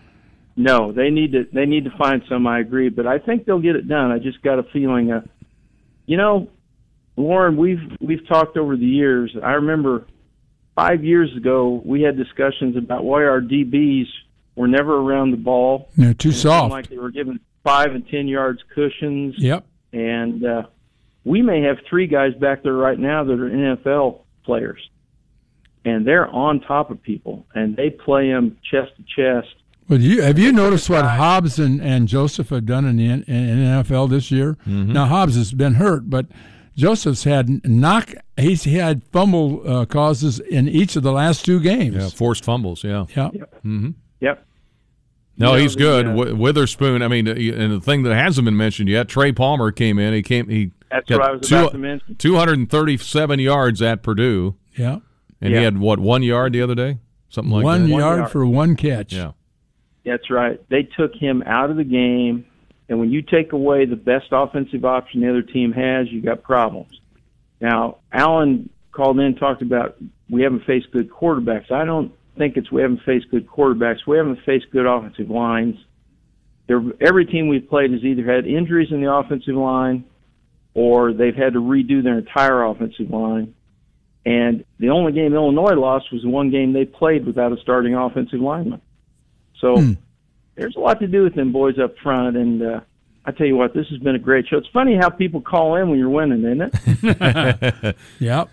No, 0.56 0.92
they 0.94 1.10
need 1.10 1.34
to 1.34 1.46
they 1.54 1.66
need 1.66 1.84
to 1.86 1.92
find 1.98 2.22
some. 2.30 2.46
I 2.48 2.60
agree, 2.60 2.88
but 2.90 3.06
I 3.08 3.18
think 3.20 3.46
they'll 3.46 3.60
get 3.62 3.76
it 3.78 3.88
done. 3.88 4.12
I 4.12 4.20
just 4.20 4.42
got 4.42 4.58
a 4.60 4.64
feeling. 4.64 5.12
Uh, 5.12 5.22
you 6.06 6.16
know, 6.18 6.48
Loren, 7.18 7.56
we've 7.58 7.80
we've 8.02 8.26
talked 8.28 8.58
over 8.58 8.76
the 8.76 8.86
years. 8.86 9.36
I 9.42 9.52
remember 9.54 10.06
five 10.76 11.04
years 11.04 11.30
ago 11.36 11.82
we 11.86 12.02
had 12.02 12.18
discussions 12.18 12.76
about 12.78 13.04
why 13.06 13.24
our 13.24 13.42
DBs 13.42 14.08
were 14.60 14.68
never 14.68 14.98
around 14.98 15.32
the 15.32 15.38
ball. 15.38 15.90
They're 15.96 16.14
too 16.14 16.30
it 16.30 16.34
soft. 16.34 16.72
Like 16.72 16.90
they 16.90 16.98
were 16.98 17.12
given 17.12 17.40
five 17.64 17.96
and 17.96 18.06
ten 18.10 18.28
yards 18.28 18.60
cushions. 18.76 19.36
Yep. 19.38 19.66
And 19.94 20.46
uh, 20.46 20.64
we 21.24 21.42
may 21.42 21.62
have 21.62 21.78
three 21.90 22.08
guys 22.08 22.34
back 22.36 22.62
there 22.64 22.74
right 22.74 23.00
now 23.00 23.24
that 23.24 23.40
are 23.40 23.50
NFL 23.50 24.20
players, 24.44 24.82
and 25.86 26.06
they're 26.06 26.28
on 26.28 26.60
top 26.60 26.92
of 26.92 27.02
people, 27.02 27.48
and 27.56 27.78
they 27.78 27.90
play 27.90 28.30
them 28.30 28.58
chest 28.70 28.92
to 28.98 29.04
chest. 29.04 29.56
Well, 29.88 30.02
you 30.02 30.24
have 30.24 30.38
you 30.38 30.52
noticed 30.52 30.90
what 30.90 31.06
Hobbs 31.06 31.58
and, 31.58 31.82
and 31.82 32.10
Joseph 32.10 32.50
have 32.50 32.66
done 32.66 32.84
in 32.86 32.98
the 32.98 33.10
N- 33.10 33.24
in 33.28 33.60
NFL 33.60 34.10
this 34.10 34.30
year? 34.30 34.58
Mm-hmm. 34.68 34.92
Now 34.92 35.06
Hobbs 35.06 35.38
has 35.38 35.54
been 35.54 35.76
hurt, 35.76 36.10
but 36.10 36.26
Joseph's 36.76 37.24
had 37.24 37.66
knock. 37.66 38.14
He's 38.36 38.66
had 38.66 39.04
fumble 39.06 39.62
uh, 39.66 39.86
causes 39.86 40.42
in 40.42 40.68
each 40.68 40.98
of 40.98 41.04
the 41.04 41.14
last 41.14 41.46
two 41.46 41.62
games. 41.62 41.96
Yeah, 41.96 42.10
forced 42.10 42.44
fumbles. 42.44 42.84
Yeah. 42.84 43.06
Yeah. 43.16 43.30
Mm-hmm. 43.30 43.92
Yep. 45.40 45.46
No, 45.46 45.48
You 45.52 45.58
know, 45.58 45.62
he's 45.62 45.74
the, 45.74 45.80
good. 45.80 46.06
uh, 46.08 46.36
Witherspoon. 46.36 47.02
I 47.02 47.08
mean, 47.08 47.28
uh, 47.28 47.32
and 47.32 47.72
the 47.74 47.80
thing 47.82 48.04
that 48.04 48.14
hasn't 48.16 48.46
been 48.46 48.58
mentioned 48.58 48.90
yet, 48.90 49.08
Trey 49.08 49.32
Palmer 49.32 49.72
came 49.72 49.98
in. 49.98 50.14
He 50.14 50.22
came. 50.22 50.50
He 50.50 50.72
That's 50.92 51.08
got 51.10 51.20
what 51.20 51.30
I 51.30 51.32
was 51.34 51.52
about 51.52 51.72
to 51.72 51.78
mention. 51.78 52.16
Two 52.16 52.36
hundred 52.36 52.58
and 52.60 52.70
thirty-seven 52.70 53.40
yards 53.40 53.82
at 53.82 54.04
Purdue. 54.04 54.56
Yeah. 54.76 55.00
And 55.42 55.52
Yeah. 55.54 55.60
he 55.60 55.64
had 55.64 55.78
what 55.78 56.00
one 56.00 56.24
yard 56.24 56.52
the 56.54 56.62
other 56.62 56.76
day, 56.76 56.98
something 57.30 57.52
like 57.54 57.64
one 57.64 57.90
that. 57.90 57.96
yard 57.98 58.32
for 58.32 58.46
one 58.46 58.76
catch. 58.76 59.14
Yeah. 59.14 59.32
That's 60.06 60.30
right. 60.30 60.60
They 60.70 60.84
took 60.84 61.14
him 61.16 61.44
out 61.46 61.70
of 61.70 61.78
the 61.78 61.84
game, 61.84 62.46
and 62.90 63.00
when 63.00 63.10
you 63.12 63.22
take 63.22 63.54
away 63.54 63.86
the 63.86 63.96
best 63.96 64.28
offensive 64.32 64.84
option 64.84 65.22
the 65.22 65.30
other 65.30 65.42
team 65.42 65.72
has, 65.72 66.12
you 66.12 66.22
got 66.22 66.44
problems. 66.44 67.00
Now, 67.62 67.98
Allen 68.12 68.70
called 68.92 69.20
in 69.20 69.26
and 69.26 69.38
talked 69.38 69.62
about 69.62 69.96
we 70.30 70.42
haven't 70.42 70.66
faced 70.66 70.92
good 70.92 71.10
quarterbacks. 71.10 71.72
I 71.72 71.86
don't 71.86 72.12
think 72.38 72.58
it's 72.58 72.72
we 72.72 72.82
haven't 72.82 73.02
faced 73.06 73.30
good 73.32 73.48
quarterbacks. 73.48 74.06
We 74.08 74.18
haven't 74.18 74.40
faced 74.46 74.68
good 74.72 74.86
offensive 74.86 75.30
lines. 75.30 75.76
There, 76.68 76.82
every 77.02 77.26
team 77.26 77.48
we've 77.48 77.68
played 77.68 77.92
has 77.92 78.04
either 78.04 78.24
had 78.24 78.46
injuries 78.46 78.90
in 78.92 79.02
the 79.02 79.12
offensive 79.12 79.56
line, 79.56 80.06
or 80.74 81.14
they've 81.14 81.36
had 81.36 81.54
to 81.54 81.60
redo 81.60 82.04
their 82.04 82.20
entire 82.20 82.64
offensive 82.64 83.10
line. 83.10 83.54
And 84.26 84.64
the 84.80 84.90
only 84.90 85.12
game 85.12 85.34
Illinois 85.34 85.74
lost 85.74 86.12
was 86.14 86.22
the 86.22 86.30
one 86.30 86.52
game 86.52 86.74
they 86.74 86.86
played 86.86 87.26
without 87.26 87.52
a 87.52 87.58
starting 87.62 87.96
offensive 87.96 88.40
lineman. 88.40 88.82
So 89.60 89.76
Hmm. 89.78 89.92
there's 90.56 90.76
a 90.76 90.80
lot 90.80 91.00
to 91.00 91.08
do 91.08 91.24
with 91.24 91.34
them 91.36 91.52
boys 91.52 91.80
up 91.80 91.98
front. 92.04 92.38
And 92.38 92.62
uh, 92.62 92.80
I 93.26 93.32
tell 93.32 93.48
you 93.48 93.56
what, 93.56 93.74
this 93.74 93.88
has 93.90 93.98
been 94.00 94.16
a 94.16 94.20
great 94.20 94.48
show. 94.48 94.58
It's 94.58 94.68
funny 94.74 94.96
how 94.96 95.10
people 95.10 95.42
call 95.42 95.76
in 95.78 95.90
when 95.90 95.98
you're 95.98 96.10
winning, 96.10 96.44
isn't 96.46 96.62
it? 96.62 97.96
Yep. 98.20 98.50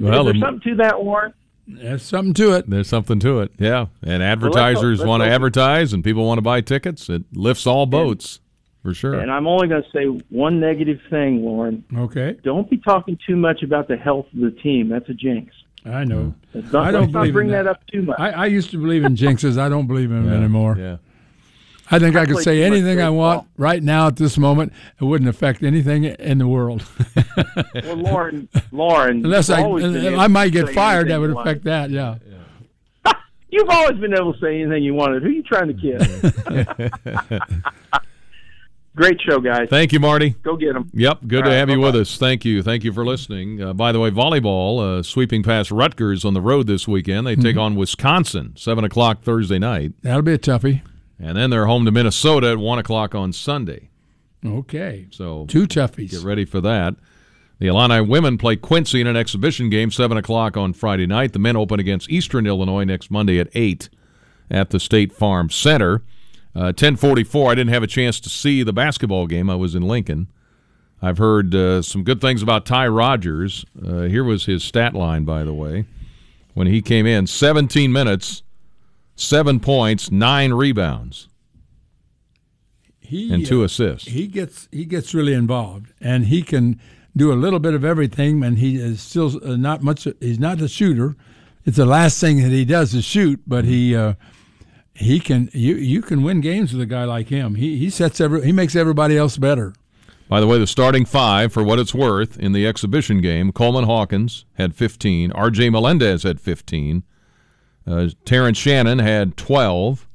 Well, 0.00 0.20
Is 0.20 0.24
there 0.24 0.32
the- 0.34 0.40
something 0.40 0.70
to 0.70 0.74
that, 0.82 1.02
Warren? 1.02 1.32
There's 1.66 2.02
something 2.02 2.34
to 2.34 2.52
it. 2.52 2.68
There's 2.70 2.88
something 2.88 3.18
to 3.20 3.40
it. 3.40 3.52
Yeah. 3.58 3.86
And 4.02 4.22
advertisers 4.22 5.00
let's 5.00 5.08
want 5.08 5.22
to 5.22 5.28
advertise 5.28 5.92
and 5.92 6.02
people 6.04 6.24
want 6.26 6.38
to 6.38 6.42
buy 6.42 6.60
tickets. 6.60 7.08
It 7.08 7.24
lifts 7.32 7.66
all 7.66 7.86
boats 7.86 8.40
for 8.82 8.94
sure. 8.94 9.14
And 9.18 9.30
I'm 9.32 9.46
only 9.46 9.66
going 9.68 9.82
to 9.82 9.90
say 9.90 10.04
one 10.30 10.60
negative 10.60 11.00
thing, 11.10 11.42
Warren. 11.42 11.84
Okay. 11.96 12.38
Don't 12.44 12.70
be 12.70 12.76
talking 12.78 13.18
too 13.26 13.36
much 13.36 13.62
about 13.62 13.88
the 13.88 13.96
health 13.96 14.26
of 14.32 14.40
the 14.40 14.52
team. 14.52 14.88
That's 14.88 15.08
a 15.08 15.14
jinx. 15.14 15.52
I 15.84 16.04
know. 16.04 16.34
Not, 16.54 16.74
I 16.74 16.90
don't 16.90 17.02
let's 17.02 17.12
not 17.12 17.20
believe 17.20 17.32
bring 17.32 17.46
in 17.48 17.52
that. 17.52 17.64
that. 17.64 17.70
up 17.70 17.86
too 17.86 18.02
much. 18.02 18.18
I, 18.18 18.30
I 18.30 18.46
used 18.46 18.70
to 18.70 18.78
believe 18.78 19.04
in 19.04 19.14
jinxes. 19.16 19.58
I 19.58 19.68
don't 19.68 19.86
believe 19.86 20.10
in 20.10 20.22
them 20.24 20.32
Yeah, 20.32 20.38
anymore. 20.38 20.76
Yeah. 20.78 20.96
I 21.90 21.98
think 21.98 22.16
I, 22.16 22.22
I 22.22 22.26
could 22.26 22.38
say 22.42 22.62
anything 22.64 23.00
I 23.00 23.10
want 23.10 23.46
right 23.56 23.82
now 23.82 24.08
at 24.08 24.16
this 24.16 24.36
moment. 24.38 24.72
It 25.00 25.04
wouldn't 25.04 25.28
affect 25.30 25.62
anything 25.62 26.04
in 26.04 26.38
the 26.38 26.48
world. 26.48 26.84
well, 27.74 27.96
Loren, 27.96 28.48
Loren, 28.72 29.24
Unless 29.24 29.48
you've 29.50 29.58
I, 29.58 29.62
always 29.62 29.84
been 29.84 29.96
able 30.06 30.20
I 30.20 30.26
might 30.26 30.50
get 30.52 30.68
fired, 30.70 31.08
that 31.10 31.20
would 31.20 31.30
you 31.30 31.34
want. 31.36 31.48
affect 31.48 31.64
that. 31.64 31.90
Yeah. 31.90 32.16
You've 33.48 33.68
always 33.70 33.98
been 33.98 34.12
able 34.12 34.34
to 34.34 34.40
say 34.40 34.60
anything 34.60 34.82
you 34.82 34.92
wanted. 34.94 35.22
Who 35.22 35.28
are 35.28 35.32
you 35.32 35.42
trying 35.44 35.68
to 35.68 35.74
kid? 35.74 37.42
Great 38.96 39.20
show, 39.20 39.40
guys. 39.40 39.68
Thank 39.68 39.92
you, 39.92 40.00
Marty. 40.00 40.30
Go 40.42 40.56
get 40.56 40.72
them. 40.72 40.90
Yep, 40.94 41.18
good 41.26 41.36
All 41.38 41.42
to 41.44 41.48
right, 41.50 41.56
have 41.56 41.68
you 41.68 41.76
bye-bye. 41.76 41.86
with 41.92 41.96
us. 42.00 42.16
Thank 42.16 42.46
you. 42.46 42.62
Thank 42.62 42.82
you 42.82 42.92
for 42.94 43.04
listening. 43.04 43.62
Uh, 43.62 43.74
by 43.74 43.92
the 43.92 44.00
way, 44.00 44.10
volleyball 44.10 44.98
uh, 45.00 45.02
sweeping 45.02 45.42
past 45.42 45.70
Rutgers 45.70 46.24
on 46.24 46.32
the 46.32 46.40
road 46.40 46.66
this 46.66 46.88
weekend. 46.88 47.26
They 47.26 47.36
take 47.36 47.56
Mhm. 47.56 47.60
on 47.60 47.74
Wisconsin, 47.76 48.54
7 48.56 48.84
o'clock 48.84 49.20
Thursday 49.22 49.58
night. 49.58 49.92
That'll 50.02 50.22
be 50.22 50.32
a 50.32 50.38
toughie. 50.38 50.80
And 51.18 51.36
then 51.36 51.50
they're 51.50 51.66
home 51.66 51.84
to 51.86 51.90
Minnesota 51.90 52.50
at 52.50 52.58
1 52.58 52.78
o'clock 52.78 53.14
on 53.14 53.32
Sunday. 53.32 53.88
Okay. 54.44 55.06
So 55.10 55.46
Two 55.46 55.66
toughies. 55.66 56.10
get 56.10 56.22
ready 56.22 56.44
for 56.44 56.60
that. 56.60 56.94
The 57.58 57.68
Illini 57.68 58.02
women 58.02 58.36
play 58.36 58.56
Quincy 58.56 59.00
in 59.00 59.06
an 59.06 59.16
exhibition 59.16 59.70
game, 59.70 59.90
7 59.90 60.16
o'clock 60.18 60.56
on 60.58 60.74
Friday 60.74 61.06
night. 61.06 61.32
The 61.32 61.38
men 61.38 61.56
open 61.56 61.80
against 61.80 62.10
Eastern 62.10 62.46
Illinois 62.46 62.84
next 62.84 63.10
Monday 63.10 63.38
at 63.38 63.48
8 63.54 63.88
at 64.50 64.70
the 64.70 64.78
State 64.78 65.12
Farm 65.12 65.48
Center. 65.48 66.02
Uh, 66.54 66.72
1044, 66.72 67.52
I 67.52 67.54
didn't 67.54 67.72
have 67.72 67.82
a 67.82 67.86
chance 67.86 68.20
to 68.20 68.28
see 68.28 68.62
the 68.62 68.72
basketball 68.74 69.26
game. 69.26 69.48
I 69.48 69.54
was 69.54 69.74
in 69.74 69.82
Lincoln. 69.82 70.28
I've 71.02 71.18
heard 71.18 71.54
uh, 71.54 71.82
some 71.82 72.02
good 72.04 72.20
things 72.20 72.42
about 72.42 72.64
Ty 72.66 72.88
Rodgers. 72.88 73.64
Uh, 73.82 74.02
here 74.02 74.24
was 74.24 74.46
his 74.46 74.62
stat 74.64 74.94
line, 74.94 75.24
by 75.24 75.44
the 75.44 75.52
way. 75.54 75.84
When 76.54 76.66
he 76.66 76.80
came 76.80 77.06
in, 77.06 77.26
17 77.26 77.92
minutes, 77.92 78.42
7 79.16 79.60
points, 79.60 80.10
9 80.10 80.52
rebounds, 80.52 81.28
He, 83.00 83.32
and 83.32 83.44
2 83.44 83.62
uh, 83.62 83.64
assists. 83.64 84.08
He 84.08 84.26
gets 84.26 84.68
he 84.70 84.84
gets 84.84 85.14
really 85.14 85.32
involved, 85.32 85.92
and 86.00 86.26
he 86.26 86.42
can 86.42 86.80
do 87.16 87.32
a 87.32 87.34
little 87.34 87.58
bit 87.58 87.74
of 87.74 87.84
everything. 87.84 88.44
And 88.44 88.58
he 88.58 88.76
is 88.76 89.00
still 89.00 89.40
uh, 89.44 89.56
not 89.56 89.82
much. 89.82 90.06
He's 90.20 90.38
not 90.38 90.60
a 90.60 90.68
shooter. 90.68 91.16
It's 91.64 91.78
the 91.78 91.86
last 91.86 92.20
thing 92.20 92.42
that 92.42 92.50
he 92.52 92.64
does 92.64 92.94
is 92.94 93.04
shoot, 93.04 93.40
but 93.46 93.64
he 93.64 93.96
uh, 93.96 94.14
he 94.94 95.18
can. 95.18 95.48
You 95.52 95.76
you 95.76 96.02
can 96.02 96.22
win 96.22 96.40
games 96.40 96.72
with 96.72 96.82
a 96.82 96.86
guy 96.86 97.04
like 97.04 97.28
him. 97.28 97.54
He 97.54 97.78
he 97.78 97.90
sets 97.90 98.20
every 98.20 98.44
he 98.44 98.52
makes 98.52 98.76
everybody 98.76 99.16
else 99.16 99.36
better. 99.38 99.74
By 100.28 100.40
the 100.40 100.46
way, 100.48 100.58
the 100.58 100.66
starting 100.66 101.04
five, 101.04 101.52
for 101.52 101.62
what 101.62 101.78
it's 101.78 101.94
worth, 101.94 102.36
in 102.36 102.52
the 102.52 102.66
exhibition 102.66 103.20
game, 103.20 103.52
Coleman 103.52 103.84
Hawkins 103.84 104.44
had 104.54 104.74
15. 104.74 105.30
R.J. 105.30 105.70
Melendez 105.70 106.24
had 106.24 106.40
15. 106.40 107.04
Uh, 107.86 108.08
Terrence 108.24 108.58
Shannon 108.58 108.98
had 108.98 109.36
12. 109.36 110.06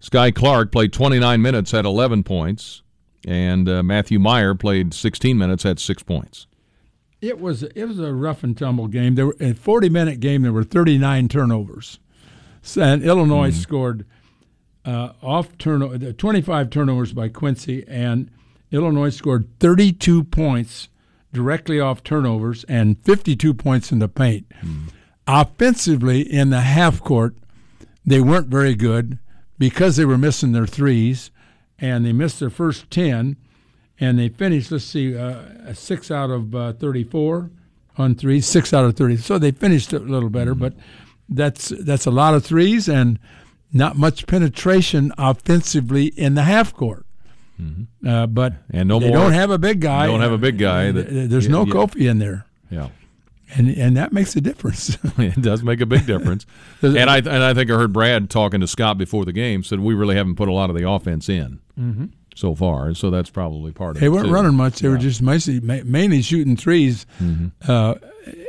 Skyy 0.00 0.34
Clark 0.34 0.70
played 0.70 0.92
29 0.92 1.42
minutes, 1.42 1.74
at 1.74 1.84
11 1.84 2.22
points. 2.22 2.82
And 3.26 3.68
uh, 3.68 3.82
Matthew 3.82 4.20
Mayer 4.20 4.54
played 4.54 4.94
16 4.94 5.36
minutes, 5.36 5.66
at 5.66 5.80
6 5.80 6.02
points. 6.04 6.46
It 7.20 7.40
was 7.40 7.62
it 7.62 7.86
was 7.86 7.98
a 7.98 8.12
rough 8.12 8.44
and 8.44 8.56
tumble 8.56 8.88
game. 8.88 9.14
There 9.14 9.26
were 9.26 9.36
a 9.40 9.54
forty 9.54 9.88
minute 9.88 10.20
game. 10.20 10.42
There 10.42 10.52
were 10.52 10.62
thirty 10.62 10.98
nine 10.98 11.28
turnovers, 11.28 11.98
and 12.78 13.02
Illinois 13.02 13.50
scored 13.50 14.04
uh, 14.84 15.12
off 15.22 15.56
turnover 15.56 16.12
twenty 16.12 16.42
five 16.42 16.68
turnovers 16.68 17.14
by 17.14 17.28
Quincy, 17.30 17.84
and 17.88 18.30
Illinois 18.70 19.08
scored 19.08 19.48
thirty 19.58 19.92
two 19.92 20.24
points 20.24 20.88
directly 21.32 21.80
off 21.80 22.04
turnovers 22.04 22.64
and 22.64 23.02
fifty 23.02 23.34
two 23.34 23.54
points 23.54 23.90
in 23.90 23.98
the 23.98 24.08
paint. 24.08 24.46
Offensively, 25.26 26.20
in 26.20 26.50
the 26.50 26.60
half 26.60 27.00
court, 27.02 27.34
they 28.04 28.20
weren't 28.20 28.46
very 28.48 28.74
good 28.74 29.18
because 29.58 29.96
they 29.96 30.04
were 30.04 30.18
missing 30.18 30.52
their 30.52 30.66
threes, 30.66 31.30
and 31.78 32.04
they 32.06 32.12
missed 32.12 32.38
their 32.40 32.50
first 32.50 32.90
ten 32.90 33.36
and 33.98 34.18
they 34.18 34.28
finished. 34.28 34.70
Let's 34.70 34.84
see, 34.84 35.16
uh, 35.16 35.40
a 35.64 35.74
six 35.74 36.10
out 36.10 36.30
of 36.30 36.54
uh, 36.54 36.72
thirty-four 36.74 37.50
on 37.98 38.14
threes, 38.14 38.46
six 38.46 38.72
out 38.74 38.84
of 38.84 38.94
thirty. 38.94 39.16
So 39.16 39.38
they 39.38 39.50
finished 39.50 39.92
a 39.92 39.98
little 39.98 40.28
better, 40.30 40.54
but 40.54 40.74
that's 41.28 41.70
that's 41.80 42.06
a 42.06 42.10
lot 42.10 42.34
of 42.34 42.44
threes, 42.44 42.88
and 42.88 43.18
not 43.72 43.96
much 43.96 44.26
penetration 44.26 45.12
offensively 45.18 46.06
in 46.08 46.34
the 46.34 46.42
half 46.44 46.72
court. 46.74 47.04
Uh, 48.06 48.26
but 48.26 48.52
And 48.70 48.86
no 48.88 49.00
they 49.00 49.08
more- 49.08 49.16
don't 49.16 49.32
have 49.32 49.50
a 49.50 49.58
big 49.58 49.80
guy. 49.80 50.06
don't 50.06 50.20
have 50.20 50.30
a 50.32 50.36
big 50.38 50.58
guy 50.58 50.92
that- 50.92 51.08
There's 51.30 51.46
yeah, 51.46 51.52
no 51.52 51.64
yeah. 51.64 51.72
Kofi 51.72 52.08
in 52.10 52.18
there, 52.18 52.44
Yeah. 52.70 52.90
And 53.54 53.68
and 53.68 53.96
that 53.96 54.12
makes 54.12 54.34
a 54.36 54.40
difference. 54.40 54.98
it 55.18 55.40
does 55.40 55.62
make 55.62 55.80
a 55.80 55.86
big 55.86 56.06
difference. 56.06 56.46
and 56.82 57.08
I 57.10 57.18
and 57.18 57.28
I 57.28 57.54
think 57.54 57.70
I 57.70 57.74
heard 57.74 57.92
Brad 57.92 58.28
talking 58.30 58.60
to 58.60 58.66
Scott 58.66 58.98
before 58.98 59.24
the 59.24 59.32
game 59.32 59.62
said 59.62 59.80
we 59.80 59.94
really 59.94 60.16
haven't 60.16 60.36
put 60.36 60.48
a 60.48 60.52
lot 60.52 60.70
of 60.70 60.76
the 60.76 60.88
offense 60.88 61.28
in 61.28 61.60
Mhm. 61.78 62.10
so 62.34 62.54
far, 62.54 62.94
so 62.94 63.10
that's 63.10 63.30
probably 63.30 63.70
part 63.72 63.96
of 63.96 64.00
They 64.00 64.06
it. 64.06 64.10
They 64.10 64.14
weren't 64.14 64.26
too. 64.28 64.32
running 64.32 64.54
much. 64.56 64.80
They 64.80 64.88
were 64.88 64.98
just 64.98 65.22
mostly, 65.22 65.60
mainly 65.60 66.22
shooting 66.22 66.56
3s 66.56 67.06
Mm-hmm. 67.22 67.46
uh, 67.70 67.94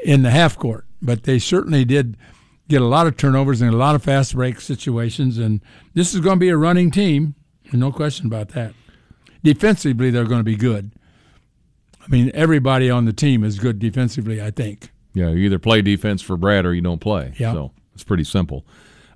in 0.03 0.24
the 0.24 0.32
half 0.32 0.57
court. 0.57 0.86
But 1.02 1.24
they 1.24 1.38
certainly 1.40 1.86
did 1.86 2.18
get 2.69 2.82
a 2.82 2.86
lot 2.86 3.06
of 3.07 3.15
turnovers 3.18 3.61
and 3.61 3.72
a 3.74 3.78
lot 3.78 3.94
of 3.95 4.03
fast 4.03 4.34
break 4.34 4.60
situations. 4.60 5.38
And 5.38 5.61
this 5.94 6.14
is 6.15 6.22
going 6.22 6.38
to 6.38 6.40
be 6.40 6.49
a 6.49 6.57
running 6.57 6.90
team, 6.91 7.36
no 7.72 7.91
question 7.91 8.26
about 8.26 8.49
that. 8.49 8.74
Defensively, 9.44 10.10
they're 10.10 10.26
going 10.26 10.40
to 10.40 10.44
be 10.44 10.56
good. 10.56 10.91
I 12.07 12.09
mean, 12.09 12.31
everybody 12.34 12.89
on 12.89 13.05
the 13.05 13.13
team 13.13 13.43
is 13.43 13.59
good 13.59 13.79
defensively. 13.79 14.41
I 14.41 14.51
think. 14.51 14.91
Yeah, 15.13 15.29
you 15.29 15.45
either 15.45 15.59
play 15.59 15.81
defense 15.81 16.21
for 16.21 16.38
Brad 16.38 16.65
or 16.65 16.73
you 16.73 16.81
don't 16.81 17.01
play. 17.01 17.34
Yeah. 17.38 17.53
So 17.53 17.71
it's 17.93 18.03
pretty 18.03 18.23
simple. 18.23 18.65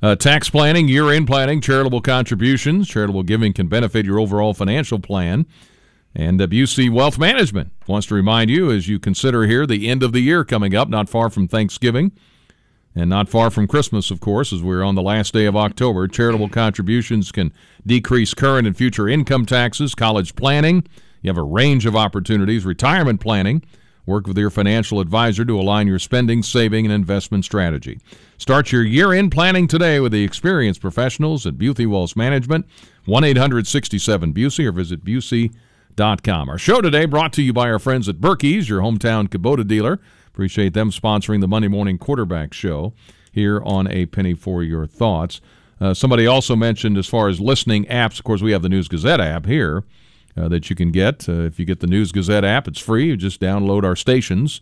Uh, 0.01 0.15
tax 0.15 0.49
planning, 0.49 0.87
year 0.87 1.09
end 1.11 1.27
planning, 1.27 1.61
charitable 1.61 2.01
contributions, 2.01 2.87
charitable 2.87 3.21
giving 3.23 3.53
can 3.53 3.67
benefit 3.67 4.05
your 4.05 4.19
overall 4.19 4.53
financial 4.53 4.99
plan. 4.99 5.45
And 6.15 6.39
WC 6.39 6.91
Wealth 6.91 7.17
Management 7.17 7.71
wants 7.87 8.07
to 8.07 8.15
remind 8.15 8.49
you 8.49 8.71
as 8.71 8.87
you 8.87 8.99
consider 8.99 9.45
here 9.45 9.65
the 9.65 9.87
end 9.87 10.03
of 10.03 10.11
the 10.11 10.19
year 10.19 10.43
coming 10.43 10.75
up, 10.75 10.89
not 10.89 11.07
far 11.07 11.29
from 11.29 11.47
Thanksgiving 11.47 12.11
and 12.95 13.09
not 13.09 13.29
far 13.29 13.49
from 13.49 13.67
Christmas, 13.67 14.11
of 14.11 14.19
course, 14.19 14.51
as 14.51 14.61
we're 14.61 14.83
on 14.83 14.95
the 14.95 15.01
last 15.01 15.33
day 15.33 15.45
of 15.45 15.55
October. 15.55 16.07
Charitable 16.07 16.49
contributions 16.49 17.31
can 17.31 17.53
decrease 17.85 18.33
current 18.33 18.67
and 18.67 18.75
future 18.75 19.07
income 19.07 19.45
taxes, 19.45 19.95
college 19.95 20.35
planning. 20.35 20.85
You 21.21 21.29
have 21.29 21.37
a 21.37 21.43
range 21.43 21.85
of 21.85 21.95
opportunities, 21.95 22.65
retirement 22.65 23.21
planning. 23.21 23.63
Work 24.05 24.25
with 24.27 24.37
your 24.37 24.49
financial 24.49 24.99
advisor 24.99 25.45
to 25.45 25.59
align 25.59 25.87
your 25.87 25.99
spending, 25.99 26.41
saving, 26.41 26.85
and 26.85 26.93
investment 26.93 27.45
strategy. 27.45 27.99
Start 28.39 28.71
your 28.71 28.83
year 28.83 29.13
end 29.13 29.31
planning 29.31 29.67
today 29.67 29.99
with 29.99 30.11
the 30.11 30.23
experienced 30.23 30.81
professionals 30.81 31.45
at 31.45 31.57
Busey 31.57 31.87
Wealth 31.87 32.15
Management, 32.15 32.65
1 33.05 33.23
800 33.23 33.67
67 33.67 34.33
Busey, 34.33 34.65
or 34.65 34.71
visit 34.71 35.05
Busey.com. 35.05 36.49
Our 36.49 36.57
show 36.57 36.81
today 36.81 37.05
brought 37.05 37.33
to 37.33 37.43
you 37.43 37.53
by 37.53 37.69
our 37.69 37.79
friends 37.79 38.09
at 38.09 38.15
Birkey's, 38.15 38.67
your 38.67 38.81
hometown 38.81 39.27
Kubota 39.27 39.67
dealer. 39.67 39.99
Appreciate 40.27 40.73
them 40.73 40.89
sponsoring 40.89 41.41
the 41.41 41.47
Monday 41.47 41.67
Morning 41.67 41.99
Quarterback 41.99 42.53
Show 42.53 42.93
here 43.31 43.61
on 43.63 43.87
A 43.87 44.07
Penny 44.07 44.33
for 44.33 44.63
Your 44.63 44.87
Thoughts. 44.87 45.41
Uh, 45.79 45.93
somebody 45.93 46.25
also 46.25 46.55
mentioned 46.55 46.97
as 46.97 47.07
far 47.07 47.27
as 47.27 47.39
listening 47.39 47.85
apps, 47.85 48.17
of 48.17 48.23
course, 48.23 48.41
we 48.41 48.51
have 48.51 48.61
the 48.61 48.69
News 48.69 48.87
Gazette 48.87 49.19
app 49.19 49.45
here 49.45 49.83
uh, 50.37 50.47
that 50.49 50.69
you 50.69 50.75
can 50.75 50.91
get. 50.91 51.27
Uh, 51.27 51.41
if 51.43 51.59
you 51.59 51.65
get 51.65 51.79
the 51.79 51.87
News 51.87 52.11
Gazette 52.11 52.43
app, 52.45 52.67
it's 52.67 52.79
free. 52.79 53.07
You 53.07 53.17
just 53.17 53.39
download 53.41 53.83
our 53.83 53.95
stations, 53.95 54.61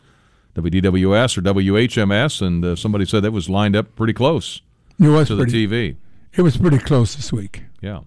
WDWS 0.56 1.38
or 1.38 1.42
WHMS, 1.42 2.42
and 2.46 2.66
uh, 2.66 2.76
somebody 2.76 3.06
said 3.06 3.24
that 3.24 3.32
was 3.32 3.50
lined 3.50 3.76
up 3.76 3.96
pretty 3.96 4.14
close 4.14 4.62
It 5.00 5.08
was 5.08 5.28
to 5.28 5.38
pretty- 5.38 5.66
the 5.66 5.94
TV. 5.94 5.96
It 6.34 6.42
was 6.44 6.58
pretty 6.58 6.78
close 6.78 7.16
this 7.16 7.34
week. 7.34 7.64
Yeah. 7.82 8.02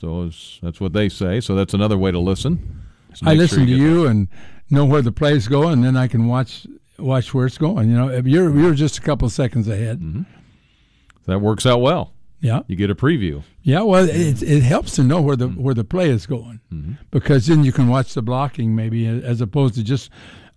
So 0.00 0.24
it's, 0.24 0.58
that's 0.62 0.80
what 0.80 0.92
they 0.92 1.08
say. 1.08 1.40
So 1.40 1.54
that's 1.54 1.74
another 1.74 1.98
way 1.98 2.10
to 2.10 2.18
listen. 2.18 2.82
So 3.14 3.26
I 3.26 3.34
listen 3.34 3.58
sure 3.58 3.66
to 3.66 3.70
get 3.72 3.78
you 3.78 4.06
and 4.06 4.28
know 4.70 4.84
where 4.84 5.02
the 5.02 5.12
play's 5.12 5.46
going, 5.48 5.74
and 5.74 5.84
then 5.84 5.96
I 5.96 6.06
can 6.08 6.26
watch 6.26 6.66
watch 6.98 7.32
where 7.34 7.46
it's 7.46 7.58
going. 7.58 7.88
You 7.90 7.96
know, 7.96 8.08
if 8.08 8.26
you're 8.26 8.54
you're 8.58 8.74
just 8.74 8.98
a 8.98 9.00
couple 9.02 9.28
seconds 9.30 9.68
ahead. 9.68 10.00
Mm-hmm. 10.00 10.22
That 11.26 11.40
works 11.40 11.66
out 11.66 11.80
well. 11.80 12.12
Yeah. 12.40 12.60
You 12.66 12.76
get 12.76 12.90
a 12.90 12.94
preview. 12.94 13.42
Yeah, 13.62 13.82
well, 13.82 14.08
it 14.08 14.42
it 14.42 14.62
helps 14.62 14.92
to 14.96 15.02
know 15.02 15.20
where 15.22 15.36
the 15.36 15.48
Mm-hmm. 15.48 15.62
where 15.62 15.74
the 15.74 15.84
play 15.84 16.10
is 16.10 16.26
going, 16.26 16.60
because 17.10 17.46
then 17.46 17.64
you 17.64 17.72
can 17.72 17.88
watch 17.88 18.14
the 18.14 18.22
blocking 18.22 18.74
maybe 18.74 19.06
as 19.06 19.40
opposed 19.40 19.74
to 19.76 19.82
just 19.82 20.10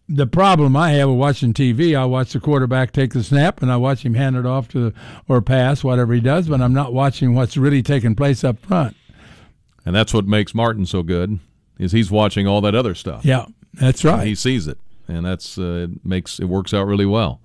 the 0.08 0.28
problem 0.28 0.76
I 0.76 0.92
have 0.94 1.10
with 1.10 1.18
watching 1.18 1.54
TV. 1.54 1.96
I 1.98 2.04
watch 2.06 2.34
the 2.34 2.40
quarterback 2.40 2.92
take 2.92 3.14
the 3.14 3.24
snap 3.24 3.62
and 3.62 3.72
I 3.72 3.78
watch 3.78 4.04
him 4.04 4.16
hand 4.16 4.36
it 4.36 4.46
off 4.46 4.68
to 4.70 4.92
or 5.28 5.42
pass 5.42 5.84
whatever 5.84 6.14
he 6.14 6.20
does, 6.20 6.48
but 6.50 6.62
I'm 6.62 6.74
not 6.74 6.94
watching 6.94 7.34
what's 7.36 7.56
really 7.58 7.82
taking 7.84 8.16
place 8.16 8.44
up 8.44 8.60
front. 8.60 8.96
And 9.86 9.96
that's 9.96 10.14
what 10.14 10.26
makes 10.26 10.54
Martin 10.56 10.86
so 10.86 11.02
good 11.04 11.40
is 11.78 11.92
he's 11.92 12.12
watching 12.12 12.46
all 12.48 12.60
that 12.62 12.76
other 12.76 12.94
stuff. 12.96 13.24
Yeah, 13.24 13.46
that's 13.74 14.04
right. 14.04 14.28
He 14.28 14.36
sees 14.36 14.68
it, 14.68 14.78
and 15.08 15.26
that's 15.26 15.58
uh, 15.58 15.88
it 15.90 16.06
makes 16.06 16.40
it 16.40 16.46
works 16.46 16.74
out 16.74 16.86
really 16.88 17.06
well. 17.06 17.40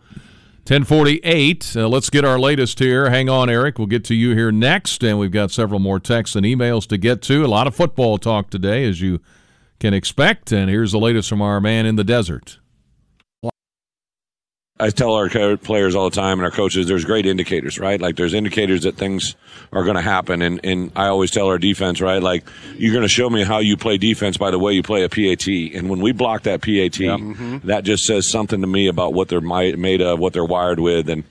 1048. 0.66 1.74
Uh, 1.76 1.86
let's 1.88 2.08
get 2.08 2.24
our 2.24 2.38
latest 2.38 2.78
here. 2.78 3.10
Hang 3.10 3.28
on, 3.28 3.50
Eric. 3.50 3.76
We'll 3.76 3.86
get 3.86 4.02
to 4.04 4.14
you 4.14 4.34
here 4.34 4.50
next, 4.50 5.04
and 5.04 5.18
we've 5.18 5.30
got 5.30 5.50
several 5.50 5.78
more 5.78 6.00
texts 6.00 6.34
and 6.34 6.46
emails 6.46 6.86
to 6.86 6.96
get 6.96 7.20
to. 7.22 7.44
A 7.44 7.46
lot 7.46 7.66
of 7.66 7.74
football 7.74 8.16
talk 8.16 8.48
today, 8.48 8.88
as 8.88 9.02
you 9.02 9.20
can 9.78 9.92
expect. 9.92 10.52
And 10.52 10.70
here's 10.70 10.92
the 10.92 10.98
latest 10.98 11.28
from 11.28 11.42
our 11.42 11.60
man 11.60 11.84
in 11.84 11.96
the 11.96 12.04
desert. 12.04 12.60
I 14.80 14.90
tell 14.90 15.14
our 15.14 15.28
players 15.56 15.94
all 15.94 16.10
the 16.10 16.16
time 16.16 16.40
and 16.40 16.44
our 16.44 16.50
coaches, 16.50 16.88
there's 16.88 17.04
great 17.04 17.26
indicators, 17.26 17.78
right? 17.78 18.00
Like 18.00 18.16
there's 18.16 18.34
indicators 18.34 18.82
that 18.82 18.96
things 18.96 19.36
are 19.72 19.84
going 19.84 19.94
to 19.94 20.02
happen. 20.02 20.42
And, 20.42 20.58
and 20.64 20.90
I 20.96 21.06
always 21.06 21.30
tell 21.30 21.46
our 21.46 21.58
defense, 21.58 22.00
right? 22.00 22.20
Like 22.20 22.44
you're 22.76 22.92
going 22.92 23.02
to 23.04 23.08
show 23.08 23.30
me 23.30 23.44
how 23.44 23.58
you 23.58 23.76
play 23.76 23.98
defense 23.98 24.36
by 24.36 24.50
the 24.50 24.58
way 24.58 24.72
you 24.72 24.82
play 24.82 25.04
a 25.04 25.08
PAT. 25.08 25.46
And 25.46 25.88
when 25.88 26.00
we 26.00 26.10
block 26.10 26.42
that 26.42 26.60
PAT, 26.60 26.98
that 27.66 27.84
just 27.84 28.04
says 28.04 28.28
something 28.28 28.60
to 28.62 28.66
me 28.66 28.88
about 28.88 29.14
what 29.14 29.28
they're 29.28 29.40
made 29.40 30.00
of, 30.00 30.18
what 30.18 30.32
they're 30.32 30.44
wired 30.44 30.80
with. 30.80 31.08
And 31.08 31.22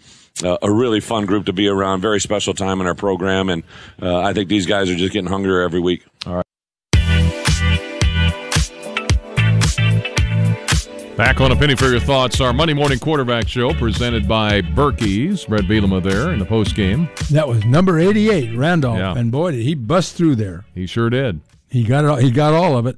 uh, 0.41 0.57
a 0.61 0.71
really 0.71 1.01
fun 1.01 1.25
group 1.25 1.45
to 1.47 1.53
be 1.53 1.67
around. 1.67 1.99
Very 1.99 2.21
special 2.21 2.53
time 2.53 2.79
in 2.79 2.87
our 2.87 2.95
program. 2.95 3.49
And 3.49 3.63
uh, 4.01 4.21
I 4.21 4.31
think 4.31 4.47
these 4.47 4.65
guys 4.65 4.89
are 4.89 4.95
just 4.95 5.11
getting 5.11 5.29
hungrier 5.29 5.61
every 5.61 5.81
week. 5.81 6.05
All 6.25 6.35
right. 6.35 6.42
Back 11.17 11.39
on 11.41 11.51
a 11.51 11.55
penny 11.55 11.75
for 11.75 11.85
your 11.89 11.99
thoughts, 11.99 12.41
our 12.41 12.53
Monday 12.53 12.73
morning 12.73 12.97
quarterback 12.97 13.47
show 13.47 13.71
presented 13.73 14.27
by 14.27 14.61
Birkey's. 14.61 15.45
Bret 15.45 15.65
Bielema 15.65 16.01
there 16.01 16.31
in 16.33 16.39
the 16.39 16.45
post 16.45 16.75
game. 16.75 17.07
That 17.29 17.47
was 17.47 17.63
number 17.65 17.99
88, 17.99 18.57
Randolph, 18.57 18.97
Yeah. 18.97 19.13
and 19.15 19.31
boy, 19.31 19.51
did 19.51 19.61
he 19.61 19.75
bust 19.75 20.15
through 20.15 20.35
there. 20.37 20.65
He 20.73 20.87
sure 20.87 21.11
did. 21.11 21.41
He 21.69 21.83
got 21.83 22.03
it. 22.03 22.07
all- 22.09 22.15
He 22.17 22.31
got 22.31 22.53
all 22.53 22.75
of 22.77 22.87
it. 22.87 22.97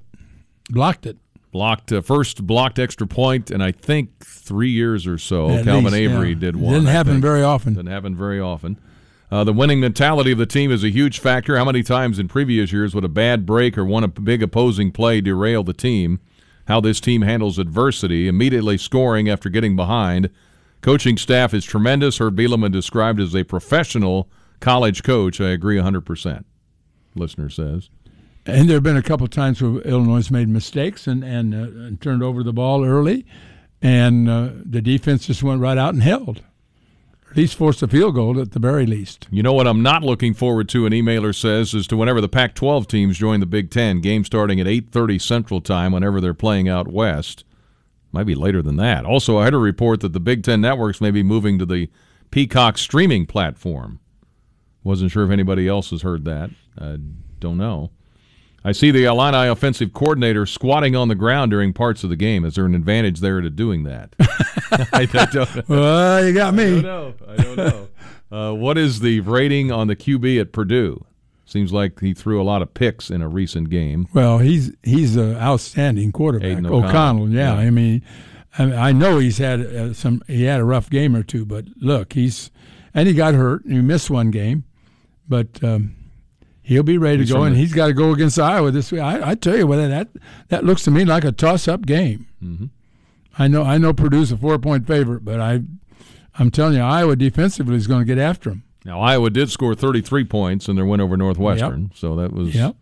Blocked 0.70 1.06
it. 1.06 1.18
Blocked 1.52 1.92
uh, 1.92 2.00
first 2.02 2.48
blocked 2.48 2.80
extra 2.80 3.06
point, 3.06 3.52
and 3.52 3.62
I 3.62 3.72
think 3.74 4.24
three 4.26 4.70
years 4.72 5.06
or 5.06 5.18
so. 5.18 5.50
At 5.50 5.66
Calvin 5.66 5.86
least, 5.86 5.96
Avery 5.96 6.30
yeah. 6.30 6.36
did 6.40 6.56
one. 6.56 6.74
didn't 6.74 6.88
happen 6.88 7.20
very 7.22 7.44
often. 7.44 7.74
Didn't 7.74 7.92
happen 7.92 8.16
very 8.16 8.40
often. 8.40 8.78
Uh, 9.30 9.44
the 9.44 9.54
winning 9.54 9.80
mentality 9.82 10.32
of 10.32 10.38
the 10.38 10.46
team 10.46 10.72
is 10.72 10.84
a 10.86 10.90
huge 10.90 11.20
factor. 11.20 11.58
How 11.58 11.66
many 11.66 11.84
times 11.84 12.18
in 12.20 12.28
previous 12.30 12.72
years 12.72 12.96
would 12.96 13.04
a 13.04 13.10
bad 13.10 13.46
break 13.46 13.78
or 13.78 13.84
one 13.84 14.04
a 14.06 14.08
big 14.08 14.42
opposing 14.42 14.92
play 14.92 15.20
derail 15.20 15.64
the 15.64 15.74
team? 15.74 16.20
How 16.68 16.82
this 16.82 17.00
team 17.00 17.22
handles 17.22 17.60
adversity, 17.60 18.28
immediately 18.28 18.78
scoring 18.78 19.30
after 19.30 19.50
getting 19.50 19.76
behind. 19.76 20.30
Coaching 20.82 21.18
staff 21.18 21.54
is 21.54 21.66
tremendous. 21.66 22.20
Herb 22.20 22.38
Bielema 22.38 22.72
described 22.72 23.20
as 23.20 23.36
a 23.36 23.44
professional 23.44 24.30
college 24.60 25.04
coach. 25.04 25.40
I 25.40 25.50
agree 25.50 25.78
100%. 25.78 26.44
Listener 27.16 27.50
says. 27.50 27.90
And 28.46 28.70
there 28.70 28.76
have 28.76 28.84
been 28.84 28.98
a 28.98 29.02
couple 29.02 29.28
times 29.28 29.62
where 29.62 29.82
Illinois 29.82 30.18
has 30.18 30.30
made 30.30 30.48
mistakes 30.48 31.08
and 31.08 31.24
and, 31.24 31.54
uh, 31.54 31.86
and 31.86 32.00
turned 32.00 32.22
over 32.22 32.44
the 32.44 32.54
ball 32.54 32.86
early, 32.86 33.26
and 33.82 34.30
uh, 34.30 34.50
the 34.64 34.82
defense 34.82 35.26
just 35.26 35.42
went 35.42 35.62
right 35.62 35.78
out 35.78 35.96
and 35.96 36.04
held. 36.04 36.44
At 37.36 37.40
least 37.40 37.58
forced 37.58 37.84
a 37.84 37.88
field 37.90 38.16
goal 38.16 38.40
at 38.40 38.54
the 38.54 38.60
very 38.60 38.86
least. 38.86 39.28
You 39.30 39.44
know 39.44 39.52
what 39.52 39.68
I'm 39.68 39.84
not 39.84 40.04
looking 40.04 40.34
forward 40.34 40.70
to, 40.70 40.86
an 40.86 40.94
emailer 40.94 41.36
says, 41.36 41.74
is 41.74 41.86
to 41.88 41.98
whenever 41.98 42.22
the 42.22 42.30
Pac-12 42.30 42.88
teams 42.88 43.18
join 43.18 43.42
the 43.42 43.46
Big 43.46 43.70
Ten, 43.70 44.00
game 44.00 44.24
starting 44.24 44.62
at 44.62 44.68
8.30 44.68 45.22
Central 45.22 45.60
Time 45.60 45.92
whenever 45.92 46.22
they're 46.22 46.34
playing 46.34 46.70
out 46.70 46.88
west. 46.88 47.44
Might 48.14 48.24
be 48.24 48.36
later 48.36 48.62
than 48.62 48.78
that. 48.78 49.04
Also, 49.04 49.38
I 49.38 49.44
had 49.44 49.54
a 49.54 49.58
report 49.58 50.00
that 50.00 50.14
the 50.14 50.20
Big 50.22 50.44
Ten 50.44 50.62
networks 50.62 51.02
may 51.02 51.12
be 51.12 51.24
moving 51.24 51.60
to 51.60 51.66
the 51.66 51.90
Peacock 52.32 52.78
streaming 52.78 53.26
platform. 53.26 54.00
Wasn't 54.86 55.12
sure 55.12 55.26
if 55.26 55.30
anybody 55.30 55.68
else 55.68 55.90
has 55.90 56.04
heard 56.04 56.24
that. 56.24 56.52
I 56.80 57.00
don't 57.42 57.58
know. 57.58 57.92
I 58.66 58.72
see 58.72 58.90
the 58.90 59.06
Illini 59.06 59.48
offensive 59.48 59.94
coordinator 59.94 60.48
squatting 60.48 60.96
on 60.96 61.08
the 61.08 61.14
ground 61.14 61.52
during 61.52 61.72
parts 61.72 62.04
of 62.04 62.10
the 62.10 62.16
game. 62.16 62.44
Is 62.44 62.56
there 62.56 62.66
an 62.66 62.74
advantage 62.74 63.20
there 63.20 63.40
to 63.40 63.52
doing 63.52 63.84
that? 63.84 64.16
I, 64.92 65.06
don't 65.06 65.56
know. 65.56 65.64
Well, 65.68 66.26
you 66.26 66.34
got 66.34 66.56
me. 66.56 66.80
I 66.80 66.82
don't 66.82 66.82
know. 66.82 67.14
I 67.28 67.36
don't 67.36 67.58
know. 67.58 67.88
Uh, 68.32 68.52
what 68.52 68.76
is 68.78 69.00
the 69.00 69.20
rating 69.22 69.72
on 69.72 69.88
the 69.88 69.96
QB 69.96 70.42
at 70.42 70.52
Purdue? 70.52 71.06
Seems 71.46 71.72
like 71.72 72.00
he 72.00 72.14
threw 72.14 72.42
a 72.42 72.44
lot 72.44 72.64
of 72.64 72.74
picks 72.74 73.12
in 73.12 73.22
a 73.22 73.30
recent 73.30 73.70
game. 73.70 74.08
Well, 74.14 74.40
he's 74.40 74.74
he's 74.82 75.16
an 75.16 75.38
outstanding 75.38 76.12
quarterback. 76.12 76.50
Aidan 76.50 76.66
O'Connell, 76.66 76.90
O'Connell, 76.90 77.30
yeah. 77.30 77.54
yeah. 77.54 77.60
I 77.60 77.70
mean, 77.70 78.02
I, 78.58 78.64
I 78.74 78.92
know 78.94 79.20
he's 79.20 79.38
had 79.38 79.62
uh, 79.62 79.94
some. 79.94 80.24
He 80.28 80.44
had 80.44 80.60
a 80.60 80.66
rough 80.66 80.90
game 80.90 81.16
or 81.16 81.22
two, 81.22 81.46
but 81.46 81.66
look, 81.78 82.14
he's 82.14 82.50
and 82.96 83.08
he 83.08 83.14
got 83.14 83.36
hurt. 83.36 83.64
and 83.64 83.74
He 83.74 83.82
missed 83.82 84.10
one 84.10 84.32
game, 84.32 84.64
but 85.30 85.64
um, 85.64 85.96
he'll 86.66 86.84
be 86.84 86.98
ready 86.98 87.26
to 87.26 87.34
go. 87.34 87.44
And 87.44 87.56
the- 87.56 87.60
he's 87.60 87.74
got 87.74 87.88
to 87.88 87.94
go 87.94 88.12
against 88.12 88.40
Iowa 88.40 88.72
this 88.72 88.92
week. 88.92 89.02
I, 89.02 89.32
I 89.32 89.36
tell 89.36 89.56
you 89.58 89.68
what, 89.68 89.78
that 89.78 90.10
that 90.50 90.64
looks 90.66 90.84
to 90.84 90.92
me 90.92 91.06
like 91.06 91.24
a 91.24 91.32
toss-up 91.32 91.86
game. 91.86 92.28
Mhm. 92.44 92.70
I 93.38 93.48
know 93.48 93.64
I 93.64 93.78
know 93.78 93.94
Purdue's 93.94 94.32
a 94.32 94.38
four-point 94.38 94.88
favorite, 94.88 95.24
but 95.26 95.40
I 95.40 95.62
I'm 96.38 96.52
telling 96.52 96.76
you, 96.76 96.82
Iowa 96.82 97.16
defensively 97.16 97.76
is 97.76 97.88
going 97.88 98.02
to 98.02 98.06
get 98.06 98.18
after 98.18 98.50
him. 98.50 98.64
Now 98.84 99.00
Iowa 99.02 99.30
did 99.30 99.50
score 99.50 99.74
33 99.76 100.26
points 100.26 100.68
in 100.68 100.76
their 100.76 100.86
win 100.86 101.02
over 101.02 101.18
Northwestern, 101.18 101.92
so 101.96 102.16
that 102.18 102.32
was 102.34 102.54
Yep. 102.54 102.76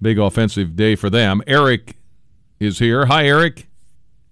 big 0.00 0.18
offensive 0.18 0.76
day 0.76 0.94
for 0.94 1.10
them. 1.10 1.42
Eric 1.46 1.96
is 2.60 2.78
here. 2.78 3.06
Hi, 3.06 3.26
Eric. 3.26 3.66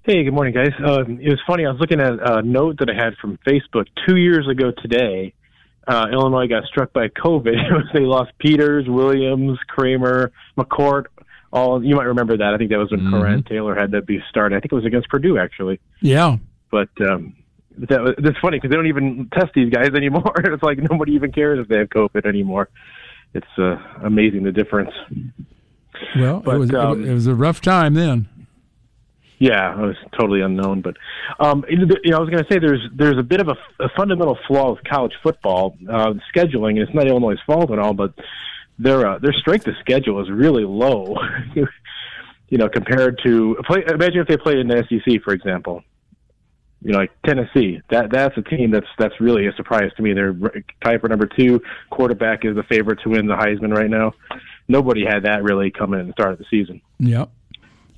Hey, 0.02 0.24
good 0.24 0.32
morning, 0.34 0.54
guys. 0.54 0.72
Uh, 0.82 1.04
it 1.04 1.28
was 1.28 1.40
funny. 1.46 1.66
I 1.66 1.70
was 1.70 1.80
looking 1.80 2.00
at 2.00 2.14
a 2.20 2.42
note 2.42 2.78
that 2.78 2.88
I 2.88 2.94
had 2.94 3.14
from 3.20 3.38
Facebook 3.46 3.86
two 4.06 4.16
years 4.16 4.48
ago 4.48 4.72
today. 4.82 5.34
Uh, 5.86 6.07
Illinois 6.12 6.47
got 6.47 6.65
struck 6.65 6.93
by 6.93 7.09
COVID. 7.09 7.57
They 7.94 8.01
lost 8.01 8.32
Peters, 8.39 8.86
Williams, 8.89 9.59
Kramer, 9.66 10.31
McCourt. 10.57 11.07
All 11.52 11.82
you 11.82 11.97
might 11.97 12.05
remember 12.05 12.36
that. 12.36 12.55
I 12.55 12.59
think 12.59 12.70
that 12.70 12.78
was 12.78 12.93
when 12.93 13.11
Coran 13.11 13.43
Taylor 13.43 13.74
had 13.74 13.90
to 13.93 14.02
be 14.02 14.23
started. 14.28 14.57
I 14.57 14.61
think 14.61 14.73
it 14.73 14.77
was 14.77 14.85
against 14.85 15.09
Purdue 15.09 15.36
actually. 15.39 15.81
Yeah. 16.01 16.36
But 16.70 16.90
um, 17.01 17.35
that 17.77 18.01
was, 18.01 18.15
that's 18.19 18.39
funny 18.39 18.59
because 18.59 18.70
they 18.70 18.77
don't 18.77 18.86
even 18.86 19.28
test 19.32 19.52
these 19.55 19.73
guys 19.73 19.90
anymore. 19.94 20.32
it's 20.36 20.62
like 20.62 20.78
nobody 20.78 21.12
even 21.12 21.32
cares 21.32 21.59
if 21.59 21.69
they 21.69 21.78
have 21.78 21.89
COVID 21.89 22.24
anymore. 22.27 22.69
It's 23.35 23.47
uh, 23.59 23.77
amazing 24.05 24.44
the 24.44 24.52
difference. 24.52 24.93
Well, 26.16 26.40
But, 26.40 26.57
it 26.57 26.59
was 26.59 26.74
um, 26.74 27.05
it 27.05 27.12
was 27.12 27.27
a 27.27 27.35
rough 27.35 27.61
time 27.61 27.94
then. 27.94 28.28
Yeah, 29.40 29.72
it 29.72 29.86
was 29.86 29.96
totally 30.18 30.42
unknown. 30.42 30.82
But 30.82 30.98
um, 31.40 31.64
you 31.68 31.78
know, 31.78 32.16
I 32.16 32.20
was 32.20 32.28
going 32.28 32.44
to 32.44 32.52
say 32.52 32.58
there's 32.58 32.86
there's 32.94 33.18
a 33.18 33.22
bit 33.22 33.40
of 33.40 33.48
a, 33.48 33.56
a 33.82 33.88
fundamental 33.96 34.38
flaw 34.46 34.72
with 34.72 34.84
college 34.84 35.14
football 35.22 35.78
uh, 35.88 36.12
scheduling, 36.34 36.72
and 36.72 36.80
it's 36.80 36.94
not 36.94 37.08
Illinois' 37.08 37.40
fault 37.46 37.72
at 37.72 37.78
all, 37.78 37.94
but 37.94 38.12
their 38.78 39.06
uh, 39.06 39.18
their 39.18 39.32
strength 39.32 39.66
of 39.66 39.74
schedule 39.80 40.20
is 40.20 40.30
really 40.30 40.64
low. 40.64 41.16
you 41.54 42.58
know, 42.58 42.68
compared 42.68 43.18
to 43.24 43.56
play, 43.66 43.82
imagine 43.88 44.20
if 44.20 44.28
they 44.28 44.36
played 44.36 44.58
in 44.58 44.68
the 44.68 44.84
SEC, 44.90 45.22
for 45.24 45.32
example. 45.32 45.82
You 46.82 46.92
know, 46.92 46.98
like 46.98 47.10
Tennessee, 47.24 47.80
that 47.90 48.10
that's 48.10 48.36
a 48.36 48.42
team 48.42 48.70
that's 48.70 48.86
that's 48.98 49.18
really 49.20 49.46
a 49.46 49.52
surprise 49.52 49.90
to 49.96 50.02
me. 50.02 50.12
They're 50.12 50.34
tied 50.84 51.00
for 51.00 51.08
number 51.08 51.26
two. 51.26 51.62
Quarterback 51.88 52.44
is 52.44 52.56
the 52.56 52.62
favorite 52.64 53.00
to 53.04 53.08
win 53.08 53.26
the 53.26 53.36
Heisman 53.36 53.74
right 53.74 53.90
now. 53.90 54.12
Nobody 54.68 55.04
had 55.06 55.24
that 55.24 55.42
really 55.42 55.70
coming 55.70 56.00
in 56.00 56.08
the 56.08 56.12
start 56.12 56.32
of 56.32 56.38
the 56.38 56.46
season. 56.50 56.82
Yeah. 56.98 57.26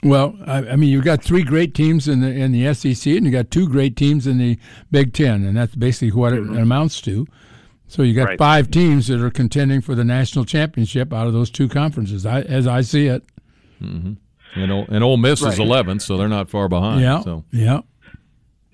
Well, 0.05 0.37
I, 0.47 0.59
I 0.71 0.77
mean, 0.77 0.89
you've 0.91 1.05
got 1.05 1.23
three 1.23 1.45
great 1.45 1.75
teams 1.75 2.09
in 2.09 2.21
the 2.21 2.29
in 2.31 2.51
the 2.53 2.75
SEC, 2.75 3.07
and 3.15 3.25
you 3.25 3.31
got 3.31 3.51
two 3.51 3.69
great 3.69 3.97
teams 3.97 4.27
in 4.27 4.39
the 4.39 4.59
Big 4.91 5.13
Ten, 5.13 5.45
and 5.45 5.57
that's 5.57 5.75
basically 5.77 6.11
what 6.13 6.33
it 6.33 6.41
amounts 6.41 7.01
to. 7.03 7.27
So 7.87 8.03
you 8.03 8.15
got 8.15 8.29
Right. 8.29 8.39
five 8.39 8.71
teams 8.71 9.07
that 9.09 9.21
are 9.21 9.31
contending 9.31 9.81
for 9.81 9.95
the 9.95 10.05
national 10.05 10.45
championship 10.47 11.13
out 11.13 11.27
of 11.27 11.35
those 11.35 11.51
two 11.51 11.69
conferences, 11.69 12.25
I, 12.25 12.41
as 12.41 12.67
I 12.67 12.81
see 12.81 13.07
it. 13.07 13.23
Mm-hmm. 13.83 14.15
And, 14.61 14.73
Ol- 14.73 14.87
and 14.89 15.05
Ole 15.05 15.19
Miss 15.19 15.43
is 15.43 15.59
11th, 15.59 16.01
so 16.03 16.17
they're 16.17 16.29
not 16.29 16.49
far 16.49 16.69
behind. 16.69 17.01
yeah, 17.03 17.21
So 17.21 17.45
yeah. 17.53 17.81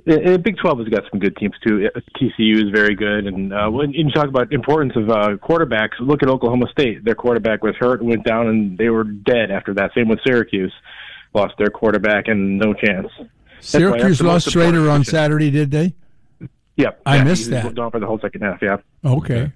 Uh, 0.09 0.39
Big 0.39 0.57
Twelve 0.57 0.79
has 0.79 0.89
got 0.89 1.03
some 1.11 1.21
good 1.21 1.37
teams 1.37 1.55
too. 1.67 1.87
TCU 2.19 2.57
is 2.65 2.71
very 2.73 2.95
good, 2.95 3.27
and 3.27 3.53
uh, 3.53 3.69
when 3.69 3.93
you 3.93 4.09
talk 4.11 4.29
about 4.29 4.51
importance 4.55 4.95
of 4.97 5.11
uh, 5.11 5.37
quarterbacks, 5.37 6.01
look 6.01 6.23
at 6.23 6.31
Oklahoma 6.31 6.65
State. 6.73 7.05
Their 7.05 7.15
quarterback 7.15 7.63
was 7.63 7.75
hurt, 7.79 8.03
went 8.03 8.25
down, 8.25 8.47
and 8.47 8.79
they 8.79 8.89
were 8.89 9.05
dead 9.05 9.51
after 9.51 9.75
that. 9.75 9.91
Same 9.95 10.09
with 10.09 10.21
Syracuse, 10.27 10.73
lost 11.39 11.55
their 11.59 11.71
quarterback 11.71 12.29
and 12.29 12.59
no 12.59 12.75
chance. 12.75 13.09
That's 13.17 13.19
why 13.19 13.27
that's 13.55 13.69
Syracuse 13.69 14.23
lost 14.23 14.49
Shrader 14.49 14.91
on. 14.91 15.05
Saturday, 15.05 15.51
did 15.51 15.71
they? 15.71 15.95
Yep, 16.77 17.01
I 17.05 17.17
yeah, 17.17 17.25
missed 17.25 17.51
that. 17.51 17.75
Gone 17.75 17.91
for 17.91 17.99
the 18.01 18.07
whole 18.07 18.21
second 18.21 18.43
half. 18.43 18.63
Yeah. 18.63 18.77
Okay. 19.05 19.53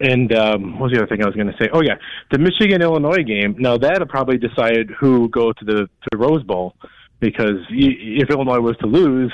And 0.00 0.32
um, 0.32 0.78
what 0.78 0.90
was 0.90 0.92
the 0.92 0.98
other 0.98 1.06
thing 1.06 1.22
I 1.22 1.26
was 1.26 1.34
going 1.34 1.46
to 1.48 1.56
say? 1.60 1.68
Oh 1.72 1.82
yeah, 1.82 1.94
the 2.30 2.38
Michigan 2.38 2.80
Illinois 2.80 3.22
game. 3.22 3.56
Now 3.58 3.76
that'll 3.76 4.06
probably 4.06 4.38
decide 4.38 4.90
who 4.98 5.28
go 5.28 5.52
to 5.52 5.64
the 5.64 5.86
to 5.86 6.08
the 6.10 6.16
Rose 6.16 6.42
Bowl 6.42 6.74
because 7.18 7.58
if 7.70 8.30
Illinois 8.30 8.60
was 8.60 8.76
to 8.78 8.86
lose, 8.86 9.32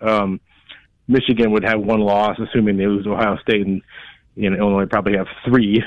um, 0.00 0.40
Michigan 1.06 1.52
would 1.52 1.64
have 1.64 1.80
one 1.80 2.00
loss, 2.00 2.38
assuming 2.38 2.76
they 2.76 2.86
lose 2.86 3.06
Ohio 3.06 3.36
State, 3.38 3.66
and 3.66 3.82
you 4.36 4.50
know 4.50 4.56
Illinois 4.56 4.86
probably 4.86 5.16
have 5.16 5.28
three 5.44 5.82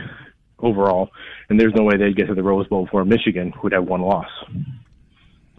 overall. 0.60 1.10
And 1.54 1.60
there's 1.60 1.76
no 1.76 1.84
way 1.84 1.98
they'd 1.98 2.16
get 2.16 2.26
to 2.30 2.34
the 2.34 2.42
Rose 2.42 2.68
Bowl 2.68 2.86
before 2.86 3.06
Michigan 3.06 3.52
who'd 3.52 3.74
have 3.74 3.86
one 3.86 4.02
loss, 4.02 4.26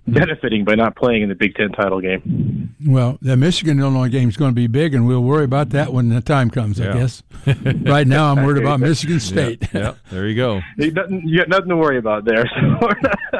benefiting 0.08 0.64
by 0.64 0.74
not 0.74 0.96
playing 0.96 1.22
in 1.22 1.28
the 1.28 1.36
Big 1.36 1.54
Ten 1.54 1.70
title 1.70 2.00
game. 2.00 2.74
Well, 2.84 3.16
the 3.22 3.36
Michigan 3.36 3.78
Illinois 3.78 4.08
game 4.08 4.28
is 4.28 4.36
going 4.36 4.50
to 4.50 4.56
be 4.56 4.66
big, 4.66 4.92
and 4.92 5.06
we'll 5.06 5.22
worry 5.22 5.44
about 5.44 5.70
that 5.70 5.92
when 5.92 6.08
the 6.08 6.20
time 6.20 6.50
comes. 6.50 6.80
I 6.80 6.94
guess. 6.94 7.22
right 7.82 8.08
now, 8.08 8.32
I'm 8.32 8.44
worried 8.44 8.60
about 8.60 8.80
Michigan 8.80 9.20
State. 9.20 9.68
Yeah, 9.72 9.80
yeah, 9.80 9.94
there 10.10 10.26
you 10.26 10.34
go. 10.34 10.62
You 10.76 10.90
got 10.90 11.08
nothing, 11.08 11.28
you 11.28 11.38
got 11.38 11.48
nothing 11.48 11.68
to 11.68 11.76
worry 11.76 11.98
about 11.98 12.24
there. 12.24 12.44
So, 12.44 13.38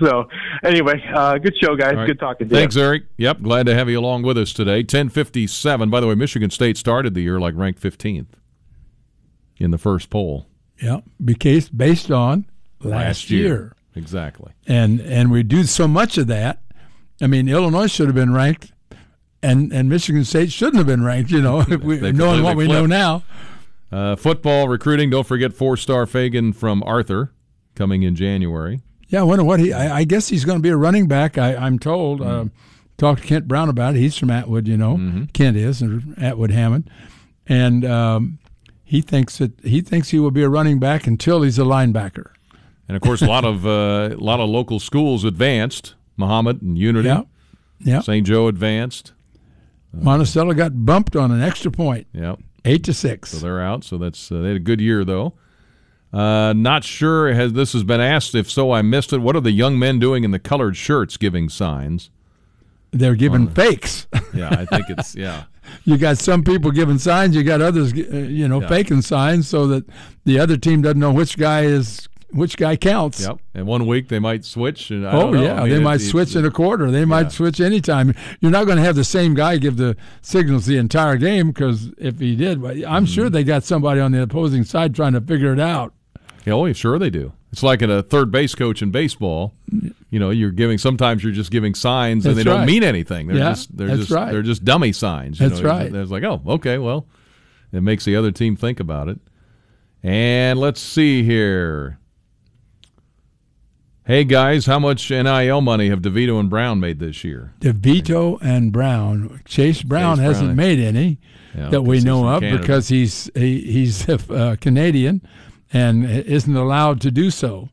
so 0.00 0.28
anyway, 0.64 1.00
uh, 1.14 1.38
good 1.38 1.54
show, 1.62 1.76
guys. 1.76 1.92
All 1.92 1.98
right. 1.98 2.06
Good 2.08 2.18
talking 2.18 2.48
to 2.48 2.52
you. 2.52 2.60
Thanks, 2.60 2.76
Eric. 2.76 3.04
Yep, 3.18 3.42
glad 3.42 3.66
to 3.66 3.76
have 3.76 3.88
you 3.88 4.00
along 4.00 4.24
with 4.24 4.36
us 4.38 4.52
today. 4.52 4.78
1057. 4.78 5.88
By 5.88 6.00
the 6.00 6.08
way, 6.08 6.16
Michigan 6.16 6.50
State 6.50 6.76
started 6.76 7.14
the 7.14 7.20
year 7.20 7.38
like 7.38 7.54
ranked 7.54 7.80
15th 7.80 8.26
in 9.58 9.70
the 9.70 9.78
first 9.78 10.10
poll 10.10 10.48
Yeah, 10.82 11.00
because 11.24 11.68
based 11.68 12.10
on 12.10 12.46
last, 12.82 13.30
year. 13.30 13.74
Exactly. 13.94 14.52
and 14.66 15.00
and 15.00 15.30
we 15.30 15.42
do 15.42 15.64
so 15.64 15.86
much 15.86 16.18
of 16.18 16.26
that. 16.26 16.60
I 17.20 17.28
mean, 17.28 17.48
Illinois 17.48 17.86
should 17.86 18.06
have 18.06 18.14
been 18.14 18.32
ranked, 18.32 18.72
and 19.42 19.72
and 19.72 19.88
Michigan 19.88 20.24
State 20.24 20.50
shouldn't 20.50 20.78
have 20.78 20.86
been 20.86 21.04
ranked. 21.04 21.30
You 21.30 21.40
know, 21.40 21.60
if 21.68 21.82
we, 21.82 22.00
knowing 22.12 22.42
what 22.42 22.56
we 22.56 22.66
know 22.66 22.86
now. 22.86 23.22
Uh, 23.92 24.16
football 24.16 24.68
recruiting. 24.68 25.10
Don't 25.10 25.26
forget 25.26 25.52
four-star 25.52 26.06
Fagan 26.06 26.54
from 26.54 26.82
Arthur 26.84 27.30
coming 27.74 28.02
in 28.02 28.16
January. 28.16 28.80
Yeah, 29.08 29.20
I 29.20 29.24
wonder 29.24 29.44
what 29.44 29.60
he. 29.60 29.72
I, 29.72 29.98
I 29.98 30.04
guess 30.04 30.28
he's 30.28 30.46
going 30.46 30.58
to 30.58 30.62
be 30.62 30.70
a 30.70 30.76
running 30.76 31.06
back. 31.06 31.36
I, 31.36 31.54
I'm 31.54 31.78
told. 31.78 32.20
Mm-hmm. 32.20 32.46
Uh, 32.46 32.50
talked 32.96 33.22
to 33.22 33.26
Kent 33.26 33.48
Brown 33.48 33.68
about 33.68 33.94
it. 33.94 33.98
He's 33.98 34.16
from 34.16 34.30
Atwood, 34.30 34.66
you 34.66 34.76
know. 34.76 35.26
Kent 35.32 35.56
is 35.56 35.82
or 35.82 36.00
Atwood 36.18 36.50
Hammond, 36.50 36.88
and 37.46 37.84
um, 37.84 38.38
he 38.92 39.00
thinks 39.00 39.38
that 39.38 39.52
he 39.64 39.80
thinks 39.80 40.10
he 40.10 40.18
will 40.18 40.30
be 40.30 40.42
a 40.42 40.50
running 40.50 40.78
back 40.78 41.06
until 41.06 41.40
he's 41.40 41.58
a 41.58 41.62
linebacker. 41.62 42.26
And 42.86 42.94
of 42.94 43.00
course, 43.00 43.22
a 43.22 43.26
lot 43.26 43.42
of 43.42 43.66
uh, 43.66 44.10
a 44.12 44.20
lot 44.22 44.38
of 44.38 44.50
local 44.50 44.78
schools 44.80 45.24
advanced. 45.24 45.94
Mahomet 46.18 46.60
and 46.60 46.76
Unity. 46.76 47.08
Yeah. 47.08 47.22
Yeah. 47.80 48.00
St. 48.00 48.26
Joe 48.26 48.48
advanced. 48.48 49.14
Monticello 49.94 50.52
got 50.52 50.84
bumped 50.84 51.16
on 51.16 51.30
an 51.30 51.40
extra 51.40 51.70
point, 51.70 52.06
Yep. 52.12 52.40
eight 52.66 52.84
to 52.84 52.92
six. 52.92 53.30
So 53.30 53.38
they're 53.38 53.62
out. 53.62 53.82
So 53.82 53.96
that's 53.96 54.30
uh, 54.30 54.42
they 54.42 54.48
had 54.48 54.56
a 54.56 54.60
good 54.60 54.80
year 54.82 55.06
though. 55.06 55.32
Uh, 56.12 56.52
not 56.52 56.84
sure 56.84 57.32
has 57.32 57.54
this 57.54 57.72
has 57.72 57.84
been 57.84 58.00
asked. 58.02 58.34
If 58.34 58.50
so, 58.50 58.72
I 58.72 58.82
missed 58.82 59.14
it. 59.14 59.22
What 59.22 59.36
are 59.36 59.40
the 59.40 59.52
young 59.52 59.78
men 59.78 59.98
doing 59.98 60.22
in 60.22 60.32
the 60.32 60.38
colored 60.38 60.76
shirts 60.76 61.16
giving 61.16 61.48
signs? 61.48 62.10
They're 62.90 63.14
giving 63.14 63.48
On 63.48 63.54
fakes. 63.54 64.06
Yeah, 64.34 64.50
I 64.50 64.66
think 64.66 64.90
it's 64.90 65.14
yeah. 65.14 65.44
you 65.84 65.96
got 65.96 66.18
some 66.18 66.42
people 66.42 66.70
giving 66.70 66.98
signs. 66.98 67.34
You 67.36 67.42
got 67.42 67.60
others, 67.60 67.92
uh, 67.92 67.96
you 68.16 68.48
know, 68.48 68.60
Yeah. 68.60 68.68
faking 68.68 69.02
signs 69.02 69.48
so 69.48 69.66
that 69.68 69.84
the 70.24 70.38
other 70.38 70.56
team 70.56 70.82
doesn't 70.82 70.98
know 71.00 71.12
which 71.12 71.36
guy 71.38 71.62
is 71.62 72.08
which 72.30 72.56
guy 72.56 72.76
counts. 72.76 73.20
Yep. 73.20 73.40
And 73.54 73.66
one 73.66 73.86
week 73.86 74.08
they 74.08 74.18
might 74.18 74.46
switch. 74.46 74.90
And 74.90 75.06
I 75.06 75.12
Oh 75.12 75.20
don't 75.24 75.34
know. 75.34 75.42
yeah, 75.42 75.54
I 75.60 75.64
mean, 75.64 75.68
they 75.74 75.78
might 75.80 76.00
it- 76.00 76.04
switch 76.04 76.34
in 76.34 76.46
a 76.46 76.50
quarter. 76.50 76.90
They 76.90 77.04
might 77.04 77.30
switch 77.30 77.60
anytime. 77.60 78.14
You're 78.40 78.50
not 78.50 78.64
going 78.64 78.78
to 78.78 78.82
have 78.84 78.94
the 78.96 79.04
same 79.04 79.34
guy 79.34 79.58
give 79.58 79.76
the 79.76 79.96
signals 80.22 80.64
the 80.64 80.78
entire 80.78 81.16
game 81.18 81.48
because 81.48 81.90
if 81.98 82.20
he 82.20 82.34
did, 82.34 82.64
I'm 82.86 83.04
sure 83.04 83.26
Mm-hmm. 83.26 83.34
they 83.34 83.44
got 83.44 83.64
somebody 83.64 84.00
on 84.00 84.12
the 84.12 84.22
opposing 84.22 84.64
side 84.64 84.94
trying 84.94 85.12
to 85.12 85.20
figure 85.20 85.52
it 85.52 85.60
out. 85.60 85.92
Yeah, 86.46 86.54
oh, 86.54 86.64
yeah, 86.64 86.72
sure 86.72 86.98
they 86.98 87.10
do. 87.10 87.32
It's 87.52 87.62
like 87.62 87.82
a 87.82 88.02
third 88.02 88.30
base 88.30 88.54
coach 88.54 88.80
in 88.80 88.90
baseball. 88.90 89.52
You 90.12 90.18
know, 90.18 90.28
you're 90.28 90.50
giving. 90.50 90.76
Sometimes 90.76 91.24
you're 91.24 91.32
just 91.32 91.50
giving 91.50 91.74
signs 91.74 92.26
and 92.26 92.36
That's 92.36 92.44
they 92.44 92.50
don't 92.50 92.66
mean 92.66 92.82
anything. 92.84 93.28
They're 93.28 93.38
Yeah, 93.38 93.50
just 93.52 93.74
they're 93.76 93.96
just 93.96 94.10
right. 94.10 94.30
they're 94.30 94.42
just 94.42 94.62
dummy 94.62 94.92
signs. 94.92 95.40
you 95.40 95.48
That's 95.48 95.62
know. 95.62 95.68
right. 95.70 95.90
Like, 95.90 96.22
oh, 96.22 96.42
okay, 96.46 96.76
well, 96.76 97.06
it 97.72 97.80
makes 97.82 98.04
the 98.04 98.14
other 98.14 98.30
team 98.30 98.54
think 98.54 98.78
about 98.78 99.08
it. 99.08 99.18
And 100.02 100.60
let's 100.60 100.80
see 100.82 101.22
here. 101.24 101.98
Hey 104.04 104.24
guys, 104.24 104.66
how 104.66 104.78
much 104.80 105.10
NIL 105.10 105.60
money 105.60 105.88
have 105.88 106.00
DeVito 106.00 106.38
and 106.40 106.50
Brown 106.50 106.80
made 106.80 106.98
this 106.98 107.22
year? 107.22 107.54
DeVito 107.60 108.36
and 108.42 108.72
Brown. 108.72 109.40
Chase 109.44 109.82
Brown 109.82 110.16
Chase 110.16 110.24
hasn't 110.26 110.48
Brown. 110.48 110.56
made 110.56 110.78
any 110.80 111.18
Yeah, 111.56 111.68
that 111.70 111.82
we 111.82 112.00
know 112.00 112.26
of 112.28 112.40
Canada. 112.42 112.60
because 112.60 112.88
he's 112.88 113.30
he, 113.34 113.60
he's 113.60 114.08
uh, 114.08 114.56
Canadian 114.60 115.22
and 115.72 116.04
isn't 116.04 116.54
allowed 116.56 117.00
to 117.02 117.10
do 117.12 117.30
so. 117.30 117.68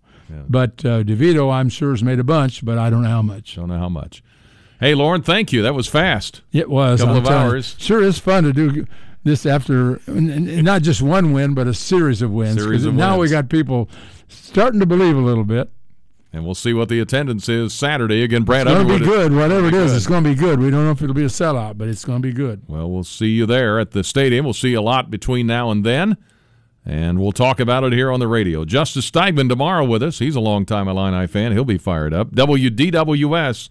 But 0.48 0.86
uh, 0.86 1.04
DeVito, 1.04 1.52
I'm 1.52 1.70
sure, 1.70 1.92
has 1.92 2.04
made 2.04 2.20
a 2.20 2.24
bunch, 2.24 2.64
but 2.64 2.78
I 2.78 2.90
don't 2.90 3.04
know 3.04 3.10
how 3.10 3.22
much. 3.22 3.58
I 3.58 3.62
don't 3.62 3.70
know 3.70 3.80
how 3.80 3.90
much. 3.90 4.24
Hey, 4.80 4.96
Loren, 4.96 5.22
thank 5.22 5.52
you. 5.52 5.62
That 5.62 5.74
was 5.76 5.88
fast. 5.88 6.42
It 6.54 6.70
was 6.70 7.02
A 7.02 7.04
Couple 7.06 7.18
I'm 7.18 7.24
of 7.24 7.28
telling 7.28 7.46
you. 7.48 7.52
hours. 7.54 7.76
Sure 7.80 8.02
is 8.02 8.18
fun 8.20 8.44
to 8.46 8.54
do 8.54 8.86
this 9.24 9.46
after 9.46 10.00
not 10.08 10.82
just 10.84 11.02
one 11.02 11.34
win, 11.34 11.54
but 11.54 11.68
a 11.68 11.74
series 11.74 12.22
of 12.22 12.32
wins. 12.32 12.62
Series 12.62 12.86
of 12.86 12.94
now 12.94 13.20
we 13.20 13.28
got 13.30 13.50
people 13.50 13.90
starting 14.28 14.80
to 14.80 14.86
believe 14.86 15.18
a 15.18 15.22
little 15.22 15.44
bit. 15.44 15.70
And 16.32 16.46
we'll 16.46 16.56
see 16.56 16.74
what 16.74 16.90
the 16.90 17.00
attendance 17.00 17.50
is 17.50 17.74
Saturday. 17.74 18.22
Again, 18.22 18.44
Brad 18.44 18.68
It's 18.68 18.76
going 18.76 18.88
to 18.88 19.00
be 19.00 19.04
good, 19.04 19.36
whatever 19.36 19.68
it 19.68 19.74
is, 19.74 19.90
good. 19.92 19.98
It's 19.98 20.08
going 20.08 20.24
to 20.24 20.30
be 20.30 20.36
good. 20.36 20.60
We 20.60 20.70
don't 20.70 20.86
know 20.86 20.92
if 20.92 21.02
it'll 21.02 21.16
be 21.16 21.24
a 21.24 21.28
sellout, 21.28 21.78
but 21.80 21.88
it's 21.88 22.06
going 22.06 22.22
to 22.22 22.28
be 22.28 22.34
good. 22.34 22.62
Well, 22.68 22.90
we'll 22.90 23.04
see 23.04 23.30
you 23.30 23.48
there 23.48 23.80
at 23.80 23.92
the 23.92 24.04
stadium. 24.04 24.46
We'll 24.46 24.54
see 24.54 24.70
you 24.70 24.80
a 24.80 24.82
lot 24.82 25.10
between 25.10 25.48
now 25.48 25.72
and 25.72 25.84
then. 25.84 26.18
And 26.90 27.20
we'll 27.20 27.34
talk 27.34 27.60
about 27.60 27.84
it 27.84 27.94
here 27.94 28.12
on 28.12 28.20
the 28.20 28.28
radio. 28.28 28.66
Justice 28.66 29.12
Steigmann 29.12 29.48
tomorrow 29.48 29.86
with 29.86 30.02
us. 30.02 30.18
He's 30.18 30.36
a 30.36 30.40
longtime 30.40 30.88
Illini 30.88 31.28
fan. 31.28 31.52
He'll 31.52 31.64
be 31.64 31.78
fired 31.78 32.16
up. 32.16 32.32
WDWS 32.32 33.70